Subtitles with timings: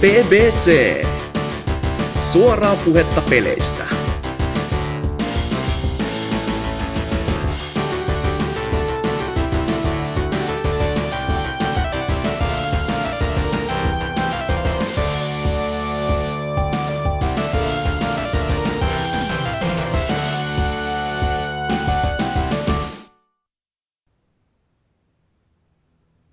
[0.00, 1.02] BBC.
[2.24, 3.86] Suoraa puhetta peleistä.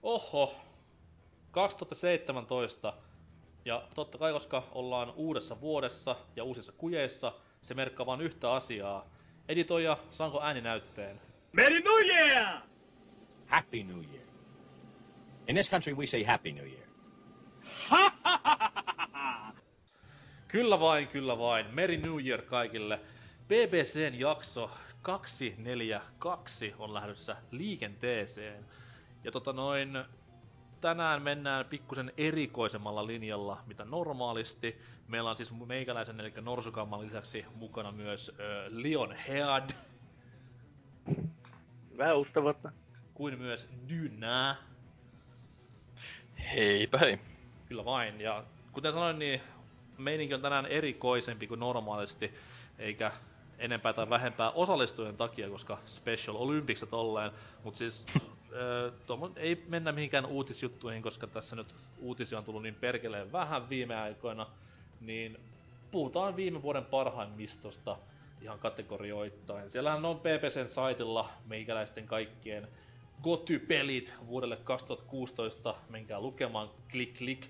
[0.04, 0.54] Oho,
[1.52, 2.94] 2017.
[3.66, 9.06] Ja totta kai, koska ollaan uudessa vuodessa ja uusissa kujeissa, se merkkaa vain yhtä asiaa.
[9.48, 11.22] Editoija, saanko ääni näytteen?
[11.52, 12.62] Merry New Year!
[13.48, 14.28] Happy New Year.
[15.48, 16.88] In this country, we say Happy New Year.
[20.54, 21.66] Kyllä vain, kyllä vain.
[21.74, 23.00] Merry New Year kaikille.
[23.48, 24.72] BBCn jakso
[25.02, 28.66] 242 on lähdössä liikenteeseen.
[29.24, 29.90] Ja tota noin,
[30.84, 34.82] tänään mennään pikkusen erikoisemmalla linjalla, mitä normaalisti.
[35.08, 39.70] Meillä on siis meikäläisen, eli Norsukamman lisäksi mukana myös äh, Leon Head,
[41.98, 42.72] Vähän uutta vuotta.
[43.14, 44.56] kuin myös Dynä.
[46.56, 47.20] Heipä hei.
[47.66, 49.42] Kyllä vain, ja kuten sanoin, niin
[49.98, 52.34] meininki on tänään erikoisempi kuin normaalisti,
[52.80, 53.12] eikä
[53.58, 57.32] enempää tai vähempää osallistujien takia, koska Special Olympicset tolleen,
[57.64, 58.06] mutta siis
[58.54, 63.70] ö, tuommo- ei mennä mihinkään uutisjuttuihin, koska tässä nyt uutisia on tullut niin perkeleen vähän
[63.70, 64.48] viime aikoina,
[65.02, 65.38] niin
[65.92, 67.98] puhutaan viime vuoden parhaimmistosta
[68.42, 69.70] ihan kategorioittain.
[69.72, 72.68] Siellähän on PPCn saitilla meikäläisten kaikkien
[73.24, 77.48] Goty-pelit vuodelle 2016, menkää lukemaan, klik klik.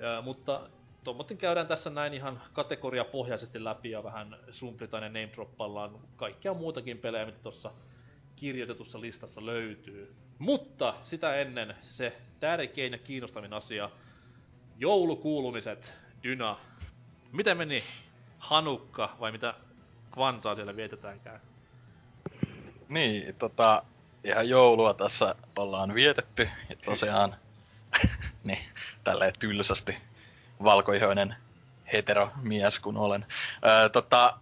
[0.00, 0.68] Ö, mutta
[1.04, 5.30] tuommoittain käydään tässä näin ihan kategoriapohjaisesti läpi ja vähän sumplitaan ja name
[6.16, 7.70] kaikkea muutakin pelejä, mitä tuossa
[8.36, 10.14] kirjoitetussa listassa löytyy.
[10.38, 13.90] Mutta sitä ennen se tärkein ja kiinnostavin asia,
[14.78, 16.56] joulukuulumiset, Dyna.
[17.32, 17.82] Miten meni
[18.38, 19.54] Hanukka vai mitä
[20.14, 21.40] Kvansaa siellä vietetäänkään?
[22.88, 23.82] Niin, tota,
[24.24, 26.48] ihan joulua tässä ollaan vietetty.
[26.68, 27.36] Ja tosiaan,
[28.44, 28.62] niin,
[29.04, 29.98] tälleen tylsästi
[30.64, 31.34] valkoihoinen
[31.92, 33.26] heteromies kun olen.
[33.66, 34.38] Öö, tota,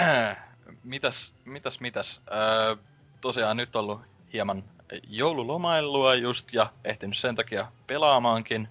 [0.84, 2.20] mitäs, mitäs, mitäs?
[2.32, 2.76] Öö,
[3.20, 4.00] tosiaan nyt ollut
[4.32, 4.64] hieman
[5.08, 8.68] joululomailua just ja ehtinyt sen takia pelaamaankin.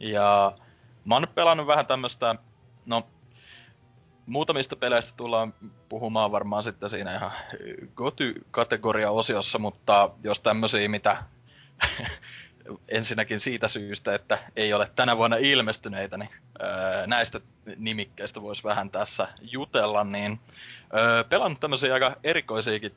[0.00, 0.52] Ja
[1.04, 2.34] mä oon nyt pelannut vähän tämmöstä,
[2.86, 3.06] no
[4.26, 5.54] muutamista peleistä tullaan
[5.88, 7.32] puhumaan varmaan sitten siinä ihan
[7.94, 11.24] Goty-kategoria-osiossa, mutta jos tämmösiä, mitä
[12.88, 16.30] ensinnäkin siitä syystä, että ei ole tänä vuonna ilmestyneitä, niin
[16.62, 17.40] öö, näistä
[17.76, 20.40] nimikkeistä voisi vähän tässä jutella, niin
[20.94, 22.92] öö, pelannut tämmöisiä aika erikoisiakin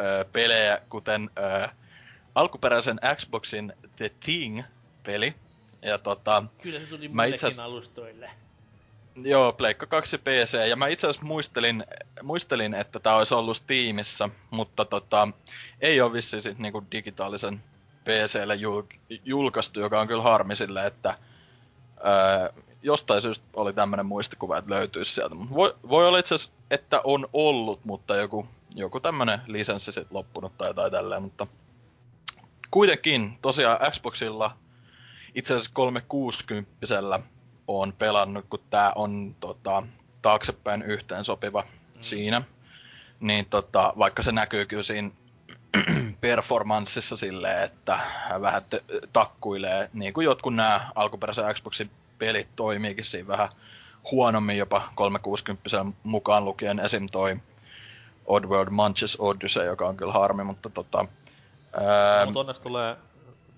[0.00, 1.68] öö, pelejä, kuten öö,
[2.34, 5.34] alkuperäisen Xboxin The Thing-peli,
[5.82, 8.30] ja tota, Kyllä se tuli Mä muillekin itse asiassa- alustoille.
[9.22, 11.84] Joo, Pleikka 2 PC, ja mä itse asiassa muistelin,
[12.22, 15.28] muistelin, että tää olisi ollut Steamissa, mutta tota,
[15.80, 17.62] ei ole vissiin sit niinku digitaalisen
[18.04, 21.18] PClle jul- julkaistu, joka on kyllä harmi sille, että
[22.02, 22.50] ää,
[22.82, 25.34] jostain syystä oli tämmönen muistikuva, että löytyisi sieltä.
[25.54, 30.58] Voi, voi olla itse asiassa, että on ollut, mutta joku, joku tämmönen lisenssi sit loppunut
[30.58, 31.46] tai jotain tälleen, mutta
[32.74, 34.56] kuitenkin tosiaan Xboxilla
[35.34, 36.70] itse asiassa 360
[37.68, 39.82] on pelannut, kun tää on tota,
[40.22, 42.00] taaksepäin yhteen sopiva mm.
[42.00, 42.42] siinä.
[43.20, 45.10] Niin tota, vaikka se näkyy kyllä siinä
[46.20, 47.98] performanssissa silleen, että
[48.40, 53.48] vähän t- takkuilee, niin kuin jotkut nämä alkuperäisen Xboxin pelit toimiikin siinä vähän
[54.10, 57.06] huonommin jopa 360 mukaan lukien esim.
[57.12, 57.36] toi
[58.26, 61.06] Oddworld Manches Odyssey, joka on kyllä harmi, mutta tota...
[61.80, 62.96] Ää, Mutta onneksi tulee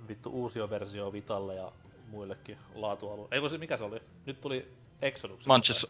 [0.09, 1.73] vittu uusia versio Vitalle ja
[2.09, 3.35] muillekin laatualueille.
[3.35, 4.03] Ei kun se, mikä se oli?
[4.27, 4.73] Nyt tuli
[5.03, 5.47] Exodus.
[5.47, 5.87] Manches...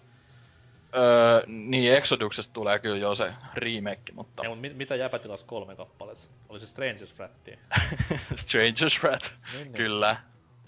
[0.96, 4.42] Öö, niin, Exoduksesta tulee kyllä jo se remake, mutta...
[4.42, 6.26] Ei, mutta mit, mitä jäpätilas kolme kappaletta?
[6.48, 7.58] Oli se Strangers Frattiin.
[8.42, 9.72] Stranger's Rat, Niin, niin.
[9.72, 10.16] kyllä.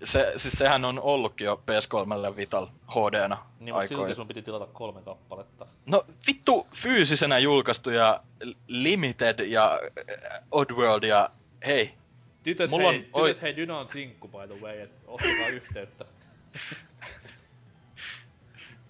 [0.05, 4.67] Se, siis sehän on ollutkin jo PS3 Vital HD-na Niin, mutta silti sun piti tilata
[4.67, 5.67] kolme kappaletta.
[5.87, 8.21] No vittu fyysisenä julkaistuja
[8.67, 9.81] Limited ja
[10.50, 11.31] Oddworld ja
[11.66, 11.94] hei,
[12.43, 15.49] Tytöt, Mulla hei, on- tytöt oi- hei, Dyna on sinkku by the way, et ottakaa
[15.49, 16.05] yhteyttä.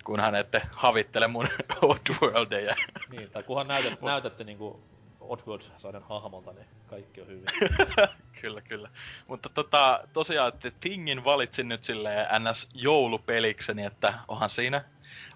[0.04, 1.46] kunhan ette havittele mun
[1.82, 2.74] Oddworldeja.
[3.10, 4.80] Niin, tai kunhan näytät, näytätte niinku
[5.20, 7.44] Oddworld-sarjan hahmolta, niin kaikki on hyvin.
[8.40, 8.90] kyllä, kyllä.
[9.26, 12.68] Mutta tota, tosiaan, että Tingin valitsin nyt silleen ns.
[12.74, 14.84] joulupelikseni, että onhan siinä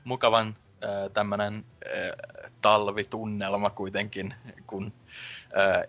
[0.04, 4.34] mukavan äh, tämmönen äh, talvitunnelma kuitenkin,
[4.66, 4.92] kun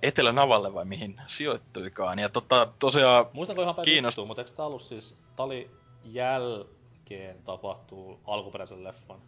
[0.02, 2.20] Etelänavalle vai mihin sijoittuikaan.
[2.20, 5.72] Ja tota, tosiaan Muistanko ihan päin Kiinnost- vittua, mutta eikö tää ollut siis, tää oli
[6.06, 6.66] jäl...
[7.14, 9.20] jälkeen tapahtuu alkuperäisen leffan.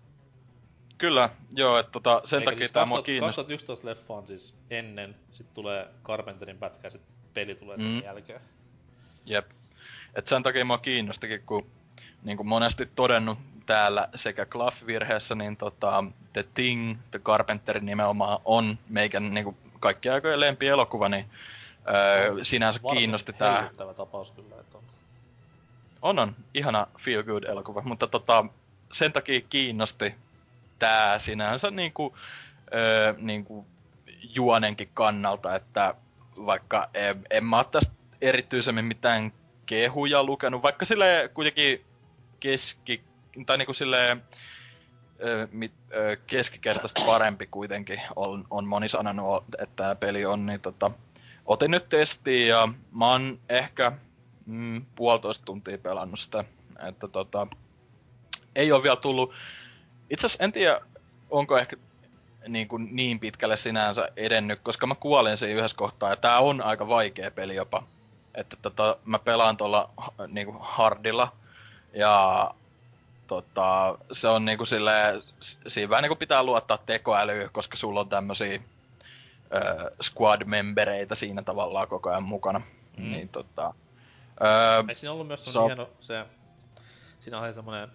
[0.97, 3.35] Kyllä, joo, että tota, sen Eikä takia siis tää mua 2000 kiinnosti.
[3.41, 7.01] 2011 leffa on siis ennen, sit tulee Carpenterin pätkä ja sit
[7.33, 8.03] peli tulee sen Mm.
[8.03, 8.41] jälkeen.
[9.25, 9.45] Jep.
[10.15, 11.65] Et sen takia mua kiinnostikin, kun
[12.23, 16.03] niin kuin monesti todennut täällä sekä Cluff-virheessä, niin tota,
[16.33, 21.25] The Thing, The Carpenter nimenomaan on meikän niin kuin kaikki aikojen lempi elokuva, niin
[21.87, 24.83] öö, sinänsä kiinnosti hellyttävä tapaus kyllä, että on.
[26.01, 28.45] On on, ihana feel good elokuva, mutta tota,
[28.91, 30.15] sen takia kiinnosti
[30.79, 32.17] tää sinänsä niinku,
[32.73, 33.65] öö, niinku
[34.35, 35.95] juonenkin kannalta, että
[36.45, 39.31] vaikka en, en mä oo tästä erityisemmin mitään
[39.65, 41.85] kehuja lukenut, vaikka sille kuitenkin
[42.39, 43.01] keski,
[43.45, 44.23] tai niinku silleen
[45.51, 45.73] mit,
[46.27, 50.91] keskikertaisesti parempi kuitenkin on, on moni sanonut, että tämä peli on, niin tota,
[51.45, 53.91] otin nyt testiin ja mä oon ehkä
[54.45, 56.43] mm, puolitoista tuntia pelannut sitä,
[56.87, 57.47] että tota,
[58.55, 59.33] ei ole vielä tullut,
[60.09, 60.81] itse asiassa en tiedä,
[61.29, 61.77] onko ehkä
[62.47, 66.61] niin, kuin niin pitkälle sinänsä edennyt, koska mä kuolin siinä yhdessä kohtaa, ja tää on
[66.61, 67.83] aika vaikea peli jopa.
[68.35, 69.89] Että tota, mä pelaan tuolla
[70.27, 71.31] niin kuin hardilla,
[71.93, 72.51] ja
[73.27, 78.09] tota, se on niinku silleen, s- siinä vähän niinku pitää luottaa tekoälyyn, koska sulla on
[78.09, 78.59] tämmösiä
[79.55, 82.61] ö, squad-membereitä siinä tavallaan koko ajan mukana.
[82.97, 83.11] Mm.
[83.11, 83.73] Niin tota,
[84.41, 86.25] ö, Eikö siinä ollut myös Se on- hieno se...
[87.19, 87.89] Siinä oli semmonen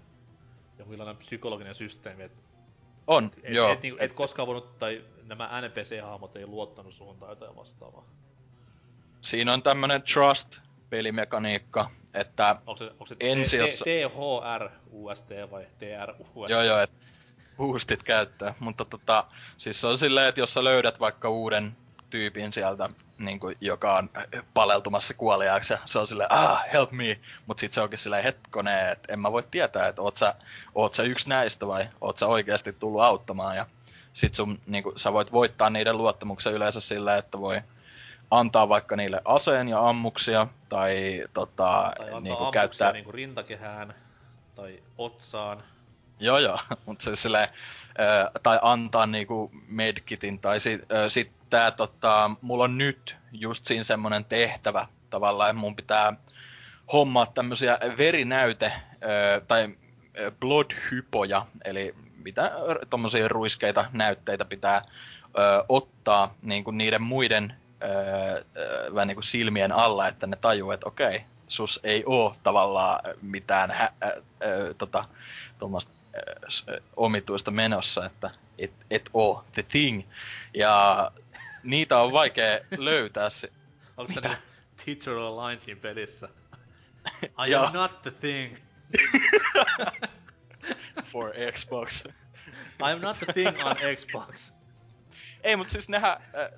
[0.78, 2.40] jonkinlainen psykologinen systeemi, että
[3.06, 3.72] on, et, joo.
[3.72, 7.56] et, niinku, et, et et koskaan voinut, tai nämä NPC-hahmot ei luottanut suhun tai jotain
[7.56, 8.04] vastaavaa.
[9.20, 10.02] Siinä on tämmönen
[10.90, 16.50] trust-pelimekaniikka, että Onko se, onko se Ensi, T- jos- T- THR UST vai TR UST?
[16.50, 16.90] Joo joo, et
[17.56, 18.54] boostit käyttää.
[18.58, 19.24] Mutta tota,
[19.58, 21.76] siis se on silleen, että jos sä löydät vaikka uuden
[22.10, 22.88] tyypin sieltä,
[23.18, 24.10] niin kuin, joka on
[24.54, 27.20] paleltumassa kuoliaaksi, ja se on silleen, ah, help me.
[27.46, 30.34] Mut sit se onkin silleen hetkonen, että en mä voi tietää, että oot sä,
[30.74, 33.56] oot sä yksi näistä vai oot sä oikeasti tullut auttamaan.
[33.56, 33.66] Ja
[34.12, 37.60] sit sun, niin kuin, sä voit voittaa niiden luottamuksen yleensä sillä, että voi
[38.30, 42.92] antaa vaikka niille aseen ja ammuksia, tai tota, Tai antaa niin kuin, ammuksia käyttää...
[42.92, 43.94] niinku rintakehään
[44.54, 45.62] tai otsaan.
[46.20, 47.48] Joo joo, mutta se silleen,
[48.42, 53.84] tai antaa niinku medkitin, tai sit, ö, sit tää tota, mulla on nyt just siinä
[53.84, 56.12] semmonen tehtävä tavallaan, että mun pitää
[56.92, 58.72] hommaa tämmösiä verinäyte,
[59.48, 59.68] tai
[60.40, 61.94] bloodhypoja, eli
[62.24, 62.52] mitä
[62.90, 64.84] tommosia ruiskeita näytteitä pitää
[65.38, 70.88] ö, ottaa niinku niiden muiden ö, ö, vähän niinku silmien alla, että ne tajuu, että
[70.88, 75.04] okei, sus ei oo tavallaan mitään hä, ö, ö, tota,
[75.58, 80.02] tuommoista äh, äh, omituista menossa, että et, et oo the thing.
[80.54, 81.10] Ja
[81.62, 83.30] niitä on vaikea löytää.
[83.30, 83.52] Se,
[83.96, 84.42] Onko se niinku
[84.84, 86.28] Teacher Online siinä pelissä?
[87.48, 88.56] I am not the thing.
[91.12, 92.04] for Xbox.
[92.80, 94.52] I am not the thing on Xbox.
[95.42, 96.48] Ei, mutta siis nehän äh,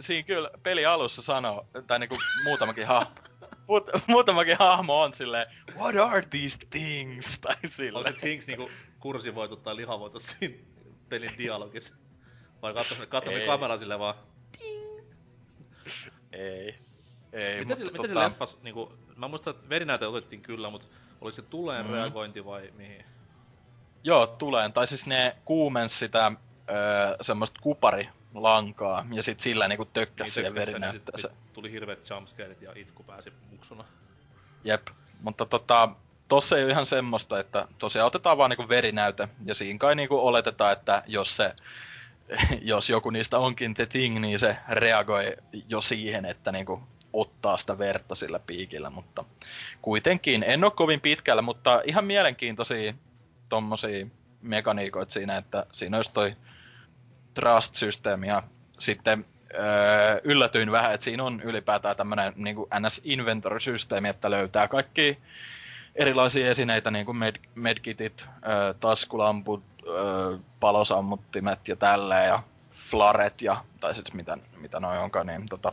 [0.00, 3.10] siinä kyllä peli alussa sanoo, tai niinku muutamakin hahmo,
[3.68, 5.46] muut, muutamakin hahmo on silleen,
[5.76, 7.38] what are these things?
[7.40, 8.04] Tai Onko silleen.
[8.14, 8.70] se Things niinku
[9.00, 10.54] kursivoitu tai lihavoitu siinä
[11.08, 11.94] pelin dialogissa?
[12.62, 13.06] Vai katsomme,
[13.46, 14.14] kameraa sille vaan.
[16.32, 16.78] Ei.
[17.32, 20.86] Ei, Mitä, sille, tota, mitä sille leffas, niinku, mä muistan, että verinäyte otettiin kyllä, mutta
[21.20, 21.92] oliko se tuleen Mm.
[21.92, 23.04] reagointi vai mihin?
[24.04, 24.72] Joo, tuleen.
[24.72, 26.32] Tai siis ne kuumensi sitä
[26.70, 27.60] öö, semmoista
[28.34, 31.34] kuparilankaa, ja sit sillä niinku tökkäs Niin ja verinäytteeseen.
[31.34, 33.84] sit Tuli hirveet jumpscareit ja itku pääsi muksuna.
[34.64, 34.86] Jep.
[35.20, 35.88] Mutta tota,
[36.28, 40.26] tossa ei ole ihan semmoista, että tosiaan otetaan vaan niinku verinäyte, ja siinä kai niinku
[40.26, 41.54] oletetaan, että jos se
[42.72, 45.36] jos joku niistä onkin The Thing, niin se reagoi
[45.68, 49.24] jo siihen, että niinku ottaa sitä verta sillä piikillä, mutta
[49.82, 52.94] kuitenkin en ole kovin pitkällä, mutta ihan mielenkiintoisia
[53.48, 54.06] tommosia
[54.42, 56.36] mekaniikoita siinä, että siinä olisi toi
[57.34, 58.42] trust-systeemi ja
[58.78, 59.24] sitten
[59.54, 65.18] öö, yllätyin vähän, että siinä on ylipäätään tämmönen niinku NS-inventory-systeemi, että löytää kaikki
[65.96, 72.42] erilaisia esineitä, niin kuin med- medkitit, öö, taskulamput, öö, palosammuttimet ja tälleen, ja
[72.90, 75.72] flaret ja, tai siis mitä, mitä noi onkaan, niin tota,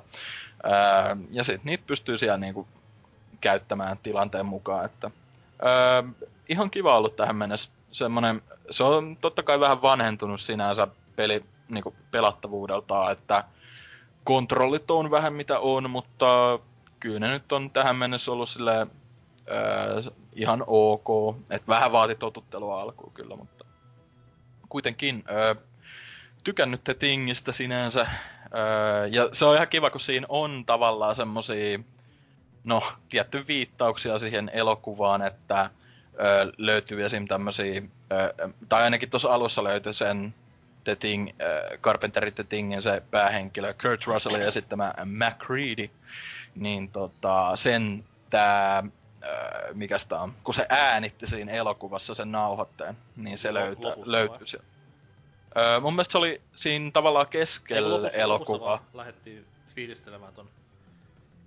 [0.65, 2.68] öö, ja sitten niitä pystyy siellä niinku
[3.41, 5.12] käyttämään tilanteen mukaan, että
[5.65, 7.72] öö, ihan kiva ollut tähän mennessä.
[7.91, 10.88] Semmonen, se on totta kai vähän vanhentunut sinänsä
[11.22, 13.44] peli niinku pelattavuudeltaan, että
[14.24, 16.60] kontrollit on vähän mitä on, mutta
[17.00, 18.92] kyllä ne nyt on tähän mennessä ollut silleen
[19.51, 21.38] öö, ihan ok.
[21.50, 23.66] Et vähän vaati totuttelua alkuun kyllä, mutta
[24.70, 25.56] kuitenkin öö,
[26.44, 28.08] tykännyt The Thingistä sinänsä.
[28.56, 31.80] Öö, ja se on ihan kiva, kun siinä on tavallaan semmosia,
[32.63, 35.70] no, tietty viittauksia siihen elokuvaan, että
[36.13, 37.28] ö, löytyy esim.
[37.28, 40.34] tämmösiä, ö, tai ainakin tuossa alussa löytyi sen
[40.83, 45.89] The Thing, äh, Carpenter The Thingin se päähenkilö, Kurt Russellin esittämä MacReady,
[46.55, 48.83] niin tota, sen tää, äh,
[49.73, 54.65] mikäs tää on, kun se äänitti siinä elokuvassa sen nauhoitteen, niin se Lopussa löytyy siellä.
[55.57, 58.69] Öö, mun mielestä se oli siinä tavallaan keskellä lopussa elokuvaa.
[58.69, 59.45] vaan lähdettiin
[59.75, 60.50] fiilistelemään ton...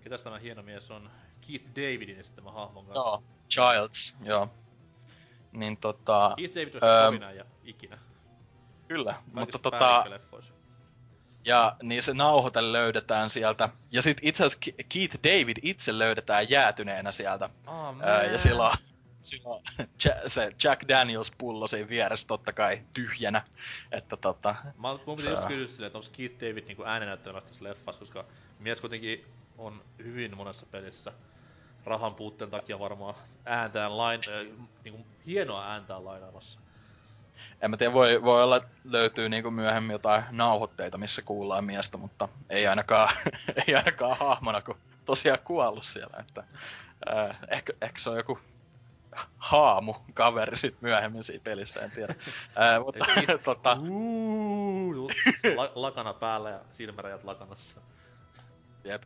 [0.00, 1.10] Ketäs tämä hieno mies on?
[1.48, 3.00] Keith Davidin esittämä hahmon kanssa.
[3.00, 4.48] Joo, Childs, joo.
[5.52, 7.98] Niin tota, Keith David on Öö, ja ikinä.
[8.94, 10.04] Kyllä, mutta tota,
[11.44, 13.68] ja niin se nauhoite löydetään sieltä.
[13.90, 17.50] Ja sit itse asiassa Ke- Keith David itse löydetään jäätyneenä sieltä.
[17.66, 18.78] Oh, Ää, ja silloin,
[19.20, 19.62] silloin
[20.04, 23.42] Ja- se Jack Daniels pullo siinä vieressä totta kai tyhjänä.
[23.92, 25.48] Että tota, Mä, mun piti Se just on.
[25.48, 28.24] kysyä silleen, että onko Keith David niinku äänenäyttelemässä tässä leffassa, koska
[28.58, 29.24] mies kuitenkin
[29.58, 31.12] on hyvin monessa pelissä
[31.84, 36.60] rahan puutteen takia varmaan ääntään lain, äh, niinku hienoa ääntään lainaamassa.
[37.60, 41.96] En mä tiedä, voi, voi olla, että löytyy niinku myöhemmin jotain nauhoitteita, missä kuullaan miestä,
[41.96, 43.14] mutta ei ainakaan,
[43.68, 46.16] ei ainakaan hahmona, kun tosiaan kuollut siellä.
[46.20, 46.44] Että,
[47.06, 48.38] ää, ehkä, ehkä se on joku
[49.38, 52.14] haamu kaveri sit myöhemmin siinä pelissä, en tiedä.
[52.56, 55.10] Ää, mutta Keith- tota, Uuu,
[55.56, 57.80] la, lakana päällä ja silmärajat lakanassa.
[58.84, 59.02] Jep.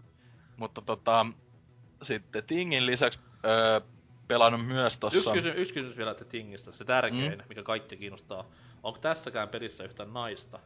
[0.56, 1.26] Mutta tota,
[2.02, 3.80] sitten Tingin lisäksi öö,
[4.28, 5.18] pelannut myös tossa...
[5.18, 7.42] Yksi, kysymys, yksi kysymys vielä The Thingistä, se tärkein, Mm.
[7.48, 8.44] mikä kaikki kiinnostaa.
[8.82, 10.58] Onko tässäkään pelissä yhtään naista?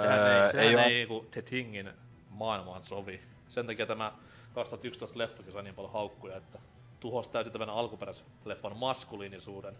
[0.00, 1.90] Sehän Öö, ei, sehän ei ei, ei niinku The Thingin
[2.30, 3.20] maailmaan sovi.
[3.48, 4.12] Sen takia tämä
[4.54, 6.58] 2011 leffakin sai niin paljon haukkuja, että
[7.00, 9.74] tuhosi täysin tämän alkuperäisleffan maskuliinisuuden.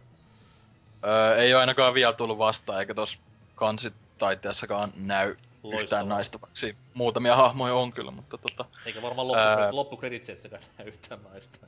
[1.04, 3.18] Öö, ei ole ainakaan vielä tullut vastaan, eikä tos
[3.54, 5.36] kansitaiteessakaan näy.
[5.74, 9.76] Yhtään naista, vaikka siinä muutamia hahmoja on kyllä, mutta tota, Eikä varmaan loppu, Ää.
[9.76, 11.58] loppukreditseissäkään yhtään naista.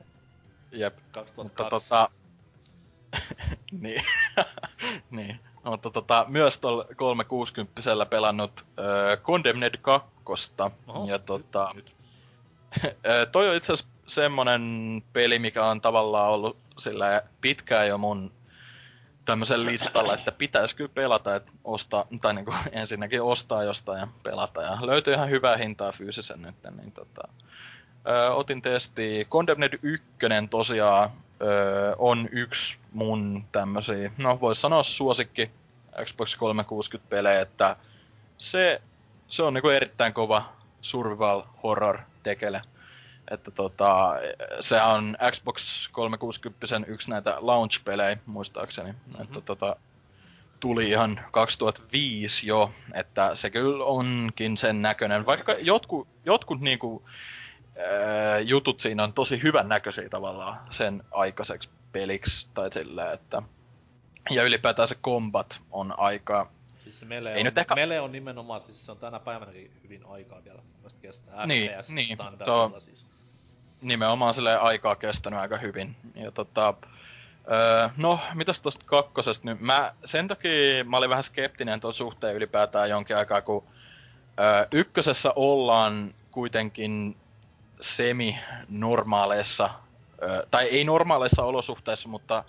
[0.71, 0.97] jep.
[1.11, 1.43] 2002.
[1.43, 2.09] Mutta tota...
[3.81, 4.03] niin.
[5.11, 5.39] niin.
[5.63, 10.09] Mutta tota, myös tuolla 360 pelannut öö, Condemned 2.
[10.87, 11.95] Oho, ja tota, Nyt,
[13.05, 14.63] Ö, toi on itse asiassa semmonen
[15.13, 18.31] peli, mikä on tavallaan ollut sillä pitkään jo mun
[19.29, 24.61] tämmöisen listalla, että pitäisi kyllä pelata, että ostaa, tai niinku ensinnäkin ostaa jostain ja pelata.
[24.61, 27.27] Ja löytyy ihan hyvää hintaa fyysisen nyt, niin tota,
[28.07, 29.27] ö, otin testi.
[29.29, 30.07] Condemned 1
[30.49, 31.09] tosiaan
[31.41, 35.51] ö, on yksi mun tämmösiä, no vois sanoa suosikki
[36.05, 37.75] Xbox 360 pelejä, että
[38.37, 38.81] se,
[39.27, 42.61] se on niinku erittäin kova survival horror tekele.
[43.31, 44.15] Että tota,
[44.59, 48.91] se on Xbox 360 yksi näitä launch-pelejä, muistaakseni.
[48.91, 49.23] Mm-hmm.
[49.23, 49.75] Että tota,
[50.59, 55.25] tuli ihan 2005 jo, että se kyllä onkin sen näköinen.
[55.25, 57.03] Vaikka jotkut, jotkut niinku,
[57.77, 63.41] ää, jutut siinä on tosi hyvän näköisiä tavallaan sen aikaiseksi peliksi tai sillä, että
[64.29, 66.51] ja ylipäätään se combat on aika
[66.83, 69.71] siis se Mele Ei on, nyt ehkä- Mele on nimenomaan, siis se on tänä päivänäkin
[69.83, 70.57] hyvin aikaa vielä.
[70.61, 73.05] Mun mielestä kestää Niin, FPS niin, standardilla siis.
[73.81, 75.95] Nimenomaan sille aikaa kestänyt aika hyvin.
[76.15, 76.73] Ja tota,
[77.51, 79.59] öö, no, mitäs tosta kakkosesta nyt?
[79.59, 83.63] Mä, sen takia mä olin vähän skeptinen tuon suhteen ylipäätään jonkin aikaa, kun
[84.39, 87.17] öö, ykkösessä ollaan kuitenkin
[87.81, 89.69] semi-normaaleissa,
[90.21, 92.43] öö, tai ei normaaleissa olosuhteissa, mutta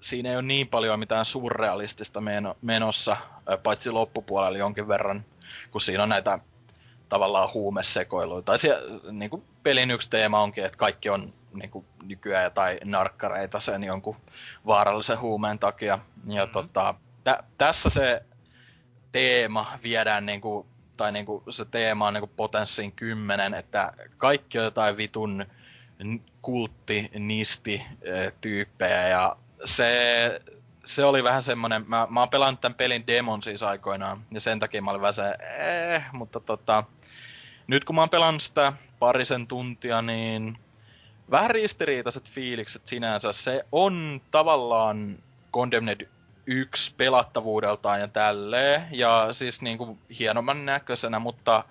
[0.00, 3.16] siinä ei ole niin paljon mitään surrealistista meno, menossa,
[3.62, 5.24] paitsi loppupuolella jonkin verran,
[5.70, 6.38] kun siinä on näitä
[7.14, 8.42] tavallaan huumesekoiluja.
[8.42, 12.78] Tai siellä, niin kuin pelin yksi teema onkin, että kaikki on niin kuin nykyään tai
[12.84, 14.16] narkkareita sen jonkun
[14.66, 15.98] vaarallisen huumeen takia.
[16.26, 16.52] Ja Mhm.
[16.52, 16.94] tota,
[17.24, 18.22] tä, tässä se
[19.12, 20.66] teema viedään niin kuin,
[20.96, 25.46] tai niin kuin se teema on niin kuin potenssiin kymmenen, että kaikki on jotain vitun
[26.42, 30.40] kultti, nisti eh, tyyppejä ja se,
[30.84, 34.60] se oli vähän semmonen, mä, mä oon pelannut tämän pelin demon siis aikoinaan, ja sen
[34.60, 35.28] takia mä olin vähän se,
[35.94, 36.84] eh, mutta tota,
[37.66, 40.58] nyt kun mä oon pelannut sitä parisen tuntia, niin
[41.30, 43.32] vähän ristiriitaiset fiilikset sinänsä.
[43.32, 45.18] Se on tavallaan
[45.52, 46.08] Condemned
[46.46, 51.64] 1 pelattavuudeltaan ja tälleen, ja siis niinku hienomman näköisenä, mutta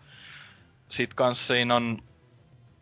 [0.89, 2.03] sit kans siinä on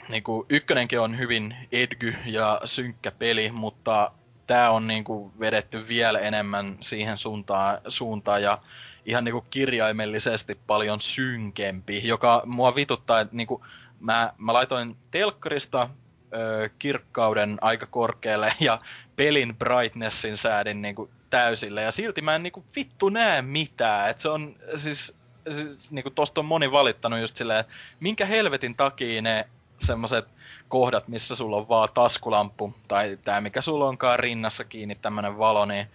[0.10, 4.12] niinku, ykkönenkin on hyvin edgy ja synkkä peli, mutta
[4.48, 8.58] tää on niinku vedetty vielä enemmän siihen suuntaan, suuntaan ja
[9.05, 13.65] ihan niinku kirjaimellisesti paljon synkempi, joka mua vituttaa, että niinku,
[14.00, 15.89] mä, mä laitoin telkkarista
[16.34, 18.79] ö, kirkkauden aika korkealle ja
[19.15, 21.81] pelin brightnessin säädin niinku täysille.
[21.81, 25.15] Ja silti mä en niinku vittu näe mitään, et se on siis,
[25.51, 29.48] siis niinku tosta on moni valittanut just silleen, että minkä helvetin takia ne
[29.79, 30.25] semmoset
[30.72, 35.66] kohdat, missä sulla on vaan taskulamppu, tai tämä mikä sulla onkaan rinnassa kiinni tämmönen valo,
[35.66, 35.88] niin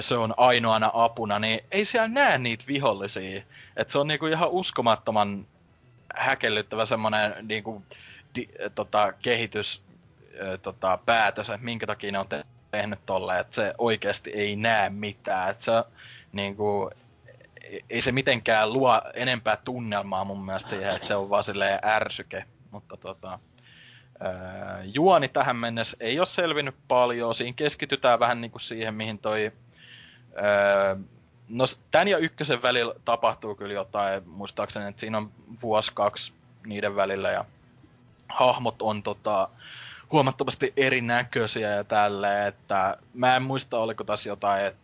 [0.00, 3.42] se on ainoana apuna, niin ei siellä näe niitä vihollisia.
[3.76, 5.46] Et se on niinku ihan uskomattoman
[6.14, 7.82] häkellyttävä semmonen niinku,
[8.34, 9.82] di, tota, kehitys,
[10.62, 14.90] tota, päätös, että minkä takia ne on te- tehnyt tolleen, että se oikeasti ei näe
[14.90, 15.50] mitään.
[15.50, 15.72] Että se
[16.32, 16.90] niinku,
[17.90, 22.44] ei se mitenkään luo enempää tunnelmaa mun mielestä siihen, että se on vaan silleen ärsyke.
[22.70, 23.38] Mutta tota,
[24.84, 27.34] juoni tähän mennessä ei ole selvinnyt paljon.
[27.34, 29.52] Siinä keskitytään vähän niinku siihen, mihin toi...
[31.48, 35.30] No tän ja ykkösen välillä tapahtuu kyllä jotain, muistaakseni, että siinä on
[35.62, 36.32] vuosi kaksi
[36.66, 37.44] niiden välillä ja
[38.28, 39.48] hahmot on tota,
[40.12, 44.80] huomattavasti erinäköisiä ja tälleen, että mä en muista oliko tässä jotain, että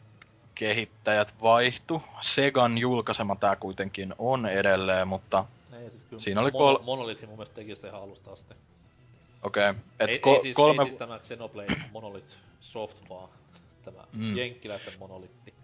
[0.54, 2.02] kehittäjät vaihtu.
[2.20, 7.30] Segan julkaisema tää kuitenkin on edelleen, mutta Ei, siis kyllä Siinä oli kol- Monolith mun
[7.30, 8.54] mielestä teki sitä ihan alusta asti.
[9.42, 9.70] Okei.
[9.70, 9.82] Okay.
[10.00, 10.82] Et ei, ko- ei, siis, kolme...
[10.82, 13.28] ei siis tämä Xenoblade Monolith Soft vaan
[13.84, 14.36] tämä Mm.
[14.36, 15.54] jenkkiläisten monolitti.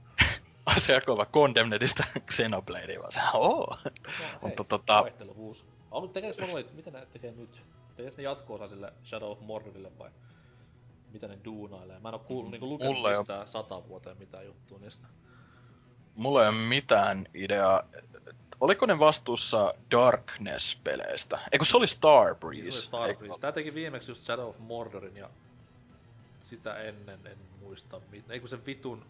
[0.67, 3.67] asia kova Condemnedista Xenobladea vaan se, oo.
[3.85, 5.65] No, hei, Mutta tota- vaihteluvuus.
[5.91, 7.63] On, tekeekö Monolith, mitä ne tekee nyt?
[7.97, 10.11] Tekeekö ne jatko-osa sille Shadow of Mordorille vai?
[11.13, 11.99] Mitä ne duunailee?
[11.99, 15.07] Mä en oo kuullut, niinku lukenut mistään sata vuoteen mitään juttua niistä.
[16.17, 17.83] Mulla ei ole mitään ideaa.
[18.61, 21.39] Oliko ne vastuussa Darkness-peleistä?
[21.53, 22.63] Eikö se oli Se Starbreeze?
[22.63, 23.41] oli Starbreeze.
[23.41, 25.31] Tää teki viimeksi just Shadow of Mordorin ja
[26.41, 28.33] sitä ennen en muista mitään.
[28.35, 29.05] Ei kun sen vitun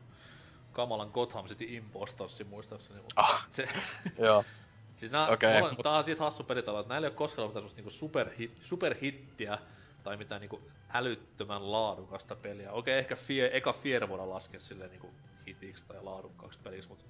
[0.73, 3.01] kamalan Gotham City Impostorsin muistaakseni.
[3.01, 3.47] Mutta Ah.
[3.51, 3.69] se,
[4.19, 4.45] Joo.
[4.95, 7.55] siis nää, okay, mut- tää on siitä hassu pelitalo, että näillä ei oo koskaan ollut
[7.55, 9.59] mitään niinku superhit, superhittiä
[10.05, 10.63] tai mitään niinku
[10.95, 12.73] älyttömän laadukasta peliä.
[12.73, 15.11] Okei, ehkä fie, eka Fier voidaan laskea silleen niinku
[15.47, 17.07] hitiksi tai laadukkaaksi peliksi, mut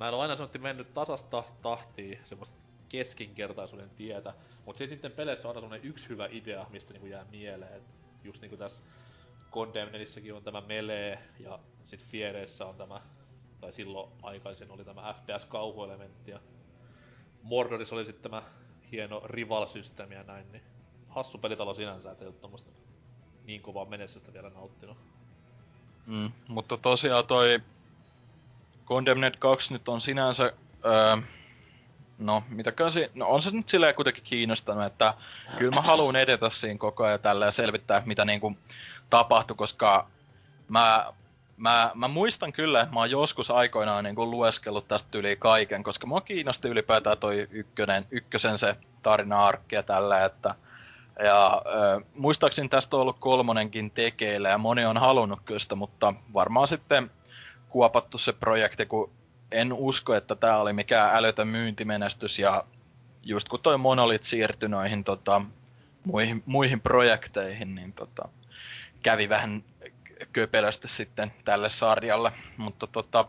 [0.00, 2.56] mä en oo aina sanottu mennyt tasasta tahtiin semmoista
[2.88, 7.24] keskinkertaisuuden tietä, mut sit niiden peleissä on aina semmonen yksi hyvä idea, mistä niinku jää
[7.24, 7.84] mieleen, et
[8.24, 8.82] just niinku tässä
[9.50, 13.00] Condemnedissäkin on tämä Melee ja sit Fiereissä on tämä,
[13.60, 16.40] tai silloin aikaisin oli tämä FPS-kauhuelementti ja
[17.42, 18.42] Mordorissa oli sitten tämä
[18.92, 20.62] hieno rival-systeemi ja näin, niin
[21.08, 22.70] hassu pelitalo sinänsä, et ei tommoista
[23.44, 24.98] niin kovaa menestystä vielä nauttinut.
[26.06, 27.60] Mm, mutta tosiaan toi
[28.86, 30.52] Condemned 2 nyt on sinänsä,
[30.84, 31.16] öö,
[32.18, 35.14] no mitäkään si- no on se nyt silleen kuitenkin kiinnostanut, että
[35.58, 38.56] kyllä mä haluan edetä siinä koko ajan tällä ja selvittää mitä niinku
[39.10, 40.06] tapahtui, koska
[40.68, 41.12] mä,
[41.56, 46.06] mä, mä muistan kyllä, että mä oon joskus aikoinaan niinku lueskellut tästä yli kaiken, koska
[46.06, 50.54] mua kiinnosti ylipäätään toi ykkönen, ykkösen se tarina-arkki ja tällä, että
[51.24, 56.14] ja ö, muistaakseni tästä on ollut kolmonenkin tekeillä ja moni on halunnut kyllä sitä, mutta
[56.34, 57.10] varmaan sitten
[57.68, 59.10] kuopattu se projekti, kun
[59.50, 62.64] en usko, että tämä oli mikään älytön myyntimenestys ja
[63.22, 65.42] just kun toi Monolith siirtyi noihin tota,
[66.04, 68.28] muihin, muihin projekteihin, niin tota,
[69.02, 69.64] kävi vähän
[70.32, 73.24] köpelösti sitten tälle sarjalle, mutta tota,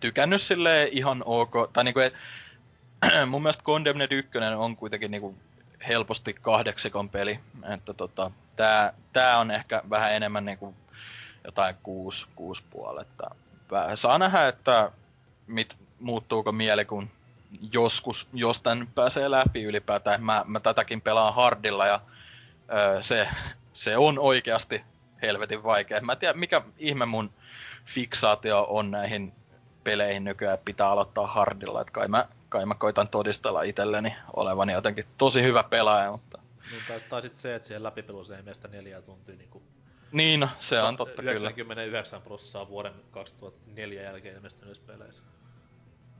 [0.00, 2.14] tykännyt silleen ihan ok, tai niinku, et,
[3.30, 5.34] mun mielestä Condemned 1 on kuitenkin niinku
[5.88, 7.40] helposti kahdeksikon peli,
[7.74, 10.74] että tota, tää, tää on ehkä vähän enemmän niinku
[11.44, 13.34] jotain kuusi, kuusi puoletta.
[13.94, 14.90] Saa nähdä, että
[15.46, 17.10] mit, muuttuuko mieli, kun
[17.72, 20.24] joskus, jos tän pääsee läpi ylipäätään.
[20.24, 22.00] Mä, mä tätäkin pelaan hardilla ja
[22.72, 23.28] öö, se,
[23.72, 24.84] se on oikeasti
[25.22, 26.00] helvetin vaikea.
[26.00, 27.30] Mä en tiedä, mikä ihme mun
[27.84, 29.32] fiksaatio on näihin
[29.84, 31.80] peleihin nykyään pitää aloittaa hardilla.
[31.80, 36.38] Et kai, mä, kai mä koitan todistella itselleni olevani jotenkin tosi hyvä pelaaja, mutta...
[36.70, 39.62] Niin, tai, tai sit se, että siihen läpipelussa ei meistä neljä tuntia niinku
[40.12, 41.32] Niin, no, se on totta kyllä.
[41.32, 45.22] 99 prosenttia vuoden 2004 jälkeen ilmestyneissä peleissä.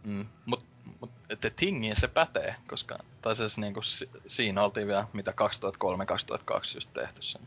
[0.04, 0.26] Mm.
[0.46, 0.64] Mut,
[1.00, 5.34] mut The Thingiin se pätee, koska tai siis niinku si- siinä oltiin vielä mitä 2003-2002
[6.74, 7.42] just tehty sen.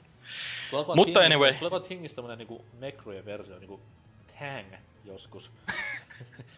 [0.71, 1.53] Tuleeko Mutta Thingistä- anyway.
[1.53, 3.79] Tuleeko Thingistä tämmönen niinku Necrojen versio, niinku
[4.39, 4.73] Tang
[5.05, 5.51] joskus?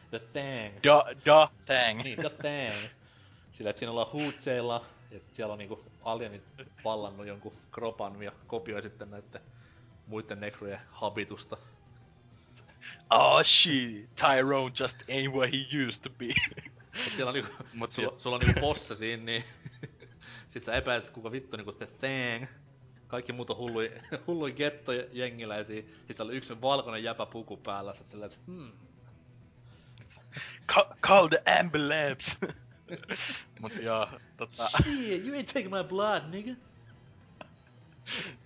[0.10, 0.84] The Thang.
[0.84, 2.04] Da, da, tang.
[2.04, 2.89] Niin, The Thang.
[3.54, 6.43] Sillä, että siinä ollaan huutseilla, ja sit siellä on niinku alienit
[6.84, 9.41] vallannut jonkun kropan ja kopioi sitten näitten
[10.08, 11.58] muiden Necrojen habitusta.
[13.10, 16.30] Oh shit, Tyrone just ain't what he used to be.
[17.08, 19.43] Et siellä on niinku, Mut sulla, sulla on niinku bossa siinä, niin
[20.50, 22.50] sit sä epäilet, kuka vittu niinku The Thang.
[23.08, 23.91] Kaikki muut on hullui,
[24.28, 25.82] hullui getto jengiläisiä.
[25.82, 27.93] Sit siellä oli yksi valkoinen jäpä puku päällä.
[27.93, 28.72] Sä oot silleen, että hmm,
[30.74, 32.38] Ca- call the ambulance.
[33.62, 36.56] Mut joo, tota, shit, you ain't taking my blood, nigga.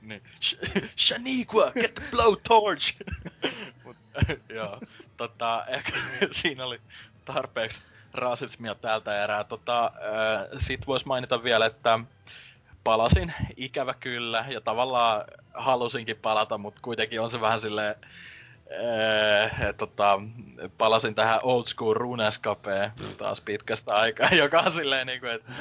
[0.02, 0.21] niin.
[0.41, 0.56] Sh-
[0.95, 2.93] Shaniqua, get the blowtorch!
[3.84, 3.97] Mut,
[4.49, 4.80] joo,
[5.17, 5.91] tota, ehkä
[6.32, 6.82] siinä oli
[7.26, 7.82] tarpeeksi
[8.13, 9.43] rasismia tältä erää.
[9.43, 11.99] Tota, äh, sit vois mainita vielä, että
[12.84, 17.95] palasin, ikävä kyllä, ja tavallaan halusinkin palata, mutta kuitenkin on se vähän silleen,
[18.69, 20.21] ee, tota,
[20.78, 25.52] palasin tähän old school runescapeen taas pitkästä aikaa, joka on silleen niinku, että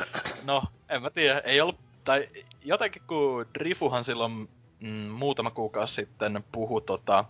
[0.44, 2.28] no, en mä tiedä, ei ollut, tai
[2.64, 4.48] jotenkin kun Drifuhan silloin
[4.80, 7.24] mm, muutama kuukausi sitten puhu tota,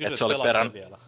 [0.00, 0.72] että se oli perän...
[0.72, 0.98] vielä.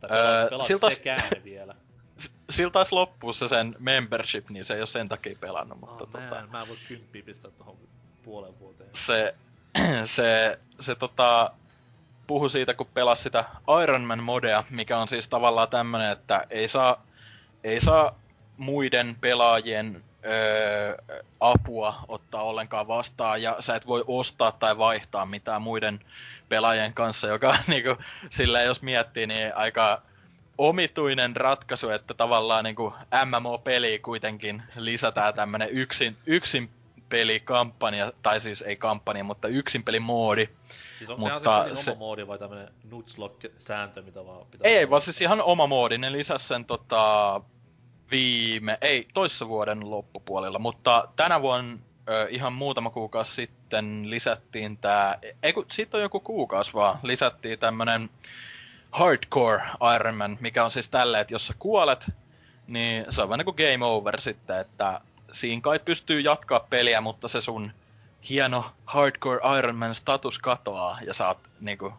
[0.00, 1.74] Tai öö, siltä sekään vielä.
[2.50, 6.10] Sillä taisi loppua se sen membership, niin se ei ole sen takia pelannut, mutta oh,
[6.10, 6.46] tota...
[6.50, 7.76] Mä en voi kymppiä pistää tohon
[8.24, 8.90] puolen vuoteen.
[8.92, 9.34] Se,
[10.04, 11.52] se, se tota,
[12.26, 13.44] puhu siitä, kun pelasi sitä
[13.82, 17.02] Iron Man modea, mikä on siis tavallaan tämmönen, että ei saa,
[17.64, 18.18] ei saa
[18.56, 20.96] muiden pelaajien öö,
[21.40, 26.00] apua ottaa ollenkaan vastaan, ja sä et voi ostaa tai vaihtaa mitään muiden
[26.48, 27.96] pelaajien kanssa, joka niinku,
[28.30, 30.02] silleen jos miettii, niin aika
[30.58, 36.70] omituinen ratkaisu, että tavallaan niinku MMO-peli kuitenkin lisätään tämmönen yksin, yksin
[37.12, 40.48] pelikampanja, tai siis ei kampanja, mutta yksin pelimoodi.
[40.98, 44.70] Siis onko mutta se, se oma moodi vai tämmönen nutslock-sääntö, mitä vaan pitää...
[44.70, 45.98] Ei, vaan siis ihan oma moodi.
[45.98, 47.40] Ne lisäs sen tota,
[48.10, 55.18] viime, ei, toissa vuoden loppupuolella, mutta tänä vuonna ö, ihan muutama kuukausi sitten lisättiin tää,
[55.42, 58.10] ei kun siitä on joku kuukausi vaan, lisättiin tämmönen
[58.90, 59.62] hardcore
[59.94, 62.10] Ironman, mikä on siis tälleen, että jos sä kuolet,
[62.66, 65.00] niin se on vähän niinku game over sitten, että
[65.32, 67.72] siinä kai pystyy jatkaa peliä, mutta se sun
[68.28, 71.92] hieno hardcore Ironman status katoaa ja saat niinku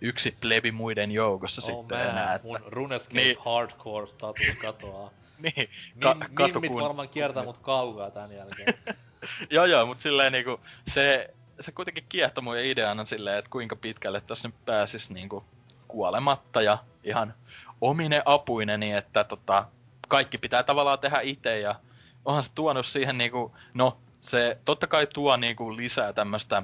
[0.00, 2.34] yksi plebi muiden joukossa oh sitten man, enää.
[2.34, 2.48] Että...
[2.48, 3.36] Mun Runescape niin.
[3.44, 5.10] hardcore status katoaa.
[5.38, 5.70] niin,
[6.00, 6.82] ka- Mim, mimmit kun...
[6.82, 8.74] varmaan kiertää mut kaukaa tän jälkeen.
[9.50, 14.20] joo joo, mut silleen niinku se, se kuitenkin kiehtoi mun ideana silleen, että kuinka pitkälle
[14.20, 15.44] tässä nyt pääsis niinku
[15.88, 17.34] kuolematta ja ihan
[17.80, 19.64] omine apuineni, että tota,
[20.08, 21.74] kaikki pitää tavallaan tehdä itse ja
[22.26, 26.62] onhan se tuonut siihen niinku, no se totta kai tuo niinku lisää tämmöstä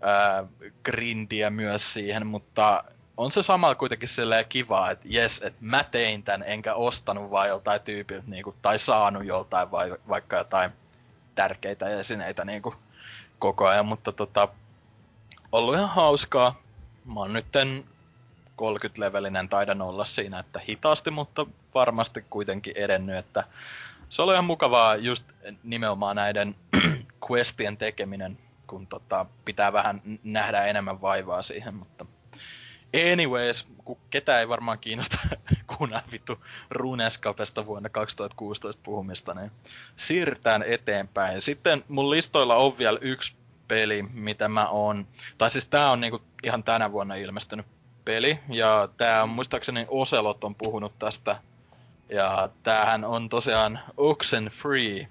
[0.00, 0.44] ää,
[0.84, 2.84] grindiä myös siihen, mutta
[3.16, 7.48] on se sama kuitenkin silleen kivaa, että jes, että mä tein tän, enkä ostanut vaan
[7.48, 10.70] joltain tyypiltä, niinku, tai saanut joltain vai, vaikka jotain
[11.34, 12.74] tärkeitä esineitä niinku,
[13.38, 14.48] koko ajan, mutta tota,
[15.52, 16.62] ollut ihan hauskaa.
[17.04, 17.84] Mä oon nytten
[18.62, 23.44] 30-levelinen taidan olla siinä, että hitaasti, mutta varmasti kuitenkin edennyt, että
[24.08, 25.24] se oli ihan mukavaa just
[25.62, 26.54] nimenomaan näiden
[27.30, 32.06] questien tekeminen, kun tota, pitää vähän nähdä enemmän vaivaa siihen, mutta
[33.12, 35.18] anyways, kun ketä ei varmaan kiinnosta
[35.76, 39.50] kuunnella vittu Runescapesta vuonna 2016 puhumista, niin
[39.96, 41.42] siirrytään eteenpäin.
[41.42, 43.36] Sitten mun listoilla on vielä yksi
[43.68, 45.06] peli, mitä mä oon,
[45.38, 47.66] tai siis tää on niinku ihan tänä vuonna ilmestynyt
[48.04, 51.40] peli, ja tää on muistaakseni Oselot on puhunut tästä,
[52.08, 55.08] ja tämähän on tosiaan Oxen Free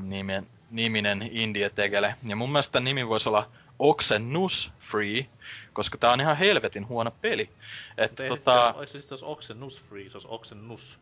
[0.00, 5.26] nimen, niminen indie-tekele, ja mun mielestä nimi voisi olla Oxenus Free,
[5.72, 7.50] koska tää on ihan helvetin huono peli.
[7.98, 8.74] Että tota...
[8.78, 11.00] Siis, se siis Oxenus Free, se olisi Oxenus.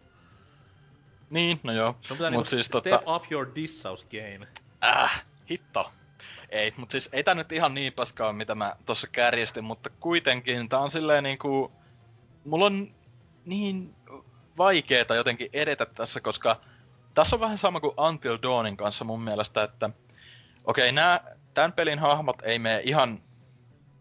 [1.31, 1.96] Niin, no joo.
[2.00, 3.16] Se on pitää Mut niinku siis, step tota...
[3.16, 4.46] up your dissaus game.
[4.85, 5.90] Äh, hitto.
[6.50, 10.68] Ei, mutta siis ei tää nyt ihan niin paskaa, mitä mä tossa kärjestin, mutta kuitenkin
[10.68, 11.72] tää on silleen niinku...
[12.44, 12.94] Mulla on
[13.44, 13.94] niin
[14.61, 16.61] vaikeeta jotenkin edetä tässä, koska
[17.14, 19.90] tässä on vähän sama kuin Until Dawnin kanssa mun mielestä, että
[20.64, 23.20] okei, okay, tämän pelin hahmot ei mene ihan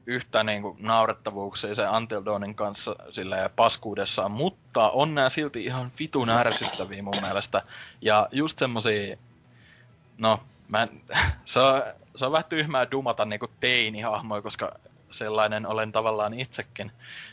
[0.06, 6.30] yhtä niinku naurettavuuksia se Until Dawnin kanssa sillä paskuudessaan, mutta on nää silti ihan vitun
[6.30, 7.62] ärsyttäviä mun mielestä.
[8.02, 9.18] Ja just semmosia,
[10.18, 11.02] no, mä en,
[11.46, 11.84] se, on,
[12.16, 14.72] se on vähän tyhmää dumata niinku teinihahmoja, koska
[15.12, 16.92] sellainen olen tavallaan itsekin,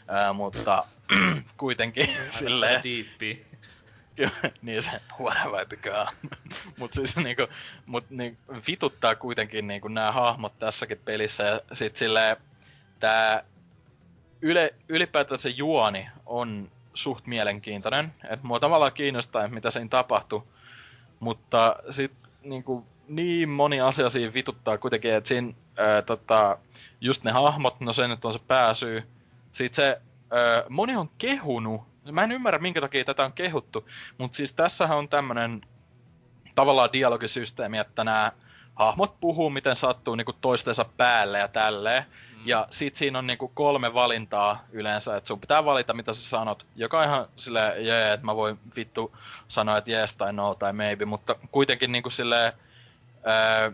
[0.09, 0.85] ää, mutta
[1.57, 2.09] kuitenkin
[2.39, 2.83] silleen...
[2.83, 3.47] Diippi.
[4.62, 6.07] niin se, what have I become?
[6.79, 7.47] mut siis niinku,
[7.87, 12.37] mut niin, vituttaa kuitenkin niinku nämä hahmot tässäkin pelissä ja sit silleen
[13.01, 13.45] tää
[14.43, 18.15] yle, ylipäätään se juoni on suht mielenkiintoinen.
[18.31, 20.43] Et mua tavallaan kiinnostaa, mitä siinä tapahtui.
[21.21, 22.12] Mutta sit
[22.43, 26.59] niinku niin moni asia siinä vituttaa kuitenkin, että siinä ää, tota,
[27.01, 29.03] just ne hahmot, no se nyt on se pääsyy.
[29.53, 33.88] Sitten se, ää, moni on kehunut, mä en ymmärrä minkä takia tätä on kehuttu,
[34.19, 35.61] mutta siis tässähän on tämmönen
[36.55, 38.33] tavallaan dialogisysteemi, että nämä
[38.75, 42.03] hahmot puhuu miten sattuu niinku toistensa päälle ja tälleen.
[42.03, 42.42] Mm.
[42.47, 46.66] Ja sit siinä on niinku kolme valintaa yleensä, että sun pitää valita mitä sä sanot.
[46.77, 49.16] Joka ihan silleen, jee, että mä voin vittu
[49.49, 52.53] sanoa, että yes tai no tai maybe, mutta kuitenkin niinku silleen,
[53.27, 53.73] ää,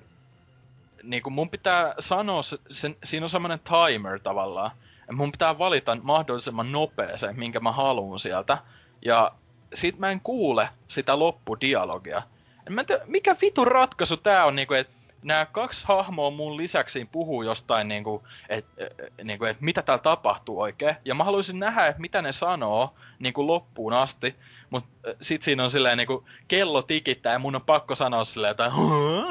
[1.03, 4.71] niin kuin mun pitää sanoa, se, se, siinä on semmoinen timer tavallaan.
[5.13, 8.59] Mun pitää valita mahdollisimman nopeeseen, minkä mä haluan sieltä.
[9.05, 9.33] Ja
[9.75, 12.23] sit mä en kuule sitä loppudialogia.
[12.67, 17.09] En mä tiedä, mikä vitun ratkaisu tää on, niinku, että nämä kaksi hahmoa mun lisäksi
[17.13, 18.85] puhuu jostain, niinku, että
[19.25, 20.97] niinku, et mitä täällä tapahtuu oikein.
[21.05, 24.37] Ja mä haluaisin nähdä, että mitä ne sanoo niinku loppuun asti.
[24.73, 24.85] Mut
[25.21, 28.73] sit siinä on silleen niinku, kello tikittää ja mun on pakko sanoa silleen, että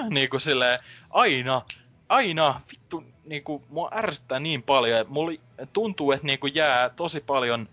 [0.10, 1.62] niinku silleen, aina,
[2.10, 4.98] aina, vittu, niinku, mua ärsyttää niin paljon.
[4.98, 5.40] Ja mulla
[5.74, 7.70] tuntuu, että niinku jää tosi paljon,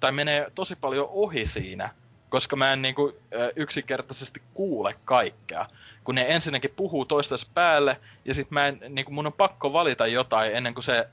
[0.00, 1.90] tai menee tosi paljon ohi siinä
[2.32, 3.12] koska mä en niinku,
[3.56, 5.66] yksinkertaisesti kuule kaikkea.
[6.04, 10.06] Kun ne ensinnäkin puhuu toistensa päälle, ja sit mä en, niinku mun on pakko valita
[10.06, 11.08] jotain ennen kuin se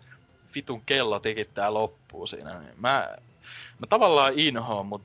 [0.56, 2.62] vitun kello tikittää loppuu siinä.
[2.78, 3.17] Mä,
[3.80, 5.02] mä tavallaan inhoon mut,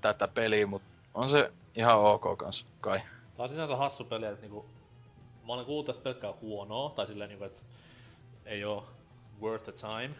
[0.00, 0.82] tätä peliä, mut
[1.14, 2.98] on se ihan ok kans kai.
[3.36, 4.66] Tää on sinänsä hassu peli, että niinku,
[5.46, 7.60] mä olen kuullut tästä pelkkää huonoa, tai silleen niinku, että
[8.44, 8.86] ei oo
[9.40, 10.14] worth the time.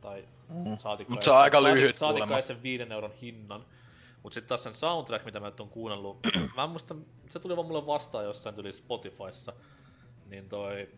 [0.00, 0.78] Tai Mm.
[1.08, 2.42] Mut se on aika lyhyt saatikka kuulemma.
[2.46, 3.64] sen viiden euron hinnan.
[4.22, 6.18] Mut sit taas sen soundtrack, mitä mä nyt on kuunnellut,
[6.56, 6.94] mä en muista,
[7.30, 9.52] se tuli vaan mulle vastaan jossain tuli Spotifyssa.
[10.26, 10.88] Niin toi,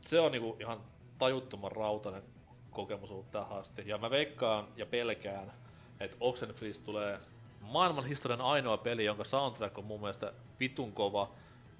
[0.00, 0.80] se on niinku ihan
[1.18, 2.22] tajuttoman rautainen
[2.70, 3.82] kokemus ollut tähän asti.
[3.86, 5.52] Ja mä veikkaan ja pelkään,
[6.00, 7.18] että Oxenfreeze tulee
[7.60, 11.30] maailman historian ainoa peli, jonka soundtrack on mun mielestä vitun kova,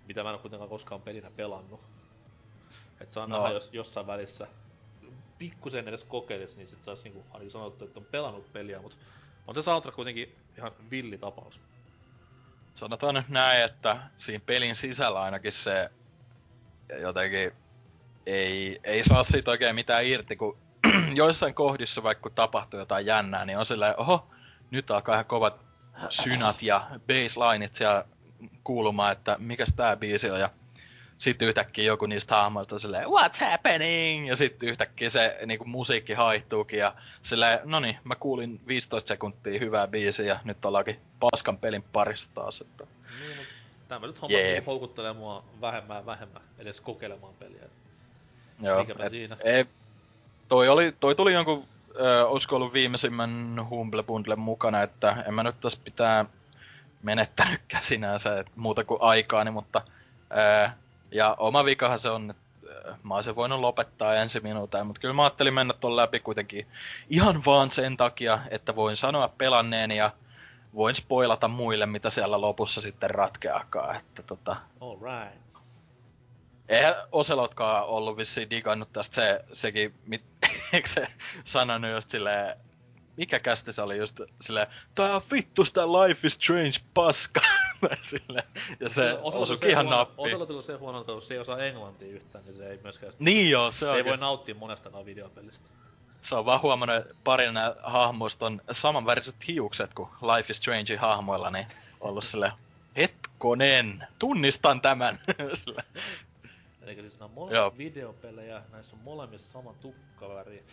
[0.07, 1.81] mitä mä en oo kuitenkaan koskaan pelinä pelannut.
[3.01, 3.37] Et saa No.
[3.39, 4.47] nähdä, jos jossain välissä
[5.39, 8.99] pikkusen edes kokeilis, niin sit sais niinku ainakin sanottu, että on pelannut peliä, mut
[9.47, 11.61] on se soundtrack kuitenkin ihan villi tapaus.
[12.75, 15.91] Sanotaan nyt näin, että siinä pelin sisällä ainakin se
[17.01, 17.53] jotenkin
[18.27, 20.59] ei, ei saa siitä oikein mitään irti, kun
[21.15, 24.27] joissain kohdissa vaikka kun tapahtuu jotain jännää, niin on silleen, oho,
[24.71, 25.57] nyt alkaa ihan kovat
[26.11, 28.05] synat ja basslineit siellä
[28.65, 30.51] kuulumaan, että mikäs tää biisi on, ja
[31.19, 34.29] sitten yhtäkkiä joku niistä hahmoista on silleen, what's happening?
[34.29, 39.61] Ja sitten yhtäkkiä se niinku, musiikki haihtuukin ja silleen, no niin, mä kuulin 15 sekuntia
[39.61, 42.61] hyvää biisiä ja nyt ollaankin paskan pelin parissa taas.
[42.61, 42.87] Että...
[43.21, 43.47] Niin, mut
[43.89, 44.67] tämmöiset hommat yeah.
[44.67, 47.63] houkuttelee mua vähemmän ja vähemmän edes kokeilemaan peliä.
[48.63, 49.37] Joo, Mikäpä siinä.
[49.45, 49.65] Ei,
[50.49, 51.65] toi, oli, toi tuli jonkun,
[52.01, 56.25] ö, olisiko ollut viimeisimmän Humble Bundlen mukana, että en mä nyt tässä pitää
[57.03, 59.83] menettänytkään sinänsä et muuta kuin aikaani, mutta
[60.31, 60.71] ö,
[61.11, 65.15] ja oma vikahan se on, että ö, mä olisin voinut lopettaa ensi minuutia, mutta kyllä
[65.15, 66.67] mä ajattelin mennä ton läpi kuitenkin
[67.11, 70.11] ihan vaan sen takia, että voin sanoa pelanneeni ja
[70.75, 75.47] voin spoilata muille, mitä siellä lopussa sitten ratkeakaan, että tota, Alright.
[76.69, 80.23] Eihän Oselotkaan ollut vissiin digannut tästä se, sekin, mit,
[80.73, 81.07] eikö se
[81.45, 82.57] sanonut just silleen,
[83.17, 87.41] mikä kästi se oli just silleen, tää on vittu sitä Life is Strange paska.
[87.81, 88.45] Tai silleen,
[88.81, 90.27] ja se osuikin ihan nappiin.
[90.27, 93.51] Oselotilla se huono, että se ei osaa englantia yhtään, niin se ei myöskään sitä, Niin
[93.51, 95.69] joo, se, se on, ei voi nauttia monestakaan videopelistä.
[96.21, 100.97] se on vaan huomannut, että pari nää hahmoista on samanväriset hiukset kuin Life is Strange
[100.97, 101.67] hahmoilla, niin
[102.01, 102.53] ollut silleen,
[102.97, 105.19] hetkonen, tunnistan tämän.
[105.65, 105.87] Silleen,
[106.87, 107.47] Eli siis nämä on Joo.
[107.47, 110.65] molemmat videopelejä, näissä on molemmissa sama tukkaväri.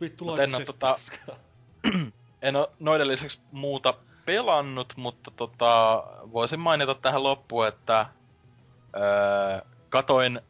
[0.00, 1.30] Vittu Mut en oo tota-
[2.42, 8.06] en ole noiden lisäksi muuta pelannut, mutta tota, voisin mainita tähän loppuun, että
[8.96, 10.40] öö, katoin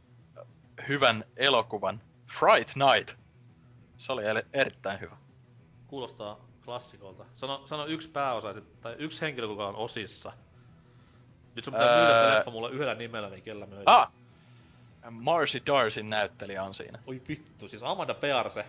[0.88, 2.00] hyvän elokuvan
[2.38, 3.20] Fright Night.
[3.96, 5.16] Se oli erittäin hyvä.
[5.86, 7.24] Kuulostaa klassikolta.
[7.36, 10.32] Sano, sano yksi pääosa, tai yksi henkilö, kuka on osissa.
[11.54, 12.02] Nyt sun pitää Öö.
[12.02, 13.82] myydä leffa mulle yhdellä nimellä, niin kellä myy.
[13.86, 14.12] Ah!
[15.10, 16.98] Marcy Darcyn näyttelijä on siinä.
[17.06, 18.64] Oi vittu, siis Amanda Pearse.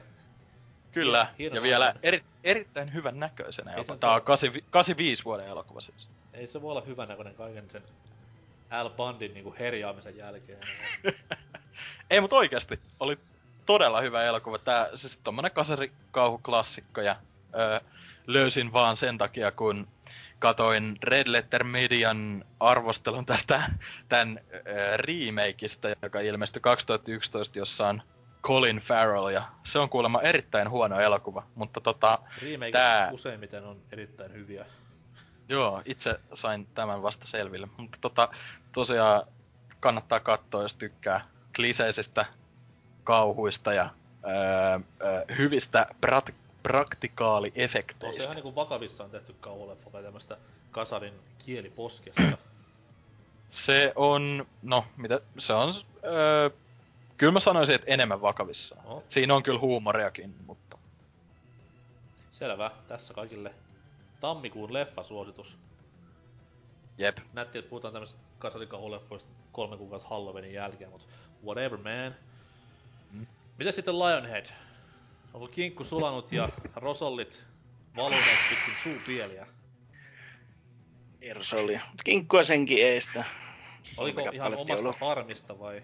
[0.92, 3.98] Kyllä, Hieno ja vielä eri, erittäin hyvän näköisenä jopa.
[3.98, 4.22] Tää on ole.
[4.22, 6.10] 85 85 vuoden elokuva siis.
[6.34, 7.84] Ei se voi olla hyvän näköinen kaiken sen
[8.70, 10.60] Al Bundin niinku herjaamisen jälkeen.
[12.10, 13.18] Ei, mutta oikeasti oli
[13.66, 14.58] todella hyvä elokuva.
[14.58, 17.16] Tää siis tommonen kasarikauhuklassikko ja
[17.56, 17.80] öö,
[18.28, 19.88] löysin vaan sen takia, kun
[20.42, 23.64] katoin Red Letter Median arvostelun tästä
[24.10, 28.02] tämän öö, remakeista, joka ilmestyi 2011, jossa on
[28.44, 33.82] Colin Farrell ja se on kuulemma erittäin huono elokuva, mutta tota, Remake Tää- useimmiten on
[33.92, 34.66] erittäin hyviä.
[35.50, 37.68] Joo, itse sain tämän vasta selville.
[37.78, 38.30] Mutta tota,
[38.72, 39.24] tosiaan
[39.80, 42.26] kannattaa katsoa, jos tykkää kliseisistä
[43.04, 43.90] kauhuista ja
[44.26, 48.24] öö, öö, hyvistä prat- On se praktikaaliefekteistä.
[48.24, 50.38] ihan niinku vakavissaan tehty kauhuleffa vai tämmöstä
[50.72, 51.14] kasarin
[51.46, 52.38] kieliposkesta.
[53.50, 56.50] Se on, no, mitä, se on, öö,
[57.18, 58.86] kyllä mä sanoisin, että enemmän vakavissaan.
[58.86, 60.78] No, Siinä on kyllä huumoriakin, mutta
[62.32, 62.72] selvä.
[62.88, 63.54] Tässä kaikille
[64.20, 65.58] tammikuun leffasuositus.
[66.98, 67.18] jep.
[67.34, 71.08] Nätti, että puhutaan tämmöistä kasarikauhuleffoista kolme kuukautta Halloweenin jälkeen, mutta
[71.46, 72.16] whatever man.
[73.12, 73.28] Mm.
[73.58, 74.46] Mitä sitten Lionhead?
[75.34, 77.44] Onko kinkku sulanut ja rosollit
[77.96, 79.48] valuneet pitkin suupieliä?
[81.22, 81.74] Ersoli.
[81.74, 83.24] Mut Kinkkua senkin eestä.
[83.98, 84.98] Oliko ihan omasta ollut.
[84.98, 85.84] farmista vai?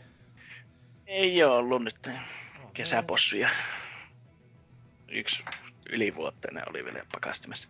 [1.07, 2.09] Ei oo ollut nyt
[2.63, 3.49] Oh, kesäpossuja.
[5.07, 5.43] Yksi
[5.89, 7.69] ylivuotteinen oli vielä pakastimessa.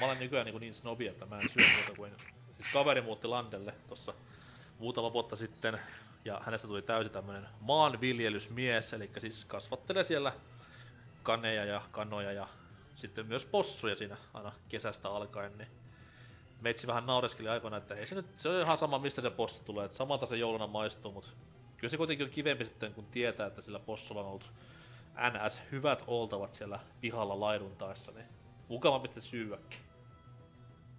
[0.00, 2.12] Mä olen nykyään niin, niin snobi, että mä en syö muuta kuin...
[2.52, 4.14] Siis kaveri muutti landelle tossa
[4.78, 5.78] muutama vuotta sitten,
[6.24, 10.32] ja hänestä tuli täysi tämmönen maanviljelysmies, eli siis kasvattelee siellä
[11.22, 12.46] kaneja ja kanoja ja
[12.94, 15.68] sitten myös possuja siinä aina kesästä alkaen, niin
[16.60, 19.64] meitsi vähän naureskeli aikoina, että ei se nyt, se on ihan sama mistä se possu
[19.64, 21.30] tulee, että samalta se jouluna maistuu, mutta
[21.76, 24.52] kyllä se kuitenkin on kivempi sitten, kun tietää, että sillä possulla on ollut
[25.30, 28.26] NS hyvät oltavat siellä pihalla laiduntaessa, niin
[28.68, 29.80] mukavampi sitten syödäkin.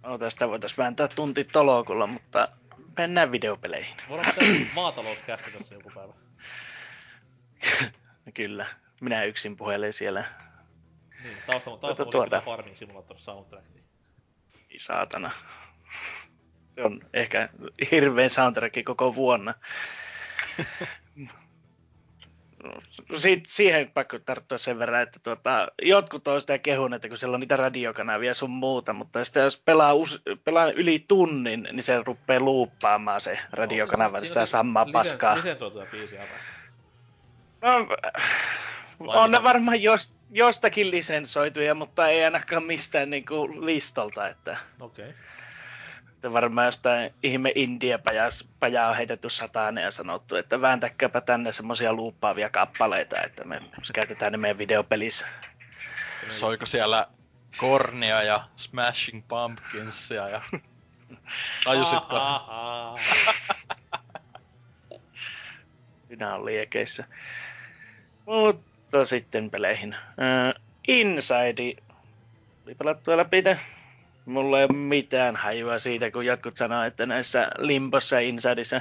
[0.02, 2.48] No tästä voitais vääntää tunti tolokulla, mutta
[2.96, 3.96] mennään videopeleihin.
[4.08, 4.34] Voidaan
[4.74, 6.12] maatalouskästi tässä joku päivä.
[8.34, 8.66] Kyllä.
[9.04, 10.24] Minä yksin puhelen siellä.
[11.22, 12.40] Niin, tausta, tausta Tuota, oli tuota.
[12.40, 13.64] Farming Simulator soundtrack.
[13.74, 13.84] Niin.
[14.70, 15.30] Ei saatana.
[16.72, 17.48] Se on ehkä
[17.90, 19.54] hirveän soundtrack koko vuonna.
[22.64, 22.72] No,
[23.46, 27.40] siihen pakko tarttua sen verran, että tuota, jotkut on sitä kehun, että kun siellä on
[27.40, 32.40] niitä radiokanavia sun muuta, mutta sitten jos pelaa, us, pelaa yli tunnin, niin se rupeaa
[32.40, 35.36] luuppaamaan se radiokanava, niin sitä samaa paskaa.
[35.36, 36.38] Lisensoituja biisiä vai?
[37.64, 37.88] No,
[39.00, 45.08] on ne varmaan jos, jostakin lisensoituja, mutta ei ainakaan mistään niinku listalta, että, Okei.
[45.08, 45.20] Okay.
[46.14, 52.50] että varmaan jostain ihme India-pajaa on heitetty sataane ja sanottu, että vääntäkääpä tänne semmoisia luuppaavia
[52.50, 55.26] kappaleita, että me käytetään ne meidän videopelissä.
[56.28, 57.06] Soiko siellä
[57.56, 60.42] Kornia ja Smashing Pumpkinsia ja...
[61.64, 62.16] Tajusitko?
[66.08, 67.04] Minä on liekeissä.
[68.94, 69.94] Mutta sitten peleihin.
[69.94, 71.62] Äh, Inside
[72.66, 73.42] oli pelattua läpi.
[74.26, 78.80] Mulla ei ole mitään hajua siitä, kun jotkut sanoo, että näissä Limbossa ja Insideissa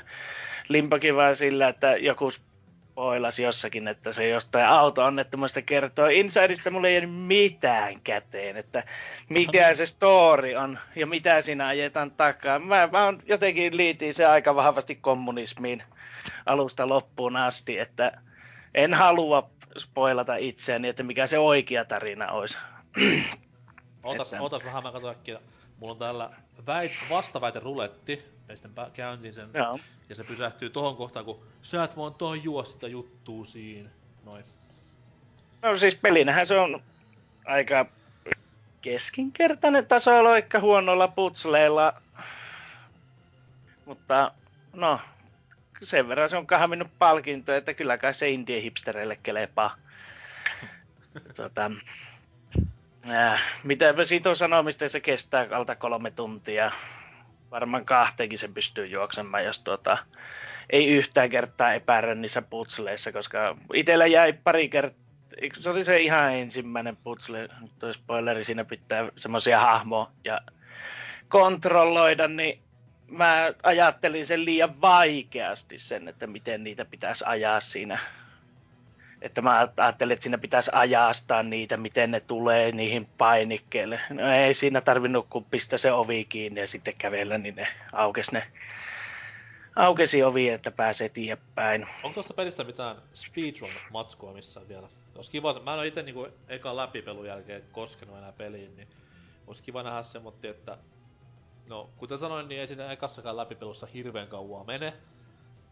[0.69, 6.07] Limbokin vaan sillä, että joku spoilasi jossakin, että se jostain auto-onnettomasta kertoo.
[6.07, 8.83] Insideista mulla ei jäänyt mitään käteen, että
[9.29, 12.59] mikä se story on ja mitä siinä ajetaan takaa.
[12.59, 15.83] Mä, mä oon jotenkin liitin se aika vahvasti kommunismiin
[16.45, 18.11] alusta loppuun asti, että
[18.73, 22.57] en halua spoilata itseäni, että mikä se oikea tarina olisi.
[24.03, 25.39] Otas, Että- otas vähän, mä katson äkkiä.
[25.79, 26.29] Mulla on täällä
[26.67, 28.25] väit, vastaväite ruletti.
[28.47, 29.49] Ja sitten käyntiin sen.
[29.53, 29.79] Joo.
[30.09, 33.89] Ja se pysähtyy tohon kohtaan, kun sä et vaan tajua sitä juttua siinä.
[34.25, 34.43] Noin.
[35.61, 36.83] No siis pelinähän se on
[37.45, 37.85] aika
[38.81, 41.93] keskinkertainen tasoloikka huonolla putsleilla.
[43.85, 44.31] Mutta
[44.73, 44.99] no,
[45.83, 49.75] sen verran se on kahminut palkintoja, että kyllä kai se indie hipstereille kelepaa.
[51.35, 51.71] tota,
[53.09, 56.71] äh, mitäpä siitä on sanomista, se kestää alta kolme tuntia.
[57.51, 59.97] Varmaan kahteenkin se pystyy juoksemaan, jos tuota,
[60.69, 65.03] ei yhtään kertaa epäröi niissä putsleissa, koska itellä jäi pari kertaa,
[65.59, 70.41] se oli se ihan ensimmäinen putsle, toi spoileri, siinä pitää semmoisia hahmoja ja
[71.27, 72.59] kontrolloida, niin
[73.17, 77.99] mä ajattelin sen liian vaikeasti sen, että miten niitä pitäisi ajaa siinä.
[79.21, 84.01] Että mä ajattelin, että siinä pitäisi ajastaa niitä, miten ne tulee niihin painikkeille.
[84.09, 88.31] No ei siinä tarvinnut, kun pistää se ovi kiinni ja sitten kävellä, niin ne aukesi
[88.31, 88.47] ne
[89.75, 91.87] aukesi ovi, että pääsee eteenpäin.
[92.03, 94.87] Onko tuosta pelistä mitään speedrun-matskua missään vielä?
[95.15, 98.87] Olisi kiva, mä en ole itse niinku ekan läpipelun jälkeen koskenut enää peliin, niin
[99.47, 100.77] olisi kiva nähdä semmoinen, että
[101.67, 104.93] no kuten sanoin, niin ei siinä ekassakaan läpipelussa hirveän kauaa mene,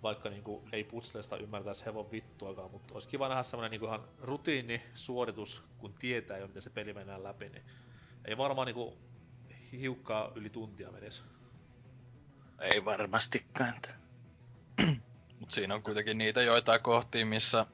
[0.03, 4.81] vaikka niinku ei putsleista ymmärtäisi hevon vittuakaan, mutta olisi kiva nähdä semmoinen niinku ihan rutiini
[4.95, 7.63] suoritus, kun tietää jo miten se peli mennään läpi, niin
[8.25, 8.97] ei varmaan niinku
[9.71, 11.21] hiukkaa yli tuntia menisi.
[12.59, 13.73] Ei varmastikaan.
[13.75, 13.93] että-
[15.39, 17.65] Mut siinä on kuitenkin niitä joitain kohtia, missä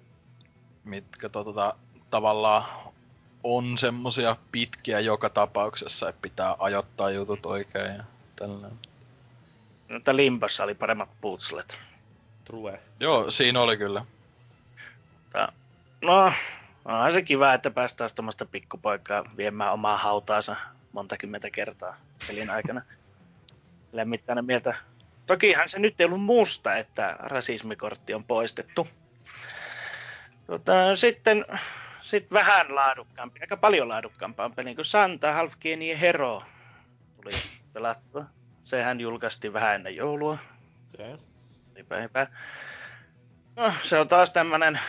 [0.83, 1.75] mitkä tota,
[2.09, 2.86] tavallaan
[3.55, 8.03] on semmosia pitkiä joka tapauksessa, että pitää ajoittaa jutut oikein ja
[8.35, 8.71] tällainen.
[9.89, 11.79] Mutta Limbossa oli paremmat putslet.
[12.45, 12.79] True.
[12.99, 14.05] Joo, siinä oli kyllä.
[15.23, 15.51] Mutta,
[16.01, 16.33] no,
[16.85, 20.55] onhan se kiva, että päästään tuommoista pikkupoikaa viemään omaa hautaansa
[20.91, 21.97] monta kymmentä kertaa
[22.27, 22.81] pelin aikana.
[23.93, 24.77] Lämmittäinen mieltä.
[25.27, 28.87] Tokihan se nyt ei ollut musta, että rasismikortti on poistettu.
[30.45, 31.45] Tota, sitten
[32.09, 36.41] sit vähän laadukkaampi, aika paljon laadukkaampaan peliin kuin Santa Halfgenie Hero
[37.15, 37.31] tuli
[37.73, 38.25] pelattua.
[38.63, 40.37] Sehän julkaistiin vähän ennen joulua.
[40.93, 41.13] Okei.
[41.81, 42.01] Okay.
[42.01, 42.27] Eipä.
[43.55, 44.79] No, se on taas tämmönen,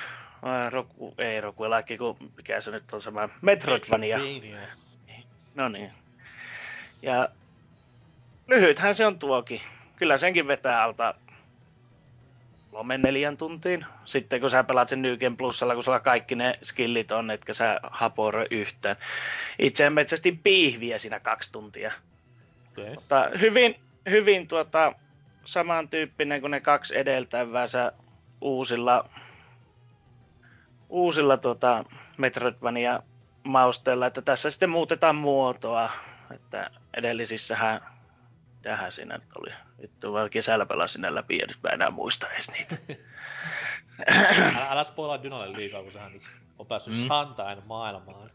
[0.71, 3.29] Roku, ei Rokuelaki, kun mikä se nyt on sama.
[3.43, 4.19] Metroidvania.
[5.55, 5.93] No niin.
[7.03, 7.29] Ja
[8.47, 9.61] lyhythän se on tuokin.
[9.97, 11.15] Kyllä senkin vetää alta
[12.71, 13.87] kolmen neljän tuntiin.
[14.05, 17.81] Sitten kun sä pelaat sen Nyken plussalla, kun sulla kaikki ne skillit on, etkä sä
[17.83, 18.97] haporoi yhtään.
[19.59, 21.93] Itse metsästin piihviä siinä kaksi tuntia.
[22.73, 22.95] Okay.
[22.95, 24.93] Mutta hyvin, hyvin tuota,
[25.45, 27.93] samantyyppinen kuin ne kaksi edeltävää sä
[28.41, 29.09] uusilla,
[30.89, 31.85] uusilla tuota
[32.17, 33.03] Metroidvania
[33.43, 35.91] mausteilla, että tässä sitten muutetaan muotoa,
[36.31, 37.81] että edellisissähän
[38.69, 39.51] tähän siinä nyt oli.
[39.83, 42.77] Vittu, vaan kesällä pelasin ne läpi ja nyt mä enää muista edes niitä.
[44.57, 46.23] Älä, älä spoilaa Dynalle liikaa, kun sehän nyt
[46.59, 47.01] on päässyt Mm.
[47.07, 48.31] Shantain maailmaan.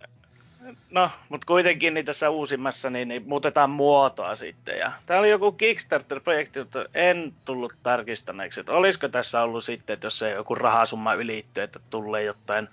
[0.90, 4.78] No, mutta kuitenkin niin tässä uusimmassa niin, niin muutetaan muotoa sitten.
[4.78, 10.08] Ja tää oli joku Kickstarter-projekti, mutta en tullut tarkistaneeksi, että olisiko tässä ollut sitten, että
[10.08, 12.70] jos se joku rahasumma ylittyy, että tulee jotain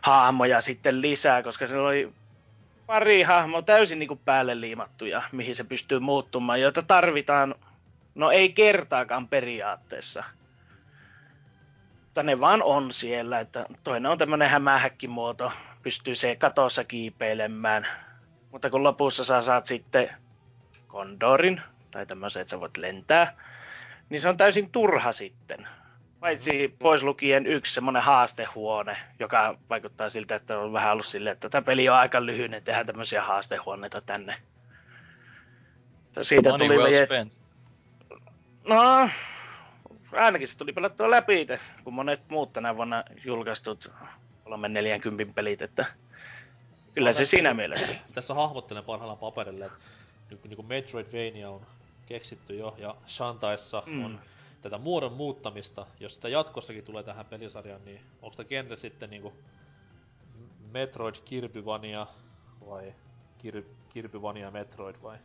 [0.00, 2.12] hahmoja sitten lisää, koska se oli
[2.88, 7.54] pari hahmoa täysin niin kuin päälle liimattuja, mihin se pystyy muuttumaan, joita tarvitaan,
[8.14, 10.24] no ei kertaakaan periaatteessa.
[12.04, 17.86] Mutta ne vaan on siellä, että toinen on tämmönen hämähäkkimuoto, pystyy se katossa kiipeilemään.
[18.52, 20.10] Mutta kun lopussa sä saat sitten
[20.86, 21.60] kondorin,
[21.90, 23.36] tai tämmöisen, että sä voit lentää,
[24.08, 25.68] niin se on täysin turha sitten.
[26.20, 31.48] Paitsi pois lukien yksi semmoinen haastehuone, joka vaikuttaa siltä, että on vähän ollut silleen, että
[31.48, 34.36] tämä peli on aika lyhyt, niin tehdään tämmöisiä haastehuoneita tänne.
[36.22, 37.38] Siitä Money tuli well vejet- spent.
[38.68, 39.08] No,
[40.12, 43.90] ainakin se tuli pelattua läpi itse, kun monet muut tänä vuonna julkaistut
[44.44, 45.86] 340 pelit, että
[46.94, 47.94] kyllä se siinä mielessä.
[48.14, 49.70] Tässä hahmottelen parhaillaan paperille,
[50.32, 51.66] että niin kuin, Metroidvania on
[52.06, 54.04] keksitty jo, ja Shantaissa mm.
[54.04, 54.20] on
[54.70, 55.86] tätä muodon muuttamista.
[56.00, 59.32] Jos sitä jatkossakin tulee tähän pelisarjaan, niin onko tämä genre sitten niinku
[60.72, 62.06] Metroid Kirbyvania
[62.66, 62.94] vai
[63.38, 65.18] Kir, Kirbyvania Metroid vai,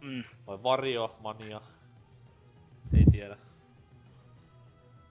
[0.00, 0.24] Mm.
[0.46, 1.60] vai Vario Mania?
[2.96, 3.36] Ei tiedä.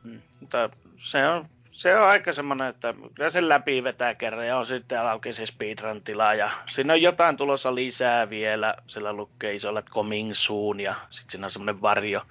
[0.03, 0.21] Mm.
[0.39, 4.65] Mutta se on, se on aika semmoinen, että kyllä sen läpi vetää kerran ja on
[4.65, 8.75] sitten auki se speedrun-tila ja siinä on jotain tulossa lisää vielä.
[8.87, 12.21] Sillä lukee isolla coming soon ja sitten siinä on semmoinen varjo,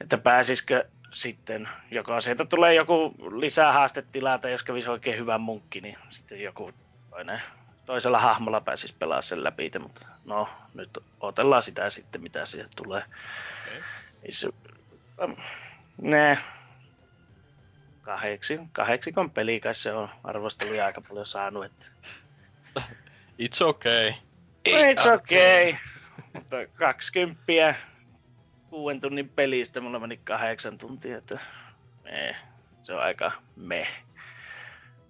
[0.00, 5.80] että pääsisikö sitten, joko sieltä tulee joku lisää haastetila tai jos kävisi oikein hyvä munkki,
[5.80, 6.72] niin sitten joku
[7.10, 7.42] toinen,
[7.86, 13.02] toisella hahmolla pääsisi pelaamaan sen läpi, mutta no nyt otellaan sitä sitten mitä siihen tulee.
[13.02, 13.82] Okei.
[14.22, 14.48] Ei se,
[16.02, 16.38] ne,
[18.02, 21.86] kahdeksi, kahdeksikon peli kai se on arvosteluja aika paljon saanut, että
[23.38, 24.12] It's okay.
[24.68, 25.74] it's okay.
[26.32, 27.74] Mutta 20
[28.70, 31.38] kuuden tunnin pelistä mulla meni kahdeksan tuntia, että
[32.04, 32.36] me,
[32.80, 33.86] se on aika me.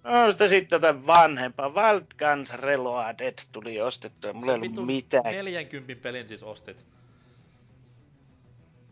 [0.03, 5.23] No sitten sitten tätä vanhempaa, Wild Guns Reloaded tuli ostettua, mulla ei ollut mitään.
[5.23, 6.85] 40 pelin siis ostit.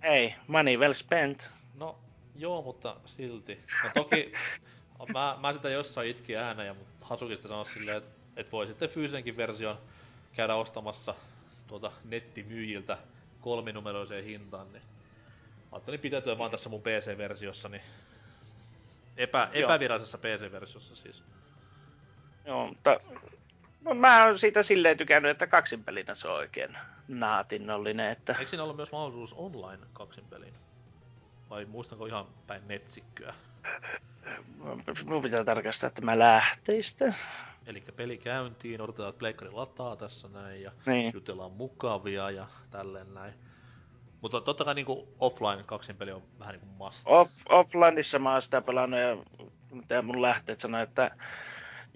[0.02, 1.50] Ei, money well spent.
[1.76, 1.98] No,
[2.36, 3.60] joo, mutta silti.
[3.84, 4.34] No toki,
[5.14, 8.90] mä, mä sitä jossain itkin ääneen, mutta Hasuki sitten sanoi silleen, että et voi sitten
[8.90, 9.78] fyysinenkin version
[10.34, 11.16] käydä ostamassa
[11.68, 12.98] tuolta nettimyyjiltä
[13.46, 14.84] kolminumeroiseen hintaan, niin
[15.72, 17.82] ajattelin pitäytyä vaan tässä mun PC-versiossa, niin
[19.18, 21.24] epä, epävirallisessa PC-versiossa siis.
[22.46, 23.00] Joo, mutta
[23.82, 26.78] no, mä oon siitä silleen tykännyt, että kaksin pelinä se on oikein
[27.08, 30.54] naatinnollinen, että Eikö siinä ollut myös mahdollisuus online kaksin peliin?
[31.50, 33.34] Vai muistanko ihan päin metsikköä?
[35.06, 37.14] mun pitää tarkastaa tämä lähteistä.
[37.68, 41.14] Eli peli käyntiin, odotetaan, että pleikkari lataa tässä näin ja Niin.
[41.14, 43.34] jutellaan mukavia ja tälleen näin.
[44.22, 47.02] Mutta totta kai niinku offline kaksin peli on vähän niinku must.
[47.06, 49.18] Off, offlineissa mä oon sitä pelannut ja
[49.72, 51.12] mitä mun lähteet sanoi, että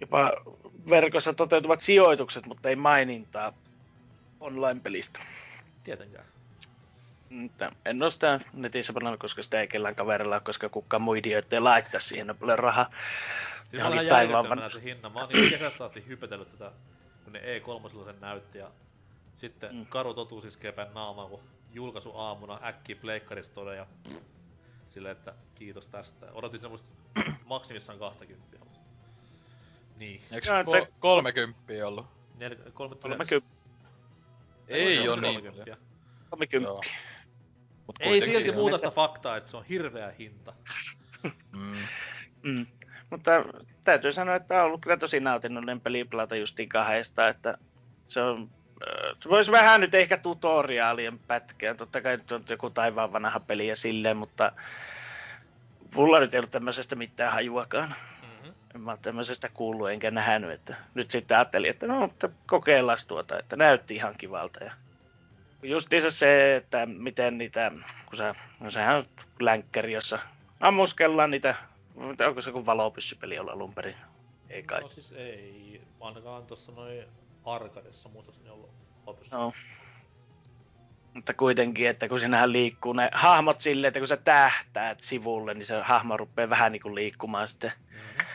[0.02, 0.32] jopa
[0.90, 3.54] verkossa toteutuvat sijoitukset, mutta ei mainintaa
[4.40, 5.20] online-pelistä.
[5.84, 6.26] Tietenkään.
[7.30, 11.56] Mutta en ole sitä netissä pelannut, koska sitä ei kellään kaverilla koska kukaan muu idiootti
[11.56, 12.92] ei laittaa siihen paljon rahaa.
[13.70, 15.10] Siis on ihan järkyttävänä se hinta.
[15.10, 16.72] Mä oon niinku kesästä asti hypetellyt tätä,
[17.24, 18.72] kun ne E3 sen näytti ja
[19.36, 19.86] sitten Mm.
[19.86, 21.40] karu totuus iskee päin naamaan, kun
[21.74, 23.88] julkaisu aamuna äkkiä pleikkaristode ja
[24.88, 26.26] silleen, että kiitos tästä.
[26.32, 26.90] Odotin semmoista
[27.46, 28.58] maksimissaan 20.
[28.60, 28.80] mutta-
[29.98, 30.22] Niin.
[30.32, 32.06] Eikö ko- että- 30 ollut?
[32.38, 33.42] Nel- 30 30,
[34.68, 35.34] Ei oo oo niin.
[35.34, 35.78] 30.
[36.30, 36.70] 30.
[36.70, 36.82] Joo.
[37.88, 40.54] Mut Ei silti muuta sitä faktaa, että se on hirveä hinta.
[41.52, 41.76] Mm.
[42.44, 42.66] Mm.
[43.10, 43.32] Mutta
[43.84, 47.58] täytyy sanoa, että on ollut kyllä tosi nautinnollinen peli pelata justiin kahdesta, että
[48.06, 48.50] se on
[48.88, 51.76] äh, voisi vähän nyt ehkä tutoriaalien pätkeä.
[51.76, 54.52] Totta kai nyt on joku taivaan vanha peli ja silleen, mutta
[55.96, 57.96] mulla nyt ei ollut tämmöisestä mitään hajuakaan.
[58.22, 58.54] Mm-hmm.
[58.76, 62.98] En mä ole tämmöisestä kuullut enkä nähnyt, että nyt sitten ajattelin, että no, mutta kokeillaan
[63.08, 64.64] tuota, että näytti ihan kivalta.
[64.64, 64.72] Ja
[65.64, 67.72] Justiinsa se, että miten niitä,
[68.06, 69.06] kun sä, no sehän on
[69.40, 70.20] länkkäri, jossa
[70.60, 71.56] ammuskellaan niitä,
[72.28, 73.96] onko se kuin valopyssypeli olla alun perin?
[74.50, 74.82] Ei kai.
[74.82, 77.04] No siis ei, ainakaan tuossa noin
[77.46, 78.70] Arkadessa muistaakseni ollut
[79.06, 79.36] valopyssy.
[79.36, 79.54] No.
[81.14, 85.66] Mutta kuitenkin, että kun sinähän liikkuu ne hahmot silleen, että kun sä tähtäät sivulle, niin
[85.66, 88.26] se hahmo rupeaa vähän niin kuin liikkumaan sitten Mm-hmm.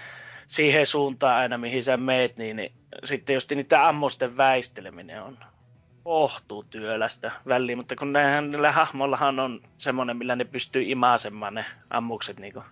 [0.47, 2.73] siihen suuntaan aina, mihin sä meet, niin, niin
[3.05, 5.37] sitten just niiden ammusten väisteleminen on
[6.05, 11.65] kohtuu työlästä väliin, mutta kun näinhän niillä hahmollahan on semmoinen, millä ne pystyy imasemaan ne
[11.91, 12.63] ammukset niinku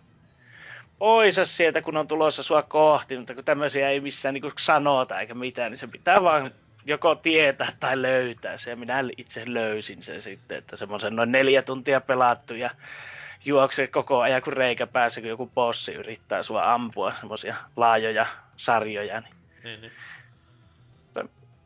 [1.03, 5.35] poisa sieltä, kun on tulossa sua kohti, mutta kun tämmöisiä ei missään niinku sanota eikä
[5.35, 6.51] mitään, niin se pitää vaan
[6.85, 8.71] joko tietää tai löytää se.
[8.71, 12.71] Ja minä itse löysin sen sitten, että semmoisen noin neljä tuntia pelattu ja
[13.45, 18.27] juoksee koko ajan, kun reikä päässä, kun joku bossi yrittää sua ampua, semmoisia laajoja
[18.57, 19.21] sarjoja.
[19.21, 19.35] Niin
[19.65, 19.93] Niin, niin.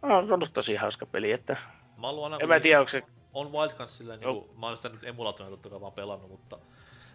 [0.03, 1.57] on ollut tosi hauska peli, että
[1.97, 4.89] Mä aina, en mä tiedä, onko se on Wild Guns silleen niinku, mä oon sitä
[4.89, 6.59] nyt emulaattorina totta kai vaan pelannut, mutta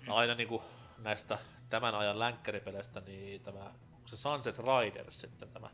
[0.08, 0.64] aina niinku
[0.98, 1.38] näistä
[1.72, 3.60] tämän ajan länkkäripeleistä, niin tämä,
[3.96, 5.70] onko se Sunset Riders sitten tämä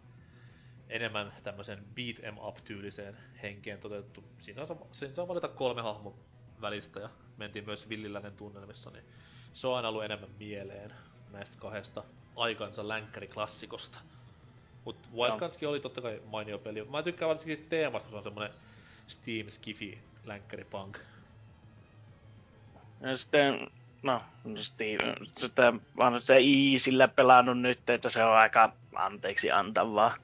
[0.90, 4.24] enemmän tämmöisen beat em up tyyliseen henkeen toteutettu.
[4.40, 6.16] Siinä on, siinä saa valita kolme hahmon
[6.62, 9.06] välistä ja mentiin myös Villiläinen tunnelmissa, niin
[9.54, 10.94] se on aina ollut enemmän mieleen
[11.32, 12.04] näistä kahdesta
[12.36, 14.00] aikansa länkkäriklassikosta.
[14.86, 15.40] Mut Wild Joo.
[15.40, 16.86] Gunskin oli totta kai mainio peli.
[16.86, 18.54] Mä tykkään varsinkin teemasta, kun se on semmonen
[19.08, 21.00] Steam Skifi länkkäripunk.
[23.02, 23.68] Ja sitten,
[24.14, 24.22] no,
[25.40, 30.16] sitä, mä oon sitä Easillä pelannut nyt, että se on aika anteeksi antavaa.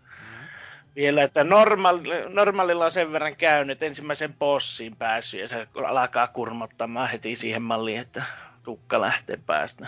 [0.95, 6.27] Vielä, että normaali, normaalilla on sen verran käynyt, että ensimmäisen bossiin päässyt ja se alkaa
[6.27, 8.23] kurmottamaan heti siihen malliin, että
[8.63, 9.87] tukka lähtee päästä.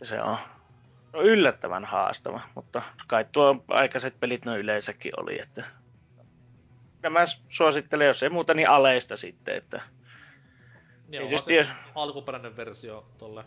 [0.00, 0.36] Ja se on
[1.12, 5.64] no, yllättävän haastava, mutta kai tuo aikaiset pelit noin yleensäkin oli, että
[7.04, 9.80] ja mä suosittelen, jos ei muuta, niin aleista sitten, että
[11.22, 11.74] Niin Ei se tiedä.
[11.94, 13.44] alkuperäinen versio tolle,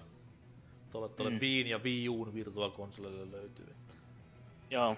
[0.92, 1.40] tolle, tolle Mm.
[1.40, 3.76] Viin ja Wii Uun Virtual Consolelle löytyy.
[4.70, 4.98] Joo,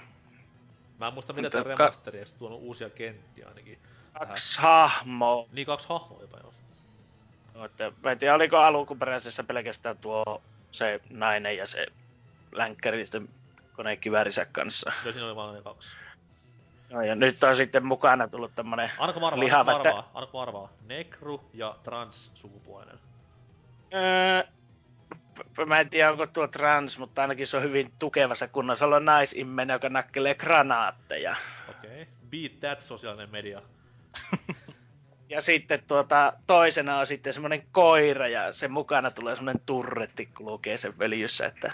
[0.99, 3.79] Mä en muista, Mutta tämä ka- remasteri, sit tuonut uusia kenttiä ainakin.
[4.19, 5.45] kaksi hahmoa.
[5.51, 6.53] Niin kaksi hahmoa jopa jos.
[7.53, 10.41] No, että, mä en tiedä, oliko alkuperäisessä pelkästään tuo
[10.71, 11.85] se nainen ja se
[12.51, 13.29] länkkäri sitten
[13.75, 14.91] konekiväärinsä kanssa.
[14.99, 15.95] Kyllä siinä oli vaan ne kaksi.
[16.89, 20.39] No, ja nyt on sitten mukana tullut tämmönen Anko arvaa, Lihava, anko että- arvaa, anko
[20.39, 20.69] arvaa.
[20.85, 22.99] Nekru ja trans-sukupuolinen.
[23.93, 24.43] Öö,
[25.65, 28.85] mä en tiedä onko tuo trans, mutta ainakin se on hyvin tukevassa kunnossa.
[28.89, 31.35] Se on naisimmen, joka nakkelee granaatteja.
[31.69, 31.91] Okei.
[31.91, 32.05] Okay.
[32.29, 33.61] Beat that sosiaalinen media.
[35.29, 40.45] Ja sitten tuota, toisena on sitten semmoinen koira ja sen mukana tulee semmoinen turretti, kun
[40.45, 41.45] lukee sen veljyssä.
[41.45, 41.71] Että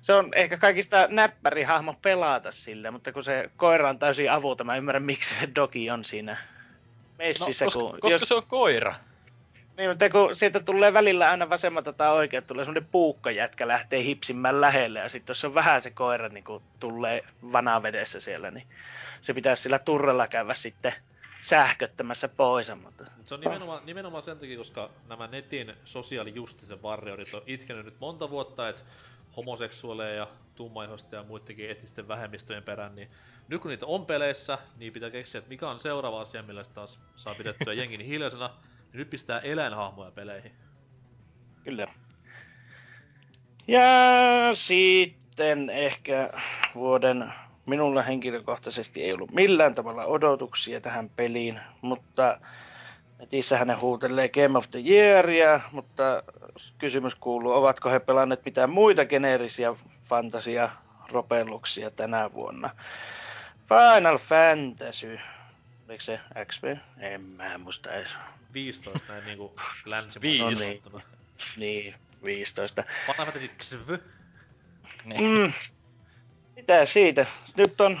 [0.00, 4.66] se on ehkä kaikista näppäri hahmo pelata sille, mutta kun se koira on täysin avuton,
[4.66, 7.64] mä ymmärrän miksi se dogi on siinä No, messissä.
[7.64, 8.94] koska, kun, koska se on koira.
[9.76, 14.60] Niin, mutta kun sieltä tulee välillä aina vasemmalta tai oikealta, tulee semmoinen puukkajätkä lähtee hipsimään
[14.60, 18.66] lähelle, ja sitten jos on vähän se koira niin kun tulee vanavedessä siellä, niin
[19.20, 20.92] se pitäisi sillä turrella käydä sitten
[21.40, 22.72] sähköttämässä pois.
[22.82, 27.84] Mutta Mut se on nimenomaan, nimenomaan sen takia, koska nämä netin sosiaalijustisen varjorit on itkenyt
[27.84, 28.82] nyt monta vuotta, että
[29.36, 33.10] homoseksuaaleja ja tummaihoista ja muidenkin etnisten vähemmistöjen perään, niin
[33.48, 36.70] nyt kun niitä on peleissä, niin pitää keksiä, että mikä on seuraava asia, millä se
[36.70, 40.52] taas saa pidettyä jengin hiljaisena, niin nyt pistää eläinhahmoja peleihin.
[41.64, 41.86] Kyllä.
[43.68, 43.80] Ja
[44.54, 46.32] sitten ehkä
[46.74, 47.32] vuoden
[47.66, 52.40] minulla henkilökohtaisesti ei ollut millään tavalla odotuksia tähän peliin, mutta
[53.18, 56.22] netissähän ne huutelee Game of the Yearia, mutta
[56.78, 59.74] kysymys kuuluu, ovatko he pelanneet mitään muita geneerisiä
[60.08, 60.70] fantasia
[61.08, 62.70] ropelluksia tänä vuonna.
[63.68, 65.18] Final Fantasy.
[65.88, 66.64] Oliko se XP?
[66.98, 68.10] En mä muista edes.
[68.52, 70.64] 15 näin niinku länsimaissa Viisi.
[70.64, 71.00] sanottuna.
[71.56, 71.94] Niin,
[72.24, 72.84] 15.
[73.06, 73.98] Final Fantasy XV.
[75.04, 75.20] Niin.
[75.24, 75.52] Mm.
[76.56, 77.26] Mitä siitä?
[77.56, 78.00] Nyt on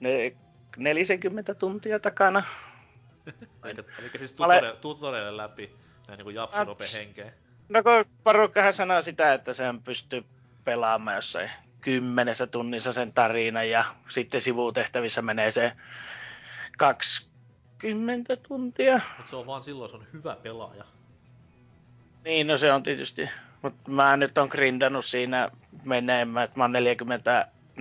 [0.00, 0.32] ne
[0.76, 2.42] 40 tuntia takana.
[3.64, 5.76] Eli, eli siis Mä olen- läpi
[6.08, 7.32] näin niinku rope henkeen.
[7.68, 10.24] No kun porukkahan sanoo sitä, että sen pystyy
[10.64, 15.72] pelaamaan jossain kymmenessä tunnissa sen tarinan ja sitten sivutehtävissä menee se
[16.78, 19.00] 20 tuntia.
[19.18, 20.84] Mut se on vaan silloin, se on hyvä pelaaja.
[22.24, 23.30] Niin, no se on tietysti.
[23.62, 25.50] Mutta mä nyt on grindannut siinä
[25.84, 26.72] menemään, että mä oon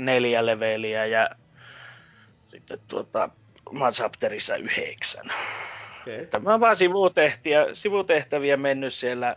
[0.05, 1.29] 44 leveliä ja
[2.51, 3.29] sitten tuota,
[3.91, 5.31] chapterissa yhdeksän.
[6.01, 6.21] Okei.
[6.21, 9.35] Että mä oon vaan sivutehtiä, sivutehtäviä mennyt siellä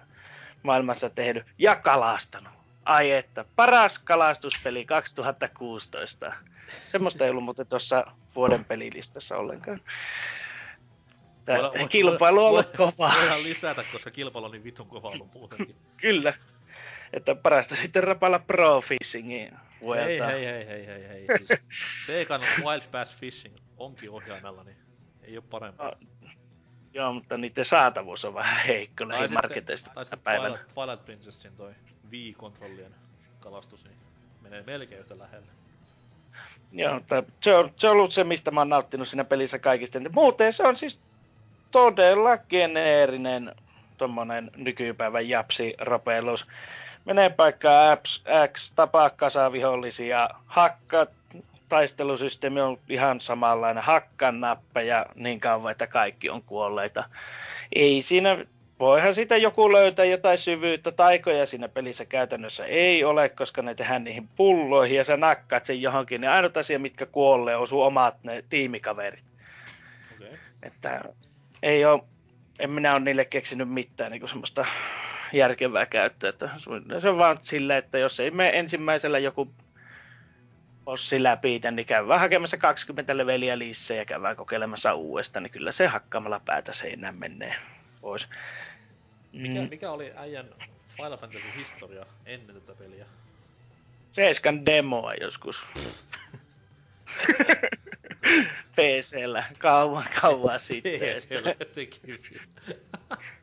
[0.62, 2.52] maailmassa tehnyt ja kalastanut.
[2.84, 6.32] Ai että, paras kalastuspeli 2016.
[6.88, 9.80] Semmoista ei ollut muuten tuossa vuoden pelilistassa ollenkaan.
[11.44, 13.14] Tää Voidaan- kilpailu on ollut kovaa.
[13.20, 15.76] Voidaan lisätä, koska kilpailu on niin vitun kova ollut muutenkin.
[15.96, 16.34] Kyllä.
[17.12, 19.52] Että parasta sitten rapalla Pro Fishingin
[19.82, 20.26] vuelta.
[20.26, 21.26] hei, hei, hei, hei, hei.
[21.38, 21.60] Siis,
[22.06, 24.76] se ei kannata Wild Bass Fishing onkin ohjaimella, niin
[25.22, 25.88] ei oo parempaa.
[25.88, 26.36] Ah,
[26.94, 30.48] Joo, mutta niiden saatavuus on vähän heikko lähimarketeista tai tänä sitten päivänä.
[30.48, 31.72] Twilight, Twilight Princessin toi
[32.10, 32.94] Wii-kontrollien
[33.40, 33.96] kalastus, niin
[34.42, 35.46] menee melkein yhtä lähelle.
[36.72, 39.98] Joo, mutta se on, se on ollut se, mistä mä oon nauttinut siinä pelissä kaikista.
[40.12, 41.00] Muuten se on siis
[41.70, 43.54] todella geneerinen
[43.98, 46.46] tommonen nykypäivän japsi-ropellus.
[47.04, 48.22] Menee paikkaan X,
[48.52, 51.06] X tapaa kasavihollisia, hakka,
[51.68, 57.04] taistelusysteemi on ihan samanlainen, hakkan nappeja niin kauan, että kaikki on kuolleita.
[57.74, 58.44] Ei siinä,
[58.80, 64.04] voihan siitä joku löytää jotain syvyyttä, taikoja siinä pelissä käytännössä ei ole, koska ne tehdään
[64.04, 66.20] niihin pulloihin ja sä nakkaat sen johonkin.
[66.20, 69.24] Ne ainut asia, mitkä kuolee, on sun omat ne tiimikaverit.
[70.16, 70.38] Okay.
[70.62, 71.00] Että
[71.62, 72.02] ei ole,
[72.58, 74.66] en minä ole niille keksinyt mitään niin semmoista
[75.32, 76.30] järkevää käyttöä.
[76.30, 76.50] Että
[77.00, 79.52] se on vaan silleen, että jos ei mene ensimmäisellä joku
[80.84, 85.86] bossi läpi, niin käydään hakemassa 20 leveliä lisää ja käydään kokeilemassa uudestaan, niin kyllä se
[85.86, 87.54] hakkaamalla päätä seinään menee
[88.00, 88.28] pois.
[89.32, 90.48] Mikä, Mm, mikä oli äijän
[90.96, 93.06] Final Fantasy historia ennen tätä peliä?
[94.12, 95.66] Seiskan demoa joskus.
[98.76, 101.20] PCllä kauan kauan sitten.
[101.20, 102.42] Siellä sekin vielä.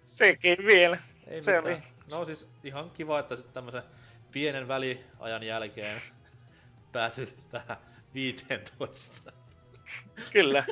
[0.05, 0.97] Sekin vielä.
[1.29, 1.75] Ei Se mitään.
[1.75, 3.83] oli- No siis ihan kiva, että sitten tämmösen
[4.31, 6.01] pienen väliajan jälkeen
[6.91, 7.77] päätyt tähän
[8.13, 9.31] 15.
[10.33, 10.63] Kyllä.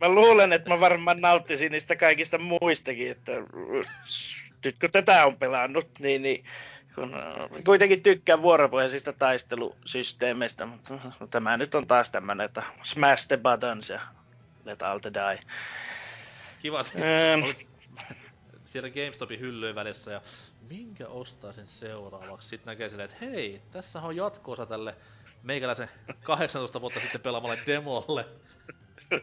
[0.00, 3.32] Mä luulen, että mä varmaan nauttisin niistä kaikista muistakin, että
[4.64, 6.44] nyt kun tätä on pelannut, niin, niin
[6.94, 10.98] kun äh, kuitenkin tykkään vuoropohjaisista taistelusysteemeistä, mutta
[11.30, 14.00] tämä nyt on taas tämmönen, että smash the buttons ja
[14.64, 15.38] let all the die.
[16.62, 16.98] Kiva se.
[17.32, 17.48] Ähm.
[18.72, 20.20] Siellä GameStopin hyllyjen välissä ja
[20.68, 22.48] minkä ostaisin seuraavaksi?
[22.48, 24.94] Sitten näkee silleen, että hei, tässä on jatkoosa tälle
[25.42, 25.88] meikäläisen
[26.22, 28.26] 18 vuotta sitten pelaamalle demolle.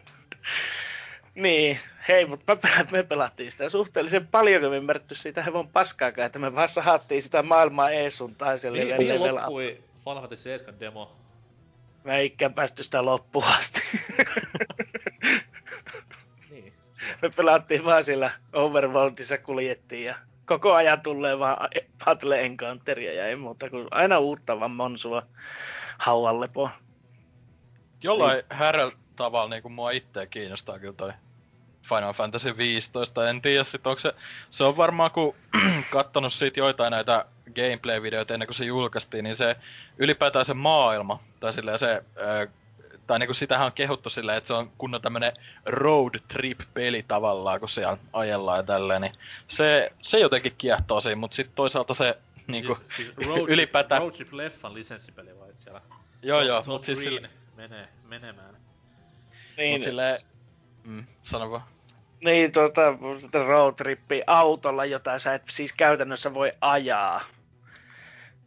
[1.34, 1.78] Niin,
[2.08, 6.26] hei, mutta me, pel- me pelattiin sitä suhteellisen paljon, kun me ymmärretty siitä hevon paskaakaan,
[6.26, 10.42] että me vaan sahattiin sitä maailmaa ees sun tai siellä Mihin, mihin loppui Final Fantasy
[10.42, 11.16] 7 demo?
[12.04, 13.80] Mä ikään päästy sitä loppuun asti.
[17.22, 17.30] Niin.
[17.30, 20.14] Me pelattiin vaan siellä Overworldissa kuljettiin ja
[20.44, 21.68] koko ajan tulee vaan
[22.04, 25.22] Battle Encounteria ja ei muuta kuin aina uutta vaan monsua
[25.98, 26.70] hauan lepoa.
[28.02, 31.12] Jollain härrällä tavalla niinku mua itseä kiinnostaa kyllä toi
[31.82, 33.28] Final Fantasy 15.
[33.28, 34.14] En tiedä sit onko se...
[34.50, 35.34] Se on varmaan kun
[35.90, 39.56] kattonut siitä joitain näitä gameplay-videoita ennen kuin se julkaistiin, niin se
[39.98, 42.02] ylipäätään se maailma, tai silleen se...
[43.10, 45.32] tai niinku sitähän on kehuttu silleen, että se on kunnon tämmönen
[45.66, 49.12] road trip-peli tavallaan, kun siellä ajellaan ja tälleen, niin
[49.48, 54.02] se, se jotenkin kiehtoo siinä, mutta sitten toisaalta se niinku, siis, siis road, ylipäätään...
[54.02, 55.80] Road Trip Leffan lisenssipeli vai et siellä?
[56.22, 58.56] Joo joo, Tom mut siis sille, menee, menemään.
[59.56, 60.20] Niin, mut silleen...
[60.84, 61.62] Mm, sano vaan.
[62.24, 62.82] niin tota,
[63.46, 67.24] road trippi autolla, jota sä et siis käytännössä voi ajaa.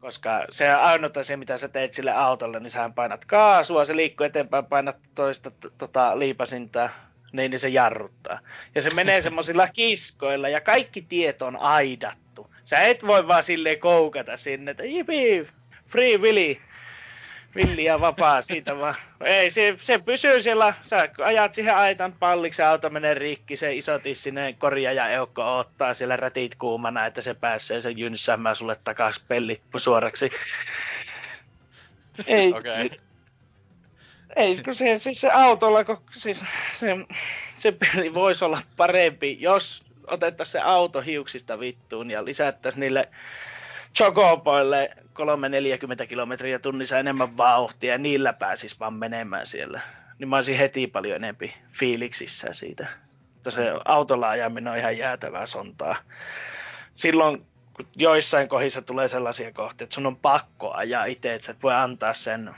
[0.03, 4.25] Koska se ainut asia, mitä sä teet sille autolle, niin sä painat kaasua, se liikkuu
[4.25, 6.89] eteenpäin, painat toista tota, liipasinta,
[7.33, 8.39] niin, niin se jarruttaa.
[8.75, 12.53] Ja se menee semmosilla kiskoilla ja kaikki tiet on aidattu.
[12.65, 15.47] Sä et voi vaan silleen koukata sinne, että jipi,
[15.87, 16.57] free willy.
[17.55, 18.95] Villi ja vapaa siitä vaan.
[19.23, 20.73] Ei, se, se pysyy siellä.
[20.81, 25.93] Sä ajat siihen aitan palliksi, se auto menee rikki, se iso tissinen korjaaja eukko ottaa
[25.93, 30.31] siellä rätit kuumana, että se pääsee sen jynsäämään sulle takas pellit suoraksi.
[32.27, 32.89] Ei, se,
[34.35, 36.43] ei, kun se, siis se autolla, kun, siis
[36.79, 36.97] se,
[37.57, 43.09] se peli voisi olla parempi, jos otettaisiin se auto hiuksista vittuun ja lisättäisiin niille
[43.97, 49.81] chocoboille 340 kilometriä tunnissa enemmän vauhtia ja niillä pääsis vaan menemään siellä.
[50.19, 52.87] Niin mä olisin heti paljon enempi fiiliksissä siitä.
[53.33, 55.95] Mutta se autolla ajaminen on ihan jäätävää sontaa.
[56.95, 61.51] Silloin kun joissain kohdissa tulee sellaisia kohtia, että sun on pakko ajaa itse, että sä
[61.51, 62.55] et voi antaa sen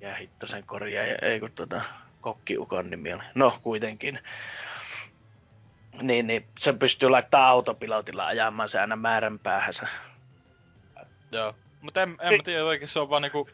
[0.00, 1.82] ja hitto sen korjaa, ei kun tota,
[2.20, 3.22] kokkiukon nimi oli.
[3.34, 4.18] No, kuitenkin.
[6.02, 9.88] Niin, niin se pystyy laittaa autopilotilla ajamaan se aina määrän päähänsä.
[11.32, 11.54] Joo.
[11.80, 13.48] Mutta en, en mä tiedä, oikein se on vaan niinku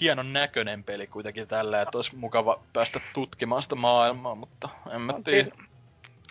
[0.00, 5.12] hienon näköinen peli kuitenkin tällä, että olisi mukava päästä tutkimaan sitä maailmaa, mutta en mä
[5.12, 5.42] On tiedä.
[5.42, 5.54] siis,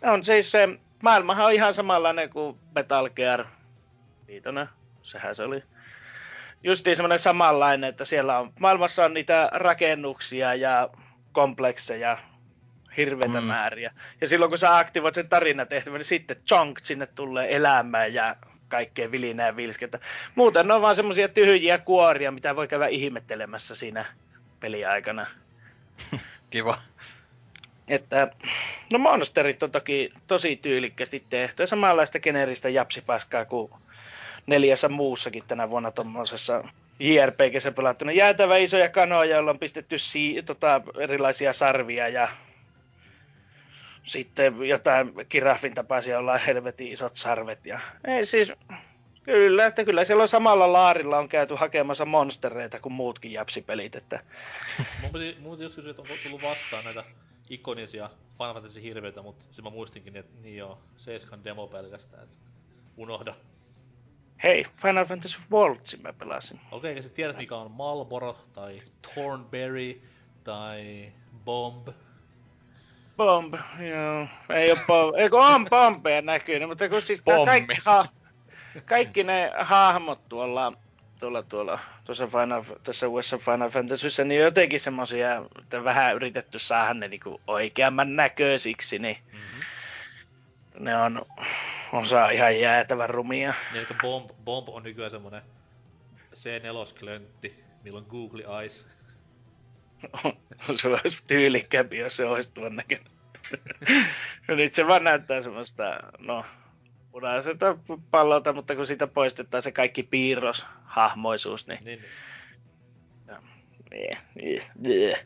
[0.04, 0.70] on siis se,
[1.04, 3.46] maailmahan on ihan samanlainen kuin Metal Gear
[4.28, 4.70] viitonen,
[5.02, 5.64] sehän se oli.
[6.64, 10.90] Justiin semmoinen samanlainen, että siellä on, maailmassa on niitä rakennuksia ja
[11.32, 12.18] komplekseja
[12.98, 13.48] hirveitä Mm.
[13.48, 13.92] määriä.
[14.22, 18.36] Ja silloin kun sä aktivoit sen tarinatehtävän, niin sitten chonk sinne tulee elämään ja
[18.68, 20.00] kaikkea vilinää ja vilskettä.
[20.36, 24.06] Muuten ne on vaan semmosia tyhjiä kuoria, mitä voi käydä ihmettelemässä siinä
[24.60, 25.26] peliaikana.
[26.50, 26.78] Kiva.
[27.88, 28.28] Että,
[28.94, 33.72] no Monsterit on toki tosi tyylikkästi tehty ja samanlaista generistä japsipaskaa kuin
[34.48, 36.64] neljässä muussakin tänä vuonna tuommoisessa
[37.00, 38.12] JRPGssä pelattuna.
[38.12, 42.28] Jäätävä isoja kanoja, joilla on pistetty si- tota, erilaisia sarvia ja
[44.04, 47.66] sitten jotain kirafin tapaisia, joilla on helvetin isot sarvet.
[47.66, 47.80] Ja...
[48.08, 48.54] Ei siis,
[49.24, 54.20] kyllä, että kyllä siellä on samalla laarilla on käyty hakemassa monstereita kuin muutkin japsipelit, että
[55.02, 57.04] Mun piti, mun piti kysyä, että onko tullut vastaan näitä
[57.50, 62.36] ikonisia Final Fantasy hirveitä, mutta sitten mä muistinkin, että niin joo, Seiskan demo pelkästään, että
[62.98, 63.36] unohda.
[64.44, 66.60] hei, Final Fantasy Waltzin mä pelasin.
[66.72, 70.02] Okei, ja sä tiedät mikä on Marlboro, tai Thornberry,
[70.44, 71.12] tai
[71.46, 71.88] Bomb.
[73.20, 74.28] Bomb, joo.
[74.50, 75.16] Ei oo bomb.
[75.18, 77.46] Eikö on bombeja näkynyt, mutta kun siis Pommi.
[77.46, 78.06] kaikki, ha,
[78.86, 80.74] kaikki ne hahmot tuolla,
[81.20, 86.94] tuolla, tuolla tuossa Final, tässä uudessa Final Fantasyssä, niin jotenkin semmosia, että vähän yritetty saada
[86.94, 90.86] ne niinku oikeamman näköisiksi, niin Mm-hmm.
[90.86, 91.26] ne on
[91.94, 93.54] osa ihan jäätävän rumia.
[93.74, 95.42] Niin, eli Bomb, Bomb on nykyään semmonen
[96.36, 98.88] C4-klöntti, milloin Google Eyes.
[100.82, 103.08] Se olisi tyylikkäämpi, jos se olisi tuon näköinen.
[104.48, 105.84] Ja nyt se vaan näyttää semmoista,
[106.20, 106.46] no,
[107.12, 107.78] punaiselta
[108.12, 112.02] pallolta, mutta kun siitä poistetaan se kaikki piirros, hahmoisuus, niin Niin,
[113.92, 115.18] niin, niin, niin.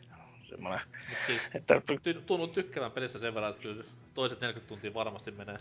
[0.48, 4.94] semmoinen, mut siis että ty- tunnut tykkäämään pelistä sen verran, että kyllä toiset 40 tuntia
[4.94, 5.58] varmasti menee.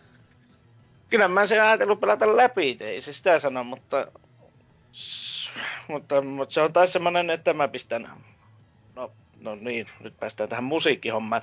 [1.10, 4.08] kyllä mä sen ajatellut pelata läpi, ei se sitä sano, mutta,
[5.88, 8.12] mutta, mutta se on taas semmoinen, että mä pistän,
[9.44, 11.42] no, niin, nyt päästään tähän musiikkihommaan.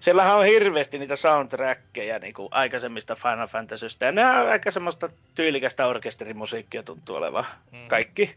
[0.00, 5.08] Siellähän on hirveästi niitä soundtrackeja niin kuin aikaisemmista Final Fantasystä, ja ne on aika semmoista
[5.34, 7.88] tyylikästä orkesterimusiikkia tuntuu olevan Mm.
[7.88, 8.36] kaikki.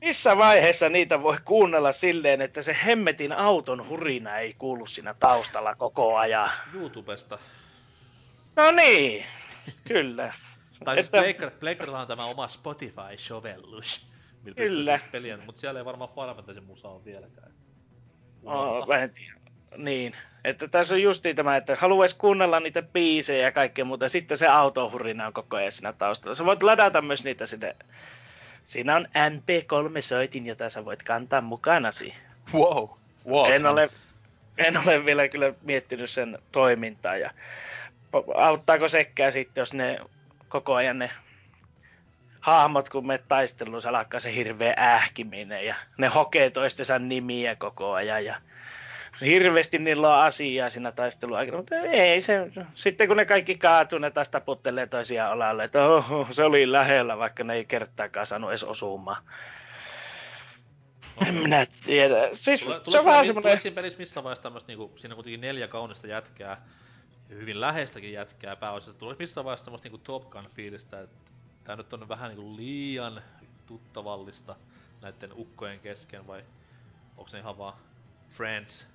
[0.00, 5.74] Missä vaiheessa niitä voi kuunnella silleen, että se hemmetin auton hurina ei kuulu siinä taustalla
[5.74, 6.50] koko ajan?
[6.74, 7.38] YouTubesta.
[8.56, 9.26] No niin,
[9.88, 10.34] kyllä.
[10.84, 11.18] Tai siis Että-
[12.00, 14.10] on tämä oma Spotify-sovellus.
[14.42, 14.98] Millä Kyllä.
[14.98, 17.52] siis Peliä, mutta siellä ei varmaan Final Fantasy musa ole vieläkään.
[18.44, 18.86] Oh.
[19.76, 24.38] Niin, että tässä on justiin tämä, että haluaisi kuunnella niitä biisejä ja kaikkea muuta, sitten
[24.38, 26.34] se autohurina on koko ajan siinä taustalla.
[26.34, 27.76] Sä voit ladata myös niitä sinne.
[28.64, 32.14] Siinä on MP3-soitin, jota sä voit kantaa mukanasi.
[32.54, 32.88] Wow.
[33.28, 33.52] wow.
[33.52, 33.90] En ole,
[34.58, 37.30] en ole vielä kyllä miettinyt sen toimintaa ja
[38.34, 39.98] auttaako sekään sitten, jos ne
[40.48, 41.10] koko ajan ne
[42.40, 47.92] hahmot, kun me taisteluun, se alkaa se hirveä ähkiminen ja ne hokee toistensa nimiä koko
[47.92, 48.34] ajan ja
[49.20, 53.98] hirveästi niillä on asiaa siinä taistelun aikana, mutta ei se, sitten kun ne kaikki kaatuu,
[53.98, 58.50] ne taas taputtelee toisiaan olalle, että oho, se oli lähellä, vaikka ne ei kertaakaan saanut
[58.50, 59.22] edes osumaan.
[61.26, 62.16] En minä tiedä.
[62.34, 63.58] Siis Tulee, se on vähän siinä, semmoinen...
[63.58, 66.56] siinä pelissä missä vaiheessa tämmöstä niinku, siinä on kuitenkin neljä kaunista jätkää,
[67.28, 68.98] hyvin läheistäkin jätkää pääosassa.
[68.98, 71.30] Tulee missä vaiheessa semmoista niinku Top Gun fiilistä, että
[71.64, 73.22] tää nyt on vähän niinku liian
[73.66, 74.56] tuttavallista
[75.00, 76.44] näiden ukkojen kesken, vai
[77.16, 77.74] onko ne ihan vaan
[78.30, 78.86] friends,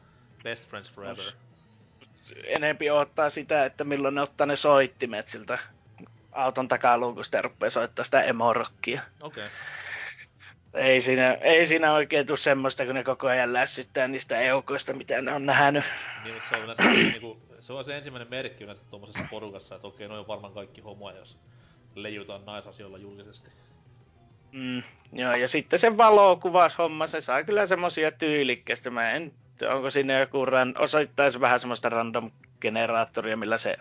[0.43, 1.25] best friends forever?
[2.43, 5.59] enempi odottaa sitä, että milloin ne ottaa ne soittimet siltä
[6.31, 9.01] auton takaluukusta ja rupeaa soittaa sitä emorokkia.
[9.21, 9.45] Okei.
[9.45, 9.57] Okay.
[10.73, 15.21] Ei siinä, ei siinä oikein tule semmoista, kun ne koko ajan lässyttää niistä eukoista, mitä
[15.21, 15.83] ne on nähnyt.
[16.23, 19.87] Niin, mutta se on yleensä niinku, se on se ensimmäinen merkki yleensä tuommoisessa porukassa, että
[19.87, 21.37] okei, noi on varmaan kaikki homoja, jos
[21.95, 23.49] leijutaan naisasioilla julkisesti.
[24.51, 24.83] Mm,
[25.13, 28.89] joo, ja sitten se valokuvaushomma, se saa kyllä semmosia tyylikkästä.
[28.89, 29.33] Mä en,
[29.73, 32.31] onko siinä joku, ran, osoittaisi vähän semmoista random
[32.61, 33.77] generaattoria, millä se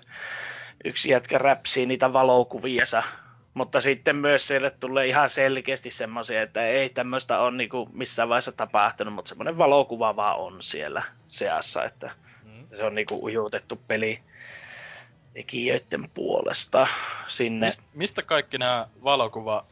[0.85, 3.03] yksi jätkä räpsii niitä valokuviansa.
[3.55, 8.53] Mutta sitten myös siellä tulee ihan selkeästi semmoisia, että ei tämmöistä ole niinku missään vaiheessa
[8.53, 12.11] tapahtunut, mutta semmoinen valokuva vaan on siellä seassa, että
[12.45, 12.77] Mm.
[12.77, 14.21] se on niinku ujutettu peli
[15.35, 16.87] tekijöiden puolesta
[17.26, 17.66] sinne.
[17.66, 19.66] Mist, mistä kaikki nämä valokuva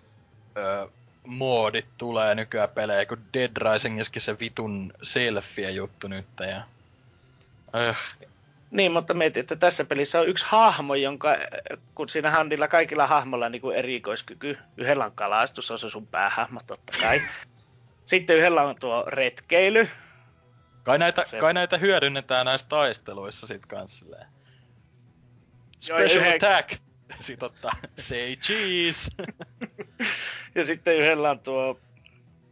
[0.57, 0.89] ö,
[1.27, 6.63] moodit tulee nykyään pelejä, kun Dead Risingiskin se vitun selfie juttu nyt ja...
[7.81, 7.99] Öh,
[8.71, 11.37] Niin, mutta mietin, että tässä pelissä on yksi hahmo, jonka,
[11.95, 14.59] kun siinä handilla kaikilla hahmolla on niin kuin erikoiskyky.
[14.77, 17.23] Yhdellä on kalastus, on se sun päähahmo totta kai.
[18.05, 19.89] Sitten yhdellä on tuo retkeily.
[20.83, 24.27] kai, näitä, Se- kai näitä hyödynnetään näissä taisteluissa sit kans silleen.
[25.83, 26.81] Special yhden- attack!
[27.21, 29.11] Sit ottaa say cheese!
[30.55, 31.81] Ja sitten yhdellä on tuo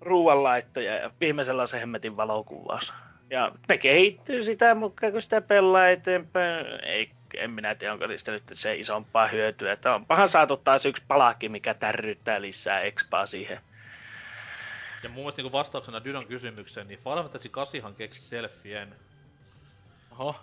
[0.00, 2.92] ruuanlaitto ja viimeisellä on se hemmetin valokuvaus.
[3.30, 6.66] Ja ne kehittyy sitä mukaan, kun sitä pelaa eteenpäin.
[6.82, 9.72] Ei, en minä tiedä, onko niistä nyt se isompaa hyötyä.
[9.72, 13.60] Että onpahan saatu taas yksi palakki, mikä tärryttää lisää expaa siihen.
[15.02, 18.94] Ja mun mielestä niin vastauksena Dydon kysymykseen, niin Final Fantasy 8 keksi selfien.
[20.10, 20.36] Oho.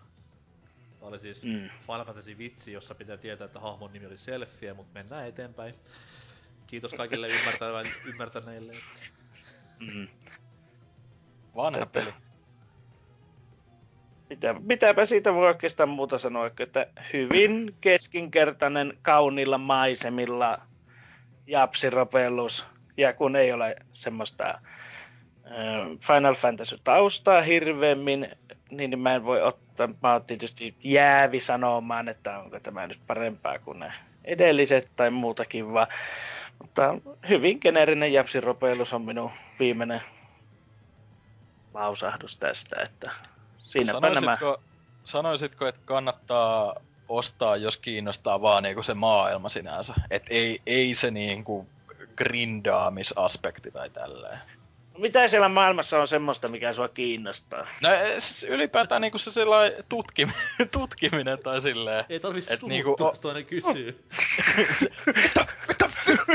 [1.00, 1.52] Tää oli siis Mm.
[1.52, 1.70] mm.
[1.82, 5.76] Final Fantasy vitsi, jossa pitää tietää, että hahmon nimi oli selfie, mutta mennään eteenpäin.
[6.68, 7.28] Kiitos kaikille
[8.10, 8.74] ymmärtäneille.
[9.80, 10.08] Mm.
[11.56, 11.91] Vanha Tätä.
[11.91, 12.14] peli.
[14.30, 20.62] Mitä, mitäpä siitä voi oikeastaan muuta sanoa, että hyvin keskinkertainen kauniilla maisemilla
[21.48, 22.66] japsiropellus.
[22.98, 24.62] Ja kun ei ole semmoista
[26.02, 28.28] Final Fantasy-taustaa hirveämmin,
[28.72, 33.59] niin mä en voi ottaa, mä oon tietysti jäävi sanomaan, että onko tämä nyt parempaa
[33.59, 33.93] kuin ne
[34.24, 35.88] edelliset tai muutakin, vaan,
[36.61, 36.95] mutta
[37.30, 40.01] hyvin geneerinen japsiropellus on minun viimeinen
[41.74, 43.11] lausahdus tästä, että
[43.57, 44.61] siinäpä nämä Sanoisitko,
[45.03, 46.76] sanoisitko, että kannattaa
[47.09, 49.93] ostaa, jos kiinnostaa vaan niinku se maailma sinänsä?
[50.11, 51.68] Et ei, ei se niinku
[52.15, 54.39] grindaamisaspekti tai tälleen.
[54.98, 57.68] Mitä siellä maailmassa on semmoista, mikä sua kiinnostaa?
[57.82, 60.32] No eh, siis ylipäätään niinku se sellainen tutkim,
[60.72, 62.06] tutkiminen tai silleen.
[62.10, 64.04] Ei tarvi Et suuttua, niinku niinku, o- jos toinen kysyy.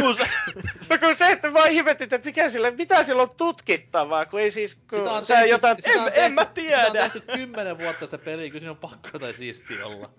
[0.01, 0.25] Kun se,
[0.91, 4.51] No kun se, että vaan ihmettit, että mikä sillä, mitä sillä on tutkittavaa, kun ei
[4.51, 5.77] siis, kun Sitä on tehty, jotain...
[5.83, 6.91] sitä on en- tehty, en mä Sitä on tiedä.
[6.93, 10.11] tehty kymmenen vuotta sitä peliä, kyllä siinä on pakko jotain siistiä olla.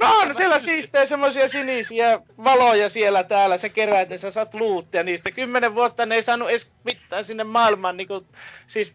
[0.00, 5.02] No on siellä siistejä semmoisia sinisiä valoja siellä täällä, sä keräät ne, sä saat luuttia
[5.02, 5.30] niistä.
[5.30, 8.26] Kymmenen vuotta ne ei saanut edes mitään sinne maailmaan, niinku,
[8.66, 8.94] siis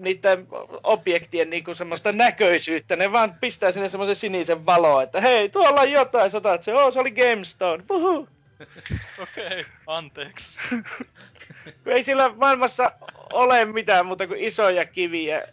[0.00, 0.46] niiden
[0.82, 2.96] objektien niinku semmoista näköisyyttä.
[2.96, 6.90] Ne vaan pistää sinne semmoisen sinisen valoa, että hei, tuolla on jotain, sä se, oo,
[6.90, 8.28] se oli GameStone, puhu.
[9.22, 10.50] Okei, okay, anteeksi.
[11.86, 12.92] Ei sillä maailmassa
[13.32, 15.48] ole mitään muuta kuin isoja kiviä,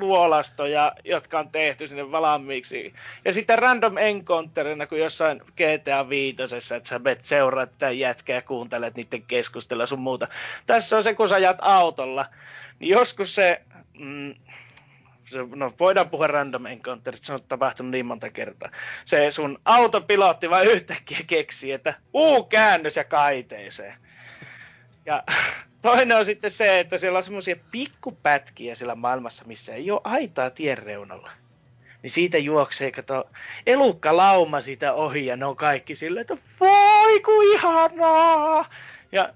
[0.00, 2.94] luolastoja, jotka on tehty sinne valmiiksi.
[3.24, 6.36] Ja sitten random encounterina, kun jossain GTA 5,
[6.76, 10.28] että sä menet seuraat tätä jätkää ja kuuntelet niiden keskustelua sun muuta.
[10.66, 12.26] Tässä on se, kun sä ajat autolla,
[12.78, 13.62] niin joskus se,
[13.98, 14.34] mm,
[15.30, 18.70] se no voidaan puhua random encounterista, se on tapahtunut niin monta kertaa.
[19.04, 23.94] Se sun autopilotti vaan yhtäkkiä keksii, että uu käännös ja kaiteeseen.
[25.06, 25.22] Ja
[25.82, 30.50] toinen on sitten se, että siellä on semmoisia pikkupätkiä siellä maailmassa, missä ei ole aitaa
[30.50, 31.30] tien reunalla.
[32.02, 33.30] Niin siitä juoksee, kato,
[33.66, 38.70] elukka lauma siitä ohi ja ne on kaikki silleen, että voi ku ihanaa!
[39.12, 39.34] Ja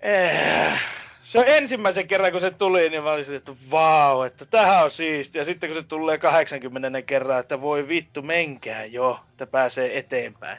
[0.00, 0.80] eh,
[1.22, 4.84] se on ensimmäisen kerran, kun se tuli, niin mä olin silleen, että vau, että tähän
[4.84, 5.40] on siistiä.
[5.40, 10.58] Ja sitten kun se tulee 80 kerran, että voi vittu, menkää jo, että pääsee eteenpäin.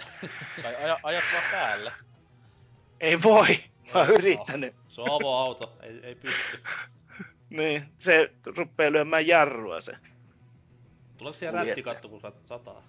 [0.61, 1.91] Tai aja, ajat vaan päälle.
[2.99, 3.63] Ei voi,
[3.93, 4.75] mä oon yrittänyt.
[4.87, 6.59] Se on avoauto, ei, ei pysty.
[7.49, 9.97] Niin, se rupeaa lyömään jarrua se.
[11.17, 12.83] Tuleeko siellä rättikatto, kun sat- sataa?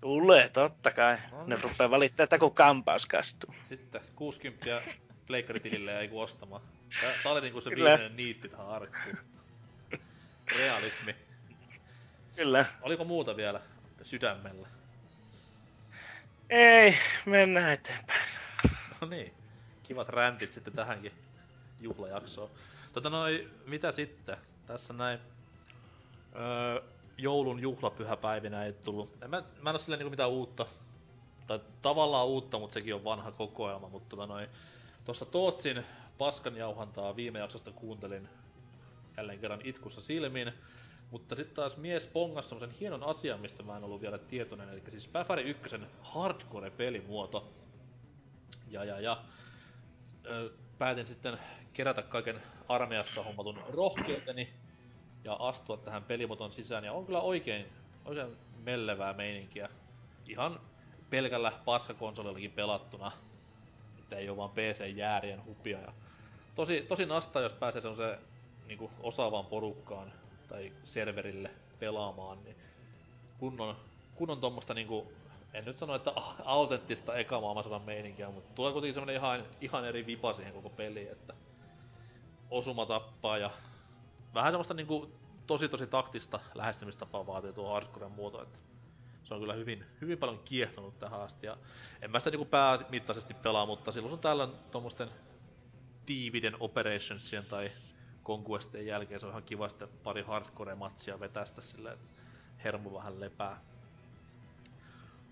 [0.00, 1.18] Tulee, totta kai.
[1.30, 1.62] No Ne niin.
[1.64, 3.54] rupeaa valittaa, että kun kampaus kastuu.
[3.62, 4.82] Sitten 60
[5.26, 6.62] pleikkaritilille ei ostamaan.
[7.00, 7.88] Tää, tää oli niinku se Kyllä.
[7.90, 9.16] viimeinen niitti tähän arkkuun.
[10.58, 11.14] Realismi.
[12.36, 12.64] Kyllä.
[12.82, 13.60] Oliko muuta vielä
[14.02, 14.68] sydämellä?
[16.50, 16.96] Ei,
[17.26, 18.22] mennään eteenpäin.
[19.00, 19.34] No niin,
[19.90, 21.12] kivat räntit sitten tähänkin
[21.80, 22.50] juhlajaksoon.
[22.92, 24.36] Tota noi, mitä sitten?
[24.66, 25.18] Tässä näin
[26.36, 26.82] öö,
[27.18, 29.22] joulun juhlapyhäpäivinä ei tullut.
[29.22, 30.66] En mä, mä en oo silleen niinku mitään uutta.
[31.46, 33.88] Tai tavallaan uutta, mutta sekin on vanha kokoelma.
[33.88, 34.48] Mutta tota noi,
[35.04, 35.84] tossa Tootsin
[36.18, 38.28] paskanjauhantaa viime jaksosta kuuntelin
[39.16, 40.52] jälleen kerran itkussa silmin.
[41.10, 44.82] Mutta sitten taas mies pongas semmosen hienon asian, mistä mä en ollut vielä tietoinen, eli
[44.90, 47.48] siis Päfäri 1 hardcore-pelimuoto.
[48.68, 49.22] Ja, ja, ja
[50.78, 51.38] päätin sitten
[51.72, 54.50] kerätä kaiken armeijassa hommatun rohkeuteni
[55.24, 56.84] ja astua tähän pelimuoton sisään.
[56.84, 57.66] Ja on kyllä oikein,
[58.04, 59.68] oikein mellevää meininkiä.
[60.26, 60.60] Ihan
[61.10, 63.12] pelkällä paskakonsolillakin pelattuna.
[63.98, 65.78] Että ei oo vaan PC-jäärien hupia.
[65.78, 65.92] Ja
[66.54, 68.18] tosi, tosi nastaa, jos pääsee semmoiseen
[68.66, 70.12] niinku osaavaan porukkaan
[70.48, 72.56] tai serverille pelaamaan, niin
[73.38, 73.76] kunnon,
[74.14, 75.12] kunnon tommosta niinku,
[75.54, 76.12] en nyt sano, että
[76.44, 81.12] autenttista eka maailmansodan meininkiä, mutta tulee kuitenkin semmonen ihan, ihan eri vipa siihen koko peliin,
[81.12, 81.34] että
[82.50, 83.50] osuma tappaa ja
[84.34, 85.10] vähän semmoista niinku
[85.46, 88.58] tosi tosi taktista lähestymistapaa vaatii tuo hardcoren muoto, että
[89.24, 91.56] se on kyllä hyvin, hyvin paljon kiehtonut tähän asti ja
[92.02, 95.08] en mä sitä niinku päämittaisesti pelaa, mutta silloin on täällä tuommoisten
[96.06, 97.70] tiividen operationsien tai
[98.24, 102.06] conquestien jälkeen se on ihan kiva sitten pari hardcore-matsia vetästä silleen, että
[102.64, 103.60] hermo vähän lepää.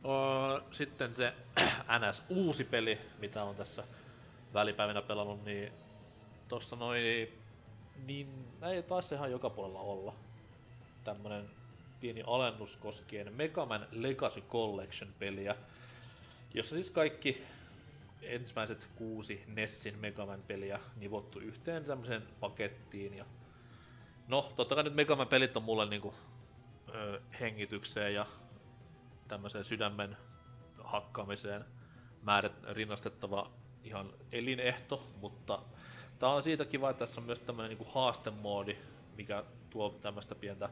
[0.05, 1.33] Öö, sitten se
[1.99, 3.85] NS uusi peli, mitä on tässä
[4.55, 5.73] välipäivinä pelannut, niin
[6.49, 7.03] tossa noin
[8.07, 10.15] niin ei taas ihan joka puolella olla.
[11.05, 11.51] Tämmönen
[12.01, 15.57] pieni alennus koskien Mega Man Legacy Collection-peliä,
[16.55, 17.43] jossa siis kaikki
[18.23, 23.15] ensimmäiset kuusi Nessin Mega Man-peliä nivottu yhteen tämmöiseen pakettiin.
[23.15, 23.25] Ja
[24.29, 26.15] no, totta kai nyt Mega Man-pelit on mulle niinku
[26.95, 28.27] ö, hengitykseen ja
[29.29, 30.17] tämmöiseen sydämen
[30.85, 31.65] hakkaamiseen
[32.23, 33.51] määrät rinnastettava
[33.85, 35.63] ihan elinehto, mutta
[36.19, 38.77] tää on siitä kiva, että tässä on myös tämmönen niinku haastemoodi,
[39.17, 40.69] mikä tuo tämmöstä pientä...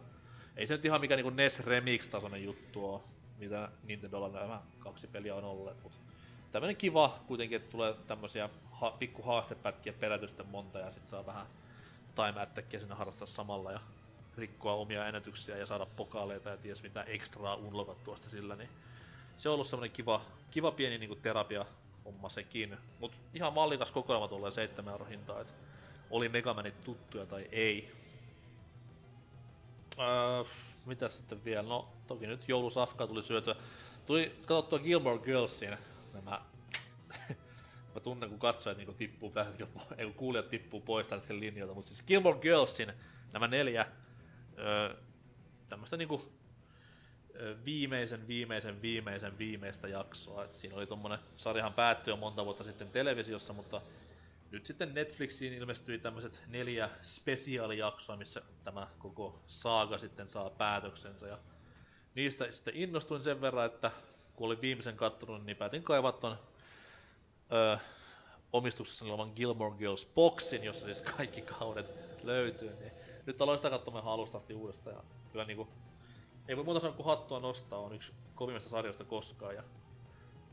[0.56, 3.00] Ei se nyt ihan mikä niinku NES Remix-tasoinen juttu on,
[3.38, 5.98] mitä Nintendolla nämä kaksi peliä on ollut, mutta
[6.52, 11.46] tämmönen kiva kuitenkin, että tulee tämmösiä ha- pikku haastepätkiä perätysten monta ja sit saa vähän
[12.14, 13.80] time attackia sinne harrastaa samalla ja
[14.38, 18.68] rikkoa omia ennätyksiä ja saada pokaaleita ja ties mitä ekstraa unlockattua sillä, niin
[19.36, 20.20] se on ollut semmonen kiva,
[20.50, 21.66] kiva pieni niinku terapia
[22.04, 22.78] homma sekin.
[23.00, 25.54] Mut ihan mallikas kokoelma tulee 7 euro hintaa, et
[26.10, 27.92] oli Megamanit tuttuja tai ei.
[29.98, 30.44] Öö,
[30.86, 31.68] mitä sitten vielä?
[31.68, 33.54] No, toki nyt joulusafkaa tuli syötyä.
[34.06, 35.76] Tuli katsottua Gilmore Girlsin
[36.12, 36.40] nämä...
[37.94, 39.54] Mä tunnen kun katsojat niinku tippuu vähän
[39.98, 42.92] ei kun kuulijat tippuu pois tältä sen linjalta, mutta siis Gilmore Girlsin
[43.32, 43.86] nämä neljä
[44.58, 44.94] öö,
[45.68, 46.22] tämmöstä niinku
[47.64, 50.44] viimeisen, viimeisen, viimeisen, viimeistä jaksoa.
[50.44, 53.80] Et siinä oli tommonen, sarjahan päättyi jo monta vuotta sitten televisiossa, mutta
[54.50, 61.26] nyt sitten Netflixiin ilmestyi tämmöiset neljä spesiaalijaksoa, missä tämä koko saaga sitten saa päätöksensä.
[61.26, 61.38] Ja
[62.14, 63.90] niistä sitten innostuin sen verran, että
[64.36, 66.38] kun olin viimeisen kattonut, niin päätin kaivaa ton
[67.52, 67.76] öö,
[68.52, 71.86] omistuksessa olevan Gilmore Girls boxin, jossa siis kaikki kaudet
[72.24, 72.70] löytyy.
[72.80, 75.02] Niin nyt aloin sitä katsomaan alusta asti uudestaan ja
[75.32, 75.68] kyllä niinku
[76.48, 79.62] ei voi muuta sanoa kuin hattua nostaa, on yksi kovimmista sarjoista koskaan ja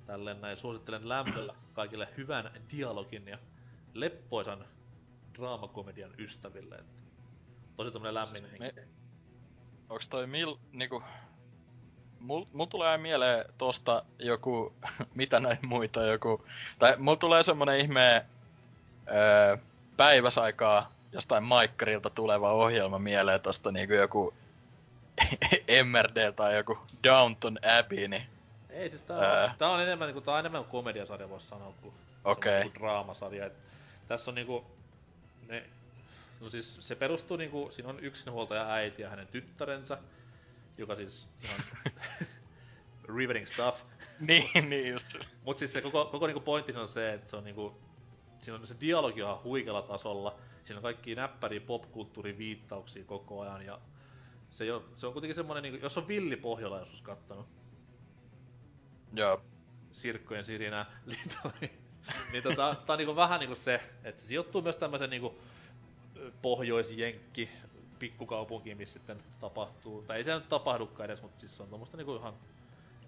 [0.05, 3.37] tälleen näin suosittelen lämmöllä kaikille hyvän dialogin ja
[3.93, 4.65] leppoisan
[5.37, 6.75] draamakomedian ystäville.
[6.75, 6.93] Että
[7.75, 8.59] tosi tämmönen lämmin henki.
[8.59, 8.87] Me...
[9.89, 11.03] Onks toi mil, niinku...
[12.19, 14.73] Mul, mul tulee mieleen tosta joku,
[15.15, 16.45] mitä näin muita, joku...
[16.79, 18.25] Tai mul tulee semmonen ihme
[19.07, 19.57] öö,
[19.97, 24.33] päiväsaikaa jostain Maikkarilta tuleva ohjelma mieleen tosta niinku joku
[25.83, 28.23] MRD tai joku Downton Abbey, niin...
[28.69, 29.43] Ei siis tää, ää...
[29.43, 31.93] on, tää on enemmän niinku, tää on enemmän komediasarja voisi sanoa kuin
[32.23, 32.59] okay.
[32.59, 33.45] niinku draamasarja.
[33.45, 33.53] Et
[34.07, 34.65] tässä on niinku,
[35.47, 35.63] ne,
[36.41, 39.97] no siis se perustuu niinku, siinä on yksinhuoltaja äiti ja hänen tyttärensä,
[40.77, 41.59] joka siis ihan
[43.17, 43.83] riveting stuff.
[44.19, 45.15] niin, niin just.
[45.45, 47.77] Mut siis se koko, koko niinku pointti on se, että se on niinku,
[48.39, 50.35] siinä on se dialogi ihan huikealla tasolla.
[50.63, 53.79] Siinä on kaikki näppäriä popkulttuuriviittauksia koko ajan ja
[54.49, 57.47] se, on, se on kuitenkin semmonen, niin, jos on Villi Pohjola joskus kattonut.
[59.13, 59.41] Joo.
[59.91, 61.71] Sirkkojen sirinä niin,
[62.31, 65.39] niin tota, tää on niinku vähän niinku se, että se sijoittuu myös tämmösen niinku
[66.41, 67.49] pohjoisjenkki
[67.99, 71.97] pikkukaupunkiin, missä sitten tapahtuu, tai ei se nyt tapahdukaan edes, mutta siis se on tommoista
[71.97, 72.33] niinku ihan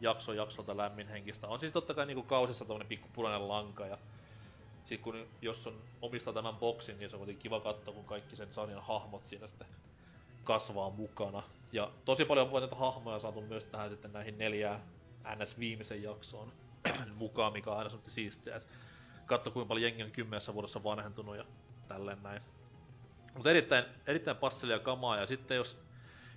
[0.01, 1.47] jakso jaksolta lämmin henkistä.
[1.47, 3.97] On siis totta kai niinku kausissa tommonen pikku punainen lanka ja
[4.85, 8.35] sit kun jos on omistaa tämän boksin, niin se on kuitenkin kiva katsoa, kun kaikki
[8.35, 9.67] sen sarjan hahmot siinä sitten
[10.43, 11.43] kasvaa mukana.
[11.71, 14.83] Ja tosi paljon on näitä hahmoja saatu myös tähän sitten näihin neljään
[15.35, 16.51] NS viimeisen jaksoon
[17.15, 18.69] mukaan, mikä on aina semmoinen siistiä, että
[19.25, 21.45] katso kuinka paljon jengi on kymmenessä vuodessa vanhentunut ja
[21.87, 22.41] tälleen näin.
[23.33, 25.77] Mutta erittäin, erittäin passelia kamaa ja sitten jos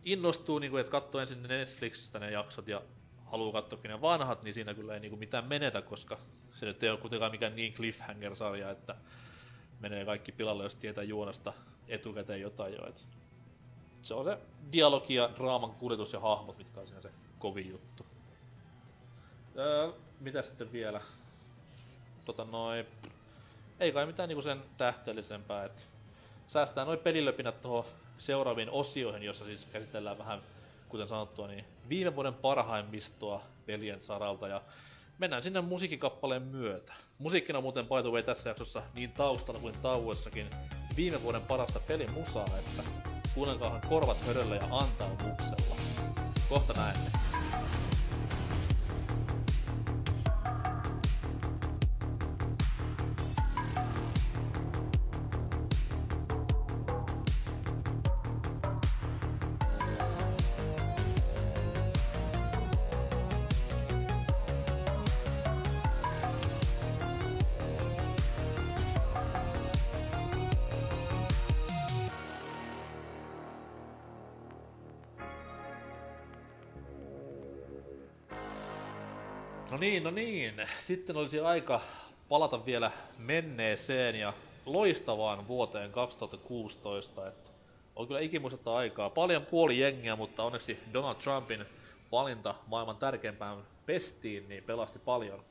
[0.05, 2.83] innostuu, niin kuin, että katsoo ensin Netflixistä ne jaksot ja
[3.27, 6.19] haluaa katsoa ne vanhat, niin siinä kyllä ei niin kuin mitään menetä, koska
[6.59, 8.95] se nyt ei ole kuitenkaan mikään niin cliffhanger-sarja, että
[9.81, 11.53] menee kaikki pilalle, jos tietää juonasta
[11.89, 12.89] etukäteen jotain jo.
[12.89, 13.07] Et
[14.03, 14.39] se on se
[14.73, 18.07] dialogi ja draaman kuljetus ja hahmot, mitkä on siinä se kovin juttu.
[19.59, 21.01] Öö, mitä sitten vielä?
[22.25, 22.87] Tota noin...
[23.81, 25.83] Ei kai mitään niinku sen tähteellisempää, että
[26.49, 30.43] säästää noin pelilöpinät tuohon seuraaviin osioihin, jossa siis käsitellään vähän,
[30.89, 34.63] kuten sanottua, niin viime vuoden parhaimmistoa pelien saralta ja
[35.19, 36.93] mennään sinne musiikkikappaleen myötä.
[37.19, 40.51] Musiikkina muuten the way tässä jaksossa niin taustalla kuin tauossakin
[40.97, 42.83] viime vuoden parasta pelimusaa, että
[43.35, 45.77] Kuunnelkaahan korvat höröllä ja antaumuksella.
[46.49, 47.11] Kohta näemme.
[80.89, 81.81] Sitten olisi aika
[82.29, 84.33] palata vielä menneeseen ja
[84.67, 87.51] loistavaan vuoteen 2016, että
[87.97, 89.11] oli kyllä ikimuistetta aikaa.
[89.11, 91.65] Paljon puoli jengiä, mutta onneksi Donald Trumpin
[92.13, 95.45] valinta maailman tärkeimpään pestiin, niin pelasti paljon.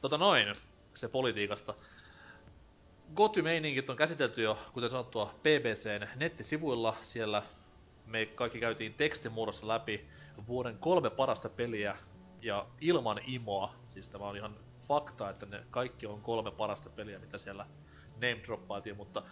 [0.00, 0.54] Tota noin,
[0.94, 1.74] se politiikasta.
[3.14, 6.96] Goty-meiningit on käsitelty jo, kuten sanottua, BBCn nettisivuilla.
[7.02, 7.42] Siellä
[8.06, 10.06] me kaikki käytiin tekstimuodossa läpi
[10.48, 11.96] vuoden kolme parasta peliä
[12.40, 13.81] ja ilman imoa.
[13.92, 14.56] Siis tämä on ihan
[14.88, 17.66] fakta, että ne kaikki on kolme parasta peliä, mitä siellä
[18.14, 19.22] name droppaatiin, mutta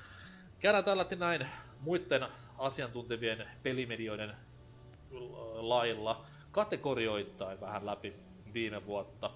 [0.58, 1.48] käydään tällä näin
[1.80, 2.26] muiden
[2.58, 4.36] asiantuntevien pelimedioiden
[5.54, 8.14] lailla kategorioittain vähän läpi
[8.54, 9.30] viime vuotta.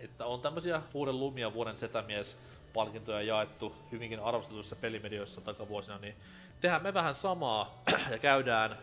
[0.00, 2.38] Että on tämmöisiä vuoden lumia, vuoden setämies
[2.74, 6.16] palkintoja jaettu hyvinkin arvostetuissa pelimedioissa takavuosina, niin
[6.60, 8.78] tehdään me vähän samaa ja käydään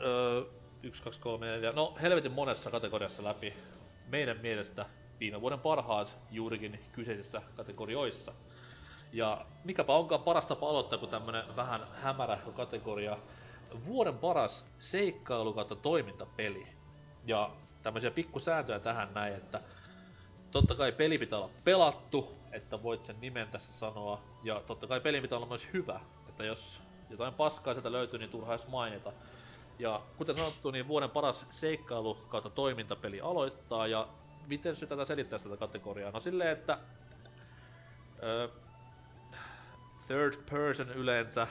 [0.00, 0.42] öö,
[0.82, 3.54] 1, 2, 3, 4, no helvetin monessa kategoriassa läpi
[4.14, 4.86] meidän mielestä
[5.20, 8.32] viime vuoden parhaat juurikin kyseisissä kategorioissa.
[9.12, 13.18] Ja mikäpä onkaan paras tapa aloittaa kuin tämmönen vähän hämärä kategoria.
[13.86, 16.66] Vuoden paras seikkailu kautta toimintapeli.
[17.26, 17.50] Ja
[17.82, 19.60] tämmöisiä pikkusääntöjä tähän näin, että
[20.50, 24.20] totta kai peli pitää olla pelattu, että voit sen nimen tässä sanoa.
[24.44, 28.30] Ja totta kai peli pitää olla myös hyvä, että jos jotain paskaa sieltä löytyy, niin
[28.30, 29.12] turha edes mainita.
[29.78, 34.08] Ja kuten sanottu, niin vuoden paras seikkailu kautta toimintapeli aloittaa, ja
[34.46, 36.10] miten se tätä selittää tätä kategoriaa?
[36.10, 36.78] No silleen, että
[38.22, 38.48] ö,
[40.06, 41.46] third person yleensä,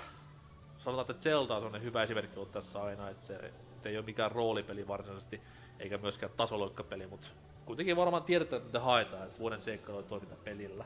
[0.78, 3.52] sanotaan, että Zelda on sellainen hyvä esimerkki ollut tässä aina, että se
[3.84, 5.42] että ei ole mikään roolipeli varsinaisesti,
[5.80, 7.28] eikä myöskään tasoloikkapeli, mutta
[7.66, 10.86] kuitenkin varmaan tiedetään, mitä haetaan, että vuoden seikkailu toiminta pelillä.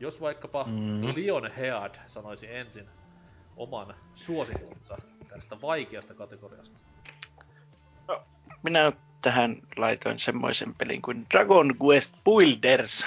[0.00, 1.06] Jos vaikkapa mm.
[1.06, 2.88] Leon Head sanoisi ensin
[3.56, 4.96] oman suosikkunsa
[5.30, 6.78] tästä vaikeasta kategoriasta.
[8.08, 8.22] No,
[8.62, 13.06] minä tähän laitoin semmoisen pelin kuin Dragon Quest Builders.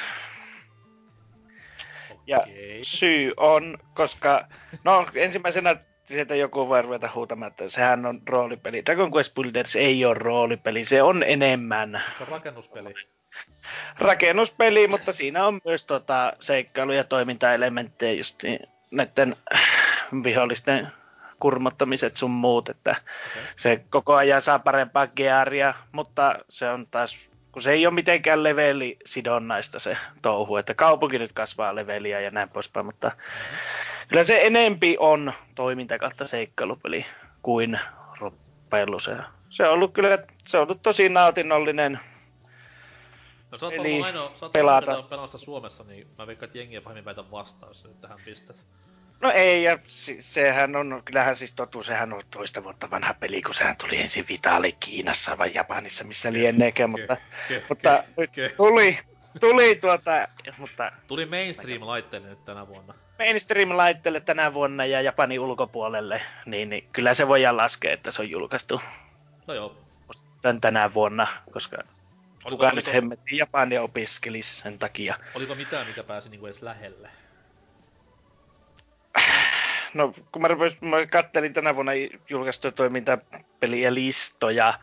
[2.28, 2.48] Ja
[2.82, 4.48] syy on, koska,
[4.84, 8.86] no ensimmäisenä sieltä joku voi ruveta huutamaan, että sehän on roolipeli.
[8.86, 12.04] Dragon Quest Builders ei ole roolipeli, se on enemmän.
[12.18, 12.94] Se on rakennuspeli.
[14.00, 18.60] Rakennuspeli, mutta siinä on myös tota, seikkailu- ja toimintaelementtejä just niin,
[18.92, 19.36] näiden
[20.24, 20.88] vihollisten
[21.44, 23.44] kurmottamiset sun muut, että okay.
[23.56, 27.18] se koko ajan saa parempaa gearia, mutta se on taas,
[27.52, 32.32] kun se ei ole mitenkään leveli sidonnaista se touhu, että kaupunki nyt kasvaa leveliä ja
[32.32, 34.08] näin poispäin, mutta mm-hmm.
[34.08, 37.06] kyllä se enempi on toiminta kautta seikkailupeli
[37.42, 37.80] kuin
[38.20, 39.00] roppailu.
[39.00, 39.18] Se,
[39.50, 40.18] se on ollut kyllä,
[40.48, 42.00] se on ollut tosi nautinnollinen
[43.52, 45.04] No sä oot Eli ainoa, sä oot pelata.
[45.04, 48.66] pelasta Suomessa, niin mä veikkaan, että jengiä pahemmin väitä vastaan, jos nyt tähän pistät.
[49.22, 49.80] No ei, ja
[50.20, 54.26] sehän on, kyllähän siis totu, sehän on toista vuotta vanha peli, kun sehän tuli ensin
[54.30, 57.18] Vitali Kiinassa vai Japanissa, missä lieneekään, mutta,
[57.70, 59.00] mutta nyt tuli,
[59.40, 60.92] tuli tuota, mutta...
[61.08, 62.94] Tuli mainstream-laitteelle nyt tänä vuonna.
[63.20, 68.30] Mainstream-laitteelle tänä vuonna ja Japanin ulkopuolelle, niin, niin kyllä se voidaan laskea, että se on
[68.30, 68.82] julkaistu.
[69.48, 69.78] No joo.
[70.42, 75.16] Tän tänä vuonna, koska Oliko, kuka oliko, nyt hemmetti Japania opiskelisi sen takia.
[75.36, 77.10] Oliko mitään, mikä pääsi niinku edes lähelle?
[79.94, 80.48] No kun mä,
[80.82, 81.92] mä kattelin tänä vuonna
[82.30, 84.80] julkaistuja toimintapeliä listoja,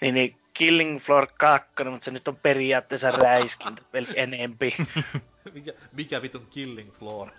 [0.00, 4.76] niin, niin Killing Floor 2, mutta se nyt on periaatteessa räiskintäpeli enempi.
[5.54, 7.30] mikä, mikä vitun Killing Floor?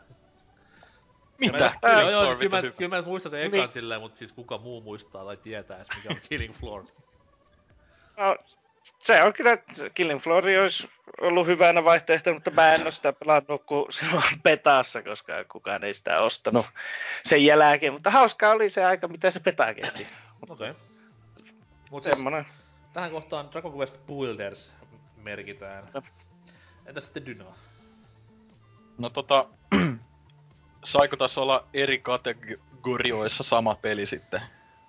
[1.37, 1.71] Mitä?
[1.81, 3.71] Mä, joo, joo, kyllä, mä, kyllä mä muistan sen ekan niin.
[3.71, 6.83] silleen, mutta siis kuka muu muistaa tai tietää mikä on Killing Floor.
[8.17, 8.37] No,
[8.99, 9.57] se on kyllä,
[9.93, 10.89] Killing Floor olisi
[11.21, 15.93] ollut hyvänä vaihtoehto, mutta mä en ole sitä pelannut kuin silloin petassa, koska kukaan ei
[15.93, 16.65] sitä ostanut
[17.23, 17.93] sen jälkeen.
[17.93, 20.07] Mutta hauskaa oli se aika, mitä se peta kesti.
[20.49, 20.69] Okei.
[20.69, 20.81] Okay.
[21.91, 22.43] Mutta Semmonen.
[22.43, 22.55] Siis,
[22.93, 24.73] tähän kohtaan Dragon Quest Builders
[25.17, 25.83] merkitään.
[25.93, 26.01] No.
[26.85, 27.45] Entä sitten Dyna?
[28.97, 29.45] No tota,
[30.83, 34.41] saiko tässä olla eri kategorioissa sama peli sitten?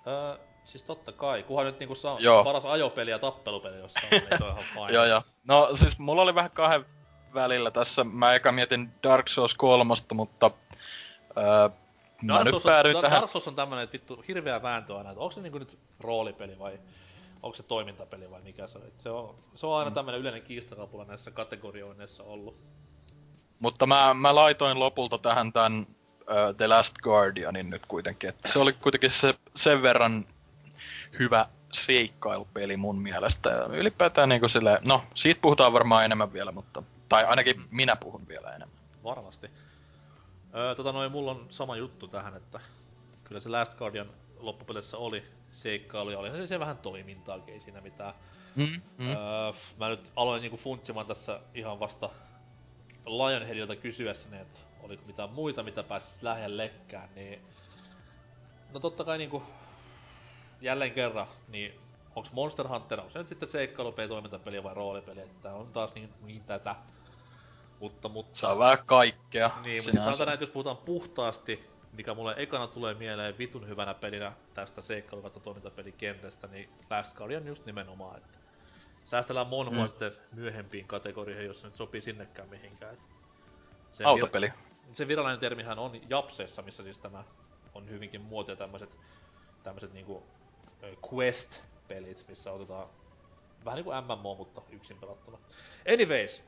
[0.07, 2.43] Öö, Siis totta kai, kunhan nyt niinku saa Joo.
[2.43, 4.91] paras ajopeli ja tappelupeli jossain, niin on ihan fine.
[4.95, 5.21] joo, joo.
[5.47, 6.85] No siis mulla oli vähän kahden
[7.33, 8.03] välillä tässä.
[8.03, 10.51] Mä eka mietin Dark Souls 3, mutta
[11.37, 11.69] öö,
[12.21, 13.19] mä Dark nyt päädyin on, tähän...
[13.19, 16.59] Dark Souls on tämmönen, että vittu hirveä vääntö aina, että onko se niinku nyt roolipeli
[16.59, 16.79] vai
[17.43, 18.83] onko se toimintapeli vai mikä se on.
[18.95, 19.93] Se on, se on aina mm.
[19.93, 22.57] tämmönen yleinen kiistakapula näissä kategorioinneissa ollut.
[23.59, 28.29] Mutta mä, mä laitoin lopulta tähän tän uh, The Last Guardianin nyt kuitenkin.
[28.29, 30.25] Että se oli kuitenkin se, sen verran
[31.19, 33.49] hyvä seikkailupeli mun mielestä.
[33.49, 37.67] Ja ylipäätään niinku sille, no siitä puhutaan varmaan enemmän vielä, mutta, tai ainakin mm.
[37.71, 38.77] minä puhun vielä enemmän.
[39.03, 39.49] Varmasti.
[40.55, 42.59] Öö, tota noin, mulla on sama juttu tähän, että
[43.23, 44.09] kyllä se Last Guardian
[44.39, 48.13] loppupelissä oli seikkailu ja oli se, se vähän toimintaa, ei siinä mitään.
[48.55, 49.09] Mm, mm.
[49.09, 49.15] Öö,
[49.79, 52.09] mä nyt aloin niinku funtsimaan tässä ihan vasta
[53.05, 57.41] Lionheadilta kysyessäni, että oliko mitään muita, mitä pääsis lähellekään, niin...
[58.73, 59.43] No totta kai niinku...
[60.61, 61.79] Jälleen kerran, niin
[62.15, 66.13] onks Monster Hunter, on se nyt sitten seikkailupeli, toimintapeli vai roolipeli, että on taas niin,
[66.21, 66.75] niin tätä.
[67.79, 68.37] Mutta, mutta...
[68.39, 69.51] Se on vähän kaikkea.
[69.65, 73.93] Niin, mutta sanotaan näin, että jos puhutaan puhtaasti, mikä mulle ekana tulee mieleen vitun hyvänä
[73.93, 78.37] pelinä tästä seikkailu- kautta toimintapelikentästä, niin Last Guardian just nimenomaan, että
[79.05, 79.87] säästellään monhua Mm.
[79.87, 82.93] sitten myöhempiin kategorioihin, jos se nyt sopii sinnekään mihinkään.
[82.93, 82.99] Et
[83.91, 84.47] se Autopeli.
[84.47, 87.23] Vir- se virallinen termihän on Japseessa, missä siis tämä
[87.73, 88.97] on hyvinkin muotia tämmöiset
[89.63, 90.23] tämmöiset niinku
[90.83, 92.89] quest-pelit, missä otetaan
[93.65, 95.37] vähän niinku MMO, mutta yksin pelattuna.
[95.93, 96.43] Anyways,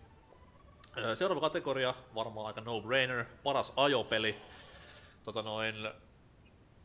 [1.15, 4.35] seuraava kategoria, varmaan aika no-brainer, paras ajopeli.
[5.23, 5.75] Tota noin,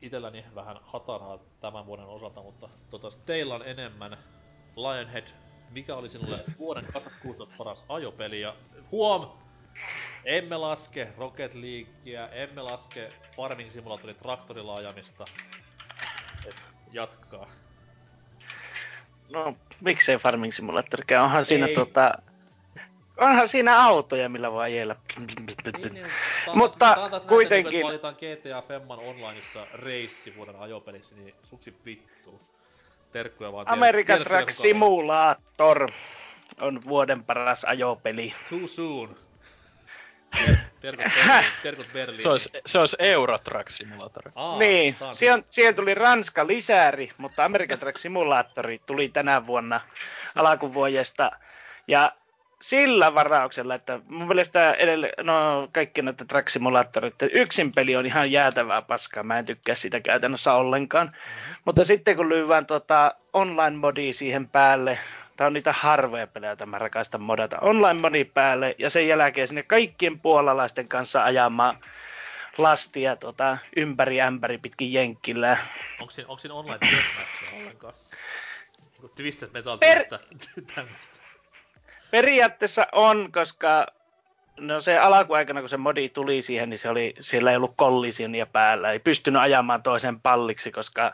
[0.02, 4.18] itelläni vähän hataraa tämän vuoden osalta, mutta tota, teillä on enemmän
[4.76, 5.26] Lionhead,
[5.70, 8.56] mikä oli sinulle vuoden 2016 paras ajopeli ja
[8.92, 9.28] huom!
[10.24, 15.24] Emme laske Rocket Leaguea, emme laske Farming Simulatorin traktorilla ajamista.
[16.96, 17.46] Jatkaa.
[19.32, 21.24] No, miksei Farming Simulatorikään?
[21.24, 21.74] Onhan siinä Ei.
[21.74, 22.12] tota...
[23.16, 24.96] Onhan siinä autoja, millä voi ajella.
[25.18, 26.06] Niin, niin,
[26.54, 32.40] Mutta taas- näitä, kuitenkin- Niin, valitaan GTA Femman onlineissa reissi vuoden ajopeliksi, niin suksi vittu.
[33.12, 33.68] Terkkuja vaan.
[33.68, 34.50] American Truck.
[34.50, 35.88] Simulator
[36.60, 38.34] on vuoden paras ajopeli.
[38.50, 39.16] Too soon.
[40.44, 41.44] Ter- terkut Berliin.
[41.62, 42.22] Terkut Berliin.
[42.22, 44.22] Se olisi, se olisi Euro Truck Simulator.
[44.34, 49.80] Aa, niin, siihen, siihen tuli Ranska lisääri, mutta American Truck Simulatori tuli tänä vuonna
[50.34, 51.30] alkuvuodesta.
[51.88, 52.12] Ja
[52.62, 58.32] sillä varauksella, että mun mielestä edelle, no kaikki näitä Truck Simulatorit, yksin peli on ihan
[58.32, 61.06] jäätävää paskaa, mä en tykkää sitä käytännössä ollenkaan.
[61.06, 61.54] Mm-hmm.
[61.64, 64.98] Mutta sitten kun lyövään tota online-modia siihen päälle,
[65.36, 69.62] tää on niitä harvoja pelejä, joita mä rakastan modata, online-modi päälle ja sen jälkeen sinne
[69.62, 71.78] kaikkien puolalaisten kanssa ajamaan
[72.58, 75.56] lastia tota, ympäri ämpäri pitkin jenkkillä.
[76.00, 77.94] Onko siinä, onko siinä online deathmatchia ollenkaan?
[78.92, 80.04] Niinku Twisted Metal Per-
[80.74, 81.16] tämmöstä.
[82.10, 83.86] Periaatteessa on, koska
[84.60, 88.46] no se alkuaikana, kun se modi tuli siihen, niin se oli, siellä ei ollut kollisionia
[88.46, 88.92] päällä.
[88.92, 91.12] Ei pystynyt ajamaan toisen palliksi, koska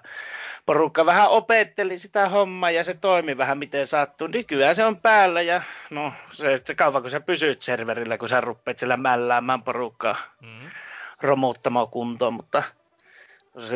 [0.67, 4.27] porukka vähän opetteli sitä hommaa ja se toimi vähän miten sattuu.
[4.27, 8.41] Nykyään se on päällä ja no se, se kauan kun sä pysyt serverillä, kun sä
[8.41, 10.71] ruppeet siellä mälläämään porukkaa Mm-hmm.
[11.21, 12.63] romuuttamaan kuntoon, mutta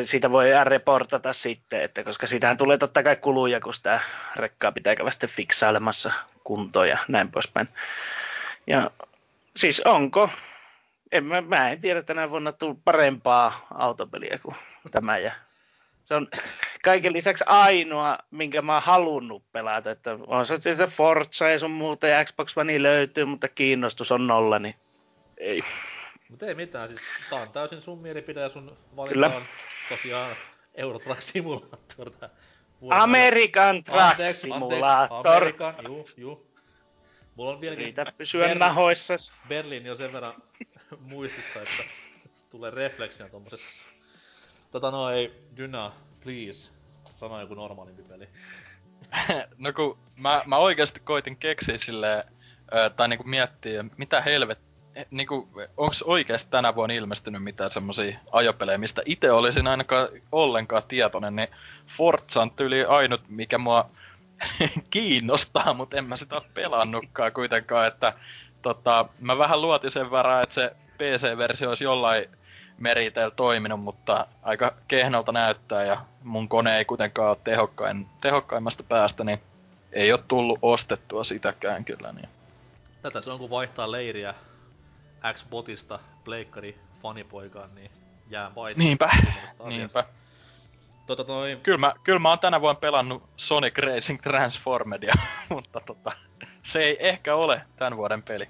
[0.05, 3.99] siitä voi reportata sitten, että koska siitähän tulee totta kai kuluja, kun sitä
[4.35, 6.13] rekkaa pitää käydä sitten fiksailemassa
[6.43, 7.69] kuntoon ja näin poispäin.
[8.67, 8.91] Ja
[9.57, 10.29] siis onko,
[11.11, 14.55] en mä, mä en tiedä tänä vuonna tullut parempaa autopeliä kuin
[14.91, 15.31] tämä ja
[16.05, 16.27] se on
[16.83, 21.71] kaiken lisäksi ainoa, minkä mä oon halunnut pelata, että on se sitten Forza ja sun
[21.71, 24.75] muuta ja Xbox One löytyy, mutta kiinnostus on nolla, niin
[25.37, 25.63] ei.
[26.29, 29.27] Mut ei mitään, siis tää on täysin sun mielipide ja sun valinta Kyllä.
[29.27, 29.41] on
[29.89, 30.35] tosiaan
[30.75, 32.11] Euro Truck Simulator
[32.89, 34.83] American Truck Anteeksi, Simulator.
[34.83, 36.46] Anteeksi, Amerikan, juu, juu.
[37.37, 39.13] Mulla on vieläkin Riitä pysyä Berliin- nahoissa.
[39.47, 40.33] Berliini on sen verran
[41.11, 41.83] muistissa, että
[42.49, 43.59] tulee refleksinä tommoset.
[44.71, 45.91] Tota noin, Dyna,
[46.23, 46.69] please,
[47.15, 48.27] sano joku normaalimpi peli.
[49.57, 52.23] no kun mä, mä oikeasti koitin keksiä silleen,
[52.75, 54.59] ö, tai niinku miettiä, mitä helvet,
[54.95, 60.83] eh, niinku, onks oikeasti tänä vuonna ilmestynyt mitään semmosia ajopelejä, mistä itse olisin ainakaan ollenkaan
[60.87, 61.47] tietoinen, niin
[61.87, 63.89] Forza on tyyli ainut, mikä mua
[64.89, 68.13] kiinnostaa, mutta en mä sitä ole pelannutkaan kuitenkaan, että
[68.61, 72.25] tota, mä vähän luotin sen verran, että se PC-versio olisi jollain
[72.77, 79.23] meriteillä toiminut, mutta aika kehnolta näyttää ja mun kone ei kuitenkaan ole tehokkain, tehokkaimmasta päästä,
[79.23, 79.41] niin
[79.91, 82.11] ei ole tullut ostettua sitäkään kyllä.
[82.11, 82.29] Niin.
[83.01, 84.35] Tätä se on kun vaihtaa leiriä
[85.33, 87.91] X-botista pleikkari fanipoikaan, niin
[88.29, 88.83] jää paitsi.
[88.83, 89.09] Niinpä,
[89.67, 90.03] niinpä.
[91.07, 95.13] Tota toi, Kyllä mä, kyllä mä oon tänä vuonna pelannut Sonic Racing Transformedia,
[95.49, 96.11] mutta tota,
[96.63, 98.49] se ei ehkä ole tämän vuoden peli.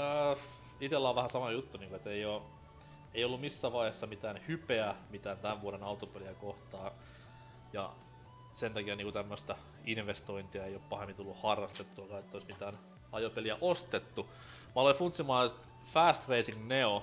[0.00, 0.36] Öö,
[0.80, 2.50] itellä on vähän sama juttu, niin että ei, oo,
[3.14, 6.92] ei ollut missään vaiheessa mitään hypeä mitään tämän vuoden autopeliä kohtaan.
[7.72, 7.90] Ja
[8.54, 12.78] sen takia niin tämmöistä investointia ei ole pahemmin tullut harrastettua, että olisi mitään
[13.12, 14.22] ajopeliä ostettu.
[14.76, 17.02] Mä aloin funtsimaan, että Fast Racing Neo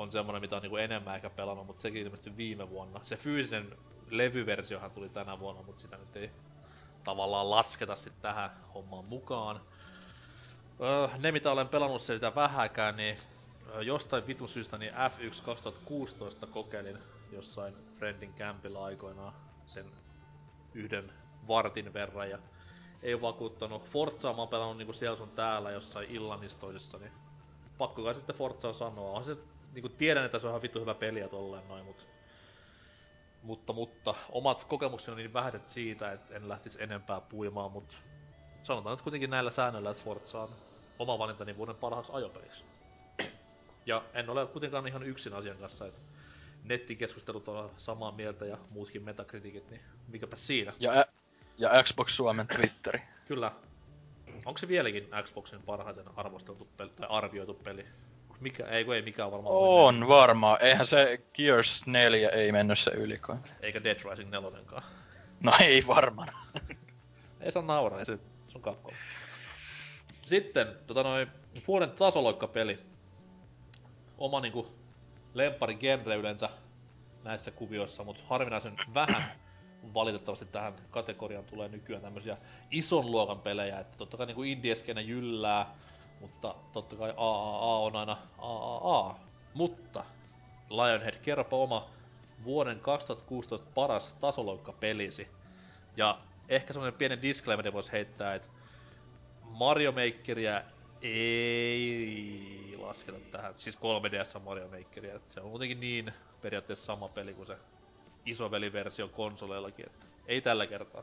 [0.00, 3.00] on semmonen, mitä on niinku enemmän ehkä pelannut, mutta sekin ilmestyi viime vuonna.
[3.02, 3.76] Se fyysinen
[4.10, 6.30] levyversiohan tuli tänä vuonna, mutta sitä nyt ei
[7.04, 9.60] tavallaan lasketa sitten tähän hommaan mukaan.
[10.80, 13.18] Öö, ne mitä olen pelannut sitä vähäkään, niin
[13.74, 16.98] öö, jostain vitun syystä niin F1 2016 kokeilin
[17.32, 19.32] jossain Friendin campilla aikoinaan
[19.66, 19.86] sen
[20.74, 21.12] yhden
[21.48, 22.38] vartin verran ja
[23.02, 23.84] ei vakuuttanut.
[23.84, 27.12] Forzaa mä oon pelannut niinku siellä sun täällä jossain illanistoisissa, niin
[27.78, 29.10] pakko kai sitten Forzaa sanoa.
[29.10, 29.36] On se,
[29.72, 32.08] niinku tiedän, että se on ihan vittu hyvä peliä tolleen noin, mut
[33.42, 37.94] mutta, mutta omat kokemukseni on niin vähäiset siitä, että en lähtisi enempää puimaan, mutta
[38.62, 40.50] sanotaan nyt kuitenkin näillä säännöillä, että Forza on
[40.98, 42.64] oma valintani vuoden parhaaksi ajopeliksi.
[43.86, 46.00] Ja en ole kuitenkaan ihan yksin asian kanssa, että
[46.64, 50.72] nettikeskustelut on samaa mieltä ja muutkin metakritikit, niin mikäpä siinä.
[50.78, 51.06] Ja,
[51.58, 53.00] ja Xbox Suomen Twitteri.
[53.28, 53.52] Kyllä.
[54.44, 57.86] Onko se vieläkin Xboxin parhaiten arvosteltu peli, tai arvioitu peli?
[58.40, 60.58] Mikä, ei kun ei mikään varmaan On varmaan.
[60.62, 63.20] Eihän se Gears 4 ei mennyt se yli
[63.60, 64.50] Eikä Dead Rising 4
[65.40, 66.28] No ei varmaan.
[67.40, 68.94] ei saa nauraa, ei se, se on Capcom.
[70.22, 71.28] Sitten, tota noin,
[71.68, 72.78] vuoden tasoloikkapeli.
[74.18, 74.74] Oma niinku
[75.34, 76.48] lempari genre yleensä
[77.24, 79.24] näissä kuvioissa, mutta harvinaisen vähän
[79.94, 82.36] valitettavasti tähän kategoriaan tulee nykyään tämmöisiä
[82.70, 85.74] ison luokan pelejä, että totta kai niinku indieskenä jyllää,
[86.20, 89.18] mutta totta kai AAA on aina AAA.
[89.54, 90.04] Mutta
[90.70, 91.88] Lionhead, kerropa oma
[92.44, 95.28] vuoden 2016 paras tasoloikka-pelisi.
[95.96, 96.18] Ja
[96.48, 98.48] ehkä semmonen pienen disclaimer voisi heittää, että
[99.42, 100.62] Mario Makeria
[101.02, 107.46] ei lasketa tähän, siis 3DS Mario Makeria, se on kuitenkin niin periaatteessa sama peli kuin
[107.46, 107.56] se
[108.26, 111.02] isoveliversio konsoleillakin, että ei tällä kertaa.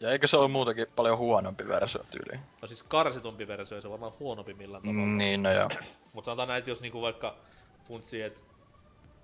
[0.00, 2.40] Ja eikö se ole muutenkin paljon huonompi versio tyyli?
[2.62, 5.06] No siis karsitumpi versio, ei se varmaan huonompi millään tavalla.
[5.06, 5.68] Mm, niin, no joo.
[6.12, 7.36] Mutta sanotaan näin, jos niinku vaikka
[7.84, 8.40] funtsii, että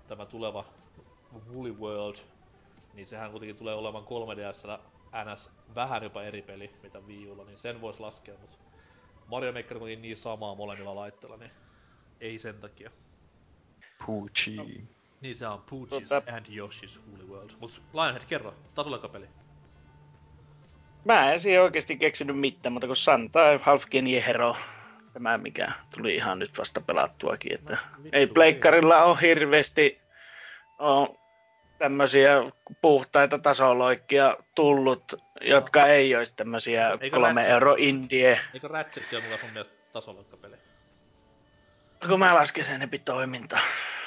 [0.07, 0.65] tämä tuleva
[1.49, 2.15] Woolly World,
[2.93, 4.79] niin sehän kuitenkin tulee olemaan 3DS
[5.25, 8.57] NS vähän jopa eri peli, mitä Wii Ulla, niin sen voisi laskea, mutta
[9.27, 11.51] Mario Maker on niin samaa molemmilla laitteilla, niin
[12.21, 12.91] ei sen takia.
[14.05, 14.55] Pucci.
[14.55, 14.65] No.
[15.21, 16.35] Niin se on Pooch's tota...
[16.35, 17.49] and Yoshi's Woolly World.
[17.59, 19.27] Mut Lionhead, kerro, tasolekapeli.
[21.07, 24.55] Mä en siihen oikeesti keksinyt mitään, mutta kun Santa Half Genie Hero,
[25.13, 30.01] tämä mikä tuli ihan nyt vasta pelattuakin, että no, ei pleikkarilla ole hirveästi
[30.79, 31.17] on
[31.77, 32.31] tämmöisiä
[32.81, 35.47] puhtaita tasoloikkia tullut, no.
[35.47, 38.41] jotka ei olisi tämmöisiä Eikö kolme Ratchet, euro indie.
[38.53, 40.55] Eikö Ratchet ole mukaan sun mielestä tasoloikkapeli?
[42.07, 43.61] Kun mä lasken sen epi toimintaa.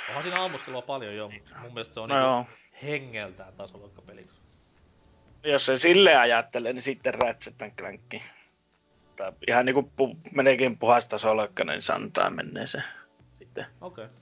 [0.09, 2.53] Onhan siinä ammuskelua paljon jo, mutta mun mielestä se on no niinku
[2.83, 4.27] hengeltään tasoloikkapeli.
[5.45, 8.15] Jos se sille ajattelee, niin sitten Ratchet Clank.
[9.17, 12.83] Tai ihan niinku pu, meneekin puhas tasoloikka, niin santaa menee se
[13.39, 13.67] sitten.
[13.81, 14.05] Okei.
[14.05, 14.17] Okay.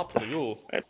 [0.00, 0.66] Up to you.
[0.72, 0.86] Et,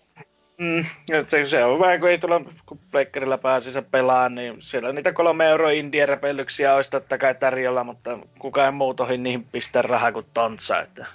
[0.58, 0.84] Mm,
[1.28, 5.12] se, se on vähän, kun ei tulla, kun pleikkarilla pääsi se pelaa, niin siellä niitä
[5.12, 10.12] kolme euro indie repellyksiä olisi totta kai tarjolla, mutta kukaan muu tohi niihin pistää rahaa
[10.12, 11.06] kuin tontsa, että...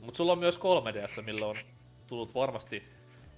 [0.00, 1.56] Mut sulla on myös 3DS, millä on
[2.06, 2.84] tullut varmasti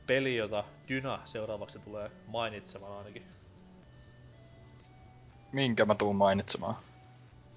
[0.09, 3.22] peli, jota Dyna seuraavaksi tulee mainitsemaan ainakin.
[5.52, 6.76] Minkä mä tuun mainitsemaan?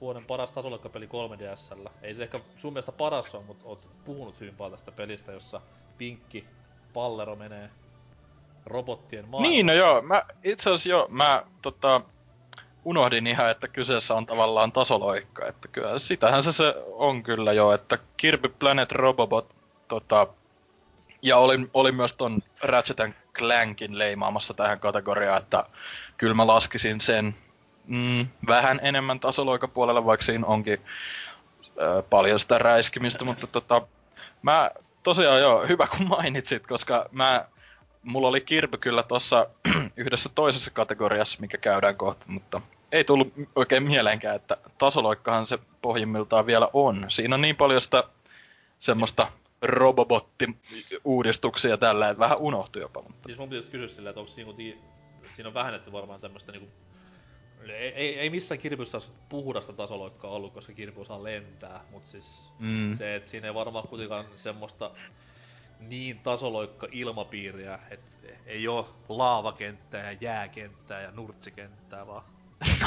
[0.01, 1.89] Vuoden paras tasoloikkapeli 3DSllä.
[2.01, 5.61] Ei se ehkä sun mielestä paras on, mutta oot puhunut hyvin paljon tästä pelistä, jossa
[5.97, 6.45] pinkki
[6.93, 7.69] pallero menee
[8.65, 9.51] robottien maailmaan.
[9.51, 10.01] Niin, no joo.
[10.01, 12.01] Mä, itse asiassa joo, mä tota,
[12.85, 15.47] unohdin ihan, että kyseessä on tavallaan tasoloikka.
[15.47, 19.55] Että kyllä sitähän se, se on kyllä jo, että Kirby Planet Robobot
[19.87, 20.27] tota,
[21.21, 22.97] ja olin, olin myös ton Ratchet
[23.33, 25.63] Clankin leimaamassa tähän kategoriaan, että
[26.17, 27.35] kyllä mä laskisin sen
[27.87, 30.81] mm, vähän enemmän tasoloikapuolelle, vaikka siinä onkin
[31.81, 33.81] ö, paljon sitä räiskimistä, mutta tota,
[34.41, 34.71] mä
[35.03, 37.45] tosiaan joo, hyvä kun mainitsit, koska mä,
[38.03, 39.47] mulla oli Kirby kyllä tossa
[39.97, 42.61] yhdessä toisessa kategoriassa, mikä käydään kohta, mutta
[42.91, 47.05] ei tullut oikein mieleenkään, että tasoloikkahan se pohjimmiltaan vielä on.
[47.09, 48.03] Siinä on niin paljon sitä
[48.79, 49.27] semmoista
[49.61, 53.01] robobotti-uudistuksia tällä, että vähän unohtui jopa.
[53.01, 53.25] Mutta...
[53.25, 54.51] Siis mun pitäisi kysyä sillä, että onko siinä,
[55.33, 56.69] siinä on vähennetty varmaan tämmöistä niinku
[57.69, 62.93] ei, ei, ei missään kirpyssä puhdasta tasoloikkaa ollut, koska kirpy osaa lentää, mutta siis mm.
[62.93, 64.91] se, että siinä ei varmaan kuitenkaan semmoista
[65.79, 72.23] niin tasoloikka ilmapiiriä, että ei oo laavakenttää ja jääkenttää ja nurtsikenttää, vaan...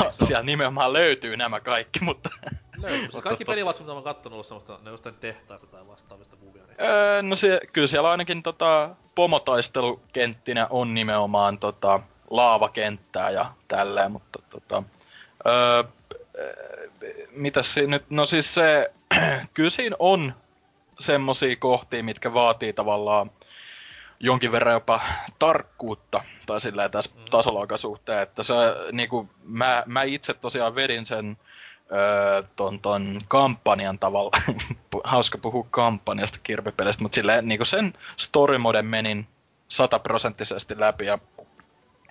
[0.01, 2.30] No, siellä nimenomaan löytyy nämä kaikki, mutta...
[2.85, 3.11] Löytyy.
[3.11, 6.62] Siis kaikki pelivat, mitä mä oon kattonut, ollut semmoista, ne jostain tehtaista tai vastaavista kuvia.
[6.66, 6.81] Niin...
[6.81, 12.01] Öö, no se, kyllä siellä ainakin tota, pomotaistelukenttinä on nimenomaan tota,
[12.31, 14.82] laavakenttää ja tälleen, mutta tota,
[15.47, 15.85] öö,
[17.31, 18.93] mitäs siinä nyt, no siis se,
[19.55, 20.35] kyllä siinä on
[20.98, 23.31] semmosia kohtia, mitkä vaatii tavallaan
[24.20, 25.01] jonkin verran jopa
[25.39, 27.24] tarkkuutta, tai silleen tässä mm.
[27.31, 28.55] tasoloikan suhteen, että se
[28.93, 31.36] niinku, mä, mä itse tosiaan vedin sen
[31.93, 34.31] öö, ton, ton kampanjan tavalla,
[35.05, 39.27] hauska puhua kampanjasta kirpipelistä, mutta silleen niinku sen story mode menin
[39.69, 41.19] sataprosenttisesti läpi ja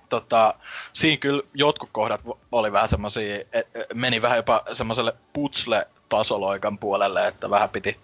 [0.10, 0.54] tota,
[0.94, 2.22] siinä kyllä jotkut kohdat
[2.52, 8.00] oli vähän semmosia, et, meni vähän jopa semmoiselle putsle-tasoloikan puolelle, että vähän piti,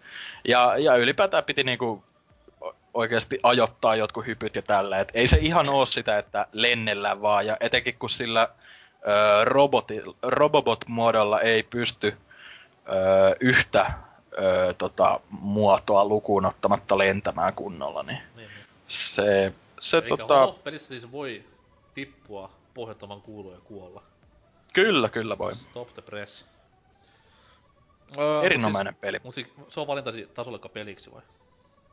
[0.48, 2.04] ja, ja ylipäätään piti niinku
[2.94, 5.00] oikeasti ajoittaa jotkut hypyt ja tällä.
[5.00, 8.50] Et ei se ihan oo sitä, että lennellä vaan, ja etenkin kun sillä
[9.08, 12.18] ö, roboti, Robobot-muodolla ei pysty
[12.88, 13.92] ö, yhtä
[14.42, 18.50] ö, tota, muotoa lukuun ottamatta lentämään kunnolla, niin, Niin,
[18.88, 21.44] se, se Eikä tota, pelissä siis voi
[21.94, 24.04] tippua pohjattoman kuuluun ja kuolla.
[24.74, 25.56] kyllä, kyllä voi.
[25.56, 26.46] Stop the press.
[28.18, 29.18] Öö, Erinomainen peli.
[29.24, 31.22] Mut siis, mut si- se on valintasi tasollekka peliksi vai?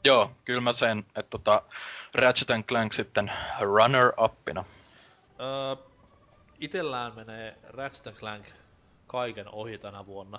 [0.05, 1.63] Joo, kyllä mä sen, että tota,
[2.15, 4.65] Ratchet Clank sitten runner-uppina.
[5.41, 5.77] Öö,
[6.61, 8.47] itellään menee Ratchet Clank
[9.07, 10.39] kaiken ohi tänä vuonna.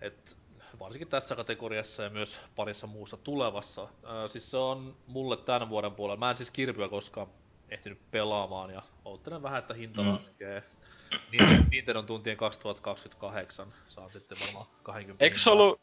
[0.00, 0.36] Et
[0.78, 3.88] varsinkin tässä kategoriassa ja myös parissa muussa tulevassa.
[4.10, 6.18] Öö, siis se on mulle tämän vuoden puolella.
[6.18, 7.26] Mä en siis kirpyä koskaan
[7.68, 10.08] ehtinyt pelaamaan ja oottelen vähän, että hinta Mm.
[10.12, 10.62] laskee.
[11.32, 15.80] Niin, Nintendon tuntien 2028 saan sitten varmaan 20 Eikö se ollut,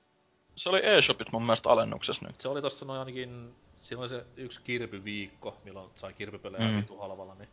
[0.55, 2.41] se oli eShopit mun mielestä alennuksessa nyt.
[2.41, 3.55] Se oli tossa noin ainakin,
[3.97, 6.85] oli se yksi kirpyviikko, milloin sai kirpypelejä Mm.
[6.99, 7.49] halvalla, niin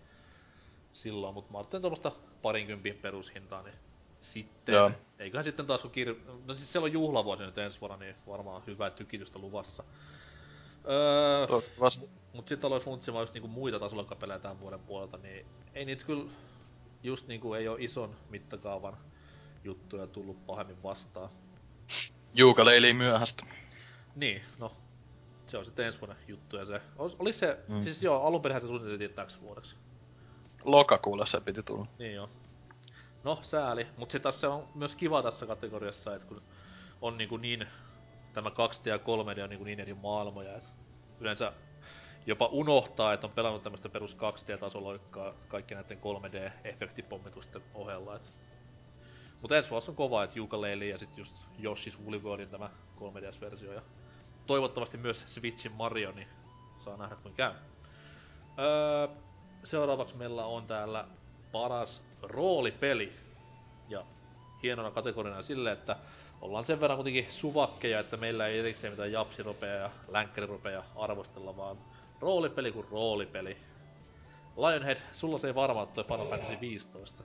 [0.97, 2.13] silloin, mutta mä ajattelin tuommoista
[2.43, 3.75] parinkympin perushintaa, niin
[4.21, 4.91] sitten, Joo.
[5.19, 6.15] eiköhän sitten taas kun kir...
[6.47, 9.85] no siis siellä on juhlavuosi nyt ensi vuonna, niin varmaan hyvää tykitystä luvassa.
[10.89, 12.07] Öö, Toivottavasti.
[12.33, 16.31] mut sitten alois funtsimaan just niinku muita tasollakapelejä tämän vuoden puolelta, niin ei niitä kyllä
[17.03, 18.97] just niinku ei oo ison mittakaavan
[19.65, 21.31] juttuja tullut pahemmin vastaan.
[22.35, 23.47] Juukaleili myöhästä.
[24.15, 24.73] Niin, no.
[25.47, 26.81] Se on sitten ensi vuoden juttu ja se...
[26.99, 27.59] Olis se...
[27.69, 27.83] Mm.
[27.83, 29.77] Siis joo, alun perin se suunniteltiin täksi vuodeksi.
[30.67, 31.87] Lokakuulla se piti tulla.
[31.99, 32.29] Niin joo.
[33.25, 33.87] No, sääli.
[33.97, 36.43] Mut sit taas se on myös kiva tässä kategoriassa, että kun
[37.03, 37.67] on niinku niin...
[38.33, 40.69] Tämä 2D ja 3D on niinku niin eri maailmoja, että
[41.21, 41.53] yleensä
[42.27, 48.17] jopa unohtaa, että on pelannut tämmöistä perus 2D-tasoloikkaa kaikki näiden 3D-efektipommitusten ohella.
[48.17, 48.33] Et.
[49.41, 53.73] Mutta ensi vuosi on kova, että Yooka-Laylee ja sit just Yoshi's Woolly Worldin tämä 3DS-versio
[53.73, 53.83] ja
[54.47, 56.29] toivottavasti myös Switchin Mario, niin
[56.79, 57.53] saa nähdä kuin käy.
[58.59, 59.09] Öö,
[59.67, 61.05] seuraavaksi meillä on täällä
[61.53, 63.13] paras roolipeli.
[63.89, 64.05] Ja
[64.63, 65.97] hienona kategoriana sille, että
[66.41, 71.77] ollaan sen verran kuitenkin suvakkeja, että meillä ei erikseen mitään japsiropeja ja länkkäriropeja arvostella, vaan
[72.21, 73.57] roolipeli kuin roolipeli.
[74.57, 77.23] Lionhead, sulla se ei varmaan toi Final Fantasy 15.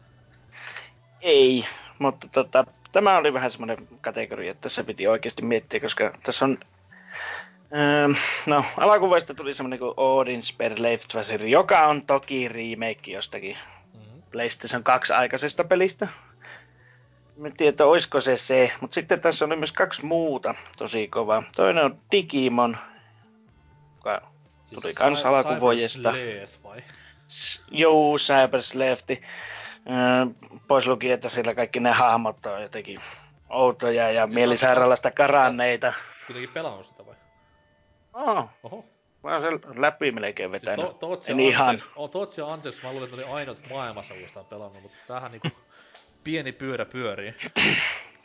[1.22, 1.66] Ei,
[2.00, 6.58] mutta tota, tämä oli vähän semmoinen kategoria, että tässä piti oikeasti miettiä, koska tässä on...
[7.76, 8.08] Öö,
[8.46, 13.58] no, alakuvasta tuli semmoinen kuin Odin's Per Leiftvasir, joka on toki remake jostakin
[13.94, 14.22] Mm-hmm.
[14.32, 16.08] PlayStation 2 aikaisesta pelistä.
[17.46, 21.44] En tiedä, olisiko se se, mutta sitten tässä oli myös kaksi muuta tosi kovaa.
[21.56, 22.78] Toinen on Digimon,
[23.98, 24.22] joka
[24.82, 26.14] Tuli kans alkuvuodesta.
[26.64, 26.84] vai?
[27.72, 29.22] Juu, Cyber Slefti.
[29.90, 33.00] Öö, pois lukien, että siellä kaikki ne hahmot on jotenkin
[33.50, 35.94] outoja ja mielisairaalasta karanneita.
[36.28, 37.01] Kuitenkin pelannut sitä?
[38.14, 38.86] Oh, Oho.
[39.24, 40.86] mä oon sen läpi melkein Siis vetänyt.
[40.86, 41.76] to, Tootsi en ja ihan.
[41.76, 41.84] Ja
[42.84, 45.48] mä luulin, että ne oli ainut maailmassa uudestaan pelannut, mutta tämähän niinku
[46.24, 47.36] pieni pyörä pyörii.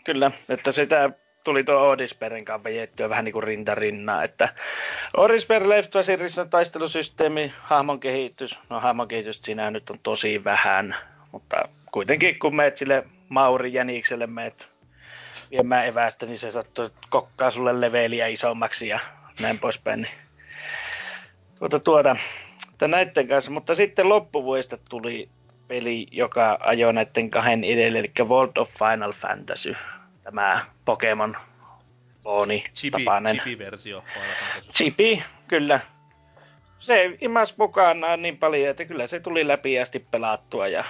[0.05, 1.11] Kyllä, että sitä
[1.45, 4.49] tuli tuo Odisperin kanssa vejettyä vähän niin kuin rinta rinnaa, että
[5.17, 10.97] Odisper Left Vasirissa taistelusysteemi, hahmon kehitys, no hahmon kehitys siinä nyt on tosi vähän,
[11.33, 14.69] mutta kuitenkin kun meet sille Mauri Jänikselle meet
[15.51, 19.01] viemään evästä, niin se sattuu kokkaa sulle leveliä isommaksi ja
[19.41, 20.03] näin poispäin.
[20.03, 20.15] Niin.
[21.59, 22.17] Tuota, tuota,
[22.73, 25.29] että näiden kanssa, mutta sitten loppuvuodesta tuli
[25.69, 29.77] peli, joka ajoi näiden kahden edelle, eli World of Final Fantasy,
[30.23, 31.37] tämä Pokemon
[32.75, 33.37] Chibi, tapainen.
[33.37, 34.05] chibi-versio.
[34.73, 35.81] Chibi, kyllä.
[36.79, 40.85] Se imas mukanaan niin paljon, että kyllä se tuli läpi asti pelattua ja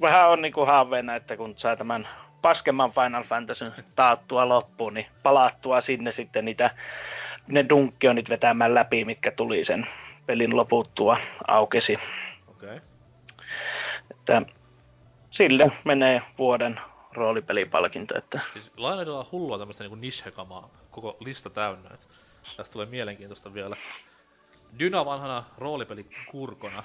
[0.00, 2.08] vähän on niinku haaveena, että kun saa tämän
[2.42, 6.70] paskemman Final Fantasy taattua loppuun, niin palattua sinne sitten niitä
[7.48, 9.86] ne dunkkionit vetämään läpi, mitkä tuli sen
[10.26, 11.16] pelin loputtua
[11.46, 11.98] aukesi.
[12.48, 12.68] Okei.
[12.68, 12.80] Okay.
[14.10, 14.42] Että
[15.30, 16.80] sille menee vuoden
[17.12, 22.08] roolipelipalkinto, että Siis Lionheadilla on hullua tämmöstä niinku niche-kamaa koko lista täynnä, et
[22.56, 23.76] tästä tulee mielenkiintoista vielä.
[24.78, 26.84] Dyna vanhana roolipelikurkona,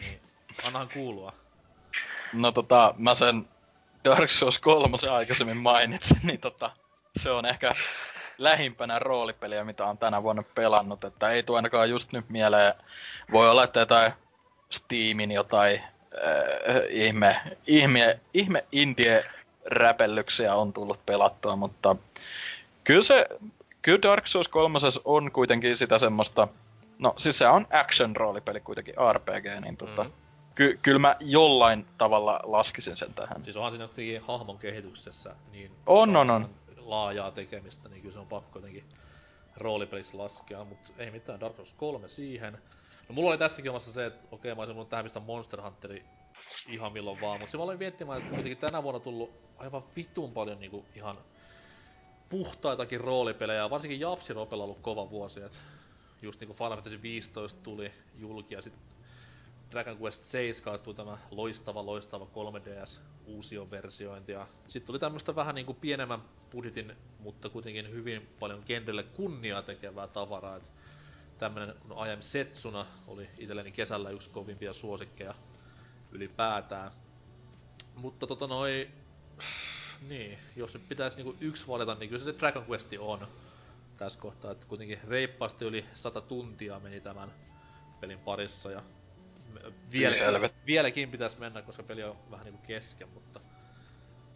[0.00, 0.20] niin
[0.66, 1.32] annahan kuulua.
[2.32, 3.48] No tota, mä sen
[4.04, 6.70] Dark Souls 3 aikaisemmin mainitsin, niin tota,
[7.18, 7.74] se on ehkä
[8.40, 12.74] lähimpänä roolipeliä, mitä on tänä vuonna pelannut, että ei tuo ainakaan just nyt mieleen.
[13.32, 14.12] Voi olla, että jotain
[14.70, 21.96] Steamin jotain äh, ihme, ihme, ihme indie-räpellyksiä on tullut pelattua, mutta
[22.84, 23.26] kyllä se,
[23.82, 26.48] kyllä Dark Souls 3 on kuitenkin sitä semmoista,
[26.98, 30.10] no siis se on action roolipeli kuitenkin RPG, niin tota, Mm.
[30.54, 33.44] ky- kyllä mä jollain tavalla laskisin sen tähän.
[33.44, 36.48] Siis onhan siinä jotenkin hahmon kehityksessä niin On, on, on.
[36.84, 38.84] Laajaa tekemistä, niin kyllä se on pakko jotenkin
[39.56, 42.58] roolipeliksi laskea, mutta ei mitään, Dark Souls 3 siihen.
[43.08, 46.04] No mulla oli tässäkin omassa se, että okei mä olisin voinut tähän mistä Monster Hunteri
[46.68, 50.32] ihan milloin vaan, mutta se mä olin miettimään, että kuitenkin tänä vuonna tullut aivan vitun
[50.32, 51.18] paljon niinku ihan
[52.28, 55.58] puhtaitakin roolipelejä, varsinkin Japsi Ropella ollut kova vuosi, että
[56.22, 58.99] just niinku Final Fantasy 15 tuli julki ja sitten
[59.70, 64.32] Dragon Quest 7 tuli tämä loistava, loistava 3DS uusio versiointi.
[64.32, 70.06] Ja sitten tuli tämmöistä vähän niinku pienemmän budjetin, mutta kuitenkin hyvin paljon genrelle kunniaa tekevää
[70.06, 70.70] tavaraa, että
[71.38, 75.34] tämmönen no, I Am Setsuna oli itselleni kesällä yksi kovimpia suosikkeja
[76.12, 76.92] ylipäätään.
[77.94, 78.90] Mutta tota noi,
[80.08, 83.28] niin, jos nyt pitäisi niinku yksi valita, niin kyllä se Dragon Quest on
[83.96, 87.32] tässä kohtaa, että kuitenkin reippaasti yli 100 tuntia meni tämän
[88.00, 88.82] pelin parissa ja
[89.92, 90.54] vielä, Helvet.
[90.66, 93.40] vieläkin pitäisi mennä, koska peli on vähän niinku kesken, mutta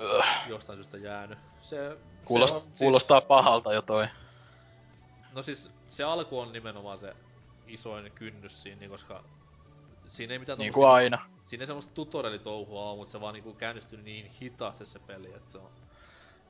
[0.00, 1.38] Öh, jostain syystä jäänyt.
[1.60, 4.06] Se, kuulost, se on, kuulostaa pahalta jo toi.
[4.06, 7.16] Siis, no siis se alku on nimenomaan se
[7.66, 9.24] isoin kynnys siinä, niin koska
[10.08, 11.18] siinä ei mitään Niin kuin aina.
[11.46, 15.52] siinä ei semmoista tutorialitouhua oo, mutta se vaan niinku käynnistyi niin hitaasti se peli, että
[15.52, 15.70] se on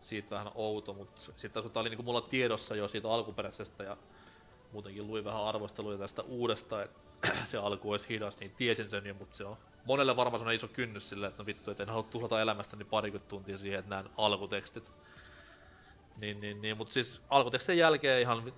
[0.00, 3.96] siitä vähän outo, mutta sitten kun tää oli niinku mulla tiedossa jo siitä alkuperäisestä ja
[4.74, 7.00] muutenkin luin vähän arvosteluja tästä uudesta, että
[7.46, 10.68] se alku olisi hidas, niin tiesin sen jo, mutta se on monelle varmaan semmonen iso
[10.68, 14.10] kynnys silleen, että no vittu, et en halua tuhlata elämästäni parikymmentä tuntia siihen, että näen
[14.16, 14.92] alkutekstit.
[16.16, 18.52] Niin, niin, niin, mutta siis alkutekstien jälkeen ihan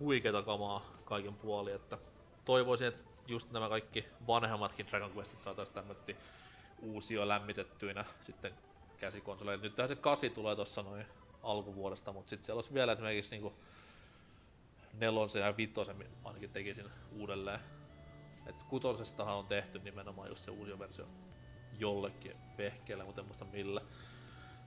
[0.00, 1.98] huikeeta kamaa kaiken puoli, että
[2.44, 6.16] toivoisin, että just nämä kaikki vanhemmatkin Dragon Questit saatais tämmötti
[6.82, 8.54] uusio lämmitettyinä sitten
[8.98, 9.62] käsikonsoleille.
[9.62, 11.06] Nyt se 8 tulee tossa noin
[11.42, 13.54] alkuvuodesta, mutta sitten siellä olisi vielä esimerkiksi niinku
[15.00, 17.60] nelosen ja vitosen ainakin tekisin uudelleen.
[18.46, 21.06] Et kutosestahan on tehty nimenomaan just se uusi versio
[21.78, 23.80] jollekin vehkeelle, mutta en muista millä.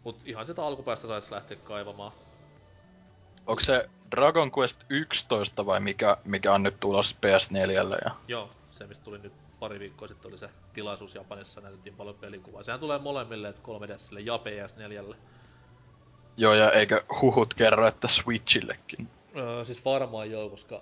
[0.03, 2.11] Mut ihan sitä alkupäästä sais lähteä kaivamaan.
[3.47, 8.15] Onko se Dragon Quest 11 vai mikä, mikä on nyt tulossa PS4 ja...
[8.27, 12.63] Joo, se mistä tuli nyt pari viikkoa sitten oli se tilaisuus Japanissa, näytettiin paljon pelikuvaa.
[12.63, 15.15] Sehän tulee molemmille, että 3DSlle ja PS4.
[16.37, 19.09] Joo, ja eikö huhut kerro, että Switchillekin?
[19.37, 20.81] Öö, siis varmaan joo, koska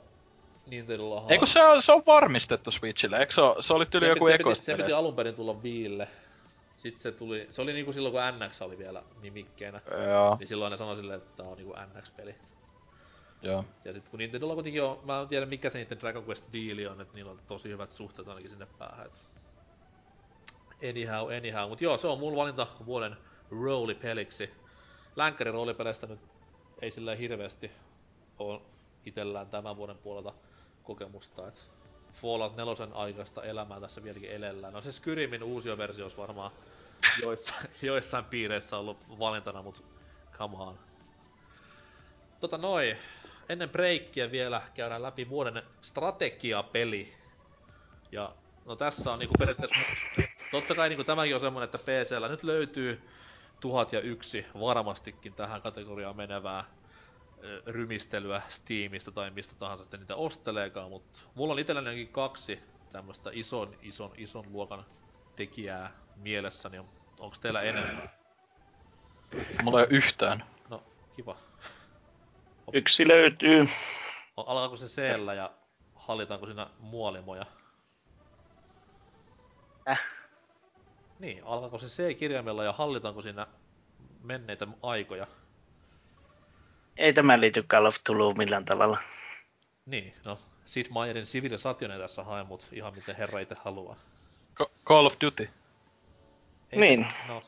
[0.67, 1.31] Nintendollahan...
[1.31, 3.17] Eikö se on, se on varmistettu Switchille?
[3.17, 5.63] Eikö se, se oli tyli se, joku piti, se, piti, se piti alun perin tulla
[5.63, 6.07] Viille.
[6.77, 9.81] Sitten se tuli, se oli niinku silloin kun NX oli vielä nimikkeenä.
[10.09, 12.35] Joo, Niin silloin ne sanoi silleen, että tää on niinku NX-peli.
[13.41, 13.65] joo.
[13.85, 16.87] Ja sit kun Nintendolla kuitenkin on, mä en tiedä mikä se niiden Dragon Quest diili
[16.87, 19.05] on, että niillä on tosi hyvät suhteet ainakin sinne päähän.
[19.05, 19.23] Et...
[20.89, 21.69] Anyhow, anyhow.
[21.69, 23.17] Mut joo, se on mun valinta vuoden
[23.51, 24.49] roolipeliksi.
[25.15, 26.19] Länkkärin roolipeleistä nyt
[26.81, 27.71] ei sillä hirveästi
[28.39, 28.61] oo
[29.05, 30.33] itellään tämän vuoden puolelta
[30.83, 31.69] kokemusta, et
[32.13, 34.73] Fallout 4 aikaista elämää tässä vieläkin elellään.
[34.73, 36.51] No se Skyrimin uusi versio olisi varmaan
[37.21, 39.83] joissain, joissain piireissä ollut valintana, mut
[40.31, 40.79] come on.
[42.39, 42.97] Tota noin,
[43.49, 47.13] ennen breikkiä vielä käydään läpi vuoden strategiapeli.
[48.11, 48.35] Ja
[48.65, 49.75] no tässä on niinku periaatteessa,
[50.51, 53.09] totta kai niinku tämäkin on semmonen, että PCllä nyt löytyy
[53.59, 56.65] tuhat ja yksi varmastikin tähän kategoriaan menevää
[57.65, 62.59] rymistelyä Steamista tai mistä tahansa sitten niitä osteleekaan, mutta mulla on itselläni kaksi
[62.91, 64.85] tämmöstä ison, ison, ison luokan
[65.35, 66.79] tekijää mielessäni.
[66.79, 66.89] On,
[67.19, 68.09] onks teillä enemmän?
[69.63, 70.45] Mulla ei ole yhtään.
[70.69, 71.37] No, kiva.
[72.73, 73.69] Yksi löytyy.
[74.37, 75.01] O- Alkaako se c
[75.35, 75.51] ja
[75.95, 77.45] hallitaanko siinä muolimoja?
[79.89, 80.03] Äh.
[81.19, 83.47] Niin, alkaako se C-kirjaimella ja hallitaanko siinä
[84.23, 85.27] menneitä aikoja?
[86.99, 88.97] Ei tämä liity Call of Tulu millään tavalla.
[89.85, 93.95] Niin, no Sid Meierin Civilization ei tässä hae, mut ihan miten herra itse haluaa.
[94.63, 95.49] Ko- Call of Duty.
[96.71, 97.07] Ei, Niin.
[97.27, 97.41] No,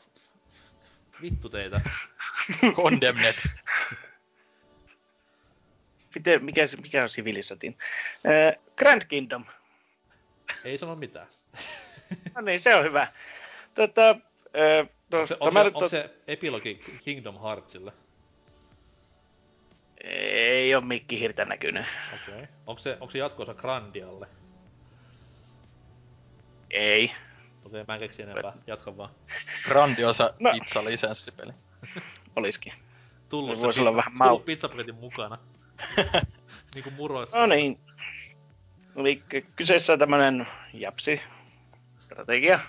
[1.22, 1.80] vittu teitä.
[2.76, 3.34] Condemned.
[6.14, 7.78] Miten, mikä, mikä on Civilisatin?
[8.26, 9.44] Äh, Grand Kingdom.
[10.64, 11.26] Ei sano mitään.
[12.34, 13.12] No niin, se on hyvä.
[13.74, 16.74] Tota, äh, no, Onko se, onko se, onko se epilogi
[17.04, 17.92] Kingdom Heartsille?
[20.04, 21.86] Ei ole mikki hirtä näkynyt.
[22.14, 22.34] Okei.
[22.34, 22.46] Okay.
[22.66, 24.26] Onko se, onko se jatkoosa Grandialle?
[26.70, 27.04] Ei.
[27.04, 27.16] Okei,
[27.64, 28.52] okay, mä en keksi enempää.
[28.66, 29.10] Jatka vaan.
[29.64, 30.50] Grandiosa No.
[30.52, 31.52] pizza lisenssipeli.
[32.36, 32.72] Olisikin.
[33.28, 35.38] Tullut Se voisi olla pizza, vähän tullut mau- pizzapaketin mukana.
[36.74, 37.38] niinku muroissa.
[37.38, 37.80] No niin.
[38.96, 41.20] Eli ky- kyseessä on tämmönen japsi
[41.98, 42.60] strategia.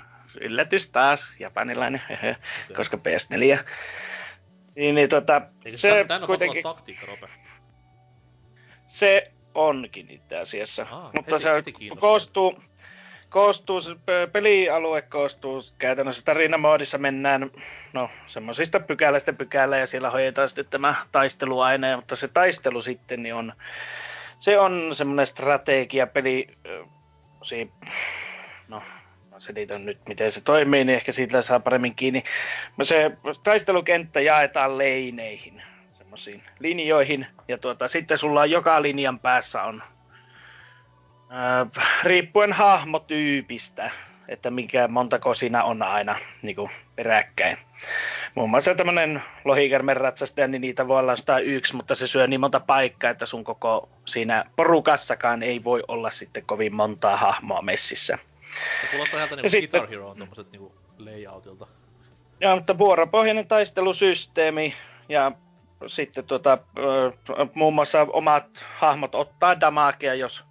[0.42, 2.02] Yllätys taas, japanilainen,
[2.78, 3.64] koska PS4.
[4.76, 5.92] Niin, niin tota, Eikö se
[6.22, 7.28] on kuitenkin, taktiikka, Rope?
[8.88, 10.88] se onkin itse asiassa.
[10.92, 12.64] Aa, Mutta heti- se heti koostuu,
[13.30, 13.82] koostuu,
[14.32, 17.52] pelialue koostuu käytännössä tarinamoodissa mennään
[17.94, 23.36] no semmoisista pykälästä pykälä ja siellä hoidetaan sitten tämä taisteluaine, mutta se taistelu sitten niin
[23.36, 23.54] on,
[24.40, 26.86] se on semmoinen strategiapeli, ö,
[27.44, 27.72] si,
[28.68, 28.82] no
[29.34, 32.24] mä selitän nyt miten se toimii, niin ehkä siitä saa paremmin kiinni.
[32.84, 33.12] Se
[33.44, 35.62] taistelukenttä jaetaan leineihin,
[35.94, 39.84] semmoisiin linjoihin, ja tuota, sitten sulla on joka linjan päässä on
[41.34, 43.92] Öö, riippuen hahmotyypistä,
[44.28, 47.58] että mikä montako siinä on aina niin kuin peräkkäin.
[48.36, 52.40] Muun muassa tämmöinen lohikermen ratsastaja, niin niitä voi olla sitä yksi, mutta se syö niin
[52.40, 58.18] monta paikkaa, että sun koko siinä porukassakaan ei voi olla sitten kovin montaa hahmoa messissä.
[58.82, 61.68] Se kuulostaa ihan Ja niinku sitten- Guitar Hero on tommoset niinku layoutilta.
[62.42, 64.74] Joo, mutta vuoropohjainen taistelusysteemi
[65.10, 65.32] ja
[65.88, 66.58] sitten tuota,
[67.54, 70.44] muun muassa omat hahmot ottaa damakea, jos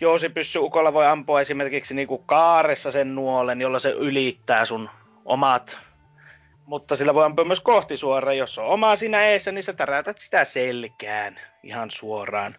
[0.00, 4.90] Jousi pyssy ukolla voi ampua esimerkiksi niinku kaaressa sen nuolen, jolla se ylittää sun
[5.24, 5.78] omat.
[6.66, 8.36] Mutta sillä voi ampua myös kohti suoraan.
[8.38, 12.54] Jos on omaa siinä eessä, niin sä tärätät sitä selkään ihan suoraan.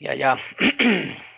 [0.00, 0.36] Ja, ja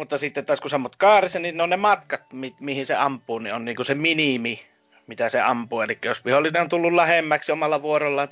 [0.00, 2.94] mutta sitten taas kun sä ammut kaarissa, niin ne on ne matkat, mi- mihin se
[2.94, 4.60] ampuu, niin on niinku se minimi,
[5.06, 5.80] mitä se ampuu.
[5.80, 8.28] Eli jos vihollinen on tullut lähemmäksi omalla vuorollaan,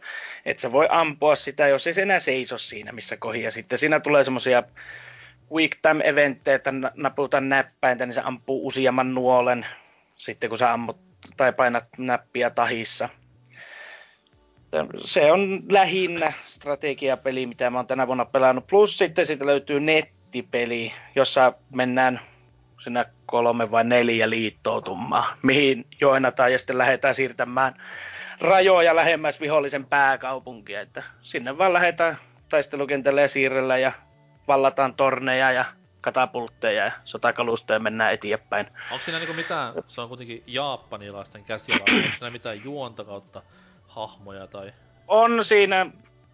[0.47, 3.43] et sä voi ampua sitä, jos ei se enää seiso siinä, missä kohi.
[3.43, 4.63] Ja sitten siinä tulee semmosia
[5.55, 9.67] quick time eventtejä, että na- naputa näppäintä, niin se ampuu useamman nuolen
[10.17, 11.01] sitten kun sä ammut
[11.37, 13.09] tai painat näppiä tahissa.
[15.05, 18.67] Se on lähinnä strategiapeli, mitä mä oon tänä vuonna pelannut.
[18.67, 19.81] Plus sitten siitä löytyy
[20.29, 22.21] nettipeli, jossa mennään
[22.85, 27.83] sinä kolme vai neljä liittoutumaa, mihin joinataan ja sitten lähdetään siirtämään
[28.41, 30.81] rajoja lähemmäs vihollisen pääkaupunkia.
[30.81, 32.19] Että sinne vaan lähdetään
[32.49, 33.93] taistelukentälle ja siirrellä ja
[34.49, 35.65] vallataan torneja ja
[36.01, 38.67] katapultteja ja sotakalusta ja mennään eteenpäin.
[38.91, 43.43] Onko siinä niinku mitään, se on kuitenkin japanilaisten käsillä, onko siinä mitään juonta kautta
[43.87, 44.73] hahmoja tai...
[45.07, 45.87] On siinä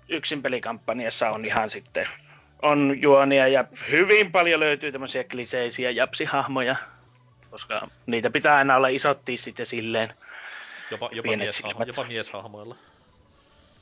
[0.09, 2.09] yksin pelikampanjassa on ihan sitten
[2.65, 6.77] on juonia ja hyvin paljon löytyy tämmöisiä kliseisiä japsihahmoja,
[7.51, 10.15] koska niitä pitää aina olla isot tissit ja silleen.
[10.91, 12.77] Jopa, jopa, Pienet mieshahmo, jopa mieshahmoilla.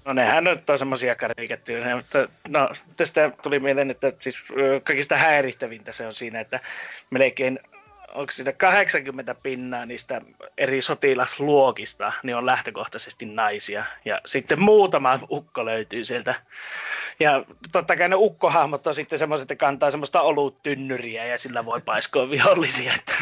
[0.04, 4.36] No nehän nyt on semmoisia karikatyyrejä, mutta no, tästä tuli mieleen, että siis
[4.84, 6.60] kaikista häirittävintä se on siinä, että
[7.10, 7.60] melkein
[8.14, 10.20] onko siinä 80 pinnaa niistä
[10.58, 13.84] eri sotilasluokista, niin on lähtökohtaisesti naisia.
[14.04, 16.34] Ja sitten muutama ukko löytyy sieltä.
[17.20, 21.80] Ja totta kai ne ukkohahmot on sitten semmoiset, että kantaa semmoista oluttynnyriä ja sillä voi
[21.80, 22.94] paiskoa vihollisia.
[22.94, 23.14] Että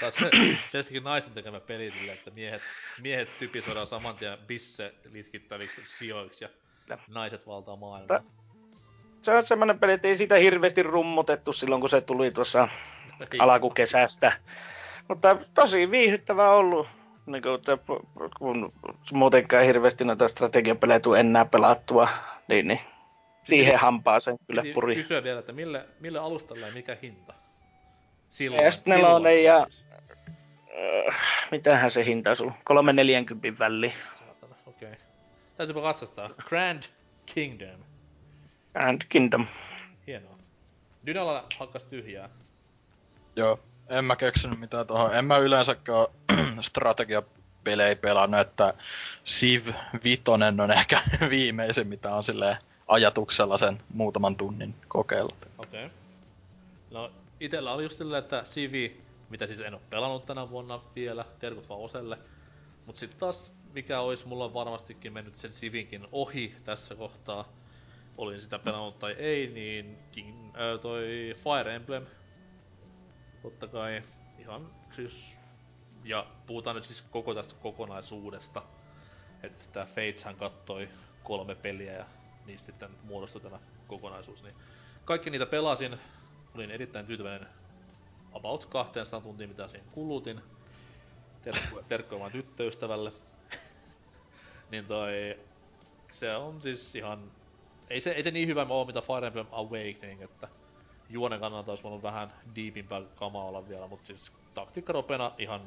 [0.00, 0.30] Tai se,
[0.68, 2.62] selvästikin naisten tekemä peli silleen, että miehet,
[3.02, 6.48] miehet typisoidaan saman tien bisse litkittäviksi sijoiksi ja
[6.84, 6.98] Kyllä.
[7.08, 8.20] naiset valtaa maailmaa.
[9.22, 12.68] se on semmoinen peli, että ei sitä hirveästi rummutettu silloin, kun se tuli tuossa
[13.20, 13.38] Ei.
[13.38, 14.32] alkukesästä.
[15.08, 16.88] Mutta tosi viihdyttävää ollut.
[17.26, 17.78] Niin kuin, että
[18.38, 18.72] kun
[19.12, 22.08] muutenkaan hirveästi noita strategiapelejä tuu enää pelattua,
[22.48, 22.80] niin, niin
[23.44, 24.94] siihen hampaaseen kyllä Piti puri.
[24.94, 27.34] kysyä vielä, että mille, mille alustalle ja mikä hinta?
[28.30, 29.84] Silloin, PS4 silloin ja- siis.
[30.78, 31.12] Öö,
[31.50, 32.52] mitähän se hinta on sulla?
[32.64, 33.92] 340 väliin.
[34.18, 34.88] Saatana, okei.
[34.92, 35.00] Okay.
[35.56, 36.30] Täytyypä katsastaa.
[36.48, 36.82] Grand
[37.34, 37.80] Kingdom.
[38.74, 39.46] And Kingdom.
[40.06, 40.38] Hienoa.
[41.06, 42.28] Dynalla hakkas tyhjää.
[43.36, 45.14] Joo, en mä keksinyt mitään tuohon.
[45.14, 46.06] En mä yleensäkään
[46.60, 48.74] strategiapelejä pelannut, että
[49.26, 49.68] Civ
[50.04, 51.00] Vitonen on ehkä
[51.30, 52.56] viimeisin, mitä on silleen
[52.88, 55.36] ajatuksella sen muutaman tunnin kokeillut.
[55.58, 55.86] Okei.
[55.86, 55.96] Okay.
[56.90, 59.00] No, itellä oli just silleen, että Civi,
[59.30, 62.18] mitä siis en oo pelannut tänä vuonna vielä, terkut vaan Oselle.
[62.86, 67.48] Mut sit taas, mikä olisi mulla varmastikin mennyt sen Civinkin ohi tässä kohtaa,
[68.18, 72.06] olin sitä pelannut tai ei, niin King, äh, toi Fire Emblem,
[73.42, 74.02] totta kai
[74.38, 75.36] ihan siis,
[76.04, 78.62] ja puhutaan nyt siis koko tästä kokonaisuudesta,
[79.42, 80.88] että tää Fateshän kattoi
[81.22, 82.04] kolme peliä ja
[82.46, 84.54] niistä sitten muodostui tämä kokonaisuus, niin
[85.04, 85.98] kaikki niitä pelasin,
[86.54, 87.48] olin erittäin tyytyväinen
[88.32, 90.40] about 200 tuntia, mitä siinä kulutin.
[91.42, 93.12] Terkkuja, terkkuja vaan tyttöystävälle.
[94.70, 95.38] niin toi,
[96.12, 97.30] se on siis ihan,
[97.90, 100.48] ei se, ei se niin hyvä ole mitä Fire Emblem Awakening, että
[101.08, 105.60] juonen kannalta olisi voinut vähän deepimpää kamaa olla vielä, mutta siis taktiikkaropena ihan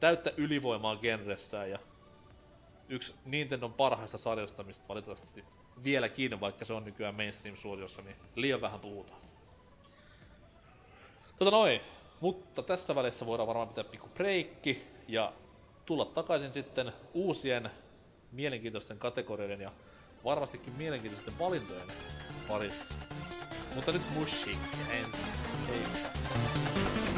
[0.00, 1.78] täyttä ylivoimaa genressään ja
[2.88, 5.44] yksi Nintendon parhaista sarjoista, mistä valitettavasti
[5.84, 9.20] vieläkin, vaikka se on nykyään mainstream-suosiossa, niin liian vähän puhutaan.
[11.38, 11.80] Tota noin,
[12.20, 15.32] mutta tässä välissä voidaan varmaan pitää pikku breikki ja
[15.86, 17.70] tulla takaisin sitten uusien
[18.32, 19.72] mielenkiintoisten kategorioiden ja
[20.24, 21.88] varmastikin mielenkiintoisten valintojen
[22.48, 22.94] parissa.
[23.74, 24.58] Mutta nyt Mushi
[24.88, 25.34] ensin.
[25.68, 27.11] Hei.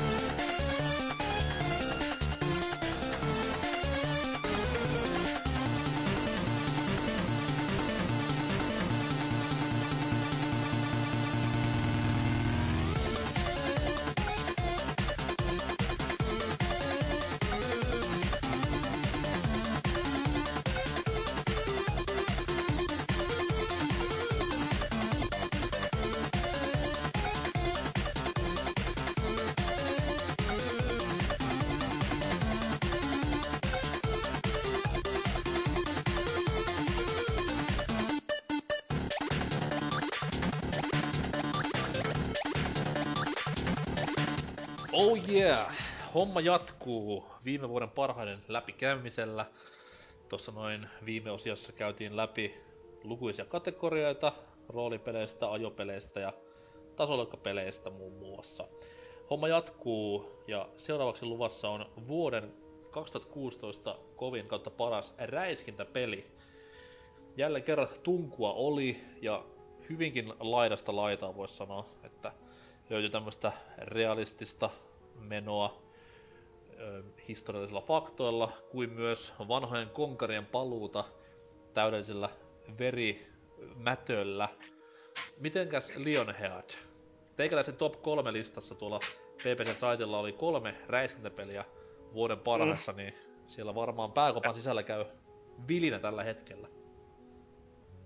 [45.29, 45.73] Yeah!
[46.15, 49.47] Homma jatkuu viime vuoden parhaiden läpikäymisellä.
[50.29, 52.55] Tuossa noin viime osiossa käytiin läpi
[53.05, 54.33] lukuisia kategorioita
[54.69, 56.33] roolipeleistä, ajopeleistä ja
[56.97, 58.65] tasoloikkapeleistä muun muassa.
[59.31, 62.55] Homma jatkuu ja seuraavaksi luvassa on vuoden
[62.91, 66.25] 2016 kovin kautta paras räiskintäpeli.
[67.37, 69.45] Jälleen kerran tunkua oli ja
[69.91, 72.33] hyvinkin laidasta laitaa voisi sanoa, että
[72.91, 74.71] löytyi tämmöistä realistista
[75.15, 75.83] menoa
[76.79, 81.05] ö, historiallisilla faktoilla, kuin myös vanhojen konkarien paluuta
[81.75, 82.29] täydellisellä
[82.79, 84.49] verimätöllä.
[85.41, 86.71] Mitenkäs Lionhead?
[87.37, 88.99] Teikäläisen top 3 listassa tuolla
[89.37, 91.65] PPC Saitilla oli kolme räiskintäpeliä
[92.15, 92.97] vuoden parhaissa, mm.
[92.97, 93.15] niin
[93.47, 95.05] siellä varmaan pääkopan sisällä käy
[95.69, 96.69] vilinä tällä hetkellä.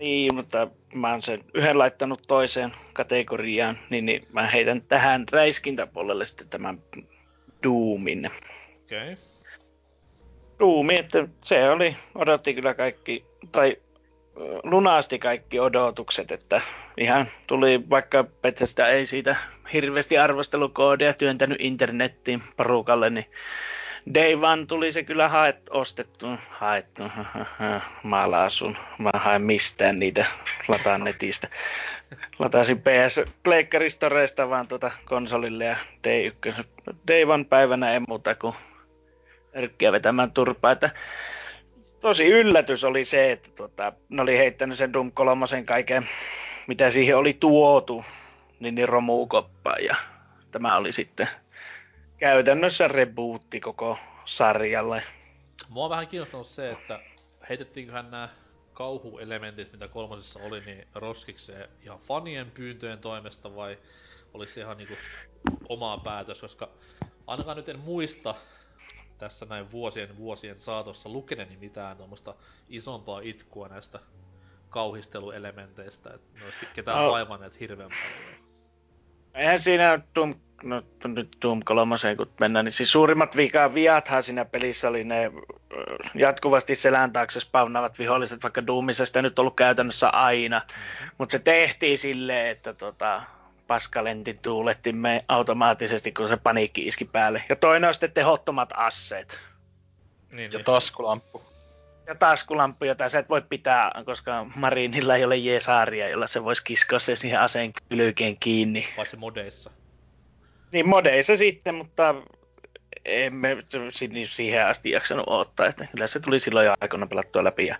[0.01, 6.25] Niin, mutta mä oon sen yhden laittanut toiseen kategoriaan, niin, niin mä heitän tähän räiskintäpuolelle
[6.25, 6.83] sitten tämän
[7.63, 8.31] Doomin.
[8.85, 9.13] Okei.
[9.13, 9.17] Okay.
[10.59, 13.77] Doomi, että se oli, odotti kyllä kaikki, tai
[14.63, 16.61] lunasti kaikki odotukset, että
[16.97, 19.37] ihan tuli, vaikka Bethesda ei siitä
[19.73, 23.27] hirveästi arvostelukoodia työntänyt internettiin parukalle, niin
[24.15, 27.03] Day One tuli se kyllä haet, ostettu, haettu,
[28.03, 30.27] maalla asun, mä haen mistään niitä,
[30.69, 31.49] lataan netistä.
[32.39, 36.63] Latasin PS Pleikkaristoreista vaan tuota konsolille ja Day 1.
[37.09, 38.55] Day One päivänä ei muuta kuin
[39.55, 40.91] yrkkiä vetämään turpaa, että
[42.01, 46.09] tosi yllätys oli se, että tuota, ne oli heittänyt sen Doom 3 kaiken,
[46.67, 48.05] mitä siihen oli tuotu,
[48.61, 49.97] niin, niin romuukoppaan ja
[50.51, 51.29] tämä oli sitten
[52.19, 55.03] käytännössä rebootti koko sarjalle.
[55.69, 57.01] Mua on vähän kiinnostanut se, että
[57.49, 58.29] heitettiinköhän nämä
[58.73, 63.79] kauhuelementit, mitä kolmosessa oli, niin roskikseen ihan fanien pyyntöjen toimesta vai
[64.35, 64.95] oliko se ihan niinku
[65.69, 66.69] omaa päätös, koska
[67.27, 68.35] ainakaan nyt en muista
[69.19, 72.35] tässä näin vuosien vuosien saatossa lukeneeni mitään tuommoista
[72.69, 74.01] isompaa itkua näistä
[74.71, 77.13] kauhisteluelementeistä, että ne olisi ketään no.
[77.13, 78.48] vaivanneet hirveän paljon.
[79.39, 84.45] Eihän siinä Doom no nyt Doom 3, kun mennään, niin siis suurimmat vika, viathan siinä
[84.45, 85.33] pelissä oli ne
[86.15, 90.59] jatkuvasti selän taakse spawnaavat viholliset, vaikka Doomissa sitä nyt ollut käytännössä aina.
[90.59, 91.11] Mm-hmm.
[91.19, 93.23] Mutta se tehtiin silleen, että tota,
[93.67, 97.45] paskalentin tuulettimme automaattisesti, kun se paniikki iski päälle.
[97.49, 99.39] Ja toinen on sitten tehottomat asseet.
[100.31, 100.65] Niin, ja niin.
[100.65, 101.48] taskulamppu.
[102.09, 106.65] Ja taskulamppu, jota sä et voi pitää, koska Marinilla ei ole jeesaaria, jolla se voisi
[106.65, 108.89] kiskoa se siihen aseen kylkeen kiinni.
[108.97, 109.71] Paitsi modeissa.
[110.73, 112.15] Niin modeissa sitten, mutta
[113.05, 113.57] emme
[114.25, 117.67] siihen asti jaksanut odottaa, että kyllä se tuli silloin jo aikana pelattua läpi.
[117.67, 117.77] Ja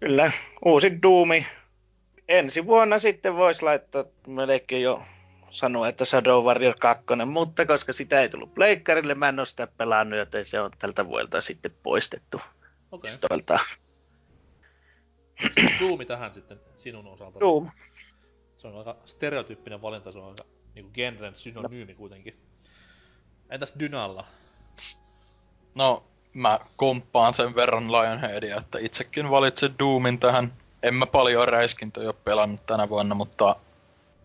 [0.00, 0.32] kyllä
[0.64, 1.46] uusi Doomi
[2.28, 5.02] ensi vuonna sitten voisi laittaa melkein jo
[5.50, 9.66] sanoa, että Shadow Warrior 2, mutta koska sitä ei tullut pleikkarille, mä en ole sitä
[9.66, 12.40] pelannut, joten se on tältä vuodelta sitten poistettu
[12.92, 13.10] okay.
[15.80, 17.40] Doomi tähän sitten sinun osalta.
[17.40, 17.70] Doom.
[18.56, 20.44] Se on aika stereotyyppinen valinta, se on aika
[20.74, 22.40] niinku genren synonyymi kuitenkin.
[23.50, 24.24] Entäs Dynalla?
[25.74, 26.04] No,
[26.34, 30.52] mä komppaan sen verran Lionheadia, että itsekin valitsin Doomin tähän.
[30.82, 33.56] En mä paljon räiskintöjä ole pelannut tänä vuonna, mutta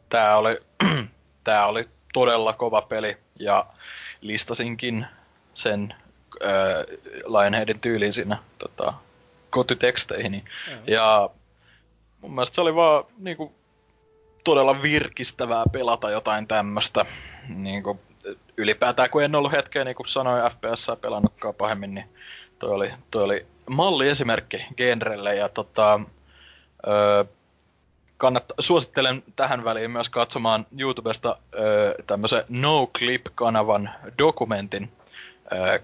[0.10, 0.60] tää oli,
[1.44, 3.66] tää oli todella kova peli ja
[4.22, 5.06] listasinkin
[5.54, 5.94] sen
[6.44, 6.52] äh,
[7.28, 8.94] Lionheadin tyyliin siinä tota,
[9.50, 10.32] kotiteksteihin.
[10.34, 10.84] Mm-hmm.
[10.88, 11.30] Ja
[12.22, 13.54] mun mielestä se oli vaan niinku,
[14.44, 17.06] todella virkistävää pelata jotain tämmöstä.
[17.50, 18.00] Niinku,
[18.58, 22.10] ylipäätään kun en ollut hetkeä, niin kuin sanoin, FPS pelannutkaan pahemmin, niin
[22.60, 26.00] toi oli, toi oli malliesimerkki genrelle ja tota,
[26.88, 27.26] öö,
[28.18, 34.92] kannat, suosittelen tähän väliin myös katsomaan YouTubesta öö, tämmöisen No Clip-kanavan dokumentin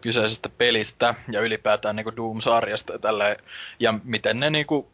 [0.01, 3.37] kyseisestä pelistä ja ylipäätään niinku Doom-sarjasta ja tälleen,
[3.79, 4.91] ja miten ne niinku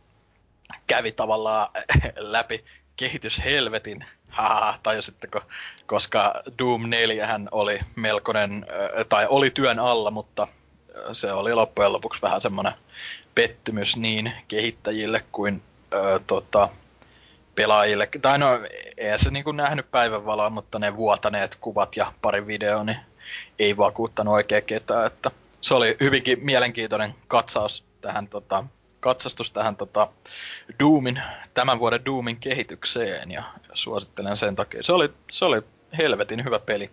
[0.87, 1.67] kävi tavallaan
[2.17, 2.65] läpi
[2.95, 4.05] kehityshelvetin.
[4.29, 5.41] Haha, tajusitteko?
[5.85, 8.65] Koska Doom 4 hän oli melkoinen,
[9.09, 10.47] tai oli työn alla, mutta
[11.11, 12.73] se oli loppujen lopuksi vähän semmoinen
[13.35, 15.61] pettymys niin kehittäjille kuin
[15.93, 16.69] ö, tota,
[17.55, 18.09] pelaajille.
[18.21, 18.59] Tai no,
[18.97, 22.97] ei se niinku nähnyt päivänvaloa, mutta ne vuotaneet kuvat ja pari video, niin
[23.59, 25.07] ei vakuuttanut oikein ketään.
[25.07, 25.31] Että
[25.61, 28.63] se oli hyvinkin mielenkiintoinen katsaus tähän tota,
[28.99, 30.07] katsastus tähän tota,
[30.79, 31.21] Doomin,
[31.53, 33.43] tämän vuoden Doomin kehitykseen ja
[33.73, 34.83] suosittelen sen takia.
[34.83, 35.61] Se oli, se oli
[35.97, 36.91] helvetin hyvä peli.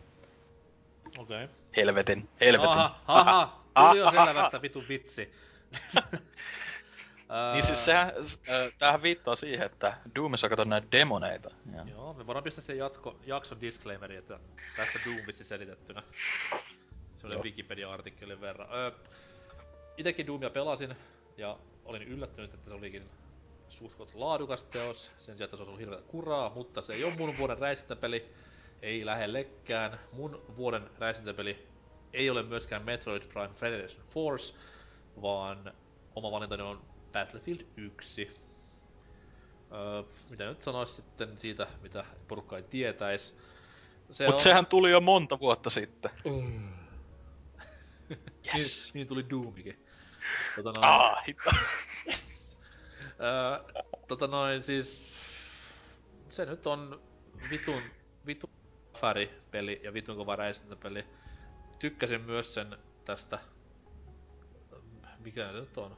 [1.18, 1.44] Okei.
[1.44, 1.48] Okay.
[1.76, 2.70] Helvetin, helvetin.
[2.70, 5.32] Aha, aha, tuli jo selvästä vitu vitsi.
[7.52, 8.12] niin siis sehän,
[8.78, 11.50] tämähän viittaa siihen, että Doomissa katsot näitä demoneita.
[11.76, 11.84] Ja.
[11.90, 14.38] Joo, me voidaan pistää sen jatko, jakson disclaimeri, että
[14.76, 16.02] tässä Doom-vitsi selitettynä.
[17.16, 18.68] Semmoinen Wikipedia-artikkelin verran.
[18.72, 18.90] Öö,
[19.96, 20.96] itekin Doomia pelasin,
[21.36, 23.10] ja olin yllättynyt, että se olikin
[23.68, 27.16] suht laadukas teos, sen sijaan, että se olisi ollut hirveätä kuraa, mutta se ei ole
[27.16, 28.26] mun vuoden räisintäpeli,
[28.82, 30.00] ei lähellekään.
[30.12, 31.68] Mun vuoden räisintäpeli
[32.12, 34.54] ei ole myöskään Metroid Prime Federation Force,
[35.22, 35.72] vaan
[36.14, 38.30] oma valintani on Battlefield 1.
[39.72, 43.36] Öö, mitä nyt sanois sitten siitä, mitä porukka ei tietäis.
[44.10, 44.40] Se Mut on...
[44.40, 46.10] sehän tuli jo monta vuotta sitten.
[46.24, 46.72] Mm.
[48.10, 48.54] yes.
[48.54, 49.86] niin, niin tuli Doomikin.
[50.56, 50.84] Tota noin...
[50.84, 51.54] Ah, hita.
[52.08, 52.58] Yes!
[53.20, 55.12] Öö, tota noin siis...
[56.28, 57.02] Se nyt on
[57.50, 57.82] vitun,
[58.26, 58.50] vitun
[59.50, 61.04] peli ja vitun kova räisintäpeli.
[61.78, 63.38] Tykkäsin myös sen tästä...
[65.18, 65.96] Mikä nyt on?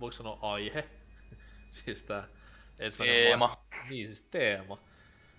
[0.00, 0.88] Voiko sanoa aihe?
[1.84, 2.28] siis tää
[2.78, 3.48] ensimmäinen teema.
[3.48, 4.78] Va- niin, siis teema.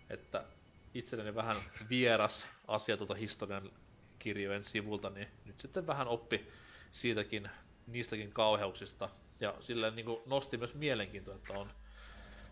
[0.09, 0.45] Että
[0.93, 1.57] itselleni vähän
[1.89, 3.71] vieras asia tuota historian
[4.19, 6.47] kirjojen sivulta, niin nyt sitten vähän oppi
[6.91, 7.49] siitäkin
[7.87, 9.09] niistäkin kauheuksista.
[9.39, 11.71] Ja sillä niin nosti myös mielenkiintoa, että on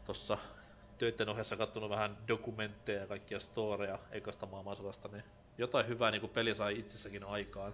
[0.06, 0.38] tuossa
[0.98, 5.24] töiden ohessa kattonut vähän dokumentteja ja kaikkia storeja ekasta maailmansodasta, niin
[5.58, 7.74] jotain hyvää niin peli sai itsessäkin aikaan.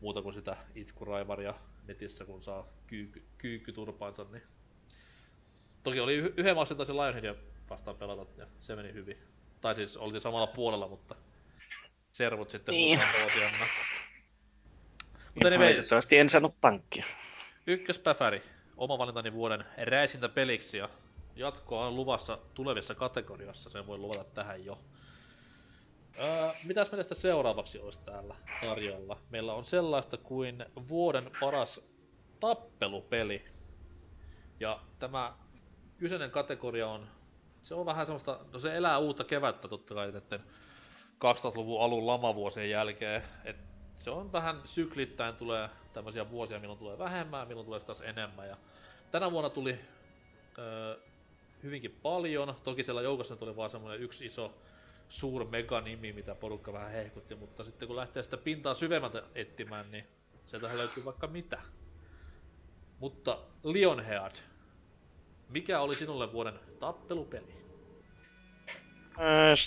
[0.00, 1.54] Muuta kuin sitä itkuraivaria
[1.86, 4.42] netissä, kun saa kyykky, kyykkyturpaansa, niin...
[5.82, 7.34] Toki oli yhden maksin taisi Lionheadia
[7.70, 9.18] vastaan pelata, ja se meni hyvin.
[9.60, 11.14] Tai siis oltiin samalla puolella, mutta
[12.12, 13.00] servut sitten niin.
[15.34, 17.04] Mutta niin Valitettavasti en saanut tankkia.
[17.66, 18.42] Ykköspäfäri,
[18.76, 20.88] oma valintani vuoden räisintä peliksi ja
[21.36, 24.78] jatkoa on luvassa tulevissa kategoriassa, sen voi luvata tähän jo.
[26.20, 29.16] Öö, mitäs meistä seuraavaksi olisi täällä tarjolla?
[29.30, 31.80] Meillä on sellaista kuin vuoden paras
[32.40, 33.44] tappelupeli.
[34.60, 35.34] Ja tämä
[35.98, 37.06] kyseinen kategoria on,
[37.62, 40.40] se on vähän semmoista, no se elää uutta kevättä totta kai, että
[41.24, 43.22] 2000-luvun alun lamavuosien jälkeen.
[43.44, 43.56] Et
[43.96, 48.48] se on vähän syklittäin tulee tämmöisiä vuosia, milloin tulee vähemmän, milloin tulee taas enemmän.
[48.48, 48.56] Ja
[49.10, 49.78] tänä vuonna tuli
[50.58, 50.96] öö,
[51.62, 52.56] hyvinkin paljon.
[52.64, 54.54] Toki siellä joukossa tuli vaan semmoinen yksi iso
[55.10, 60.04] suur mega-nimi, mitä porukka vähän hehkutti, mutta sitten kun lähtee sitä pintaa syvemmältä etsimään, niin
[60.46, 61.58] sieltä löytyy vaikka mitä.
[62.98, 64.36] Mutta Lionhead,
[65.48, 67.60] mikä oli sinulle vuoden tappelupeli?
[69.18, 69.58] Äh,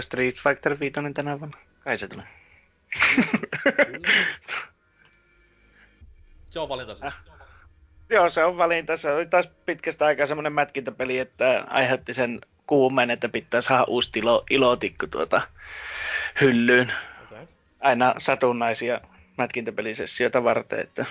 [0.00, 1.58] Street Fighter 5 tänä vuonna?
[1.80, 2.26] Kai se tulee.
[6.50, 7.12] se on valinta siis.
[7.12, 7.24] Äh.
[8.10, 8.96] Joo, se on valinta.
[8.96, 14.10] Se oli taas pitkästä aikaa semmoinen mätkintäpeli, että aiheutti sen kuumen, että pitää saada uusi
[14.16, 15.42] ilo, ilotikku tuota
[16.40, 16.92] hyllyyn.
[17.24, 17.46] Okay.
[17.80, 19.00] Aina satunnaisia
[19.38, 21.06] mätkintäpelisessioita varten, että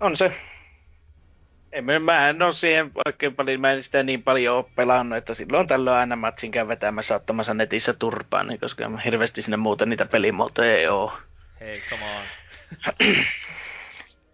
[0.00, 0.32] on se.
[1.72, 5.34] En, mä en ole siihen oikein paljon, mä en sitä niin paljon ole pelannut, että
[5.34, 10.06] silloin tällöin aina matsin käy vetämässä ottamassa netissä turpaan, niin koska hirveästi sinne muuten niitä
[10.06, 11.12] pelimuotoja ei ole.
[11.60, 12.22] Hei, come on.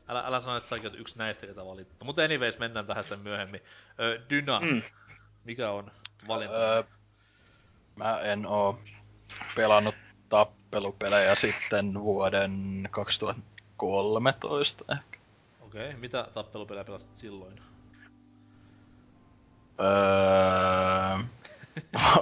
[0.09, 2.05] älä, älä sano, että sä oot yksi näistä, ketä valittu.
[2.05, 3.61] Mutta anyways, mennään tähän sitten myöhemmin.
[4.01, 4.83] Ö, Dyna, mm.
[5.45, 5.91] Mikä on
[6.29, 6.55] valinta?
[6.57, 6.83] Öö,
[7.97, 8.79] mä en oo
[9.57, 9.95] pelannut
[10.29, 15.19] tappelupelejä sitten vuoden 2013 ehkä.
[15.61, 16.01] Okei, okay.
[16.01, 17.61] mitä tappelupelejä pelasit silloin?
[19.81, 21.25] Öö,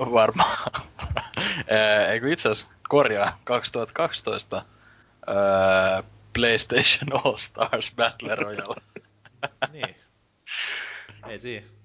[0.19, 0.86] varmaan.
[2.11, 4.65] Eikö itse asiassa korjaa 2012
[5.28, 8.81] öö, PlayStation All Stars Battle Royale.
[9.73, 9.97] niin.
[11.28, 11.77] Ei siinä.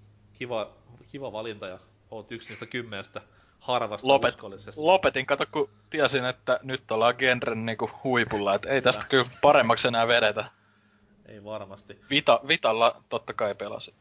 [0.43, 0.71] Kiva,
[1.11, 1.79] kiva valinta ja
[2.11, 3.21] oot yksi niistä kymmenestä
[3.59, 4.37] harvasta Lopet,
[4.75, 9.87] Lopetin, kato kun tiesin, että nyt ollaan genren niinku huipulla, että ei tästä kyllä paremmaksi
[9.87, 10.45] enää vedetä.
[11.25, 11.99] Ei varmasti.
[12.09, 13.95] Vita, Vitalla totta kai pelasit.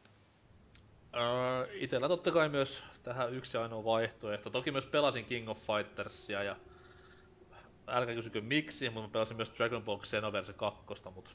[1.15, 4.49] Öö, itellä totta kai myös tähän yksi ainoa vaihtoehto.
[4.49, 6.55] Toki myös pelasin King of Fightersia ja
[7.87, 10.83] älkää kysykö miksi, mutta mä pelasin myös Dragon Ball Xenoverse 2,
[11.15, 11.31] mutta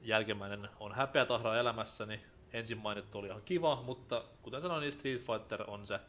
[0.00, 2.33] jälkimmäinen on häpeä tahraa elämässäni.
[2.54, 6.00] Ensin mainittu oli ihan kiva, mutta kuten sanoin, niin Street Fighter on se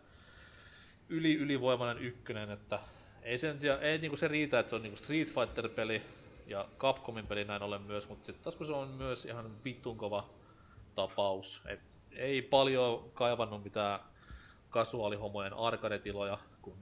[1.09, 2.79] yli ylivoimainen ykkönen, että
[3.23, 6.01] ei, sen sijaan, ei niinku se riitä, että se on niinku Street Fighter-peli
[6.47, 9.97] ja Capcomin peli näin ollen myös, mutta sitten taas kun se on myös ihan vittun
[9.97, 10.29] kova
[10.95, 13.99] tapaus, et ei paljon kaivannut mitään
[14.69, 16.77] kasuaalihomojen arcade-tiloja, kun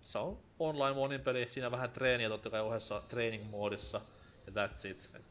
[0.00, 4.00] se on online monin peli, siinä vähän treeniä totta kai ohessa training moodissa
[4.46, 5.10] ja that's it.
[5.14, 5.24] Et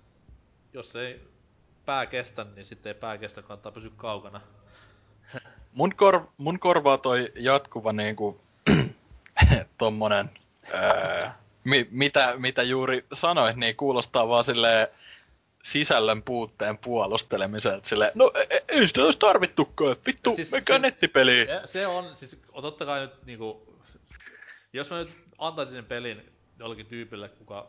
[0.74, 1.22] jos ei
[1.92, 4.42] pää kestä, niin sitten ei pää kestä, kannattaa pysyä kaukana.
[5.74, 8.42] Mun, kor, mun korvaa toi jatkuva niinku
[9.78, 10.30] tommonen,
[10.74, 11.30] öö,
[11.64, 14.88] mi, mitä, mitä juuri sanoit, niin kuulostaa vaan silleen
[15.64, 21.46] sisällön puutteen puolustelemiselta sille no ei, e, sitä olisi tarvittukaan, vittu, siis, mikä siis, nettipeli.
[21.46, 23.78] Se, se, on, siis totta kai nyt niinku,
[24.74, 27.68] jos mä nyt antaisin sen pelin jollekin tyypille, kuka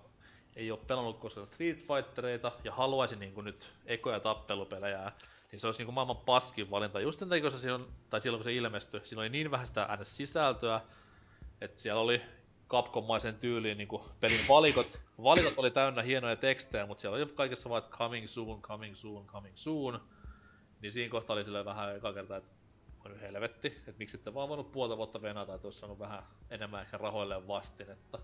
[0.57, 5.12] ei ole pelannut koskaan Street Fightereita ja haluaisi niinku nyt ekoja tappelupelejä,
[5.53, 7.01] niin se olisi niinku maailman paskin valinta.
[7.01, 10.81] Just sen takia, on, tai silloin kun se ilmestyi, siinä oli niin vähän sitä sisältöä,
[11.61, 12.23] että siellä oli
[12.73, 13.89] Capcom-maisen tyyliin niin
[14.20, 15.01] pelin valikot.
[15.23, 19.27] Valikot oli täynnä hienoja tekstejä, mutta siellä oli kaikessa vaan, että coming soon, coming soon,
[19.27, 20.01] coming soon.
[20.81, 22.51] Niin siinä kohtaa oli silleen vähän eka kertaa, että
[23.05, 26.83] on helvetti, että miksi ette vaan voinut puolta vuotta venata, että olisi saanut vähän enemmän
[26.83, 28.19] ehkä rahoille vastinetta.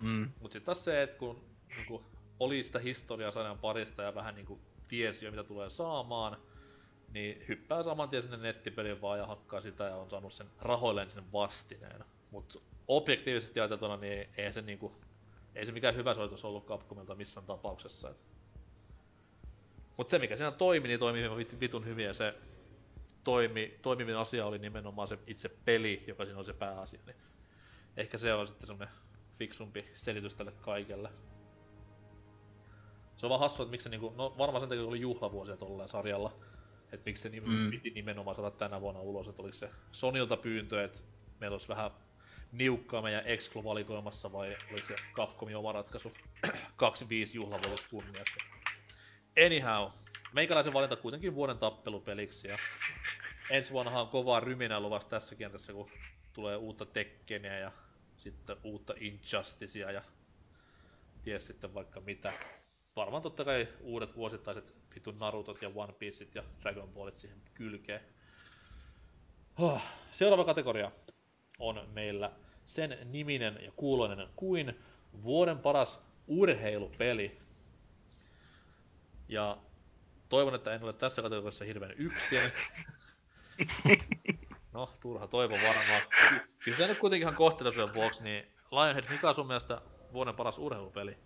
[0.00, 0.30] Mm.
[0.40, 1.44] Mutta sitten taas se, että kun
[1.76, 2.04] niinku,
[2.40, 6.36] oli sitä historiaa sanan parista ja vähän niinku tiesi jo mitä tulee saamaan,
[7.12, 11.10] niin hyppää saman tien sinne nettipelin vaan ja hakkaa sitä ja on saanut sen rahoilleen
[11.10, 12.04] sinne vastineen.
[12.30, 12.58] Mutta
[12.88, 14.92] objektiivisesti ajateltuna, niin ei se niinku,
[15.54, 18.10] ei se mikään hyvä soitos ollut Capcomilta missään tapauksessa.
[18.10, 18.16] Et.
[19.96, 22.34] Mut se mikä siinä toimi, niin toimi vitun hyvin ja se
[23.24, 27.00] toimi, toimivin asia oli nimenomaan se itse peli, joka siinä oli se pääasia.
[27.06, 27.16] Niin
[27.96, 28.94] ehkä se on sitten semmonen
[29.38, 31.10] fiksumpi selitys tälle kaikelle.
[33.16, 35.88] Se on vaan hassua, että miksi se niinku, no varmaan sen takia oli juhlavuosia tolleen
[35.88, 36.32] sarjalla.
[36.92, 37.70] Että miksi se mm.
[37.70, 40.98] piti nimenomaan saada tänä vuonna ulos, että oliko se Sonilta pyyntö, että
[41.40, 41.90] meillä olisi vähän
[42.52, 46.12] niukkaa meidän Exclo-valikoimassa vai oliko se Capcomin oma ratkaisu
[46.76, 48.34] 25 juhlavuotos kunniaksi.
[49.46, 49.90] Anyhow,
[50.32, 52.58] meikäläisen valinta kuitenkin vuoden tappelupeliksi ja
[53.50, 55.90] ensi vuonna on kovaa ryminä luvassa tässä kentässä, kun
[56.32, 57.72] tulee uutta Tekkeniä ja
[58.18, 60.02] sitten uutta Injusticea ja
[61.22, 62.32] ties sitten vaikka mitä.
[62.96, 68.00] Varmaan totta kai uudet vuosittaiset vitun Narutot ja One Pieceit ja Dragon Ballit siihen kylkeen.
[69.58, 69.82] Oh,
[70.12, 70.92] seuraava kategoria
[71.58, 72.32] on meillä
[72.64, 74.78] sen niminen ja kuuloinen kuin
[75.22, 77.38] vuoden paras urheilupeli.
[79.28, 79.58] Ja
[80.28, 82.40] toivon, että en ole tässä kategoriassa hirveän yksin.
[84.78, 86.02] No, turha toivo varmaan.
[86.64, 89.80] Kyllä nyt kuitenkin ihan kohteliaisuuden vuoksi, niin Lionhead, mikä on sun mielestä
[90.12, 91.18] vuoden paras urheilupeli?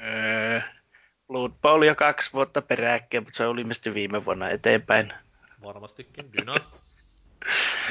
[0.00, 0.60] Öö,
[1.26, 5.12] Blood Bowl jo kaksi vuotta peräkkäin, mutta se oli ilmeisesti viime vuonna eteenpäin.
[5.62, 6.32] Varmastikin.
[6.32, 6.54] Dyna?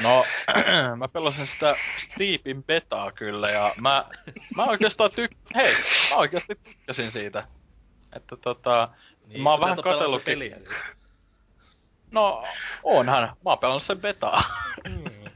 [0.02, 0.24] No,
[0.96, 4.04] mä pelasin sitä Steepin betaa kyllä ja mä,
[4.56, 5.30] mä oikeastaan tyk...
[5.54, 5.74] Hei,
[6.10, 7.48] mä oikeasti tykkäsin siitä.
[8.16, 8.88] Että tota,
[9.26, 10.24] niin, mä oon vähän katsellut...
[10.24, 10.68] Peliä, niin.
[12.12, 12.44] No,
[12.82, 13.22] onhan.
[13.22, 14.40] Mä oon pelannut sen betaa.
[14.88, 15.30] Mm.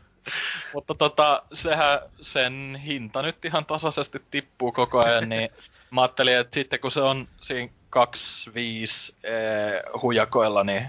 [0.74, 5.50] Mutta tota, sehän sen hinta nyt ihan tasaisesti tippuu koko ajan, niin
[5.90, 10.86] mä ajattelin, että sitten kun se on siinä 25 eh, hujakoilla, niin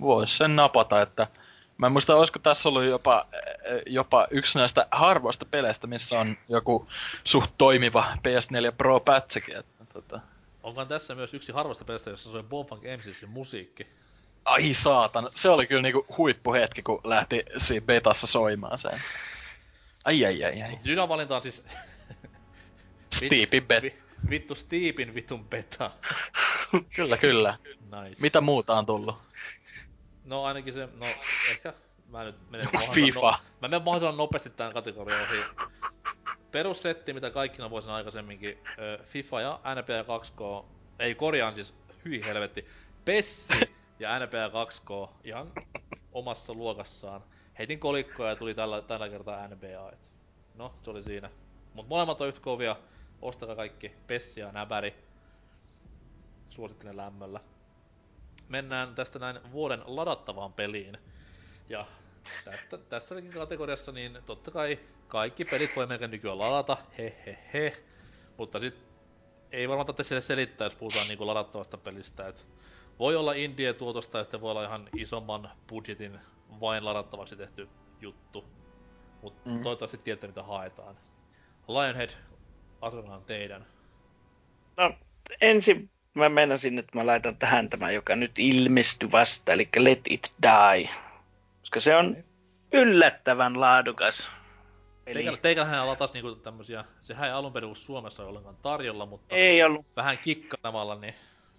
[0.00, 1.26] voisi sen napata, että
[1.78, 6.36] Mä en muista, olisiko tässä ollut jopa, eh, jopa yksi näistä harvoista peleistä, missä on
[6.48, 6.88] joku
[7.24, 9.56] suht toimiva PS4 Pro pätsäkin.
[9.56, 10.20] Että, tota.
[10.62, 13.86] Onko tässä myös yksi harvoista peleistä, jossa soi Bonfunk MCsin musiikki?
[14.48, 19.00] Ai saatan, se oli kyllä niinku huippuhetki, kun lähti siinä betassa soimaan sen.
[20.04, 20.78] Ai ai ai ai.
[20.84, 21.64] Dyna valinta on siis...
[23.14, 23.84] Steepin bet.
[24.30, 25.90] Vittu Steepin vitun beta.
[26.96, 27.58] kyllä kyllä.
[27.80, 28.22] Nice.
[28.22, 29.16] Mitä muuta on tullut?
[30.24, 31.06] No ainakin se, no
[31.50, 31.74] ehkä
[32.08, 33.30] mä nyt menen FIFA.
[33.30, 35.66] No, mä menen mahdollisimman nopeasti tämän kategorian ohi.
[36.50, 38.58] Perussetti, mitä kaikkina vuosina aikaisemminkin,
[39.04, 40.64] FIFA ja NBA 2K,
[40.98, 42.66] ei korjaan siis, hyi helvetti,
[43.04, 43.54] Pessi
[43.98, 45.52] ja NBA 2K ihan
[46.12, 47.24] omassa luokassaan.
[47.58, 49.92] Heitin kolikkoja ja tuli tällä, tällä kertaa NBA.
[49.92, 49.98] Et
[50.54, 51.30] no, se oli siinä.
[51.74, 52.76] Mut molemmat on yhtä kovia.
[53.22, 54.94] Ostakaa kaikki Pessi ja Näbäri.
[56.48, 57.40] Suosittelen lämmöllä
[58.48, 60.98] mennään tästä näin vuoden ladattavaan peliin.
[61.68, 61.86] Ja
[62.44, 67.82] tästä, tässäkin kategoriassa niin totta kai kaikki pelit voi melkein nykyään ladata, he he he.
[68.36, 68.74] Mutta sit
[69.52, 72.28] ei varmaan sille selittää, jos puhutaan niinku ladattavasta pelistä.
[72.28, 72.46] Et
[72.98, 76.18] voi olla indie-tuotosta ja sitten voi olla ihan isomman budjetin
[76.60, 77.68] vain ladattavaksi tehty
[78.00, 78.44] juttu.
[79.22, 79.62] Mutta mm.
[79.62, 80.96] toivottavasti tietää mitä haetaan.
[81.68, 82.10] Lionhead,
[82.80, 83.66] arvoin teidän.
[84.76, 84.94] No,
[85.40, 90.32] ensin mä meinasin, että mä laitan tähän tämä, joka nyt ilmestyi vasta, eli Let It
[90.42, 90.90] Die.
[91.60, 92.16] Koska se on
[92.72, 94.28] yllättävän laadukas.
[95.04, 99.62] Teikä, teikälähän latas niinku tämmösiä, sehän ei alun perin ollut Suomessa ollenkaan tarjolla, mutta Ei
[99.62, 101.14] ollut, vähän kikkanavalla niin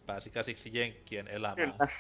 [0.10, 1.56] pääsi käsiksi Jenkkien elämään.
[1.72, 1.92] kyllä.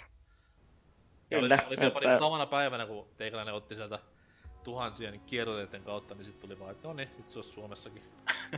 [1.31, 3.99] Ja oli, Kyllä, oli se jopa että- samana päivänä, kun teikäläinen otti sieltä
[4.63, 8.01] tuhansien kiertoteiden kautta, niin sitten tuli vaan, että no niin, nyt se on Suomessakin.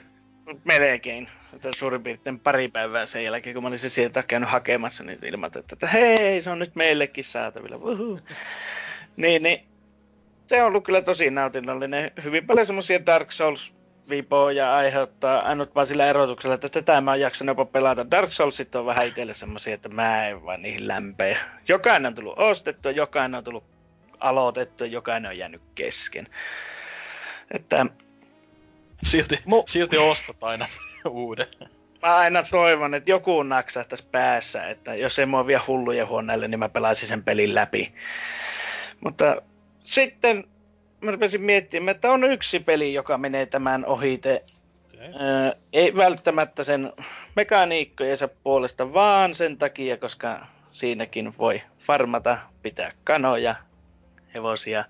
[0.63, 1.29] Melkein.
[1.53, 5.25] Että suurin piirtein pari päivää sen jälkeen, kun mä olin se sieltä käynyt hakemassa, niin
[5.25, 7.77] ilmoitettiin, että hei, se on nyt meillekin saatavilla.
[9.17, 9.65] Niin, niin.
[10.47, 12.11] Se on ollut kyllä tosi nautinnollinen.
[12.23, 13.73] Hyvin paljon semmosia Dark Souls
[14.11, 18.11] vipoja aiheuttaa ainut vaan sillä erotuksella, että tätä mä oon jaksanut jopa pelata.
[18.11, 21.39] Dark Soulsit on vähän itselle semmosia, että mä en vaan niihin lämpeä.
[21.67, 23.63] Jokainen on tullut ostettua, jokainen on tullut
[24.19, 26.27] aloitettua, jokainen on jäänyt kesken.
[27.51, 27.85] Että
[29.03, 30.67] Silti, Mu- silti ostat aina
[31.09, 31.47] uuden.
[32.01, 36.59] Mä aina toivon, että joku naksahtaisi päässä, että jos ei mua vie hullujen huoneelle, niin
[36.59, 37.93] mä pelaisin sen pelin läpi.
[39.03, 39.41] Mutta
[39.83, 40.43] sitten
[41.01, 44.43] mä rupesin miettimään, että on yksi peli, joka menee tämän ohite.
[44.93, 45.07] Okay.
[45.07, 46.93] Öö, ei välttämättä sen
[47.35, 53.55] mekaniikkojensa puolesta, vaan sen takia, koska siinäkin voi farmata, pitää kanoja,
[54.33, 54.85] hevosia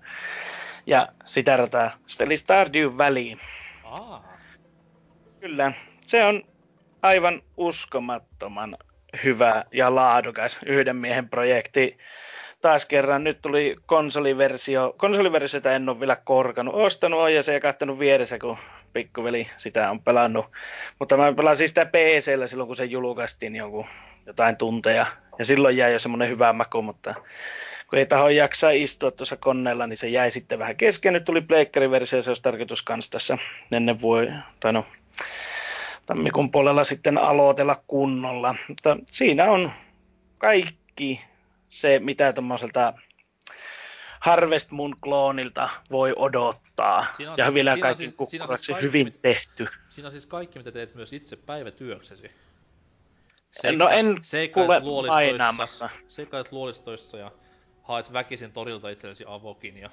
[0.86, 1.90] ja sitä rataa.
[2.06, 3.36] Sitten eli Stardew Valley.
[3.84, 4.22] Aa,
[5.40, 6.42] Kyllä, se on
[7.02, 8.76] aivan uskomattoman
[9.24, 11.98] hyvä ja laadukas yhden miehen projekti.
[12.62, 14.94] Taas kerran nyt tuli konsoliversio.
[14.96, 16.74] Konsoliversiota en ole vielä korkanut.
[16.74, 18.56] Ostanut on ja se ja kattonut vieressä, kun
[18.92, 20.46] pikkuveli sitä on pelannut.
[20.98, 23.86] Mutta mä pelasin sitä PCllä silloin, kun se julkaistiin joku,
[24.26, 25.06] jotain tunteja.
[25.38, 27.14] Ja silloin jäi jo semmoinen hyvä maku, mutta
[27.90, 31.12] kun ei taho jaksaa istua tuossa koneella, niin se jäi sitten vähän kesken.
[31.12, 33.38] Nyt tuli pleikkariversio, se olisi tarkoitus kans tässä
[33.72, 34.28] ennen voi,
[34.60, 34.86] tai no,
[36.06, 38.54] tammikuun puolella sitten aloitella kunnolla.
[38.68, 39.72] Mutta siinä on
[40.38, 41.20] kaikki
[41.72, 42.92] se, mitä tuommoiselta
[44.20, 47.06] Harvest Moon kloonilta voi odottaa.
[47.16, 49.66] Siinä on ja siis- vielä siinä kaikki siis- siis kukkuraksi kaikki, hyvin mit- tehty.
[49.90, 52.30] siinä on siis kaikki, mitä teet myös itse päivätyöksesi.
[53.76, 54.06] No en
[54.52, 55.90] kuule luolistoissa, mainaamassa.
[56.08, 57.30] seikkailet luolistoissa ja
[57.82, 59.90] haet väkisin torilta itsellesi avokin ja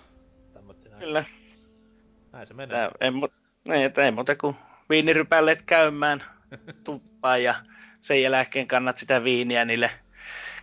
[0.54, 1.00] tämmöinen näin.
[1.04, 1.26] Kyllä.
[2.32, 2.78] Näin se menee.
[2.78, 3.32] Tää, en, mu-
[3.72, 4.56] niin, että ei muuta kuin
[4.90, 6.24] viinirypälleet käymään
[6.84, 7.56] tuppaan ja
[8.02, 9.92] sen jälkeen kannat sitä viiniä niille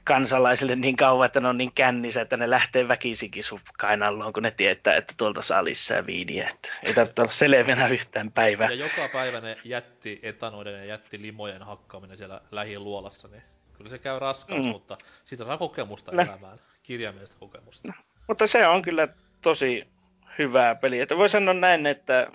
[0.06, 4.42] kansalaisille niin kauan, että ne on niin kännissä, että ne lähtee väkisikin sun kainalloon, kun
[4.42, 6.48] ne tietää, että tuolta saa lisää viiniä.
[6.48, 8.68] Että ei tarvitse olla selviänä yhtään päivää.
[8.70, 13.42] Ja joka päivä ne jätti etanoiden ja jätti limojen hakkaaminen siellä lähiluolassa, niin
[13.72, 14.68] kyllä se käy raskaus, Mm.
[14.68, 16.22] mutta siitä saa kokemusta Kyllä.
[16.22, 16.58] elämään.
[16.82, 17.92] Kirjaimellista kokemusta.
[18.28, 19.08] Mutta se on kyllä
[19.42, 19.88] tosi
[20.38, 21.02] hyvää peliä.
[21.02, 22.26] Että voi sanoa näin, että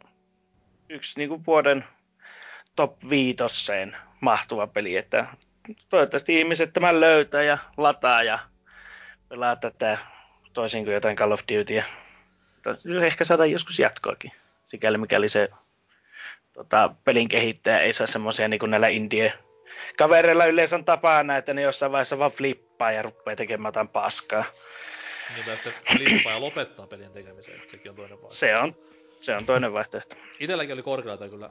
[0.89, 1.85] yksi niin kuin vuoden
[2.75, 5.25] top viitoseen mahtuva peli, että
[5.89, 8.39] toivottavasti ihmiset tämän löytää ja lataa ja
[9.29, 9.97] pelaa tätä
[10.53, 11.83] toisin kuin jotain Call of Dutyä.
[13.05, 14.31] Ehkä saadaan joskus jatkoakin,
[14.67, 15.49] sikäli mikäli se
[16.53, 19.33] tota, pelin kehittäjä ei saa semmoisia niin kuin näillä indie
[19.97, 24.45] kavereilla yleensä on tapana, että ne jossain vaiheessa vaan flippaa ja rupeaa tekemään jotain paskaa.
[25.35, 28.35] Niin että se flippaa ja lopettaa pelien tekemisen, että sekin on toinen vaihtoehto.
[28.35, 28.75] Se on,
[29.21, 30.15] se on toinen vaihtoehto.
[30.39, 31.49] Itelläkin oli korkealta kyllä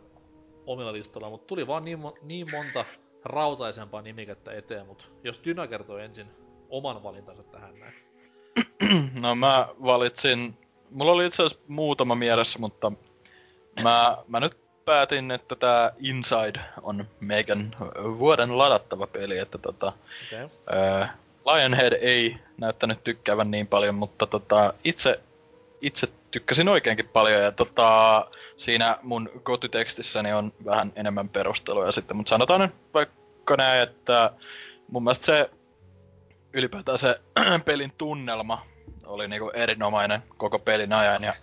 [0.66, 2.84] omilla listoilla, mutta tuli vaan niin, niin monta
[3.24, 6.26] rautaisempaa nimikettä eteen, mutta jos Dyna kertoo ensin
[6.68, 7.94] oman valintansa tähän näin.
[9.20, 10.58] No mä valitsin,
[10.90, 12.92] mulla oli itse asiassa muutama mielessä, mutta
[13.82, 17.76] mä, mä nyt päätin, että tää Inside on meikän
[18.18, 19.92] vuoden ladattava peli, että tota.
[20.26, 20.48] Okay.
[20.72, 21.06] Öö,
[21.46, 25.20] Lionhead ei näyttänyt tykkäävän niin paljon, mutta tota, itse,
[25.80, 28.26] itse tykkäsin oikeinkin paljon ja tota,
[28.56, 34.32] siinä mun kotitekstissä on vähän enemmän perusteluja sitten, mutta sanotaan nyt vaikka näin, että
[34.88, 35.50] mun mielestä se
[36.52, 37.20] ylipäätään se
[37.64, 38.66] pelin tunnelma
[39.06, 41.34] oli niinku erinomainen koko pelin ajan ja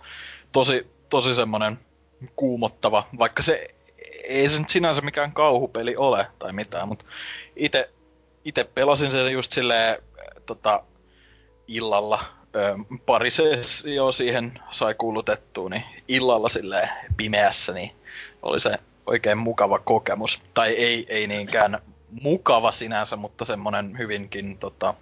[0.52, 1.78] tosi, tosi semmonen
[2.36, 3.74] kuumottava, vaikka se
[4.24, 7.04] ei se nyt sinänsä mikään kauhupeli ole tai mitään, mutta
[8.44, 10.02] itse pelasin sen just silleen
[10.46, 10.84] tota,
[11.68, 12.24] illalla.
[13.06, 13.30] Pari
[13.94, 17.90] jo siihen sai kuulutettua, niin illalla silleen pimeässä, niin
[18.42, 20.40] oli se oikein mukava kokemus.
[20.54, 21.82] Tai ei, ei niinkään
[22.22, 24.94] mukava sinänsä, mutta semmonen hyvinkin tota,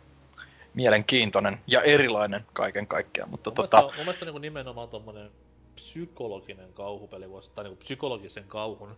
[0.74, 3.31] mielenkiintoinen ja erilainen kaiken kaikkiaan.
[3.31, 5.31] Mutta Mun tota, mielestä, mun mielestä niin nimenomaan tommonen
[5.74, 8.97] psykologinen kauhupeli voisi, tai niin psykologisen kauhun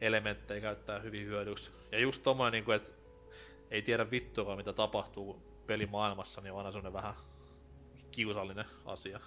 [0.00, 1.70] elementtejä käyttää hyvin hyödyksi.
[1.92, 2.90] Ja just tommonen, niin kuin, että
[3.70, 7.14] ei tiedä vittua mitä tapahtuu pelimaailmassa, niin on aina semmonen vähän
[8.10, 9.20] kiusallinen asia.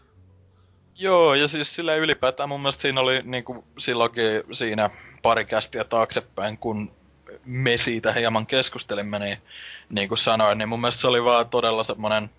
[0.95, 4.89] Joo, ja siis sillä ylipäätään mun mielestä siinä oli niinku silloinkin siinä
[5.21, 6.91] pari kästiä taaksepäin, kun
[7.45, 9.37] me siitä hieman keskustelimme, niin,
[9.89, 12.29] niin kuin sanoin, niin mun mielestä se oli vaan todella semmoinen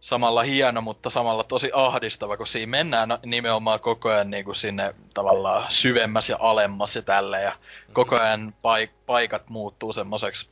[0.00, 4.94] samalla hieno, mutta samalla tosi ahdistava, kun siinä mennään nimenomaan koko ajan niin kuin sinne
[5.14, 7.52] tavallaan syvemmäs ja alemmas ja tälle ja
[7.92, 10.50] koko ajan paik- paikat muuttuu semmoiseksi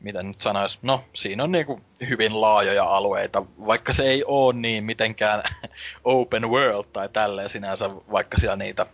[0.00, 4.84] miten nyt sanois, no siinä on niinku hyvin laajoja alueita, vaikka se ei oo niin
[4.84, 5.42] mitenkään
[6.04, 8.86] open world tai tälleen sinänsä, vaikka siellä niitä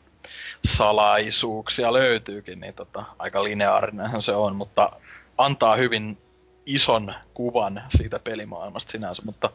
[0.64, 4.92] salaisuuksia löytyykin, niin tota, aika lineaarinenhan se on, mutta
[5.38, 6.18] antaa hyvin
[6.66, 9.50] ison kuvan siitä pelimaailmasta sinänsä, mutta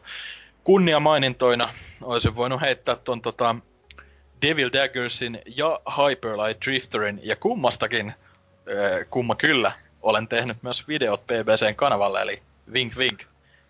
[0.64, 1.68] kunnia mainintoina
[2.02, 3.56] olisin voinut heittää ton tota
[4.42, 8.12] Devil Daggersin ja Hyper Light Drifterin ja kummastakin,
[9.10, 9.72] kumma kyllä,
[10.02, 13.22] olen tehnyt myös videot BBCn kanavalle, eli vink vink.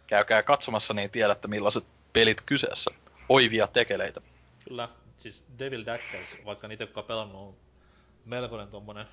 [0.07, 2.91] Käykää katsomassa, niin tiedätte millaiset pelit kyseessä.
[3.29, 4.21] Oivia tekeleitä.
[4.69, 4.89] Kyllä,
[5.19, 7.55] siis Devil Daggers, vaikka niitä kuka pelannut on
[8.25, 9.07] melkoinen tommonen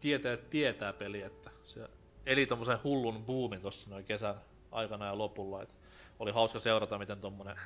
[0.00, 1.88] tietää, tietää peli, että se
[2.26, 4.34] eli tommosen hullun boomin tossa noin kesän
[4.70, 5.74] aikana ja lopulla, että
[6.18, 7.56] oli hauska seurata miten tommonen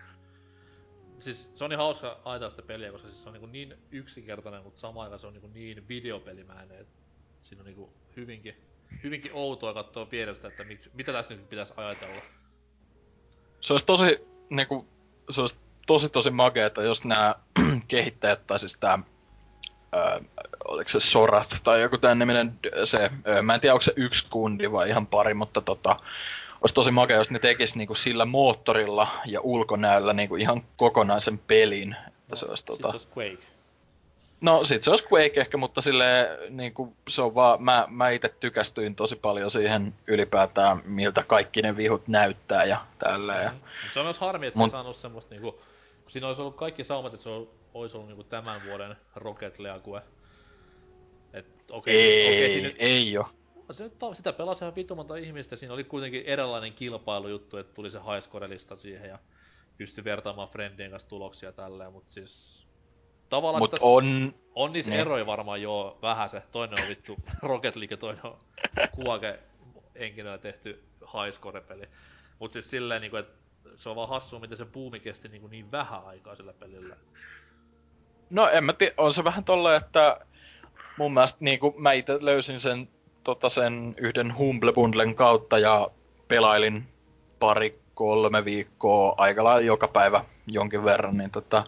[1.19, 4.63] Siis se on niin hauska ajatella sitä peliä, koska siis se on niin, niin yksinkertainen,
[4.63, 7.06] mutta samaan aikaan se on niin, niin videopelimäinen, että
[7.43, 8.57] siinä on niinku hyvinkin,
[9.05, 12.23] hyvinkin outoa katsoa vierestä, että mik, mitä tässä nyt pitäisi ajatella.
[13.61, 14.87] Se olisi tosi, niinku,
[15.31, 17.35] se olisi tosi tosi makeeta, jos nämä
[17.89, 18.99] kehittäjät, tai siis tää,
[19.93, 20.21] ää,
[20.65, 24.27] oliko se Sorat tai joku tämän niminen, se, ää, mä en tiedä onko se yksi
[24.31, 25.97] kundi vai ihan pari, mutta tota,
[26.61, 31.97] olisi tosi makea, jos ne tekis niinku sillä moottorilla ja ulkonäöllä niinku ihan kokonaisen pelin.
[32.29, 32.89] No, se olisi, tota...
[32.89, 33.56] se olisi Quake.
[34.41, 38.29] No sit se olisi Quake ehkä, mutta sille niinku, se on vaan, mä, mä itse
[38.41, 43.51] tykästyin tosi paljon siihen ylipäätään, miltä kaikki ne vihut näyttää ja tälleen.
[43.53, 43.59] Mm.
[43.59, 44.71] Mut se on myös harmi, että Mut...
[44.71, 47.31] se on saanut semmoista niinku, kun siinä olisi ollut kaikki saumat, että se
[47.75, 50.03] olisi ollut niinku tämän vuoden Rocket League.
[51.33, 52.75] Et okei, ei, okay, siinä...
[52.79, 53.29] ei oo.
[53.73, 57.99] Se, sitä pelasi ihan vitu monta ihmistä, siinä oli kuitenkin erilainen kilpailujuttu, että tuli se
[57.99, 59.19] highscore siihen ja
[59.79, 62.66] pystyi vertaamaan friendien kanssa tuloksia tälleen, mutta siis
[63.29, 64.35] Tavallaan Mut on...
[64.55, 65.01] On niissä niin.
[65.01, 66.43] eroja varmaan jo vähän se.
[66.53, 68.39] Toinen on vittu Rocket League toinen on
[68.91, 69.39] Kuake
[69.99, 71.89] henkilöllä tehty highscore-peli.
[72.39, 73.39] Mut siis silleen niinku, että
[73.77, 76.97] se on vaan hassua, miten se buumi kesti niinku niin vähän aikaa sillä pelillä.
[78.31, 80.21] No en mä tiedä, on se vähän tolle, että
[80.99, 82.89] mun mielestä niinku mä itse löysin sen,
[83.25, 85.91] tota sen yhden Humble Bundlen kautta ja
[86.29, 86.89] pelailin
[87.41, 91.65] pari kolme viikkoa aika lailla joka päivä jonkin verran, niin tota,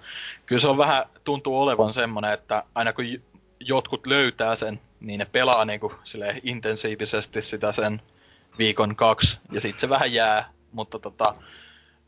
[0.47, 3.05] kyllä se on vähän, tuntuu olevan semmoinen, että aina kun
[3.61, 8.03] jotkut löytää sen, niin ne pelaa niinku sille intensiivisesti sitä sen
[8.59, 11.35] viikon kaksi, ja sitten se vähän jää, mutta tota,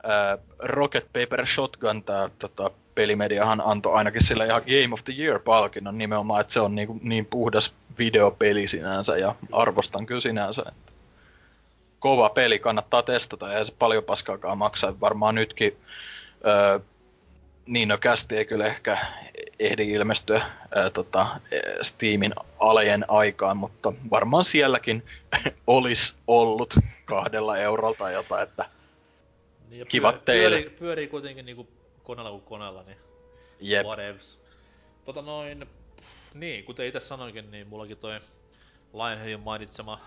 [0.02, 5.98] ää, Rocket Paper Shotgun, tää tota, pelimediahan antoi ainakin sille ihan Game of the Year-palkinnon
[5.98, 10.62] nimenomaan, että se on niinku, niin puhdas videopeli sinänsä, ja arvostan kyllä sinänsä.
[10.68, 10.92] Että
[12.00, 15.00] kova peli, kannattaa testata, ja se paljon paskaakaan maksaa.
[15.00, 15.76] Varmaan nytkin
[16.46, 16.78] öö,
[17.66, 18.98] niin no kästi ei kyllä ehkä
[19.58, 20.42] ehdi ilmestyä
[20.74, 21.40] ää, tota,
[21.82, 25.02] Steamin alejen aikaan, mutta varmaan sielläkin
[25.66, 26.74] olisi ollut
[27.04, 28.64] kahdella eurolta jotain, että
[29.70, 30.56] niin kivat pyö, teille.
[30.56, 31.68] Pyörii, pyörii kuitenkin niinku
[32.02, 32.98] koneella kuin koneella, niin
[33.60, 33.86] Jep.
[33.86, 34.38] whatevs.
[35.04, 35.66] Tota noin,
[36.34, 38.20] niin, kuten itse sanoinkin, niin mullakin toi
[38.92, 40.00] Lionheadin mainitsema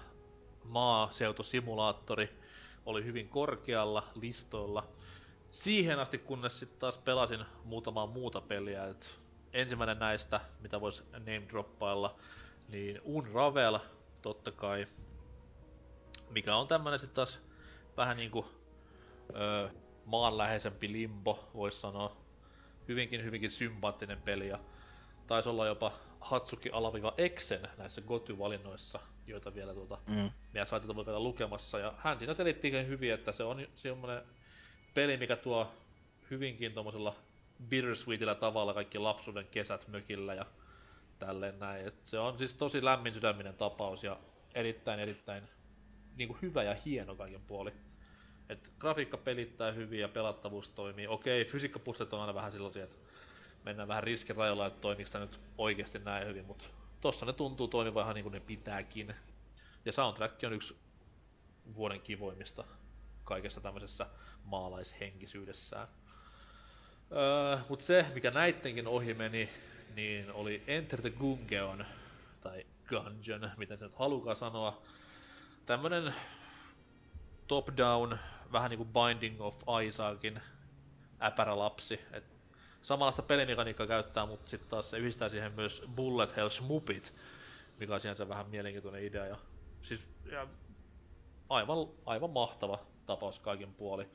[0.64, 2.40] maaseutusimulaattori
[2.85, 4.88] oli hyvin korkealla listoilla.
[5.52, 8.88] Siihen asti, kunnes sitten taas pelasin muutamaa muuta peliä.
[8.88, 9.19] Et
[9.53, 12.15] ensimmäinen näistä, mitä vois name droppailla,
[12.68, 13.80] niin Unravel,
[14.22, 14.88] totta kai.
[16.30, 17.40] Mikä on tämmönen sitten taas
[17.98, 18.45] vähän niinku
[19.35, 19.69] öö,
[20.06, 22.18] maanläheisempi limbo, vois sanoa.
[22.88, 24.60] Hyvinkin, hyvinkin sympaattinen peli ja
[25.27, 25.91] taisi olla jopa
[26.24, 30.32] Hatsuki alaviva Exen näissä Goty-valinnoissa, joita vielä tuota mm.
[30.54, 31.80] meidän saitilta voi vielä lukemassa.
[31.80, 34.22] Ja hän siinä selitti hyvin, että se on semmoinen
[34.94, 35.72] peli, mikä tuo
[36.32, 37.16] hyvinkin tuommoisella
[37.70, 40.45] bittersweetillä tavalla kaikki lapsuuden kesät mökillä ja
[41.20, 41.88] tälleen näin.
[41.88, 44.18] Et se on siis tosi lämmin sydäminen tapaus ja
[44.56, 45.44] erittäin erittäin
[46.16, 47.74] niin kuin hyvä ja hieno kaiken puoli.
[48.50, 51.08] Et grafiikka pelittää hyvin ja pelattavuus toimii.
[51.08, 52.95] Okei, fysiikkapusset on aina vähän sellaisia, että
[53.64, 56.65] mennään vähän riskirajoilla, että toimiks tämä nyt oikeasti näin hyvin, mutta
[57.02, 59.15] tossa ne tuntuu toimivan ihan niin kuin ne pitääkin.
[59.85, 60.77] Ja soundtrack on yksi
[61.76, 62.64] vuoden kivoimmista
[63.23, 64.07] kaikessa tämmöisessä
[64.44, 65.88] maalaishenkisyydessään.
[67.11, 69.49] Öö, mut se, mikä näittenkin ohi meni,
[69.95, 71.85] niin oli Enter the Gungeon,
[72.41, 74.81] tai Gungeon, miten se nyt halukaa sanoa.
[75.65, 76.14] Tämmönen
[77.48, 78.18] top-down,
[78.52, 79.56] vähän niinku Binding of
[79.88, 80.41] Isaacin
[81.22, 81.99] äpärälapsi.
[82.11, 82.32] Et
[82.84, 87.14] samanlaista pelimekaniikkaa käyttää, mutta sitten taas se yhdistää siihen myös Bullet Hell Smupit,
[87.80, 89.26] mikä on sinänsä vähän mielenkiintoinen idea.
[89.26, 89.35] Ja,
[89.81, 90.47] siis ja
[91.49, 94.07] aivan, aivan mahtava tapaus kaikin puoli.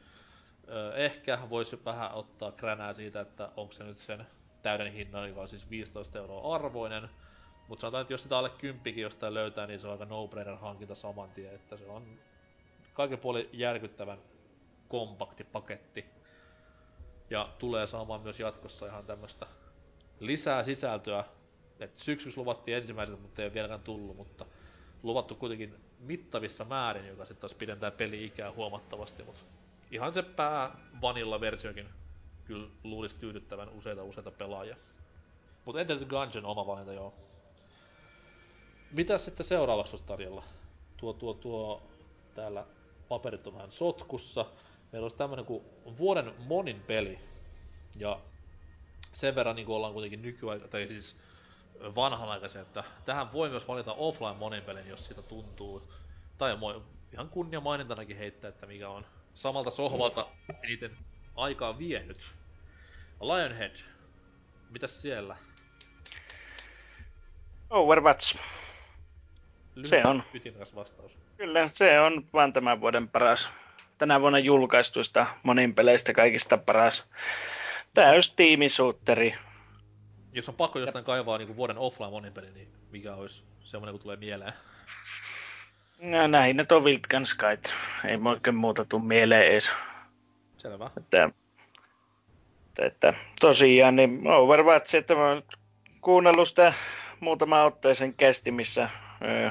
[0.94, 4.26] Ehkä voisi vähän ottaa kränää siitä, että onko se nyt sen
[4.62, 7.10] täyden hinnan, joka on siis 15 euroa arvoinen.
[7.68, 10.94] Mutta sanotaan, että jos sitä alle kymppikin jostain löytää, niin se on aika no-brainer hankinta
[10.94, 12.18] saman tien, että se on
[12.94, 14.18] kaiken puoli järkyttävän
[14.88, 16.17] kompakti paketti.
[17.30, 19.46] Ja tulee saamaan myös jatkossa ihan tämmöstä
[20.20, 21.24] lisää sisältöä.
[21.80, 24.46] Et syksyksi luvattiin ensimmäiset, mutta ei ole vieläkään tullut, mutta
[25.02, 29.40] luvattu kuitenkin mittavissa määrin, joka sitten taas pidentää peli-ikää huomattavasti, mutta
[29.90, 31.88] ihan se pää vanilla versiokin
[32.44, 34.76] kyllä luulisi tyydyttävän useita useita pelaajia.
[35.64, 37.14] Mutta Enter Gungeon oma valinta joo.
[38.90, 40.42] Mitä sitten seuraavaksi olisi tarjolla?
[40.96, 41.82] Tuo, tuo, tuo
[42.34, 42.64] täällä
[43.08, 44.46] paperit on vähän sotkussa.
[44.92, 45.64] Meillä olisi tämmönen kuin
[45.98, 47.18] vuoden monin peli.
[47.96, 48.20] Ja
[49.14, 51.18] sen verran niin ollaan kuitenkin nykyaika, tai siis
[51.80, 55.92] vanhanaikaisen, että tähän voi myös valita offline monin pelin, jos sitä tuntuu.
[56.38, 56.82] Tai voi
[57.12, 60.26] ihan kunnia mainintanakin heittää, että mikä on samalta sohvalta
[60.62, 60.96] eniten
[61.36, 62.34] aikaa vienyt.
[63.20, 63.76] Lionhead,
[64.70, 65.36] mitäs siellä?
[67.70, 68.38] Overwatch.
[69.74, 70.22] Lyhyt, Se on.
[70.34, 71.18] Ytimekäs vastaus.
[71.36, 73.48] Kyllä, se on vaan tämän vuoden paras.
[73.98, 77.04] Tänä vuonna julkaistuista monin peleistä kaikista paras.
[77.94, 79.34] Täys tiimisuutteri.
[80.32, 84.00] Jos on pakko jostain kaivaa niin vuoden offline monin peli, niin mikä olisi semmonen, kun
[84.00, 84.52] tulee mieleen?
[86.00, 87.74] No, näin nyt on Wild Skyt.
[88.04, 89.70] Ei oikein muuta tuu mieleen edes.
[90.58, 90.90] Selvä.
[90.96, 91.30] Että,
[92.68, 95.42] että, että tosiaan, niin Overwatch, että mä oon
[96.00, 96.72] kuunnellut sitä
[97.20, 98.88] muutama otteeseen kästi, missä
[99.22, 99.50] ö,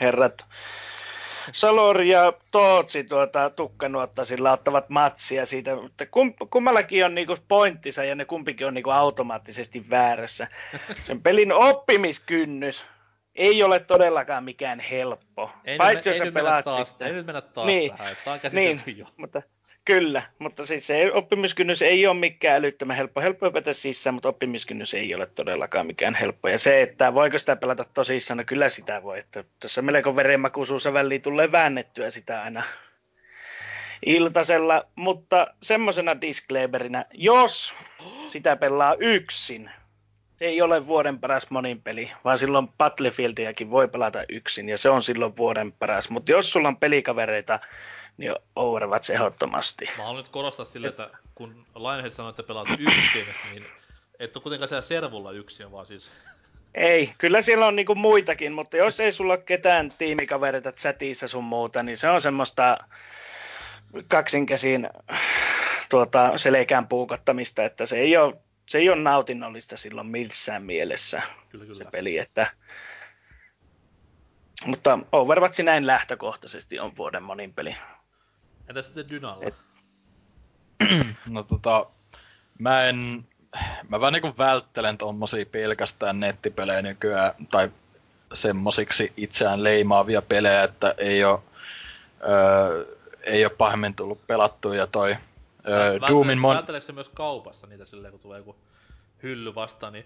[0.00, 0.46] herrat
[1.52, 8.14] Salor ja Tootsi tuota, tukkanuottasilla ottavat matsia siitä, mutta kum, kummallakin on niinku pointtinsa ja
[8.14, 10.48] ne kumpikin on niinku automaattisesti väärässä.
[11.04, 12.84] Sen pelin oppimiskynnys
[13.34, 15.50] ei ole todellakaan mikään helppo.
[15.64, 17.08] Ei Paitsi nyt, jos ei sä pelaat taas, sitten.
[17.08, 19.06] Ei nyt mennä taas Niin, tähän, tää on käsitelty Niin, jo.
[19.16, 19.42] mutta
[19.86, 23.20] kyllä, mutta siis se oppimiskynnys ei ole mikään älyttömän helppo.
[23.20, 26.48] Helppo hypätä sisään, mutta oppimiskynnys ei ole todellakaan mikään helppo.
[26.48, 29.18] Ja se, että voiko sitä pelata tosissaan, no kyllä sitä voi.
[29.18, 32.62] Että tässä melko verenmakuisuus väliin tulee väännettyä sitä aina
[34.06, 37.74] iltasella, mutta semmoisena disclaimerina, jos
[38.28, 39.70] sitä pelaa yksin,
[40.36, 44.90] se ei ole vuoden paras monin peli, vaan silloin Battlefieldiakin voi pelata yksin, ja se
[44.90, 46.10] on silloin vuoden paras.
[46.10, 47.60] Mutta jos sulla on pelikavereita,
[48.16, 49.84] niin Overwatch ehdottomasti.
[49.98, 53.66] Mä haluan nyt korostaa sille, että kun Lionhead sanoi, että pelaat yksin, niin
[54.18, 56.12] et ole kuitenkaan siellä servulla yksin, vaan siis
[56.74, 61.44] Ei, kyllä siellä on niinku muitakin, mutta jos ei sulla ole ketään tiimikavereita chatissa sun
[61.44, 62.78] muuta, niin se on semmoista
[64.08, 64.88] kaksinkäsin
[65.88, 68.34] tuota, selkään puukottamista, että se ei ole,
[68.66, 71.90] se ei ole nautinnollista silloin missään mielessä kyllä se kyllä.
[71.90, 72.50] peli, että
[74.64, 77.76] mutta Overwatch näin lähtökohtaisesti on vuoden monin peli.
[78.68, 79.44] Entä sitten Dynalla?
[79.46, 79.54] Et-
[81.26, 81.86] No tota,
[82.58, 83.26] mä en,
[83.88, 87.70] mä vähän niinku välttelen tommosia pelkästään nettipelejä nykyään, tai
[88.32, 91.44] semmosiksi itseään leimaavia pelejä, että ei oo,
[92.28, 95.16] öö, ei oo pahemmin tullut pelattua ja toi
[95.68, 96.56] öö, Vältele- Doomin mon...
[96.56, 98.56] Välteleekö se myös kaupassa niitä silleen, kun tulee joku
[99.22, 100.04] hylly vastaan, niin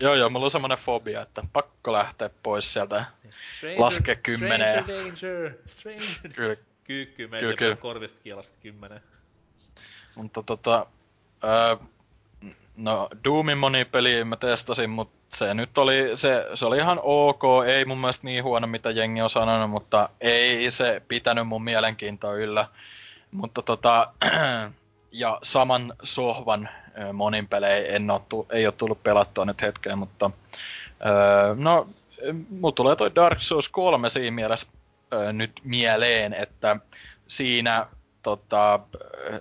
[0.00, 3.04] Joo joo, mulla on semmonen fobia, että pakko lähteä pois sieltä.
[3.56, 6.32] stranger, Laske kymmeneen ja- Stranger danger, stranger.
[6.34, 7.76] Kyllä, Kyykky meitä kyllä.
[7.76, 9.00] korvista kielasta kymmenen.
[10.14, 10.86] mutta tota,
[11.44, 11.76] öö,
[12.76, 17.84] no Doomin monipeli mä testasin, mutta se nyt oli, se, se oli ihan ok, ei
[17.84, 22.66] mun mielestä niin huono mitä jengi on sanonut, mutta ei se pitänyt mun mielenkiintoa yllä.
[23.30, 24.12] Mutta tota,
[25.12, 26.68] ja saman sohvan
[27.12, 30.30] monin pelejä en tu- ei ole tullut pelattua nyt hetkeen, mutta
[31.06, 31.88] öö, no,
[32.50, 34.66] mulla tulee toi Dark Souls 3 siinä mielessä
[35.32, 36.76] nyt mieleen, että
[37.26, 37.86] siinä
[38.22, 38.80] tota,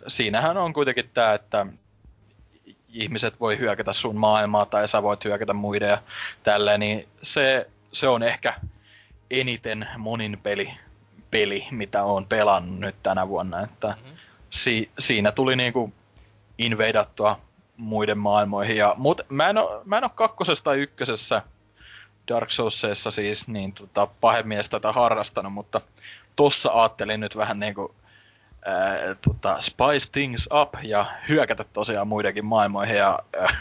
[0.08, 1.66] siinähän on kuitenkin tää, että
[2.90, 5.98] ihmiset voi hyökätä sun maailmaa tai sä voit hyökätä muiden ja
[6.44, 8.54] tälleen, niin se, se on ehkä
[9.32, 10.74] eniten monin peli,
[11.32, 14.10] peli, mitä on pelannut nyt tänä vuonna, että Mhm.
[14.50, 15.94] si, siinä tuli niinku
[16.58, 17.40] invadattua
[17.78, 18.78] muiden maailmoihin.
[18.78, 21.42] Ja, mut mä en, oo, mä en oo kakkosessa tai ykkösessä
[22.30, 25.82] Dark Soulsissa siis niin tota, pahemies tätä harrastanut, mutta
[26.36, 27.96] tossa ajattelin nyt vähän niinku
[28.66, 33.58] ää, tota, spice things up ja hyökätä tosiaan muidenkin maailmoihin ja ää,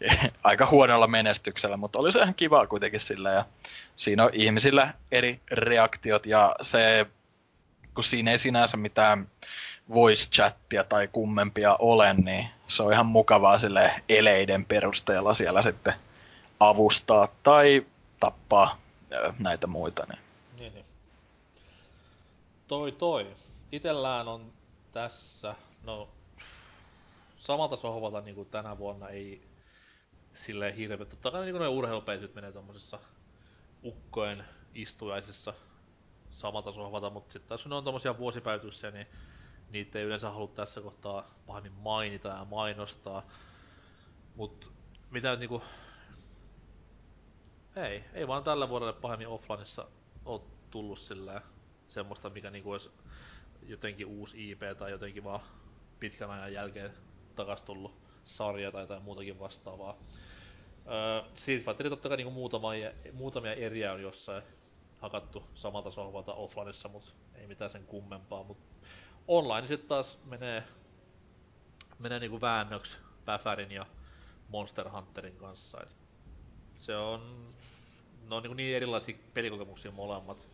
[0.44, 3.44] aika huonolla menestyksellä, mutta oli se ihan kiva kuitenkin sillä ja
[3.96, 7.06] siinä on ihmisillä eri reaktiot ja se,
[7.94, 9.28] kun siinä ei sinänsä mitään
[9.94, 15.94] voice chattia tai kummempia ole, niin se on ihan mukavaa sille eleiden perusteella siellä sitten
[16.60, 17.86] avustaa tai
[18.20, 18.80] tappaa
[19.38, 20.06] näitä muita.
[20.08, 20.20] Niin.
[20.58, 20.86] Niin, niin.
[22.68, 23.36] Toi toi.
[23.72, 24.52] Itellään on
[24.92, 26.08] tässä, no
[27.38, 29.48] samalta sohvalta niin kuin tänä vuonna ei
[30.34, 31.06] silleen hirveä.
[31.06, 32.98] Totta kai niin kuin ne urheilupeityt menee tommosessa
[33.84, 34.44] ukkojen
[34.74, 35.54] istujaisessa
[36.30, 39.06] samalta sohvalta, mutta sitten taas kun ne on tommosia vuosipäivityksiä, niin
[39.70, 43.22] niitä ei yleensä halua tässä kohtaa pahemmin mainita ja mainostaa.
[44.34, 44.72] Mut
[45.10, 45.62] mitä nyt niinku...
[47.76, 49.86] Ei, ei vaan tällä vuodelle pahemmin offlineissa
[50.24, 51.42] oo tullut sillä
[51.88, 52.90] semmoista, mikä niinku olisi
[53.62, 55.40] jotenkin uusi IP tai jotenkin vaan
[56.00, 56.94] pitkän ajan jälkeen
[57.36, 59.96] takas tullut sarja tai jotain muutakin vastaavaa.
[60.86, 64.42] Öö, Street Fighter totta kai niinku muutamia, muutamia eriä on jossain
[65.00, 68.42] hakattu samalta sohvalta offlineissa, mut ei mitään sen kummempaa.
[68.44, 68.58] Mut
[69.28, 70.64] online sitten taas menee,
[71.98, 73.86] menee niinku väännöksi Päfärin ja
[74.48, 75.80] Monster Hunterin kanssa.
[75.82, 75.99] Et
[76.80, 77.54] se on,
[78.28, 80.48] ne on niinku niin erilaisia pelikokemuksia molemmat.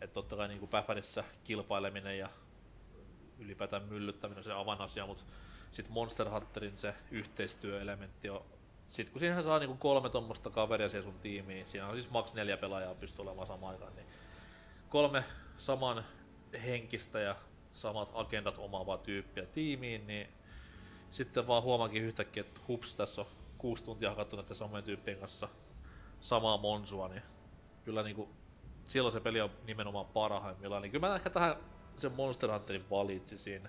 [0.00, 2.28] Että totta kai niinku Päfärissä kilpaileminen ja
[3.38, 5.22] ylipäätään myllyttäminen on se avainasia, mutta
[5.72, 8.44] sitten Monster Hunterin se yhteistyöelementti on
[8.88, 12.34] sitten kun siihen saa niinku kolme tuommoista kaveria siihen sun tiimiin, siinä on siis maks
[12.34, 14.06] neljä pelaajaa pystyy olemaan samaan aikaan, niin
[14.88, 15.24] kolme
[15.58, 16.04] saman
[16.64, 17.36] henkistä ja
[17.72, 20.28] samat agendat omaavaa tyyppiä tiimiin, niin
[21.10, 23.26] sitten vaan huomaankin yhtäkkiä, että hups, tässä on
[23.58, 25.48] kuusi tuntia hakattu näiden samojen tyyppien kanssa
[26.20, 27.22] samaa monsua, niin
[27.84, 28.28] kyllä niinku
[28.84, 31.56] silloin se peli on nimenomaan parhaimmillaan, niin kyllä mä ehkä tähän
[31.96, 33.68] sen Monster Hunterin valitsisin.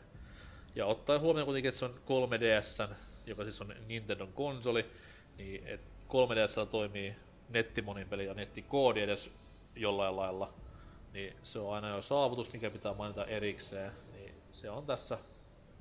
[0.76, 2.94] Ja ottaen huomioon kuitenkin, että se on 3DSn,
[3.26, 4.92] joka siis on Nintendon konsoli,
[5.38, 7.16] niin et 3DSllä toimii
[7.50, 9.32] nettimonin peli ja nettikoodi edes
[9.76, 10.54] jollain lailla,
[11.14, 13.92] niin se on aina jo saavutus, mikä pitää mainita erikseen.
[14.14, 15.18] Niin se on tässä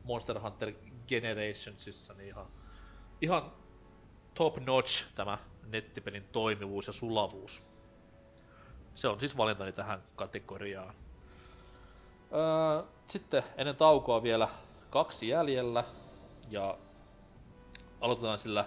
[0.04, 0.72] Monster Hunter
[1.08, 2.46] Generationsissa niin ihan,
[3.20, 3.52] ihan
[4.36, 7.62] top notch tämä nettipelin toimivuus ja sulavuus.
[8.94, 10.94] Se on siis valintani tähän kategoriaan.
[12.32, 14.48] Öö, sitten ennen taukoa vielä
[14.90, 15.84] kaksi jäljellä.
[16.50, 16.78] Ja
[18.00, 18.64] aloitetaan sillä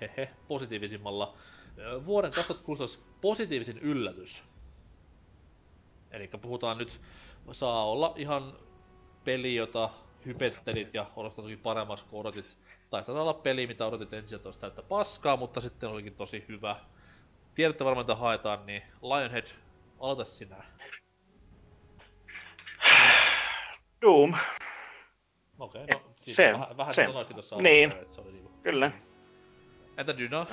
[0.00, 1.34] hehe positiivisimmalla.
[1.78, 4.42] Öö, vuoden 2016 positiivisin yllätys.
[6.10, 7.00] Eli puhutaan nyt,
[7.52, 8.52] saa olla ihan
[9.24, 9.90] peli, jota
[10.26, 12.58] hypettelit ja odotat paremmaksi kuin odotit.
[12.90, 16.76] Tai olla peli, mitä odotit ensin, että olisi täyttä paskaa, mutta sitten olikin tosi hyvä.
[17.54, 19.46] Tiedätte varmaan, mitä haetaan, niin Lionhead,
[20.00, 20.56] aloita sinä.
[24.02, 24.34] Doom.
[25.58, 27.06] Okei, okay, no siis se, vähän, vähän se.
[27.06, 27.90] sanoikin tuossa Niin.
[27.90, 28.50] alussa, että se oli niinku...
[28.62, 28.90] Kyllä.
[29.96, 30.46] Entä Dyna?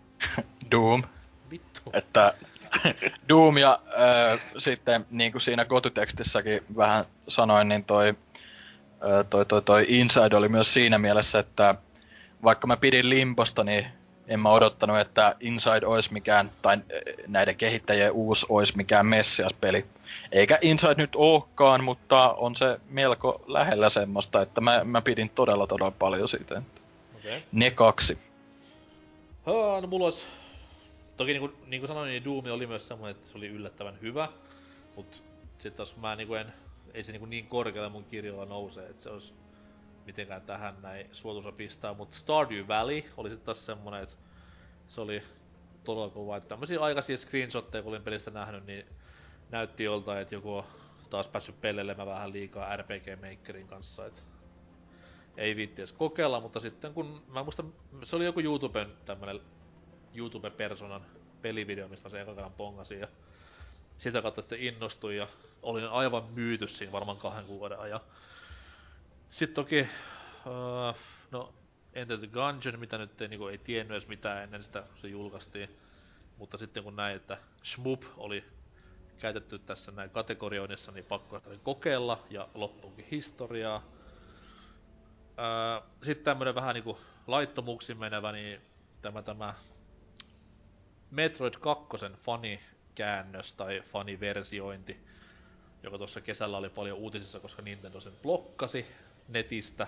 [0.70, 1.02] Doom.
[1.50, 1.80] Vittu.
[1.92, 2.34] Että
[3.28, 8.14] Doom ja äh, sitten niin kuin siinä kotutekstissäkin vähän sanoin, niin toi,
[9.30, 11.74] toi, toi, toi Inside oli myös siinä mielessä, että
[12.42, 13.86] vaikka mä pidin Limbosta, niin
[14.28, 16.78] en mä odottanut, että Inside olisi mikään, tai
[17.26, 19.86] näiden kehittäjien uusi olisi mikään Messias-peli.
[20.32, 25.66] Eikä Inside nyt olekaan, mutta on se melko lähellä semmoista, että mä, mä pidin todella
[25.66, 26.62] todella paljon siitä.
[27.16, 27.36] Okei.
[27.36, 27.48] Okay.
[27.52, 28.18] Ne kaksi.
[29.46, 30.26] Haa, no mulla olisi...
[31.16, 34.28] Toki niinku, niinku sanoin, niin Doom oli myös semmoinen, että se oli yllättävän hyvä.
[34.96, 35.24] Mut
[35.58, 36.52] sit taas mä niinku en...
[36.96, 39.34] Ei se niinku niin korkealle mun kirjoilla nouse, että se olisi
[40.06, 41.94] mitenkään tähän näin suotuisa pistää.
[41.94, 44.16] Mut Stardew Valley oli sit taas semmonen, että
[44.88, 45.22] se oli
[45.84, 46.36] todella kova.
[46.36, 48.86] Että tämmösiä aikaisia screenshotteja, kun olin pelistä nähnyt, niin
[49.50, 50.64] näytti joltain, että joku on
[51.10, 54.06] taas päässyt pelleilemään vähän liikaa RPG Makerin kanssa.
[54.06, 54.22] Et
[55.36, 57.72] ei viitti edes kokeilla, mutta sitten kun, mä muistan,
[58.04, 59.40] se oli joku YouTuben tämmönen
[60.14, 61.02] YouTube-personan
[61.42, 62.52] pelivideo, mistä sen ekan kerran
[63.00, 63.08] ja
[63.98, 65.26] sitä kautta sitten innostuin ja
[65.62, 68.00] olin aivan myyty siinä varmaan kahden kuukauden ajan.
[69.30, 69.80] Sitten toki,
[70.46, 70.96] uh,
[71.30, 71.54] no
[71.92, 75.08] Enter the Gungeon, mitä nyt ei, niinku, ei tiennyt edes mitään ennen sitä, kun se
[75.08, 75.76] julkaistiin.
[76.38, 78.44] Mutta sitten kun näin, että Shmoop oli
[79.18, 83.82] käytetty tässä näin kategorioinnissa, niin pakko oli kokeilla ja loppuunkin historiaa.
[85.38, 88.60] Öö, Sitten tämmönen vähän niinku laittomuuksiin menevä, niin
[89.02, 89.54] tämä, tämä
[91.10, 91.86] Metroid 2
[92.96, 94.96] fanikäännös tai faniversiointi,
[95.82, 98.86] joka tuossa kesällä oli paljon uutisissa, koska Nintendo sen blokkasi
[99.28, 99.86] netistä,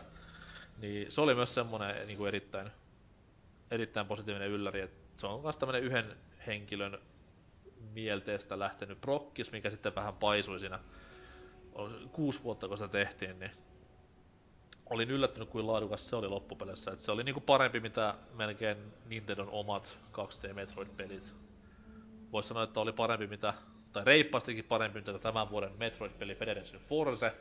[0.78, 2.70] niin se oli myös semmonen niinku erittäin,
[3.70, 6.16] erittäin positiivinen ylläri, että se on myös tämmönen yhden
[6.46, 6.98] henkilön
[7.92, 10.78] mielteestä lähtenyt prokkis, mikä sitten vähän paisui siinä
[12.12, 13.50] kuusi vuotta kun sitä tehtiin, niin
[14.86, 16.90] olin yllättynyt kuin laadukas se oli loppupeleissä.
[16.90, 21.47] Et se oli niinku parempi mitä melkein Nintendon omat 2D Metroid-pelit.
[22.32, 23.54] Voisi sanoa, että oli parempi mitä,
[23.92, 27.32] tai reippaastikin parempi mitä tämän vuoden Metroid-peli Federation Force.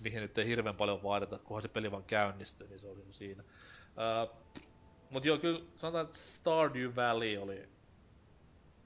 [0.00, 3.42] mihin nyt ei hirveän paljon vaadita, kunhan se peli vaan käynnistyy, niin se oli siinä.
[3.98, 4.36] Öö,
[5.10, 7.68] Mut joo, kyllä sanotaan, että Stardew Valley oli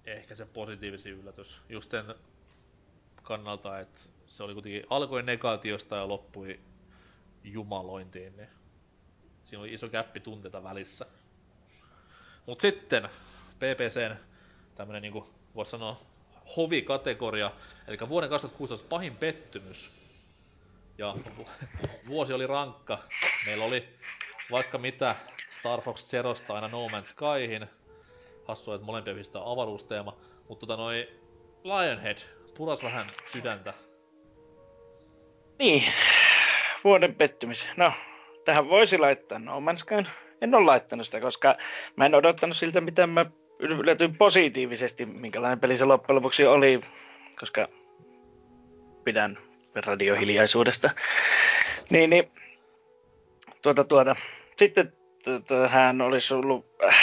[0.04, 1.60] ehkä se positiivisin yllätys.
[1.68, 2.14] Just sen
[3.22, 6.60] kannalta, että se oli kuitenkin alkoi negaatiosta ja loppui
[7.44, 8.48] jumalointiin, niin
[9.44, 11.06] siinä oli iso käppi tunteita välissä.
[12.46, 13.08] Mut sitten
[13.62, 14.16] PPCn
[14.74, 16.00] tämmönen niinku, vois sanoa,
[16.56, 17.50] hovikategoria,
[17.88, 19.90] eli vuoden 2016 pahin pettymys.
[20.98, 21.48] Ja vu-
[22.06, 22.98] vuosi oli rankka.
[23.46, 23.88] Meillä oli
[24.50, 25.16] vaikka mitä
[25.48, 27.66] Star Fox Zerosta aina No Man's Skyhin.
[28.44, 30.16] Hassua, että molempia pistää avaruusteema.
[30.48, 31.08] Mutta tota noi
[31.64, 32.18] Lionhead
[32.56, 33.74] puras vähän sydäntä.
[35.58, 35.84] Niin,
[36.84, 37.66] vuoden pettymys.
[37.76, 37.92] No,
[38.44, 40.08] tähän voisi laittaa No Man's Skyn.
[40.40, 41.56] En ole laittanut sitä, koska
[41.96, 43.26] mä en odottanut siltä, mitä mä
[43.62, 46.80] yllätyin positiivisesti, minkälainen peli se loppujen lopuksi oli,
[47.40, 47.68] koska
[49.04, 49.38] pidän
[49.74, 50.90] radiohiljaisuudesta.
[51.90, 52.30] Niin, niin
[53.62, 54.16] tuota, tuota.
[54.56, 54.92] Sitten
[55.68, 56.96] hän olisi ollut, äh,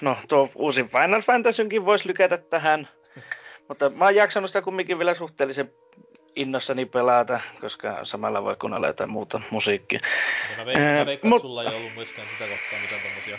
[0.00, 2.88] no tuo uusi Final Fantasynkin voisi lykätä tähän,
[3.68, 5.72] mutta mä oon jaksanut sitä kumminkin vielä suhteellisen
[6.36, 10.00] innossani pelata, koska samalla voi kuunnella jotain muuta musiikkia.
[10.50, 13.38] Ja mä, veikkaan, mut- että sulla ei ollut myöskään sitä kohtaa mitään tommosia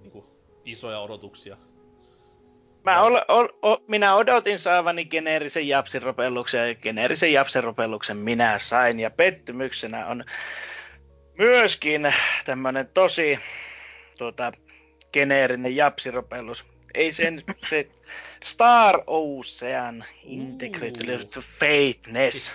[0.00, 0.26] niinku,
[0.64, 1.56] isoja odotuksia.
[2.84, 9.00] Mä ol, ol, ol, minä odotin saavani geneerisen japsiropelluksen ja geneerisen japsiropelluksen minä sain.
[9.00, 10.24] Ja pettymyksenä on
[11.38, 13.38] myöskin tämmönen tosi
[14.18, 14.52] tuota,
[15.12, 16.64] geneerinen japsiropellus.
[16.94, 17.88] Ei sen, se
[18.44, 21.42] Star Ocean Integrated Uu.
[21.58, 22.54] Faithness.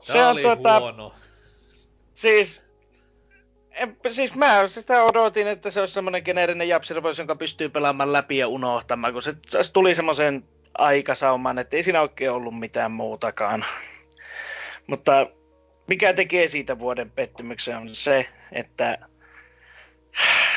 [0.00, 1.14] Se Se on oli tota- huono.
[2.14, 2.62] Siis,
[3.74, 8.38] en, siis mä sitä odotin, että se olisi semmoinen geneerinen japsiropeus, jonka pystyy pelaamaan läpi
[8.38, 10.44] ja unohtamaan, kun se, se tuli semmoisen
[10.78, 13.64] aikasauman, että ei siinä oikein ollut mitään muutakaan.
[14.86, 15.26] Mutta
[15.86, 18.98] mikä tekee siitä vuoden pettymyksen on se, että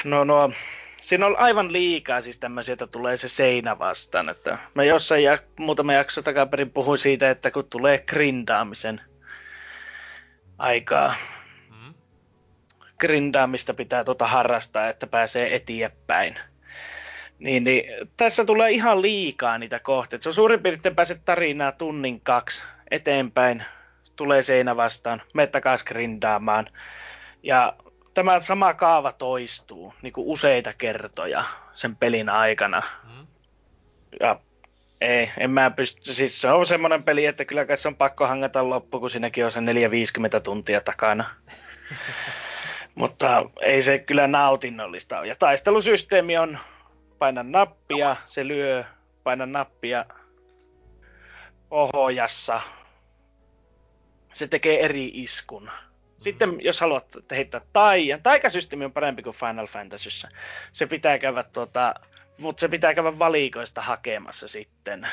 [0.03, 0.51] no, no,
[1.01, 4.29] siinä on aivan liikaa siis tämmöisiä, että tulee se seinä vastaan.
[4.29, 9.01] Että mä jossain ja, muutama jakso takaperin puhuin siitä, että kun tulee grindaamisen
[10.57, 11.15] aikaa.
[12.99, 16.39] Grindaamista pitää tuota harrastaa, että pääsee eteenpäin.
[17.39, 17.83] Niin, niin,
[18.17, 20.23] tässä tulee ihan liikaa niitä kohteita.
[20.23, 23.63] Se on suurin piirtein pääset tarinaa tunnin kaksi eteenpäin,
[24.15, 26.69] tulee seinä vastaan, takaisin grindaamaan.
[27.43, 27.75] Ja
[28.13, 31.43] tämä sama kaava toistuu niin kuin useita kertoja
[31.73, 32.83] sen pelin aikana.
[33.03, 33.27] Mm.
[34.19, 34.39] Ja
[35.01, 38.69] ei, en mä pysty, siis se on semmoinen peli, että kyllä se on pakko hangata
[38.69, 41.35] loppu, kun siinäkin on se 4-50 tuntia takana.
[42.95, 45.27] Mutta ei se kyllä nautinnollista ole.
[45.27, 46.57] Ja taistelusysteemi on
[47.19, 48.83] paina nappia, se lyö,
[49.23, 50.05] paina nappia
[51.69, 52.61] pohjassa.
[54.33, 55.71] Se tekee eri iskun.
[56.17, 60.29] Sitten jos haluat heittää taian, taikasysteemi on parempi kuin Final Fantasyssä.
[60.71, 61.95] Se pitää käydä tuota,
[62.37, 65.07] mutta se pitää käydä valikoista hakemassa sitten.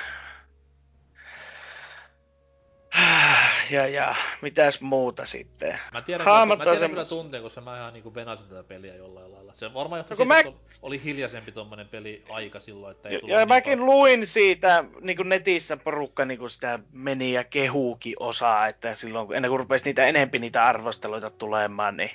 [3.73, 5.79] Ja, ja mitäs muuta sitten?
[5.93, 8.95] Mä tiedän, Hahmot kyllä, mä tiedän kyllä tunteen, koska mä ihan niinku venasin tätä peliä
[8.97, 9.53] jollain lailla.
[9.55, 13.33] Se varmaan johtui No siitä, mä- oli hiljaisempi tommonen peli aika silloin, että ei tullut
[13.33, 17.45] ja niin mäkin paljon- luin siitä, niin kuin netissä porukka niin kuin sitä meni ja
[17.45, 22.11] kehuukin osaa, että silloin kun- ennen kuin rupesi niitä enempi niitä arvosteluita tulemaan, niin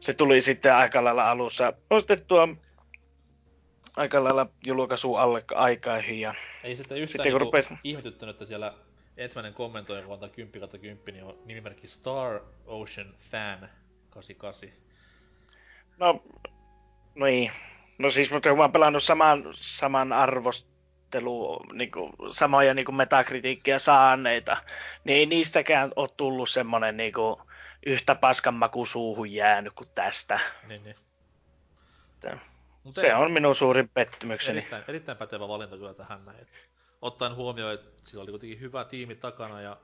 [0.00, 2.48] se tuli sitten aika lailla alussa nostettua
[3.96, 6.20] aika lailla julkaisuun alle aikaihin.
[6.20, 6.34] Ja
[6.64, 8.74] Ei sitä yhtään Sitten kun niinku rupes- ihmetyttänyt, että siellä
[9.16, 13.68] ensimmäinen kommentoija, antaa 10 kautta 10, niin on nimimerkki Star Ocean Fan
[14.10, 14.68] 88.
[15.98, 16.22] No,
[17.14, 17.52] no niin.
[17.98, 22.96] No siis, mutta kun mä oon pelannut saman, saman arvostelu, niin kuin, samoja niin kuin
[22.96, 24.56] metakritiikkiä saaneita,
[25.04, 27.36] niin ei niistäkään ole tullut semmonen niin kuin,
[27.86, 30.40] yhtä paskan maku suuhun jäänyt kuin tästä.
[30.68, 30.96] Niin, niin.
[32.94, 34.58] Se ei, on minun suurin pettymykseni.
[34.58, 36.46] erittäin, erittäin pätevä valinta kyllä tähän näin.
[37.06, 39.76] Ottaen huomioon, että sillä oli kuitenkin hyvä tiimi takana ja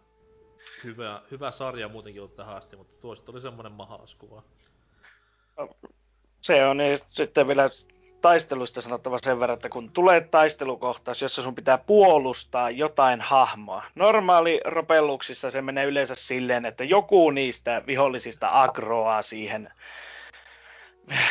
[0.84, 4.42] hyvä, hyvä sarja muutenkin ollut tähän asti, mutta tuosta oli semmonen mahalasku vaan.
[6.40, 7.70] Se on ja sitten vielä
[8.20, 13.84] taisteluista sanottava sen verran, että kun tulee taistelukohtaus, jossa sun pitää puolustaa jotain hahmoa.
[13.94, 19.72] Normaali ropelluksissa se menee yleensä silleen, että joku niistä vihollisista agroaa siihen,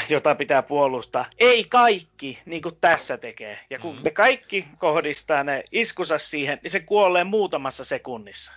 [0.09, 1.25] jota pitää puolustaa.
[1.39, 3.59] Ei kaikki, niin kuin tässä tekee.
[3.69, 4.03] Ja kun Mhm.
[4.03, 8.51] ne kaikki kohdistaa ne iskusa siihen, niin se kuolee muutamassa sekunnissa.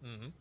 [0.00, 0.32] Mm-hmm.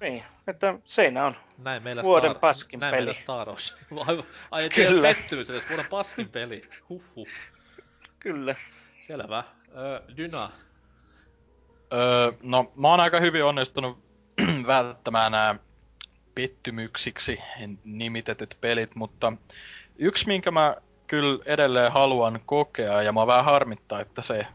[0.00, 1.36] Niin, että siinä on.
[1.58, 3.04] Näin meillä Vuoden Star, paskin näin peli.
[3.06, 3.76] meillä Star Wars.
[4.50, 5.08] Ai, Kyllä.
[5.08, 6.68] Pettymys edes, vuoden paskin peli.
[6.88, 7.28] Huhhuh.
[8.18, 8.54] Kyllä.
[9.00, 9.44] Selvä.
[9.76, 10.50] Öö, Dyna.
[11.92, 13.98] Öö, no, mä oon aika hyvin onnistunut
[14.66, 15.54] välttämään nämä
[16.34, 17.38] pettymyksiksi
[17.84, 19.32] nimitetyt pelit, mutta
[19.98, 20.76] yksi, minkä mä
[21.06, 24.46] kyllä edelleen haluan kokea, ja mä vähän harmittaa, että se...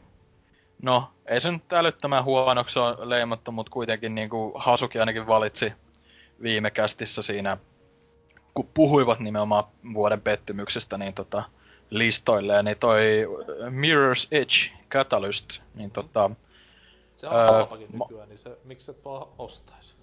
[0.82, 5.74] No, ei se nyt älyttömän huonoksi ole leimattu, mutta kuitenkin niin kuin Hasuki ainakin valitsi
[6.41, 7.58] viime kästissä siinä,
[8.54, 9.64] kun puhuivat nimenomaan
[9.94, 11.44] vuoden pettymyksestä, niin tota,
[11.90, 13.28] listoille, niin toi
[13.70, 16.30] Mirror's Edge Catalyst, niin tota...
[17.16, 19.97] Se on öö, halpakin nykyään, niin se, miksi et vaan ostais?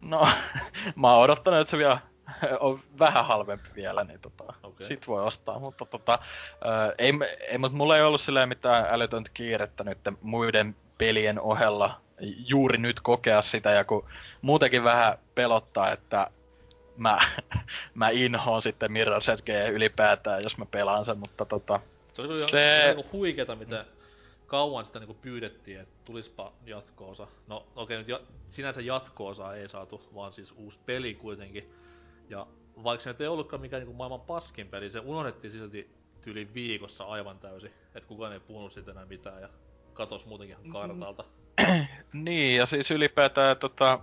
[0.00, 0.28] No,
[0.96, 1.98] mä oon odottanut, että se vielä
[2.60, 4.86] on vähän halvempi vielä, niin tota, okay.
[4.86, 6.18] sit voi ostaa, mutta tota,
[6.64, 7.12] ää, ei,
[7.48, 13.00] ei, mutta mulla ei ollut silleen mitään älytöntä kiirettä nyt muiden pelien ohella juuri nyt
[13.00, 14.06] kokea sitä, ja kun
[14.42, 16.30] muutenkin vähän pelottaa, että
[16.96, 17.18] mä,
[17.94, 21.80] mä inhoon sitten Mirror's Edgeä ylipäätään, jos mä pelaan sen, mutta tota...
[22.12, 22.82] Se oli se...
[22.86, 23.84] Niinku huikeeta, mitä
[24.48, 27.26] kauan sitä niinku pyydettiin, että tulispa jatko-osa.
[27.46, 31.72] No okei, okay, nyt ja, sinänsä jatko ei saatu, vaan siis uusi peli kuitenkin.
[32.28, 32.46] Ja
[32.84, 37.04] vaikka se nyt ei ollutkaan mikään niinku maailman paskin peli, se unohdettiin silti tyyli viikossa
[37.04, 37.70] aivan täysin.
[37.94, 39.48] Että kukaan ei puhunut siitä enää mitään ja
[39.92, 41.24] katos muutenkin ihan kartalta.
[42.12, 44.00] niin, ja siis ylipäätään tota,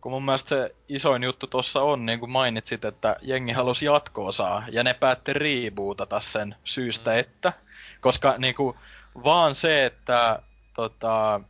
[0.00, 4.64] kun mun mielestä se isoin juttu tuossa on, niin kuin mainitsit, että jengi halusi jatko-osaa,
[4.72, 7.18] ja ne päätti rebootata sen syystä, mm.
[7.18, 7.52] että,
[8.00, 8.76] koska niin kuin,
[9.24, 10.42] vaan se, että
[10.74, 11.40] tota,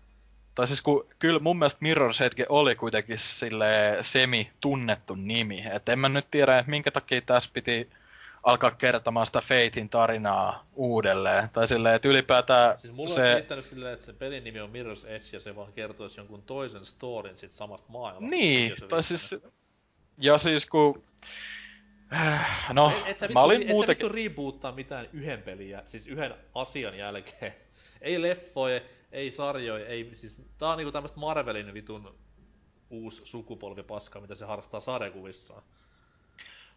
[0.55, 5.99] tai siis kun, kyllä mun mielestä Mirror's Edge oli kuitenkin sille semi-tunnettu nimi, että en
[5.99, 7.91] mä nyt tiedä, että minkä takia tässä piti
[8.43, 11.49] alkaa kertomaan sitä Fatein tarinaa uudelleen.
[11.53, 13.29] Tai silleen, että ylipäätään siis mulla se...
[13.29, 16.43] on riittänyt silleen, että se pelin nimi on Mirror's Edge ja se vaan kertoisi jonkun
[16.43, 18.37] toisen storin sit samasta maailmasta.
[18.37, 19.37] Niin, tai siis...
[20.19, 21.03] Ja siis kun...
[22.73, 24.11] No, et, et sä vittu, mä olin et muutenkin...
[24.11, 27.55] Reboottaa mitään yhden pelin, siis yhden asian jälkeen.
[28.01, 28.81] ei leffoja,
[29.13, 30.11] ei sarjoja, ei...
[30.15, 32.15] Siis tää on niinku tämmöstä Marvelin vitun
[32.91, 35.63] uusi sukupolvi paskaa, mitä se harrastaa sarjakuvissaan.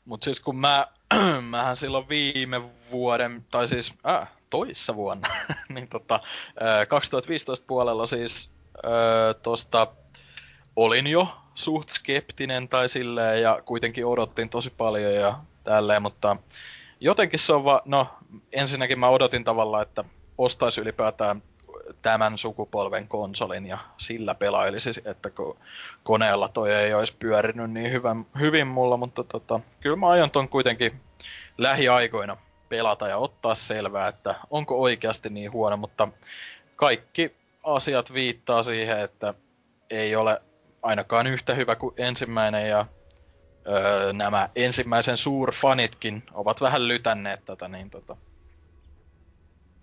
[0.06, 0.88] Mut siis kun mä,
[1.50, 5.28] mähän silloin viime vuoden, tai siis äh, toissa vuonna,
[5.74, 8.52] niin tota, äh, 2015 puolella siis
[8.86, 9.88] äh, tosta
[10.76, 16.38] olin jo suht skeptinen tai silleen, ja kuitenkin odottin tosi paljon ja tälleen, mutta
[17.00, 18.08] jotenkin se on va- no
[18.52, 20.04] ensinnäkin mä odotin tavallaan, että
[20.38, 21.44] ostaisi ylipäätään
[22.02, 25.58] tämän sukupolven konsolin ja sillä pelailisi, että kun
[26.04, 30.50] koneella toi ei olisi pyörinyt niin hyvän, hyvin mulla, mutta tota, kyllä mä aion ton
[30.50, 31.02] kuitenkin
[31.58, 32.38] lähiaikoina
[32.70, 36.08] pelata ja ottaa selvää, että onko oikeasti niin huono, mutta
[36.76, 39.34] kaikki asiat viittaa siihen, että
[39.90, 40.42] ei ole
[40.86, 42.86] ainakaan yhtä hyvä kuin ensimmäinen ja
[43.68, 48.18] öö, nämä ensimmäisen suurfanitkin ovat vähän lytänneet tätä, niin tota,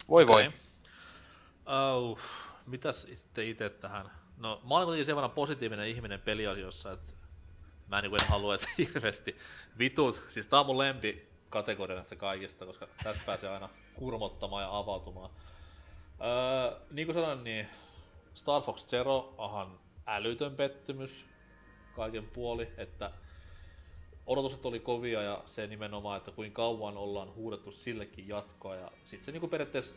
[0.09, 0.35] voi okay.
[0.35, 0.53] voi.
[1.67, 2.19] Oh,
[2.67, 4.11] mitäs sitten itse tähän?
[4.37, 7.13] No, mä olen kuitenkin verran positiivinen ihminen peliasioissa, että
[7.89, 9.37] mä en, niin halua, että hirveästi
[9.79, 10.25] vitut.
[10.29, 15.31] Siis tää on mun lempi kategoria näistä kaikista, koska tässä pääsee aina kurmottamaan ja avautumaan.
[16.21, 17.69] Öö, niin kuin sanoin, niin
[18.35, 21.27] Star Fox Zero on älytön pettymys
[21.97, 23.11] kaiken puoli, että
[24.27, 29.25] odotukset oli kovia ja se nimenomaan, että kuinka kauan ollaan huudettu sillekin jatkoa ja sitten
[29.25, 29.97] se niinku periaatteessa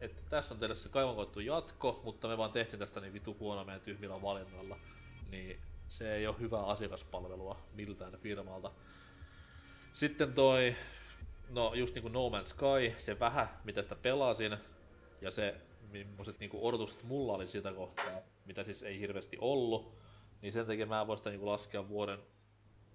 [0.00, 3.64] että tässä on teille se kaivankoettu jatko, mutta me vaan tehtiin tästä niin vitu huono
[3.64, 4.78] meidän tyhmillä valinnoilla.
[5.30, 8.70] Niin se ei ole hyvää asiakaspalvelua miltään firmalta.
[9.92, 10.76] Sitten toi,
[11.50, 14.56] no just niinku No Man's Sky, se vähän mitä sitä pelasin,
[15.20, 15.54] ja se
[15.90, 19.94] millaiset niinku odotukset mulla oli sitä kohtaa, mitä siis ei hirveästi ollut,
[20.42, 22.18] niin sen takia mä voin sitä niinku laskea vuoden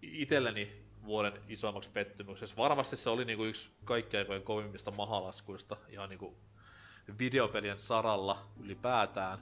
[0.02, 2.58] itselleni vuoden isoimmaksi pettymykseksi.
[2.58, 6.38] Varmasti se oli niinku yksi kaikkein kovimmista mahalaskuista ihan niinku
[7.20, 9.40] videopelien saralla ylipäätään.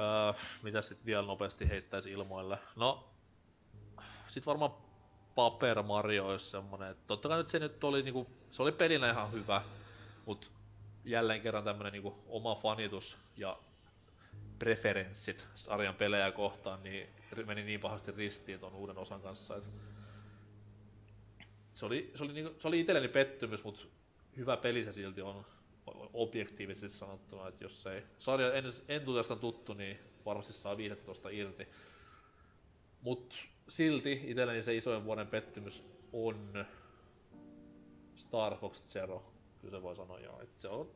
[0.00, 2.58] Öö, mitä sitten vielä nopeasti heittäisi ilmoille?
[2.76, 3.08] No,
[4.28, 4.70] sit varmaan
[5.34, 9.32] Paper Mario olisi semmonen, totta kai nyt se nyt oli niinku, se oli pelinä ihan
[9.32, 9.62] hyvä,
[10.26, 10.52] mut
[11.04, 13.58] jälleen kerran tämmönen niinku oma fanitus ja
[14.58, 17.08] preferenssit sarjan pelejä kohtaan, niin
[17.46, 19.68] meni niin pahasti ristiin ton uuden osan kanssa, että
[21.74, 23.84] se oli, se oli, niinku, se oli itselleni pettymys, mutta
[24.36, 25.46] hyvä peli se silti on
[26.12, 31.68] objektiivisesti sanottuna, että jos ei sarja en, entuudestaan tuttu, niin varmasti saa viihdettä tuosta irti.
[33.00, 36.66] Mut silti itselleni se isoin vuoden pettymys on
[38.16, 39.33] Star Fox Zero.
[39.64, 40.40] Kyllä se voi sanoa joo.
[40.40, 40.90] Et se on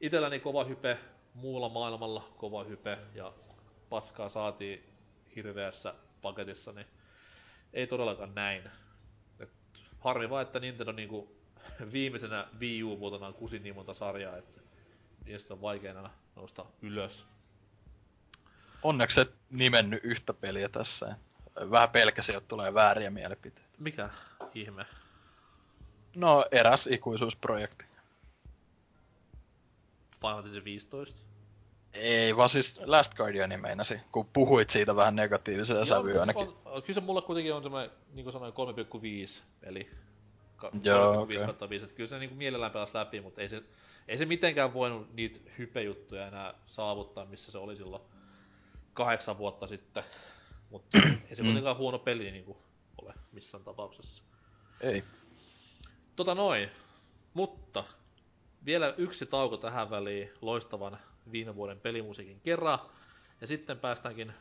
[0.00, 0.98] itselläni kova hype,
[1.34, 3.32] muulla maailmalla kova hype ja
[3.88, 4.84] paskaa saatiin
[5.36, 6.86] hirveässä paketissa, niin
[7.72, 8.70] ei todellakaan näin.
[9.40, 9.50] Et
[9.98, 11.36] harmi vaan, että Nintendo niinku
[11.92, 14.60] viimeisenä Wii U-vuotena kusin niin monta sarjaa, että
[15.24, 17.26] niistä on vaikea nousta ylös.
[18.82, 21.16] Onneksi et nimennyt yhtä peliä tässä.
[21.70, 23.70] Vähän pelkäsin, että tulee vääriä mielipiteitä.
[23.78, 24.10] Mikä
[24.54, 24.86] ihme?
[26.16, 27.84] No, eräs ikuisuusprojekti.
[30.20, 31.22] Final Fantasy 15.
[31.92, 36.48] Ei, vaan siis Last Guardiani meinasi, kun puhuit siitä vähän negatiivisella sävyyn ainakin.
[36.64, 39.90] On, kyllä se mulle kuitenkin on semmoinen, niin kuin sanoin, 3,5 eli
[40.56, 41.38] ka- Joo, 3,5 okei.
[41.38, 41.84] kautta 5.
[41.84, 43.62] Että kyllä se niin kuin mielellään pelasi läpi, mutta ei se,
[44.08, 48.02] ei se mitenkään voinut niitä hypejuttuja enää saavuttaa, missä se oli silloin
[48.94, 50.04] kahdeksan vuotta sitten.
[50.70, 50.98] Mutta
[51.30, 51.46] ei se Mm.
[51.46, 52.58] kuitenkaan huono peli niin kuin
[53.02, 54.22] ole missään tapauksessa.
[54.80, 55.04] Ei.
[56.16, 56.70] Tota noin.
[57.34, 57.84] Mutta
[58.66, 60.98] vielä yksi tauko tähän väliin loistavan
[61.32, 62.78] viime vuoden pelimusiikin kerran.
[63.40, 64.32] Ja sitten päästäänkin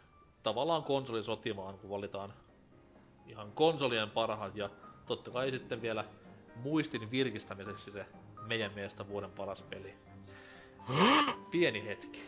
[0.44, 2.34] tavallaan konsolisotimaan, kun valitaan
[3.28, 4.70] ihan konsolien parhaat ja
[5.06, 6.06] totta kai sitten vielä
[6.56, 8.06] muistin virkistämiseksi se
[8.48, 9.94] meidän mielestä vuoden paras peli.
[11.52, 12.26] Pieni hetki.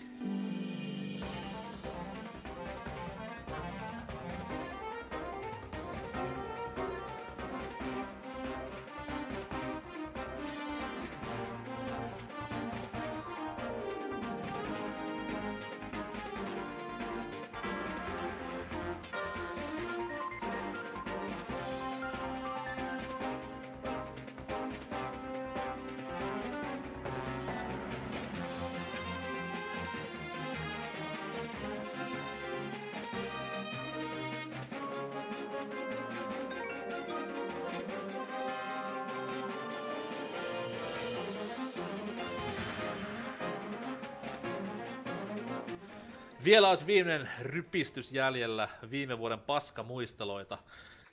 [46.49, 50.57] Vielä olisi viimeinen rypistys jäljellä viime vuoden paskamuisteloita.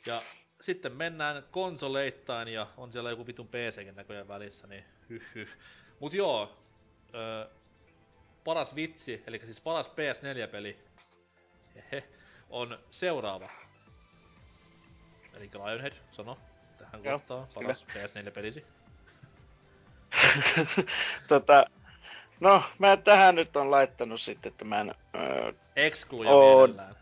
[0.07, 0.23] Ja
[0.61, 5.57] sitten mennään konsoleittain ja on siellä joku vitun PCkin näköjään välissä, niin hyh hyh.
[6.01, 6.59] Mut joo,
[7.15, 7.49] ö,
[8.45, 10.79] paras vitsi, eli siis paras PS4-peli,
[11.75, 12.05] hehe,
[12.51, 13.49] on seuraava.
[15.35, 16.39] Eli Lionhead, sano
[16.79, 18.65] tähän Joo, kohtaan, paras PS4-pelisi.
[21.29, 21.67] tota,
[22.41, 26.71] no, mä tähän nyt on laittanut sitten tämän, öö, Excluja On.
[26.71, 26.97] mielellään.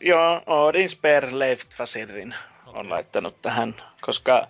[0.00, 2.34] joo, Odin Spare Left Fasirin
[2.66, 2.90] on Okei.
[2.90, 4.48] laittanut tähän, koska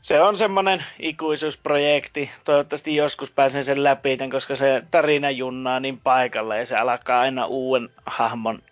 [0.00, 2.30] se on semmonen ikuisuusprojekti.
[2.44, 7.46] Toivottavasti joskus pääsen sen läpi, koska se tarina junnaa niin paikalla ja se alkaa aina
[7.46, 8.62] uuden hahmon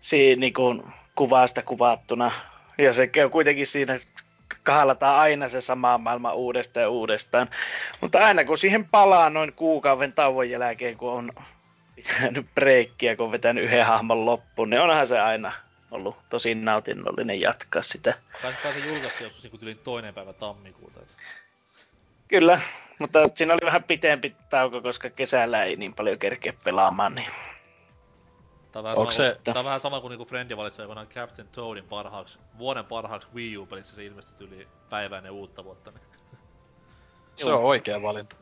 [0.00, 0.82] siinä niin kuin
[1.14, 2.32] kuvasta kuvattuna.
[2.78, 3.96] Ja se käy kuitenkin siinä
[4.68, 7.48] kahlataan aina se sama maailma uudestaan ja uudestaan.
[8.00, 11.32] Mutta aina kun siihen palaa noin kuukauden tauon jälkeen, kun on
[11.96, 15.52] pitänyt breikkiä, kun on vetänyt yhden hahmon loppuun, niin onhan se aina
[15.90, 18.14] ollut tosi nautinnollinen jatkaa sitä.
[18.42, 21.00] Kai, se julkaistiin joskus niin yli toinen päivä tammikuuta.
[22.28, 22.60] Kyllä,
[22.98, 27.14] mutta siinä oli vähän pitempi tauko, koska kesällä ei niin paljon kerkeä pelaamaan.
[27.14, 27.28] Niin.
[28.72, 31.06] Tää on vähän, Onko sama, se- tää on vähän sama kuin niinku Frendi valitsee aikoinaan
[31.06, 35.90] Captain Toadin parhaaksi, vuoden parhaaksi Wii U-peliksi se ilmestyi yli päivää ennen uutta vuotta.
[35.90, 36.02] Niin
[37.36, 38.36] Se on oikea valinta.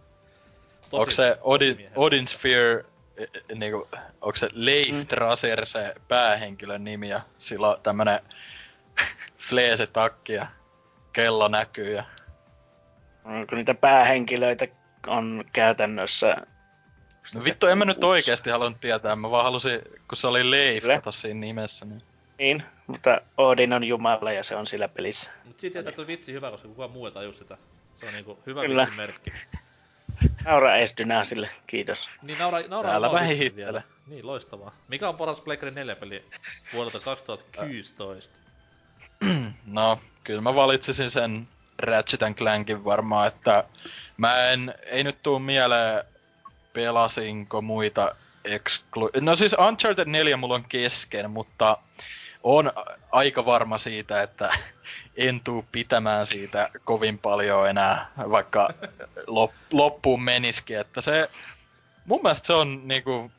[0.90, 1.90] tosi, Onko se Odin.
[1.96, 2.84] Odin Sphere,
[3.16, 3.88] eh, eh, niinku,
[4.20, 5.06] onko se Leif Mm.
[5.06, 8.20] Traser se päähenkilön nimi ja sillä on tämmönen
[9.48, 10.46] fleesetakki ja
[11.12, 12.04] kello näkyy ja
[13.22, 14.66] Kun niitä päähenkilöitä
[15.06, 16.36] on käytännössä...
[17.34, 20.82] No vittu, en mä nyt oikeesti halunnut tietää, mä vaan halusin, kun se oli Leif
[20.82, 20.96] Kyllä.
[20.96, 22.02] kato siinä nimessä, niin...
[22.38, 25.30] Niin, mutta Odin on jumala ja se on sillä pelissä.
[25.44, 27.58] Mut siitä tietää, että on vitsi hyvä, koska kukaan muu ei sitä.
[27.94, 28.86] Se on niinku hyvä Kyllä.
[28.96, 29.32] merkki.
[30.44, 32.08] Naura ees Dynasille, kiitos.
[32.24, 33.82] Niin naura, naura omaa vähän vielä.
[34.06, 34.74] Niin, loistavaa.
[34.88, 36.24] Mikä on paras Pleikkari 4 peli
[36.72, 38.38] vuodelta 2016?
[39.66, 41.48] No, kyllä mä valitsisin sen
[41.78, 43.64] Ratchet and Clankin varmaan, että
[44.16, 46.04] mä en, ei nyt tuu mieleen
[46.76, 48.14] pelasinko muita
[48.44, 49.10] exclu...
[49.20, 51.78] No siis Uncharted 4 mulla on kesken, mutta
[52.42, 52.72] on
[53.12, 54.50] aika varma siitä, että
[55.16, 58.68] en tuu pitämään siitä kovin paljon enää, vaikka
[59.26, 61.30] lop, loppuun menisikin, että se...
[62.04, 63.30] Mun mielestä se on niinku...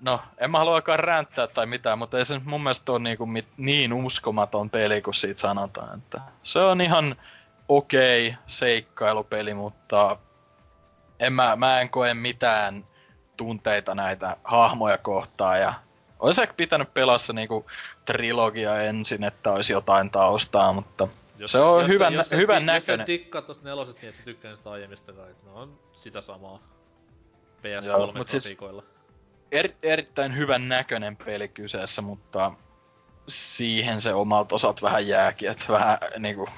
[0.00, 3.26] No, en mä halua alkaa ränttää tai mitään, mutta ei se mun mielestä ole niinku
[3.26, 7.16] mit, niin uskomaton peli kuin siitä sanotaan, että se on ihan
[7.68, 10.16] okei okay, seikkailupeli, mutta
[11.22, 12.86] en mä, mä en koe mitään
[13.36, 15.74] tunteita näitä hahmoja kohtaan ja
[16.20, 17.66] olisi ehkä pitänyt pelaa se niinku
[18.04, 21.08] trilogia ensin, että olisi jotain taustaa, mutta
[21.46, 23.02] Se on hyvän- jos, hyvän jos, Jos näköinen.
[23.02, 26.58] sä tikkaat tosta nelosesta, niin et sä tykkää sitä aiemmistakaan, että ne on sitä samaa.
[27.64, 28.56] Joo, PS3 mut siis-
[29.52, 32.52] er, erittäin hyvän näköinen peli kyseessä, mutta
[33.28, 36.48] siihen se omalta osalta vähän jääkin, että vähän niinku,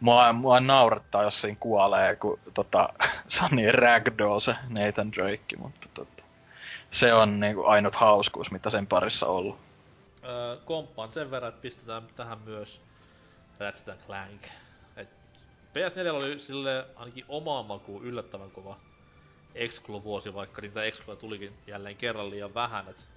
[0.00, 2.88] mua, mua naurattaa, jos siinä kuolee, kun tota,
[3.26, 6.22] se on niin ragdoll se Nathan Drake, mutta tota,
[6.90, 9.58] se on niinku ainut hauskuus, mitä sen parissa on ollut.
[10.24, 12.80] Öö, komppaan sen verran, että pistetään tähän myös
[13.58, 14.42] Ratchet Clank.
[14.96, 15.08] Et
[15.74, 18.76] PS4 oli sille ainakin omaan makuun yllättävän kova
[19.54, 22.88] Exclu-vuosi, vaikka niitä Excluja tulikin jälleen kerran liian vähän.
[22.88, 23.08] Et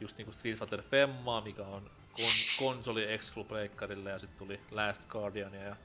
[0.00, 3.46] just niinku Street Fighter Femmaa, mikä on kon- konsoli Exclu
[4.10, 5.76] ja sitten tuli Last Guardiania ja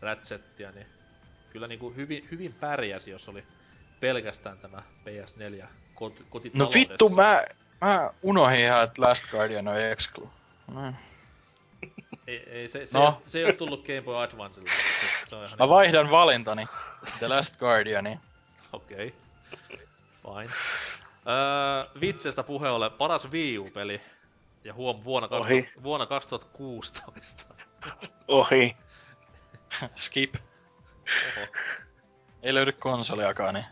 [0.00, 0.86] Ratchetia, niin
[1.50, 3.44] kyllä niinku hyvin, hyvin pärjäsi, jos oli
[4.00, 7.44] pelkästään tämä PS4 kot- No vittu, mä,
[7.80, 10.30] mä unohdin ihan, että Last Guardian on Exclu.
[10.72, 10.92] No.
[12.26, 13.20] Ei, ei se, se, no.
[13.24, 14.70] ei, se ei ole tullut Game Boy Advancelle.
[14.70, 15.70] Se, se on ihan mä niin...
[15.70, 16.66] vaihdan valintani
[17.18, 18.20] The Last Guardiani.
[18.72, 19.14] Okei.
[19.72, 19.86] Okay.
[20.22, 20.54] Fine.
[21.28, 24.00] Öö, vitsestä puheolle paras Wii U-peli.
[24.64, 27.54] Ja huom vuonna, 2000, vuonna 2016.
[28.28, 28.76] Ohi.
[29.94, 30.34] Skip.
[30.34, 31.46] Oho.
[32.42, 33.66] Ei löydy konsoliakaan, niin...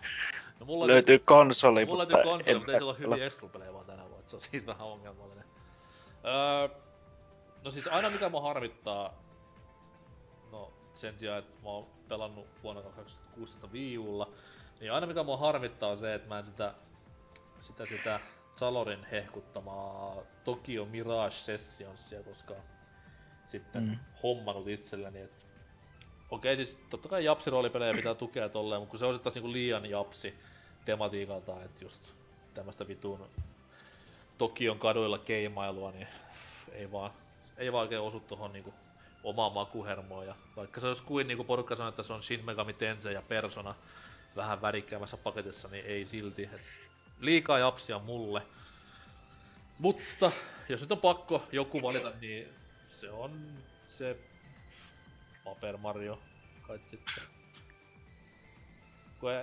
[0.60, 4.02] No, mulla löytyy konsoli, mulla löytyy konsoli, mutta ei sillä ole hyviä exclu vaan tänä
[4.02, 5.44] vuonna, se on siitä vähän ongelmallinen.
[6.24, 6.68] Öö,
[7.64, 9.14] no siis aina mikä mua harmittaa,
[10.52, 14.30] no sen sijaan, että mä oon pelannut vuonna 2016 Wii Ulla,
[14.80, 16.74] niin aina mikä mua harmittaa on se, että mä en sitä,
[17.64, 18.20] sitä, sitä
[18.54, 22.54] Salorin hehkuttamaa Tokyo Mirage Sessionsia koska
[23.44, 23.98] sitten mm.
[24.22, 25.42] hommannut itselleni, että
[26.30, 29.86] okei siis totta kai japsi roolipelejä pitää tukea tolleen, mutta kun se on niinku liian
[29.86, 30.34] japsi
[30.84, 32.02] tematiikalta, että just
[32.54, 33.28] tämmöstä vitun
[34.38, 36.08] Tokion kaduilla keimailua, niin
[36.72, 37.10] ei vaan,
[37.56, 38.74] ei vaan oikein osu tohon niinku
[39.24, 40.26] omaan makuhermoon.
[40.26, 43.22] Ja vaikka se olisi kuin niinku porukka sanoo, että se on Shin Megami Tensei ja
[43.22, 43.74] Persona
[44.36, 46.44] vähän värikkäämässä paketissa, niin ei silti.
[46.44, 46.60] Et
[47.20, 48.42] liikaa japsia mulle.
[49.78, 50.32] Mutta
[50.68, 52.48] jos nyt on pakko joku valita, niin
[52.86, 53.40] se on
[53.88, 54.16] se
[55.44, 56.18] Paper Mario
[56.62, 57.24] kai sitten.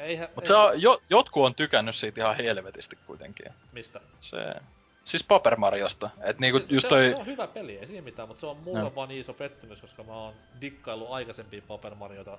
[0.02, 3.46] eihän, Mut se on, jo, jotkut on tykännyt siitä ihan helvetisti kuitenkin.
[3.72, 4.02] Mistä?
[4.20, 4.56] Se,
[5.04, 6.10] siis Paper Mariosta.
[6.24, 7.10] Et niinku se, just se, toi...
[7.10, 8.96] se, on hyvä peli, ei siinä mitään, mutta se on mulle no.
[8.96, 12.38] vaan niin iso pettymys, koska mä oon dikkaillut aikaisempia Paper Mariota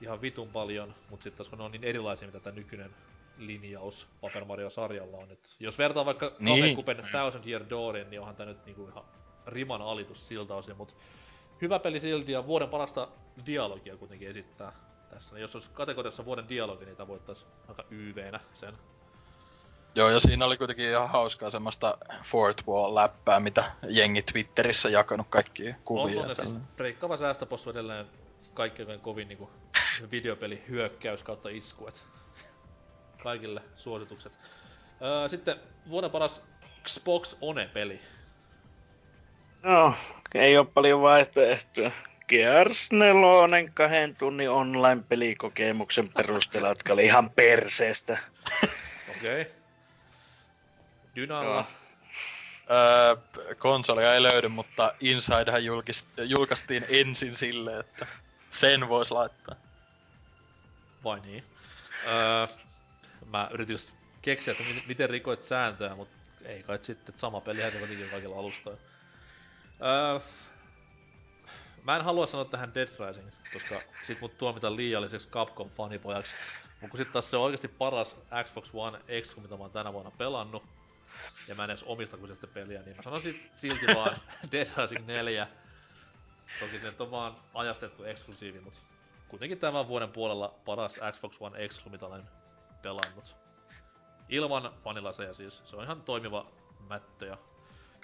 [0.00, 2.90] ihan vitun paljon, mutta sitten taas kun ne on niin erilaisia, mitä tämä nykyinen
[3.38, 5.30] linjaus Paper Mario-sarjalla on.
[5.30, 6.76] Et jos vertaa vaikka niin.
[6.76, 9.04] Kupen Thousand Year Doorin, niin onhan tämä nyt niinku ihan
[9.46, 10.94] riman alitus siltä osin, mutta
[11.62, 13.08] hyvä peli silti ja vuoden parasta
[13.46, 14.72] dialogia kuitenkin esittää
[15.10, 15.38] tässä.
[15.38, 18.74] Jos olisi kategoriassa vuoden dialogi, niin tavoittais aika YV-nä sen.
[19.94, 25.74] Joo, ja siinä oli kuitenkin ihan hauskaa semmoista Fort Wall-läppää, mitä jengi Twitterissä jakanut kaikkia
[25.84, 26.20] kuvia.
[26.20, 28.06] On, on siis breikkaava säästöpossu edelleen
[28.54, 29.50] kaikkein kovin niinku
[30.10, 32.02] videopeli hyökkäys kautta isku, et
[33.22, 34.38] kaikille suositukset.
[35.02, 36.42] Öö, sitten vuoden paras
[36.84, 38.00] Xbox One-peli.
[39.62, 39.94] No,
[40.34, 41.90] ei ole paljon vaihtoehtoja.
[42.28, 48.18] Gears 4 kahden tunnin online-pelikokemuksen perusteella, jotka oli ihan perseestä.
[49.16, 49.40] Okei.
[49.40, 49.52] Okay.
[51.16, 51.64] Dynalla.
[52.70, 53.16] Öö,
[53.58, 58.06] konsolia ei löydy, mutta Insidehän julkist, julkaistiin ensin silleen, että
[58.50, 59.56] sen vois laittaa.
[61.04, 61.44] Vai niin?
[62.06, 62.46] Öö,
[63.30, 67.60] mä yritin just keksiä, että miten rikoit sääntöjä, mutta ei kai sitten, että sama peli
[67.60, 68.80] se kuitenkin kaikilla alustoilla.
[69.82, 70.20] Öö,
[71.82, 76.34] mä en halua sanoa tähän Dead Rising, koska sit mut tuomitaan liialliseksi Capcom fanipojaksi.
[76.80, 79.92] Mut kun sit taas se on oikeasti paras Xbox One X, mitä mä oon tänä
[79.92, 80.62] vuonna pelannut,
[81.48, 84.20] ja mä en edes omista sitä peliä, niin mä sanoisin silti vaan
[84.52, 85.48] Dead Rising 4.
[86.60, 88.82] Toki se on vaan ajastettu eksklusiivi, mut
[89.28, 92.22] kuitenkin tämän vuoden puolella paras Xbox One X, mitä olen
[92.86, 93.36] pelannut.
[94.28, 95.62] Ilman fanilaseja siis.
[95.64, 96.46] Se on ihan toimiva
[96.88, 97.38] mättö ja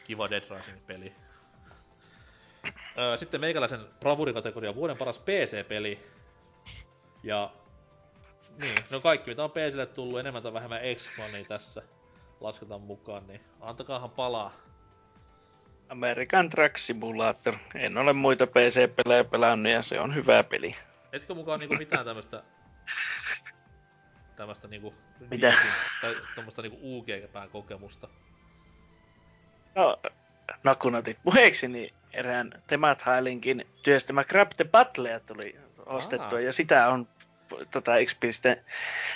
[0.04, 1.12] kiva Dead Rising-peli.
[2.98, 6.06] Öö, sitten meikäläisen bravurikategoria vuoden paras PC-peli.
[7.22, 7.52] Ja
[8.58, 11.82] niin, no kaikki mitä on PClle tullut enemmän tai vähemmän x niin tässä
[12.40, 14.52] lasketaan mukaan, niin antakaahan palaa.
[15.88, 17.54] American Truck Simulator.
[17.74, 20.74] En ole muita PC-pelejä pelannut ja se on hyvä peli.
[21.12, 22.42] Etkö mukaan niinku mitään tämmöstä
[24.42, 24.94] tämmöstä niinku
[25.30, 25.52] Mitä?
[26.00, 28.08] tai tommosta niinku UG-pään kokemusta?
[29.74, 29.98] No,
[30.64, 35.56] nakunatit puheeksi, niin erään Temat Hailinkin työstämä Grab the Battlea tuli
[35.86, 36.44] ostettua, Aa.
[36.44, 37.08] ja sitä on
[37.70, 38.22] tota XP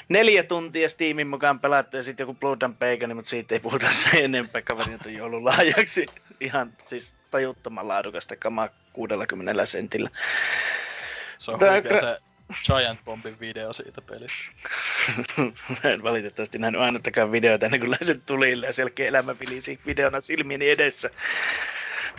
[0.08, 3.92] neljä tuntia Steamin mukaan pelattu ja sitten joku Blood and Bacon, mutta siitä ei puhuta
[3.92, 6.06] se enempää kaverit on joululahjaksi.
[6.40, 10.10] Ihan siis tajuttoman laadukasta kamaa 60 sentillä.
[11.38, 12.25] Se on Tää gra- se
[12.64, 14.50] Giant Bombin video siitä pelistä.
[15.84, 20.20] Mä en valitettavasti nähnyt ainuttakaan videoita ennen kuin lähden tulille ja selkeä elämä vilisi videona
[20.20, 21.10] silmieni edessä.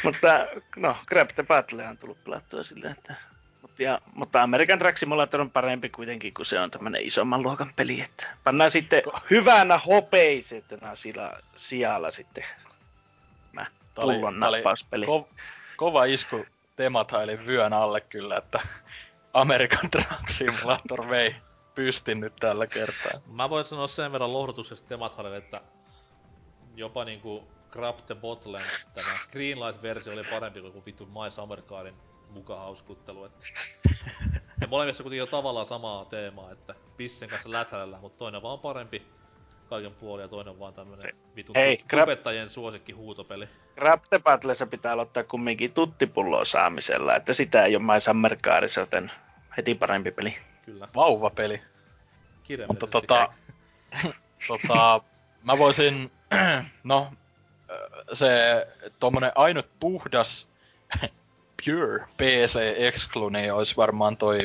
[0.03, 3.15] Mutta no, Grab the Battle on tullut pelattua silleen, että
[3.61, 7.73] mutta, ja, mutta American Truck Simulator on parempi kuitenkin, kun se on tämmönen isomman luokan
[7.75, 8.01] peli.
[8.01, 12.43] Että pannaan sitten hyvänä hopeisetena sillä sijalla sitten
[13.51, 13.65] mä
[13.95, 15.05] pullon nappauspeli.
[15.05, 15.27] Ko-
[15.75, 18.59] kova isku Temathailin vyön alle kyllä, että
[19.33, 21.35] American Truck Simulator vei
[21.75, 23.11] pystin nyt tällä kertaa.
[23.27, 25.61] Mä voin sanoa sen verran lohdutuksesta Tematharille, että
[26.75, 28.61] jopa niinku Grab the Bottle,
[28.93, 31.95] tämä Greenlight-versio oli parempi kuin vittu My Summer Carin
[32.29, 33.25] mukaan hauskuttelu.
[33.25, 33.45] Että...
[34.61, 39.07] Ja molemmissa kuitenkin on tavallaan samaa teemaa, että pissen kanssa läthällä, mutta toinen vaan parempi
[39.67, 43.47] kaiken puolin ja toinen on vaan tämmönen vitun Hei, Grab- tubettajien suosikki huutopeli.
[43.75, 48.81] Grab the Battlessa pitää aloittaa kumminkin tuttipulloa saamisella, että sitä ei ole My Summer Carissa,
[48.81, 49.11] joten
[49.57, 50.37] heti parempi peli.
[50.65, 51.61] Kyllä, Vauvapeli.
[52.43, 52.85] kirjaimellisesti.
[52.85, 53.33] Mutta tota,
[54.47, 55.01] tota,
[55.43, 56.11] mä voisin,
[56.83, 57.13] no,
[58.13, 58.31] se
[58.99, 60.47] tommonen ainut puhdas
[61.65, 64.39] pure PC-exclu, niin olisi varmaan toi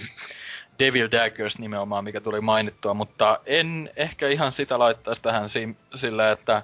[0.78, 6.31] Devil Daggers nimenomaan, mikä tuli mainittua, mutta en ehkä ihan sitä laittaisi tähän si- sillä,
[6.31, 6.62] että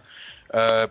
[0.54, 0.88] ö,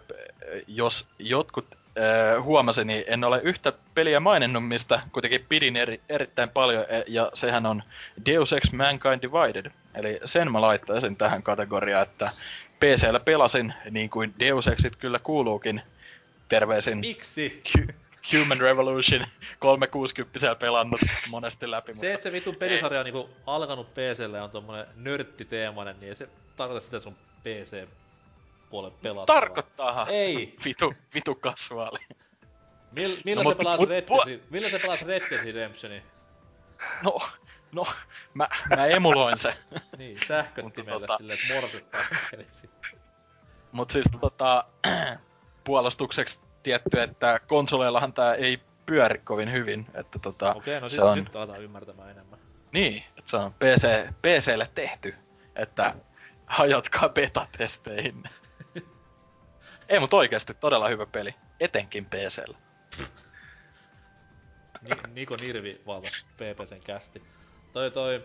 [0.68, 1.66] jos jotkut
[1.98, 7.04] ö, huomasi, niin en ole yhtä peliä maininnut, mistä kuitenkin pidin eri, erittäin paljon, e-
[7.08, 7.84] ja sehän on
[8.26, 9.72] Deus Ex Mankind Divided.
[9.96, 12.32] Eli sen mä laittaisin tähän kategoriaan, että
[12.80, 15.82] PCllä pelasin niin kuin Deus Exit kyllä kuuluukin.
[16.50, 17.62] Terveisin Miksi?
[18.34, 19.26] Human Revolution
[19.60, 21.00] 360 pelannut
[21.30, 26.00] monesti läpi, Se, että se vitun pelisarja on niinku alkanut PClle ja on tommonen nörttiteemainen,
[26.00, 27.88] niin ei se tarkoita sitä, sun PC
[28.70, 29.42] puolen pelattavaa.
[29.42, 30.10] Tarkoittaahan.
[30.10, 30.56] Ei!
[30.66, 32.00] Vitu, vitu kasvaali.
[32.92, 36.02] Mil, millä, No, sä pelaat mut- Red Dead, millä sä pelaat Red Dead Redemptionia?
[37.04, 37.20] No,
[37.72, 37.86] no,
[38.34, 39.54] mä, mä emuloin se.
[39.98, 41.40] Niin, sähköttimellä Mutta tota- silleen,
[41.76, 41.98] että
[42.32, 42.70] pelit
[43.72, 44.66] Mut siis tota,
[45.64, 51.04] puolustukseksi tietty, että konsoleillahan tää ei pyöri kovin hyvin, että tota, Okei, no se sit,
[51.04, 52.40] on, nyt aletaan ymmärtämään enemmän.
[52.72, 53.88] niin, että se on PC,
[54.22, 55.16] PClle tehty,
[55.56, 55.96] että
[56.46, 58.24] hajotkaa beta-testeihin.
[59.90, 62.58] ei mut oikeesti todella hyvä peli, etenkin PCllä.
[64.82, 67.24] Ni, Niko Nirvi valta PPCn kästi.
[67.74, 68.24] Toi toi...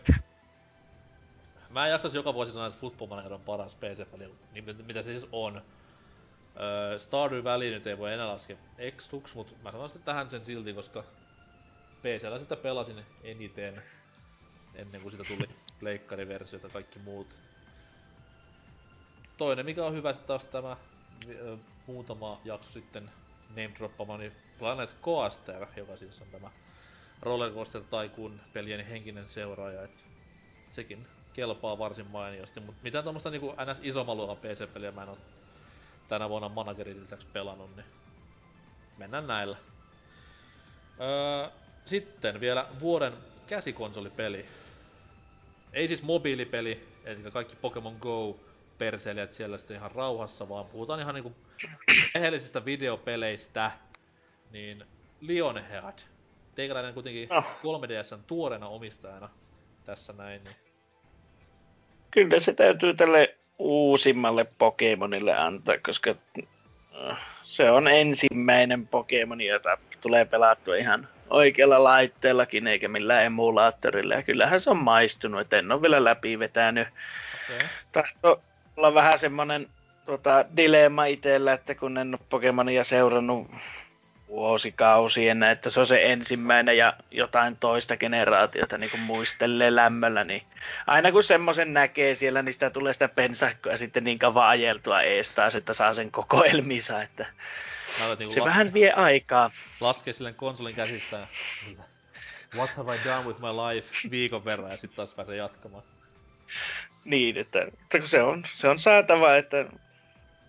[1.71, 5.03] Mä en jaksais joka vuosi sanoa, että Football Manager on paras PC-peli, niin mit- mitä
[5.03, 5.63] se siis on.
[6.61, 8.57] Öö, Stardew Valley nyt ei voi enää laskea
[8.97, 11.05] Xlux, mut mä sanon sitten tähän sen silti, koska
[12.03, 13.83] PCllä sitä pelasin eniten
[14.75, 15.49] ennen kuin sitä tuli
[15.79, 17.35] pleikkariversio ja kaikki muut.
[19.37, 20.77] Toinen mikä on hyvä sitten taas tämä
[21.27, 23.11] vi- ö, muutama jakso sitten
[23.49, 26.51] name droppamani Planet Coaster, joka siis on tämä
[27.23, 30.05] Rollercoaster Tycoon pelien henkinen seuraaja, et
[30.71, 33.81] sekin kelpaa varsin mainiosti, mutta mitään tuommoista niinku ns.
[33.83, 35.19] isomman luokan PC-peliä mä en oo
[36.09, 37.87] tänä vuonna managerin lisäksi pelannut, niin
[38.99, 39.57] mennään näillä.
[41.01, 41.51] Öö,
[41.85, 43.13] sitten vielä vuoden
[43.47, 44.47] käsikonsolipeli.
[45.73, 48.41] Ei siis mobiilipeli, eli kaikki Pokemon Go
[48.79, 51.33] perseilijät siellä sitten ihan rauhassa, vaan puhutaan ihan niinku
[52.15, 53.71] rehellisistä videopeleistä,
[54.51, 54.85] niin
[55.21, 55.99] Lionhead.
[56.55, 57.41] Teikäläinen kuitenkin No.
[57.41, 59.29] 3DSn tuoreena omistajana
[59.85, 60.57] tässä näin, niin
[62.11, 66.15] Kyllä se täytyy tälle uusimmalle Pokemonille antaa, koska
[67.11, 74.15] äh, se on ensimmäinen Pokemon, jota tulee pelattua ihan oikealla laitteellakin eikä millään emulaattorilla.
[74.15, 76.89] Ja kyllähän se on maistunut, että en ole vielä läpi vetänyt.
[76.89, 77.69] okei.
[77.93, 78.43] Tahto
[78.77, 79.67] olla vähän semmonen
[80.07, 83.51] tota, dilemma itsellä, että kun en ole Pokemonia seurannut
[84.33, 90.43] vuosikausien, että se on se ensimmäinen ja jotain toista generaatiota niin kuin muistelee lämmöllä, niin
[90.87, 95.31] aina kun semmoisen näkee siellä, niin sitä tulee sitä pensakkoa sitten niin kauan ajeltua ees
[95.31, 97.27] taas, että saa sen koko elmisa, että
[97.99, 99.51] Mä se vähän vie aikaa.
[99.81, 101.27] laskee silleen konsolin käsistä
[102.57, 105.83] What have I done with my life viikon verran ja sitten taas pääsee jatkamaan.
[107.05, 109.67] Niin, että, että kun se on, se on saatava, että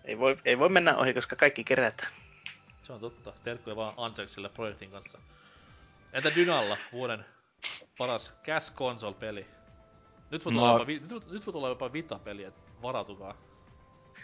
[0.04, 2.12] ei voi, ei voi mennä ohi, koska kaikki kerätään.
[2.84, 3.32] Se on totta.
[3.44, 5.18] Terkkuja vaan Anjaxille projektin kanssa.
[6.12, 7.24] Entä Dynalla, vuoden
[7.98, 9.46] paras Cash Console-peli?
[10.30, 10.78] Nyt voi tulla, No.
[10.78, 13.34] jopa, nyt, nyt voi tulla jopa Vita-peli, et varautukaa.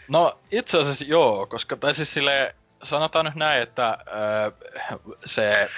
[0.07, 4.51] No itse asiassa joo, koska tai siis sille sanotaan nyt näin, että öö,
[5.25, 5.69] se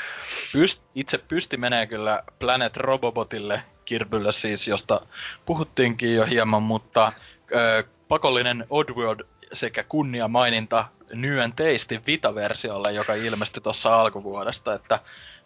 [0.54, 5.08] pyst, itse pysti menee kyllä Planet Robobotille, Kirbylle siis, josta
[5.46, 7.12] puhuttiinkin jo hieman, mutta
[7.56, 9.22] öö, pakollinen Oddworld
[9.54, 15.00] sekä kunnia maininta Nyen Teistin Vita-versiolle, joka ilmestyi tuossa alkuvuodesta, että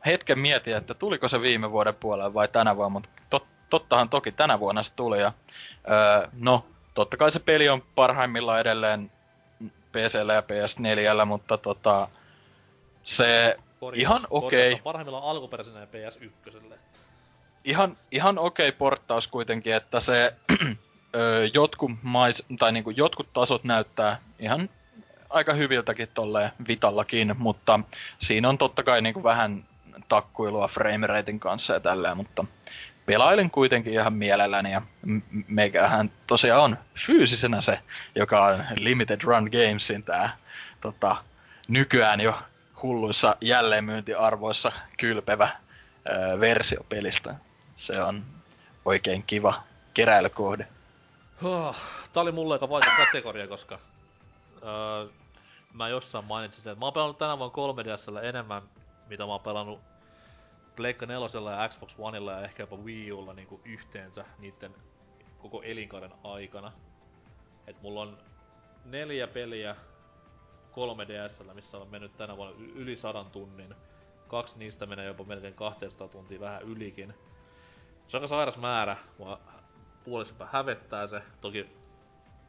[0.06, 4.32] hetken mietin, että tuliko se viime vuoden puolella vai tänä vuonna, mutta tot, tottahan toki
[4.32, 5.34] tänä vuonna se tuli ja
[5.90, 9.12] öö, no, totta kai se peli on parhaimmillaan edelleen
[9.92, 12.08] PCllä ja PS4, mutta tota,
[13.04, 14.74] se Korjaus- Ihan okei.
[14.74, 16.74] on Parhaimmillaan alkuperäisenä ja PS1.
[17.64, 20.34] ihan, ihan okei porttaus kuitenkin, että se
[21.16, 24.70] öö, jotkut, mais, tai niinku jotkut tasot näyttää ihan
[25.30, 27.80] aika hyviltäkin tolleen Vitallakin, mutta
[28.20, 29.66] siinä on totta kai niinku vähän
[30.10, 32.46] takkuilua frameratein kanssa ja tälleen, mutta
[33.06, 34.82] pelailin kuitenkin ihan mielelläni ja
[35.48, 37.80] meikähän tosiaan on fyysisenä se,
[38.16, 40.38] joka on Limited Run Gamesin tää
[40.82, 41.16] tota,
[41.68, 42.40] nykyään jo
[42.84, 45.50] hulluissa jälleenmyyntiarvoissa kylpevä
[46.10, 47.36] öö, versio pelistä.
[47.76, 48.24] Se on
[48.86, 49.64] oikein kiva
[49.94, 50.68] keräilykohde.
[52.14, 53.80] Tää oli mulle aika vaikea kategoria, koska
[54.64, 55.08] öö,
[55.74, 58.62] mä jossain mainitsin että mä oon pelannut tänä vuonna 3DSllä enemmän,
[59.08, 59.80] mitä mä oon pelannut
[60.76, 64.76] Pleikka 4 ja Xbox Oneilla ja ehkä jopa Wii Ulla niinku yhteensä niiden
[65.38, 66.72] koko elinkaaren aikana.
[67.68, 68.18] Et mulla on
[68.86, 69.76] neljä peliä
[70.72, 73.76] 3DSllä, missä on mennyt tänä vuonna yli sadan tunnin.
[74.28, 77.14] Kaksi niistä menee jopa melkein 200 tuntia, vähän ylikin.
[78.08, 78.98] Se on aika sairas määrä.
[79.18, 79.40] Mua
[80.08, 81.22] puolisenpä hävettää se.
[81.42, 81.70] Toki mä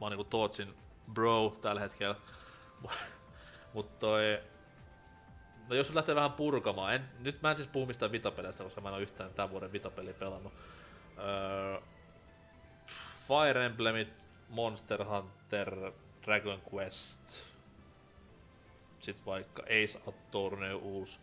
[0.01, 0.73] oon niinku Tootsin
[1.13, 2.15] bro tällä hetkellä.
[3.73, 4.39] Mut toi...
[5.67, 8.89] No jos lähtee vähän purkamaan, en, nyt mä en siis puhu mistään vitapeleistä, koska mä
[8.89, 10.53] en oo yhtään tämän vuoden vitapeliä pelannut.
[11.17, 11.81] Öö,
[13.27, 15.91] Fire Emblemit, Monster Hunter,
[16.25, 17.21] Dragon Quest,
[18.99, 21.19] sit vaikka Ace Attorney uusi.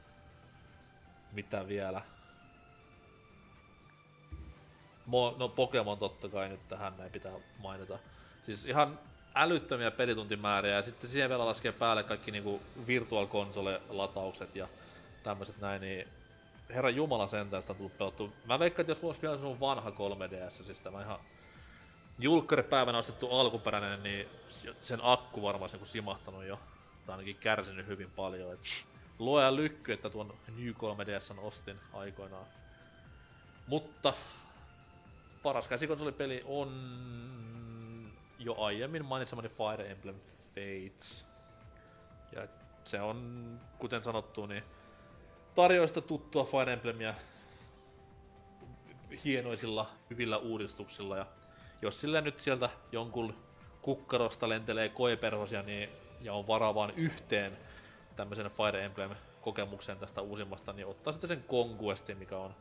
[1.32, 2.02] Mitä vielä?
[5.06, 7.98] Mo, no Pokemon totta kai nyt tähän näin pitää mainita.
[8.46, 8.98] Siis ihan
[9.34, 14.68] älyttömiä pelituntimääriä ja sitten siihen vielä laskee päälle kaikki niinku virtual console lataukset ja
[15.22, 16.08] tämmöiset näin, niin
[16.70, 18.32] herra jumala sentään sitä on tullut pelattu.
[18.44, 21.18] Mä veikkaan, että jos mulla olisi vielä sun vanha 3DS, siis tämä ihan
[22.18, 24.28] julkkaripäivänä ostettu alkuperäinen, niin
[24.82, 26.60] sen akku varmaan se simahtanut jo.
[27.06, 28.52] Tai ainakin kärsinyt hyvin paljon.
[28.52, 28.60] Et
[29.18, 32.46] luoja lykky, että tuon New 3DS ostin aikoinaan.
[33.66, 34.14] Mutta
[35.46, 36.70] paras käsikonsolipeli on
[38.38, 40.16] jo aiemmin mainitsemani Fire Emblem
[40.48, 41.26] Fates.
[42.32, 42.48] Ja
[42.84, 44.62] se on, kuten sanottu, niin
[45.54, 47.14] tarjoista tuttua Fire Emblemia
[49.24, 51.16] hienoisilla, hyvillä uudistuksilla.
[51.16, 51.26] Ja
[51.82, 53.34] jos sillä nyt sieltä jonkun
[53.82, 55.88] kukkarosta lentelee koeperhosia, niin,
[56.20, 57.58] ja on varaa vaan yhteen
[58.16, 59.10] tämmöisen Fire Emblem
[59.40, 62.54] kokemuksen tästä uusimmasta, niin ottaa sitten sen Conquestin, mikä on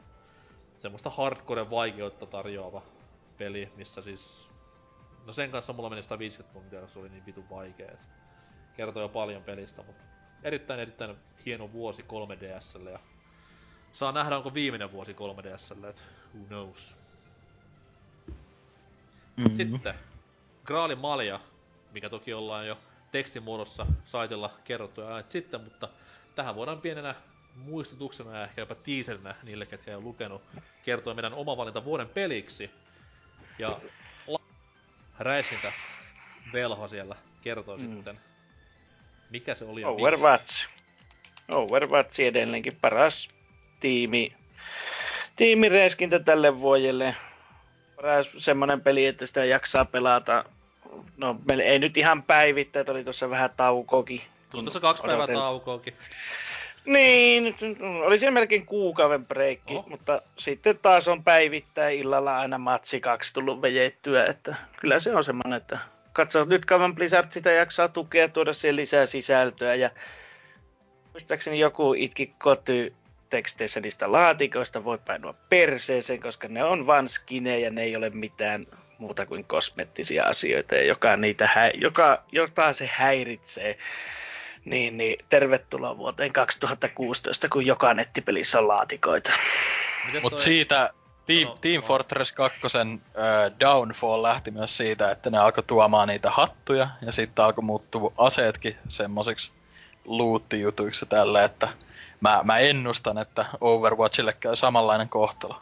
[0.79, 2.81] semmoista hardcore vaikeutta tarjoava
[3.37, 4.49] peli, missä siis...
[5.25, 7.91] No sen kanssa mulla meni 150 tuntia, se oli niin vitun vaikea.
[7.91, 8.07] Et
[8.75, 10.03] kertoo jo paljon pelistä, mutta
[10.43, 12.99] erittäin erittäin hieno vuosi 3DSlle ja
[13.93, 16.03] saa nähdä onko viimeinen vuosi 3DSlle, et
[16.35, 16.97] who knows.
[19.37, 19.55] Mm-hmm.
[19.55, 19.95] Sitten
[20.65, 21.39] Graalin Malja,
[21.91, 22.77] mikä toki ollaan jo
[23.11, 25.89] tekstimuodossa saitilla kerrottu ja ajat sitten, mutta
[26.35, 27.15] tähän voidaan pienenä
[27.55, 30.41] muistutuksena ja ehkä jopa tiiserinä niille, ketkä ei ole lukenut,
[30.83, 32.71] kertoa meidän oma valinta vuoden peliksi.
[33.59, 33.79] Ja
[34.27, 34.39] la-
[35.19, 35.71] räiskintä
[36.53, 37.95] velho siellä kertoo mm.
[37.95, 38.19] sitten,
[39.29, 40.67] mikä se oli Overwatch.
[41.51, 43.27] Overwatch edelleenkin paras
[43.79, 44.35] tiimi,
[45.35, 47.15] tiimireiskintä tälle vuodelle.
[47.95, 50.45] Paras semmonen peli, että sitä jaksaa pelata.
[51.17, 54.21] No, ei nyt ihan päivittäin, oli tuossa vähän taukokin.
[54.49, 55.93] Tuli tuossa kaksi päivää taukoakin.
[56.85, 57.55] Niin,
[58.03, 59.87] oli siinä melkein kuukauden breikki, oh.
[59.87, 65.23] mutta sitten taas on päivittäin illalla aina matsi kaksi tullut vejettyä, että kyllä se on
[65.23, 65.79] semmoinen, että
[66.13, 69.89] katso nyt kauan Blizzard sitä jaksaa tukea, tuoda siihen lisää sisältöä ja
[71.13, 72.93] muistaakseni joku itki koty
[73.29, 78.67] teksteissä niistä laatikoista voi painua perseeseen, koska ne on vaan skinejä, ne ei ole mitään
[78.97, 83.77] muuta kuin kosmettisia asioita, ja joka, niitä hä- joka, jota se häiritsee
[84.65, 89.31] niin, niin tervetuloa vuoteen 2016, kun joka nettipelissä on laatikoita.
[90.21, 90.89] Mutta siitä
[91.25, 91.83] Team, no, Team.
[91.83, 97.45] Fortress 2 äh, Downfall lähti myös siitä, että ne alkoi tuomaan niitä hattuja, ja sitten
[97.45, 99.51] alkoi muuttua aseetkin semmosiksi
[100.05, 101.67] loot-jutuiksi tälle, että
[102.21, 105.61] mä, mä ennustan, että Overwatchille käy samanlainen kohtalo.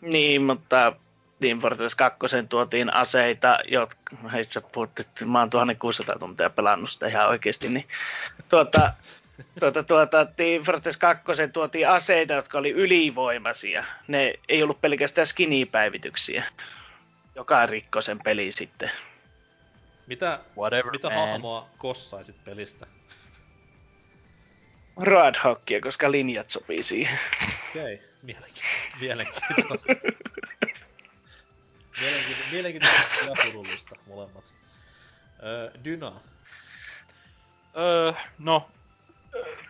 [0.00, 0.92] Niin, mutta
[1.40, 6.90] Team Fortress 2 tuotiin aseita, jotka, hei sä puhut, että mä oon 1600 tuntia pelannut
[6.90, 7.88] sitä ihan oikeesti, niin
[8.48, 8.92] tuota,
[9.60, 13.84] tuota, tuota, Team Fortress 2 tuotiin aseita, jotka oli ylivoimaisia.
[14.08, 16.44] Ne ei ollut pelkästään skinny-päivityksiä,
[17.34, 18.90] joka rikkoi sen peli sitten.
[20.06, 22.86] Mitä, Whatever, mitä hahmoa kossaisit pelistä?
[24.96, 27.18] Roadhockia, koska linjat sopii siihen.
[27.70, 28.46] Okei, okay.
[29.00, 29.92] mielenkiintoista.
[32.00, 32.52] mielenkiintoista.
[32.52, 34.44] Mielenkiintoista, ja surullista molemmat.
[35.42, 36.12] Öö, Dyna.
[37.76, 38.68] Öö, no,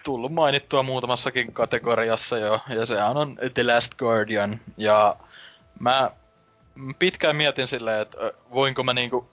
[0.02, 5.16] tullut mainittua muutamassakin kategoriassa jo, ja sehän on The Last Guardian, ja
[5.80, 6.10] mä
[6.98, 8.18] pitkään mietin silleen, että
[8.50, 9.30] voinko mä niinku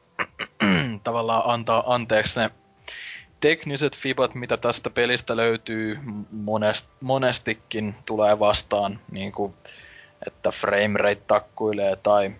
[1.03, 2.51] tavallaan antaa anteeksi ne
[3.41, 5.99] tekniset fibat, mitä tästä pelistä löytyy
[6.31, 9.55] monest, monestikin tulee vastaan, niinku
[10.27, 12.31] että frame rate takkuilee tai,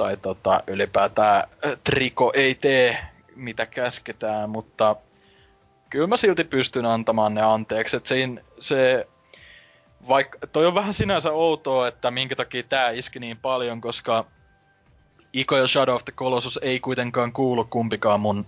[0.00, 1.42] tai tota, ylipäätään
[1.84, 2.98] triko ei tee
[3.36, 4.96] mitä käsketään, mutta
[5.90, 7.96] kyllä mä silti pystyn antamaan ne anteeksi.
[7.96, 9.08] että siinä, se,
[10.08, 14.24] vaikka toi on vähän sinänsä outoa, että minkä takia tää iski niin paljon, koska
[15.32, 18.46] Ico ja Shadow of the Colossus ei kuitenkaan kuulu kumpikaan mun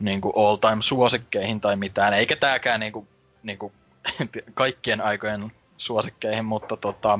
[0.00, 3.08] niinku all time suosikkeihin tai mitään, eikä tääkään niinku,
[3.42, 3.72] niinku
[4.54, 7.18] kaikkien aikojen suosikkeihin, mutta tota,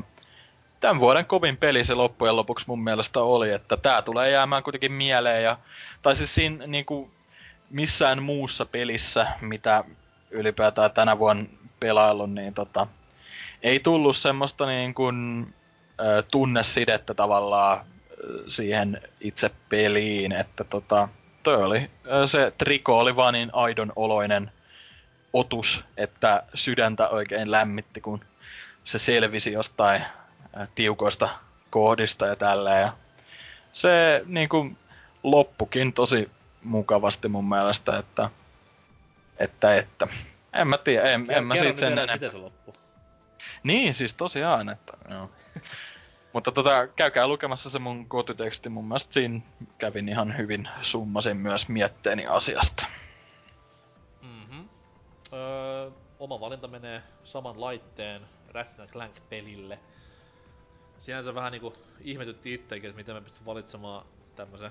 [0.85, 4.93] tämän vuoden kovin peli se loppujen lopuksi mun mielestä oli, että tää tulee jäämään kuitenkin
[4.93, 5.59] mieleen ja,
[6.03, 7.11] tai siis siinä niinku
[7.71, 9.85] missään muussa pelissä, mitä
[10.31, 11.45] ylipäätään tänä vuonna
[11.81, 12.87] pelaillut, niin tota,
[13.63, 15.47] ei tullut semmoista niin kuin,
[16.01, 17.87] ö, tunnesidettä tavallaan
[18.49, 21.09] siihen itse peliin, että tota,
[21.43, 21.91] toi oli,
[22.27, 24.51] se triko oli vaan niin aidon oloinen
[25.33, 28.21] otus, että sydäntä oikein lämmitti, kun
[28.85, 30.03] se selvisi jostain
[30.75, 31.29] tiukoista
[31.71, 32.71] kohdista ja tällä.
[32.71, 32.93] Ja
[33.73, 34.77] se niin kuin,
[35.23, 36.31] loppukin tosi
[36.63, 38.31] mukavasti mun mielestä, että,
[39.39, 40.09] että, että.
[40.53, 42.17] En mä tiedä, en, en mä siitä sen enempää.
[42.17, 42.75] miten se loppuu.
[43.63, 45.31] Niin, siis tosiaan, että joo.
[46.33, 49.41] Mutta tota, käykää lukemassa se mun kotiteksti, mun mielestä siinä
[49.79, 52.87] kävin ihan hyvin, summasin myös mietteeni asiasta.
[54.23, 54.69] Mm-hmm.
[55.33, 59.79] Öö, oma valinta menee saman laitteen Ratchet Clank-pelille.
[60.99, 64.07] Sinänsä vähän niinku ihmetytti itsekin, että miten mä pystyn valitsemaan
[64.37, 64.71] tämmösen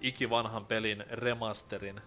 [0.00, 2.00] ikivanhan pelin remasterin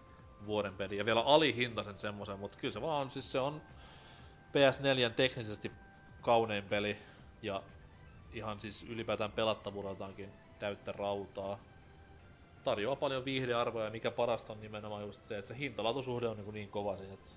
[0.45, 0.97] vuoden peli.
[0.97, 3.61] Ja vielä alihintaisen semmosen, mutta kyllä se vaan on, siis se on
[4.47, 5.71] PS4 teknisesti
[6.21, 6.97] kaunein peli
[7.41, 7.63] ja
[8.33, 10.29] ihan siis ylipäätään pelattavuudeltaankin
[10.59, 11.59] täyttä rautaa.
[12.63, 16.53] Tarjoaa paljon viihdearvoja ja mikä parasta on nimenomaan just se, että se hintalatusuhde on niin,
[16.53, 17.29] niin kova siinä, että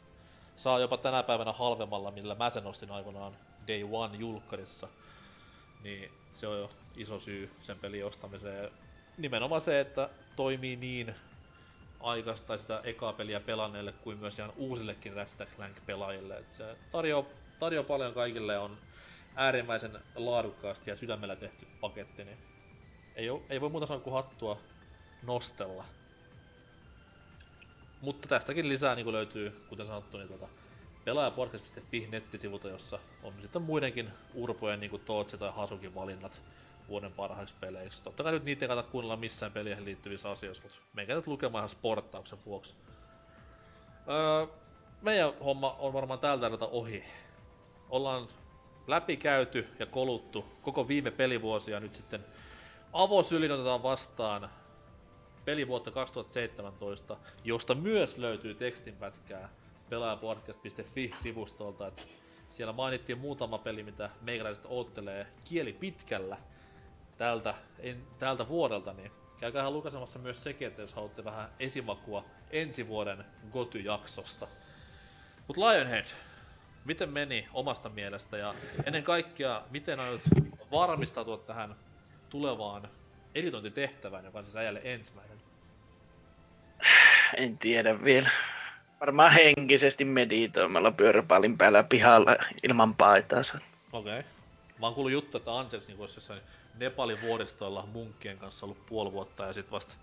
[0.57, 3.37] saa jopa tänä päivänä halvemmalla, millä mä sen ostin aikoinaan
[3.69, 4.89] Day One julkkarissa.
[5.83, 8.71] Niin se on jo iso syy sen pelin ostamiseen.
[9.17, 11.15] Nimenomaan se, että toimii niin
[12.01, 16.39] aikaista sitä ekaa peliä pelanneille kuin myös ihan uusillekin Ratchet Clank-pelaajille.
[16.39, 17.25] Et se tarjoaa,
[17.59, 18.79] tarjoaa paljon kaikille on
[19.37, 22.39] äärimmäisen laadukkaasti ja sydämellä tehty paketti, niin
[23.17, 24.61] ei, oo, ei voi muuta sanoa kuin hattua
[25.23, 25.85] nostella.
[28.01, 30.49] Mutta tästäkin lisää niin löytyy, kuten sanottu, niin tuota,
[31.05, 36.43] pelaajapodcast.fi nettisivulta, jossa on sitten muidenkin urpojen niin kuin Tootsi tai Hasukin valinnat
[36.89, 38.03] vuoden parhaiksi peleiksi.
[38.03, 41.63] Totta kai nyt niitä ei kannata kuunnella missään peleihin liittyvissä asioissa, mutta menkää nyt lukemaan
[41.63, 42.75] ihan sporttauksen vuoksi.
[44.09, 44.47] Öö,
[45.03, 47.05] meidän homma on varmaan tältä erältä ohi.
[47.89, 48.29] Ollaan
[48.87, 52.25] läpikäyty ja koluttu koko viime pelivuosia nyt sitten
[52.93, 54.51] avosylin otetaan vastaan
[55.45, 59.49] pelivuotta 2017, josta myös löytyy tekstinpätkää
[59.91, 62.03] pelaajapodcast.fi-sivustolta, että
[62.51, 66.37] siellä mainittiin muutama peli, mitä meikäläiset oottelee kieli pitkällä
[67.19, 69.11] tältä, en, tältä vuodelta, niin
[69.41, 74.49] käykää lukasemassa myös sekin, että jos haluatte vähän esimakua ensi vuoden Goty-jaksosta.
[75.49, 76.07] Mut Lionhead,
[76.85, 78.55] miten meni omasta mielestä ja
[78.87, 80.23] ennen kaikkea, miten aiot
[80.71, 81.77] varmistautua tähän
[82.29, 82.89] tulevaan
[83.35, 85.41] editointitehtävään, joka on siis äijälle ensimmäinen?
[87.37, 88.31] En tiedä vielä.
[89.01, 93.41] Varmaan henkisesti meditoimalla pyöräpallin päällä pihalla ilman paitaa.
[93.93, 94.19] Okei.
[94.19, 94.31] Okay.
[94.79, 96.41] Mä oon kuullut juttu, että Ansels niin olisi jossain
[96.75, 99.95] Nepalin vuoristoilla munkkien kanssa ollut puoli vuotta ja sit vasta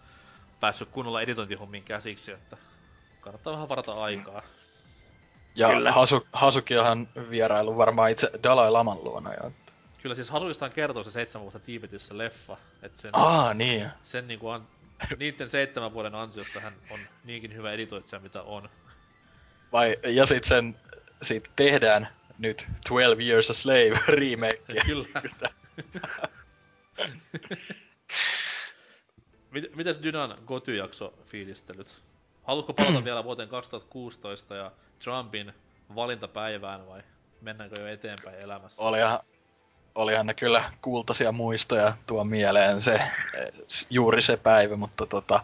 [0.60, 2.58] päässyt kunnolla editointihommiin käsiksi, että
[3.22, 4.42] kannattaa vähän varata aikaa.
[5.56, 9.34] Ja Hasu, Hasukiahan vierailu varmaan itse Dalai Laman luona.
[9.34, 9.52] Ja...
[10.02, 12.58] Kyllä siis Hasukistaan kertoo se seitsemän vuotta Tiibetissä leffa.
[12.82, 13.90] Että sen, Aa, niin.
[14.04, 14.68] Sen niinku an,
[15.20, 18.70] niiden seitsemän vuoden ansiosta hän on niinkin hyvä editoitsija mitä on.
[19.72, 20.76] Vai, ja sit sen,
[21.22, 24.62] sit tehdään nyt 12 Years a Slave remake.
[24.86, 25.08] Kyllä.
[29.76, 32.02] Mites Dynan Goty-jakso fiilistelyt?
[32.44, 34.72] Haluatko palata vielä vuoteen 2016 ja
[35.04, 35.54] Trumpin
[35.96, 37.02] valintapäivään vai
[37.42, 38.82] mennäänkö jo eteenpäin elämässä?
[38.82, 39.20] Olihan,
[39.96, 43.00] olihan ne kyllä kultaisia muistoja tuo mieleen se,
[43.90, 45.44] juuri se päivä, mutta tota,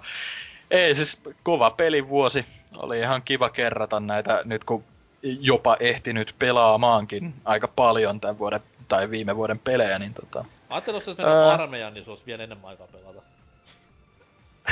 [0.73, 2.45] ei siis kova pelivuosi.
[2.77, 4.83] Oli ihan kiva kerrata näitä nyt kun
[5.21, 10.45] jopa ehtinyt pelaamaankin aika paljon tämän vuoden tai viime vuoden pelejä, niin tota...
[10.69, 11.51] Ajattelin, jos mennä öö...
[11.51, 13.21] armeijaan, niin se olisi vielä enemmän aikaa pelata.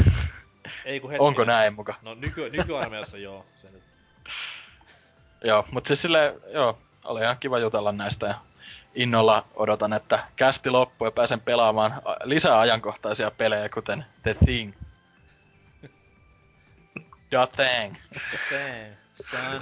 [0.85, 1.25] Ei kun hetki.
[1.25, 1.95] Onko näin muka?
[2.01, 3.45] No nyky, nykyarmeijassa joo.
[3.61, 3.83] Se nyt.
[5.43, 8.35] joo, mutta siis sille, joo, oli ihan kiva jutella näistä ja
[8.95, 14.73] innolla odotan, että kästi loppuu ja pääsen pelaamaan lisää ajankohtaisia pelejä, kuten The Thing.
[17.31, 17.95] The Thing.
[18.11, 19.61] The Thing, son.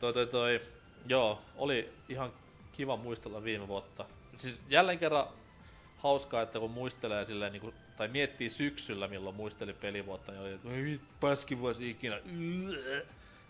[0.00, 0.60] Toi toi toi,
[1.06, 2.32] joo, oli ihan
[2.72, 4.04] kiva muistella viime vuotta.
[4.36, 5.26] siis jälleen kerran
[5.96, 10.68] hauskaa, että kun muistelee silleen niinku, tai miettii syksyllä, milloin muisteli pelivuotta, niin oli, että
[10.70, 12.20] ei paskin ikinä.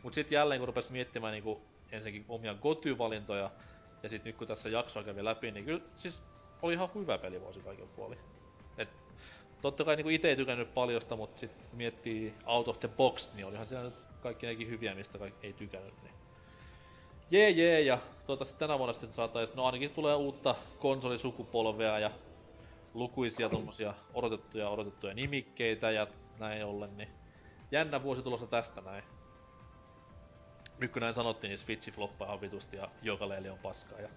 [0.03, 1.63] Mut sit jälleen kun rupes miettimään niinku
[1.93, 3.51] ensinnäkin omia goty-valintoja,
[4.03, 6.23] ja sit nyt kun tässä jaksoa kävi läpi, niin kyllä siis
[6.63, 8.19] oli ihan hyvä pelivuosi kaiken puoli.
[8.79, 8.89] Et,
[9.65, 13.47] totta kai niinku ite ei tykännyt paljosta, mutta sit miettii out of the box, niin
[13.47, 16.03] olihan siellä nyt kaikki nekin hyviä, mistä kaikki ei tykännyt.
[16.03, 16.15] Niin.
[17.31, 22.11] Jee jee, ja toivottavasti tänä vuonna sitten saatais, no ainakin tulee uutta konsolisukupolvea ja
[22.95, 26.07] lukuisia tommosia odotettuja odotettuja nimikkeitä ja
[26.39, 27.09] näin ollen, niin
[27.71, 29.05] jännä vuosi tulossa tästä näin.
[30.79, 34.09] Nyt kun näin sanottiin, niin Switchi floppaa ihan vitusti ja Jokaleeli on paskaa ja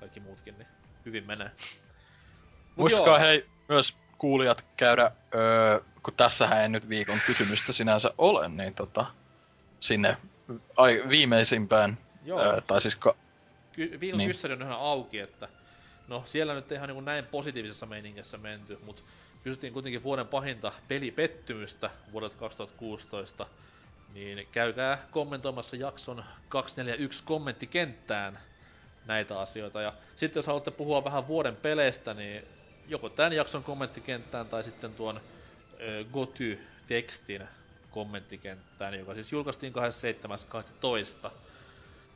[0.00, 0.68] kaikki muutkin, niin
[1.04, 1.50] hyvin menee.
[1.50, 3.26] Mut Muistakaa joo.
[3.26, 9.06] hei myös kuulijat käydä, öö, kun tässähän ei nyt viikon kysymystä sinänsä ole, niin tota,
[9.80, 10.16] sinne
[10.76, 12.40] ai, viimeisimpään, Joo.
[12.40, 13.16] öö, tai siis ka-
[13.72, 14.30] Ky- viikon Niin.
[14.30, 15.48] kyssäri on ihan auki, että
[16.08, 19.02] no siellä nyt ei ihan niin näin positiivisessa meiningessä menty, mutta
[19.44, 23.46] kysyttiin kuitenkin vuoden pahinta pelipettymystä vuodelta 2016,
[24.14, 28.38] niin käykää kommentoimassa jakson 241 kommenttikenttään
[29.06, 29.80] näitä asioita.
[29.80, 32.44] Ja sitten jos haluatte puhua vähän vuoden peleistä, niin
[32.88, 35.20] joko tämän jakson kommenttikenttään tai sitten tuon
[36.12, 37.48] Goty-tekstin
[37.90, 39.72] kommenttikenttään, joka siis julkaistiin
[41.24, 41.30] 27.12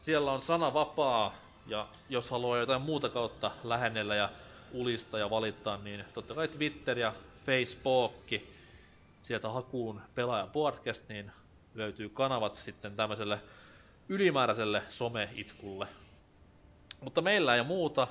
[0.02, 1.34] siellä on sana vapaa,
[1.66, 4.30] ja jos haluaa jotain muuta kautta lähennellä ja
[4.72, 7.14] ulista ja valittaa, niin totta kai Twitter ja
[7.46, 8.12] Facebook,
[9.20, 11.32] sieltä hakuun pelaaja podcast, niin
[11.74, 13.40] löytyy kanavat sitten tämmöiselle
[14.08, 15.86] ylimääräiselle some-itkulle.
[17.00, 18.08] Mutta meillä ei muuta.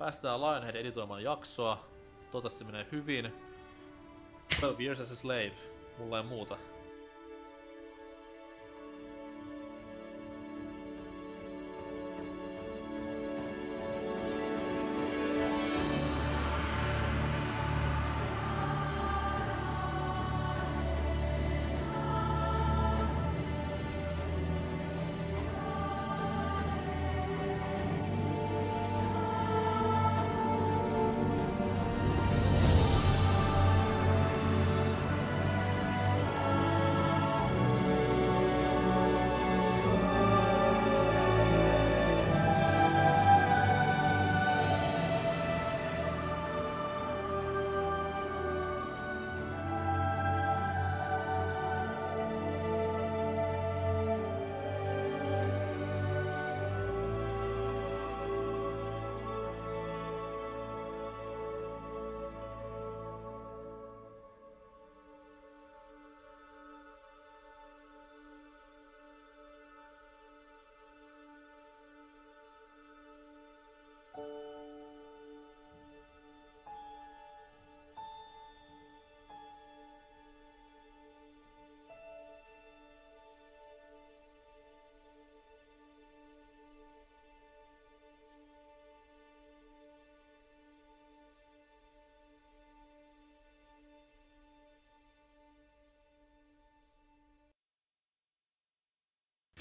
[0.00, 1.84] Päästään Lionhead editoimaan jaksoa.
[2.30, 3.32] Toivottavasti menee hyvin.
[4.60, 5.52] 12 Years as a Slave.
[5.98, 6.56] Mulla ei muuta.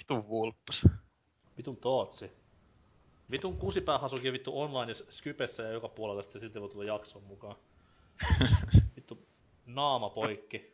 [0.09, 0.85] Vitun vulppas.
[1.57, 2.31] Vitun Tootsi.
[3.31, 7.55] Vitun kusipäähasuki vittu online Skypessä ja joka puolella sitten silti voi tulla jakson mukaan.
[8.95, 9.27] Vittu
[9.65, 10.73] naama poikki.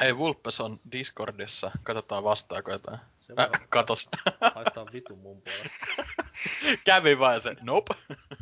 [0.00, 1.70] Hei, Vulpes on Discordissa.
[1.82, 2.98] Katsotaan vastaako jotain.
[3.20, 4.08] Se Äh, katos.
[4.54, 5.86] haistaa vitun mun puolesta.
[6.84, 7.56] Kävi vaan se.
[7.62, 7.94] Nope.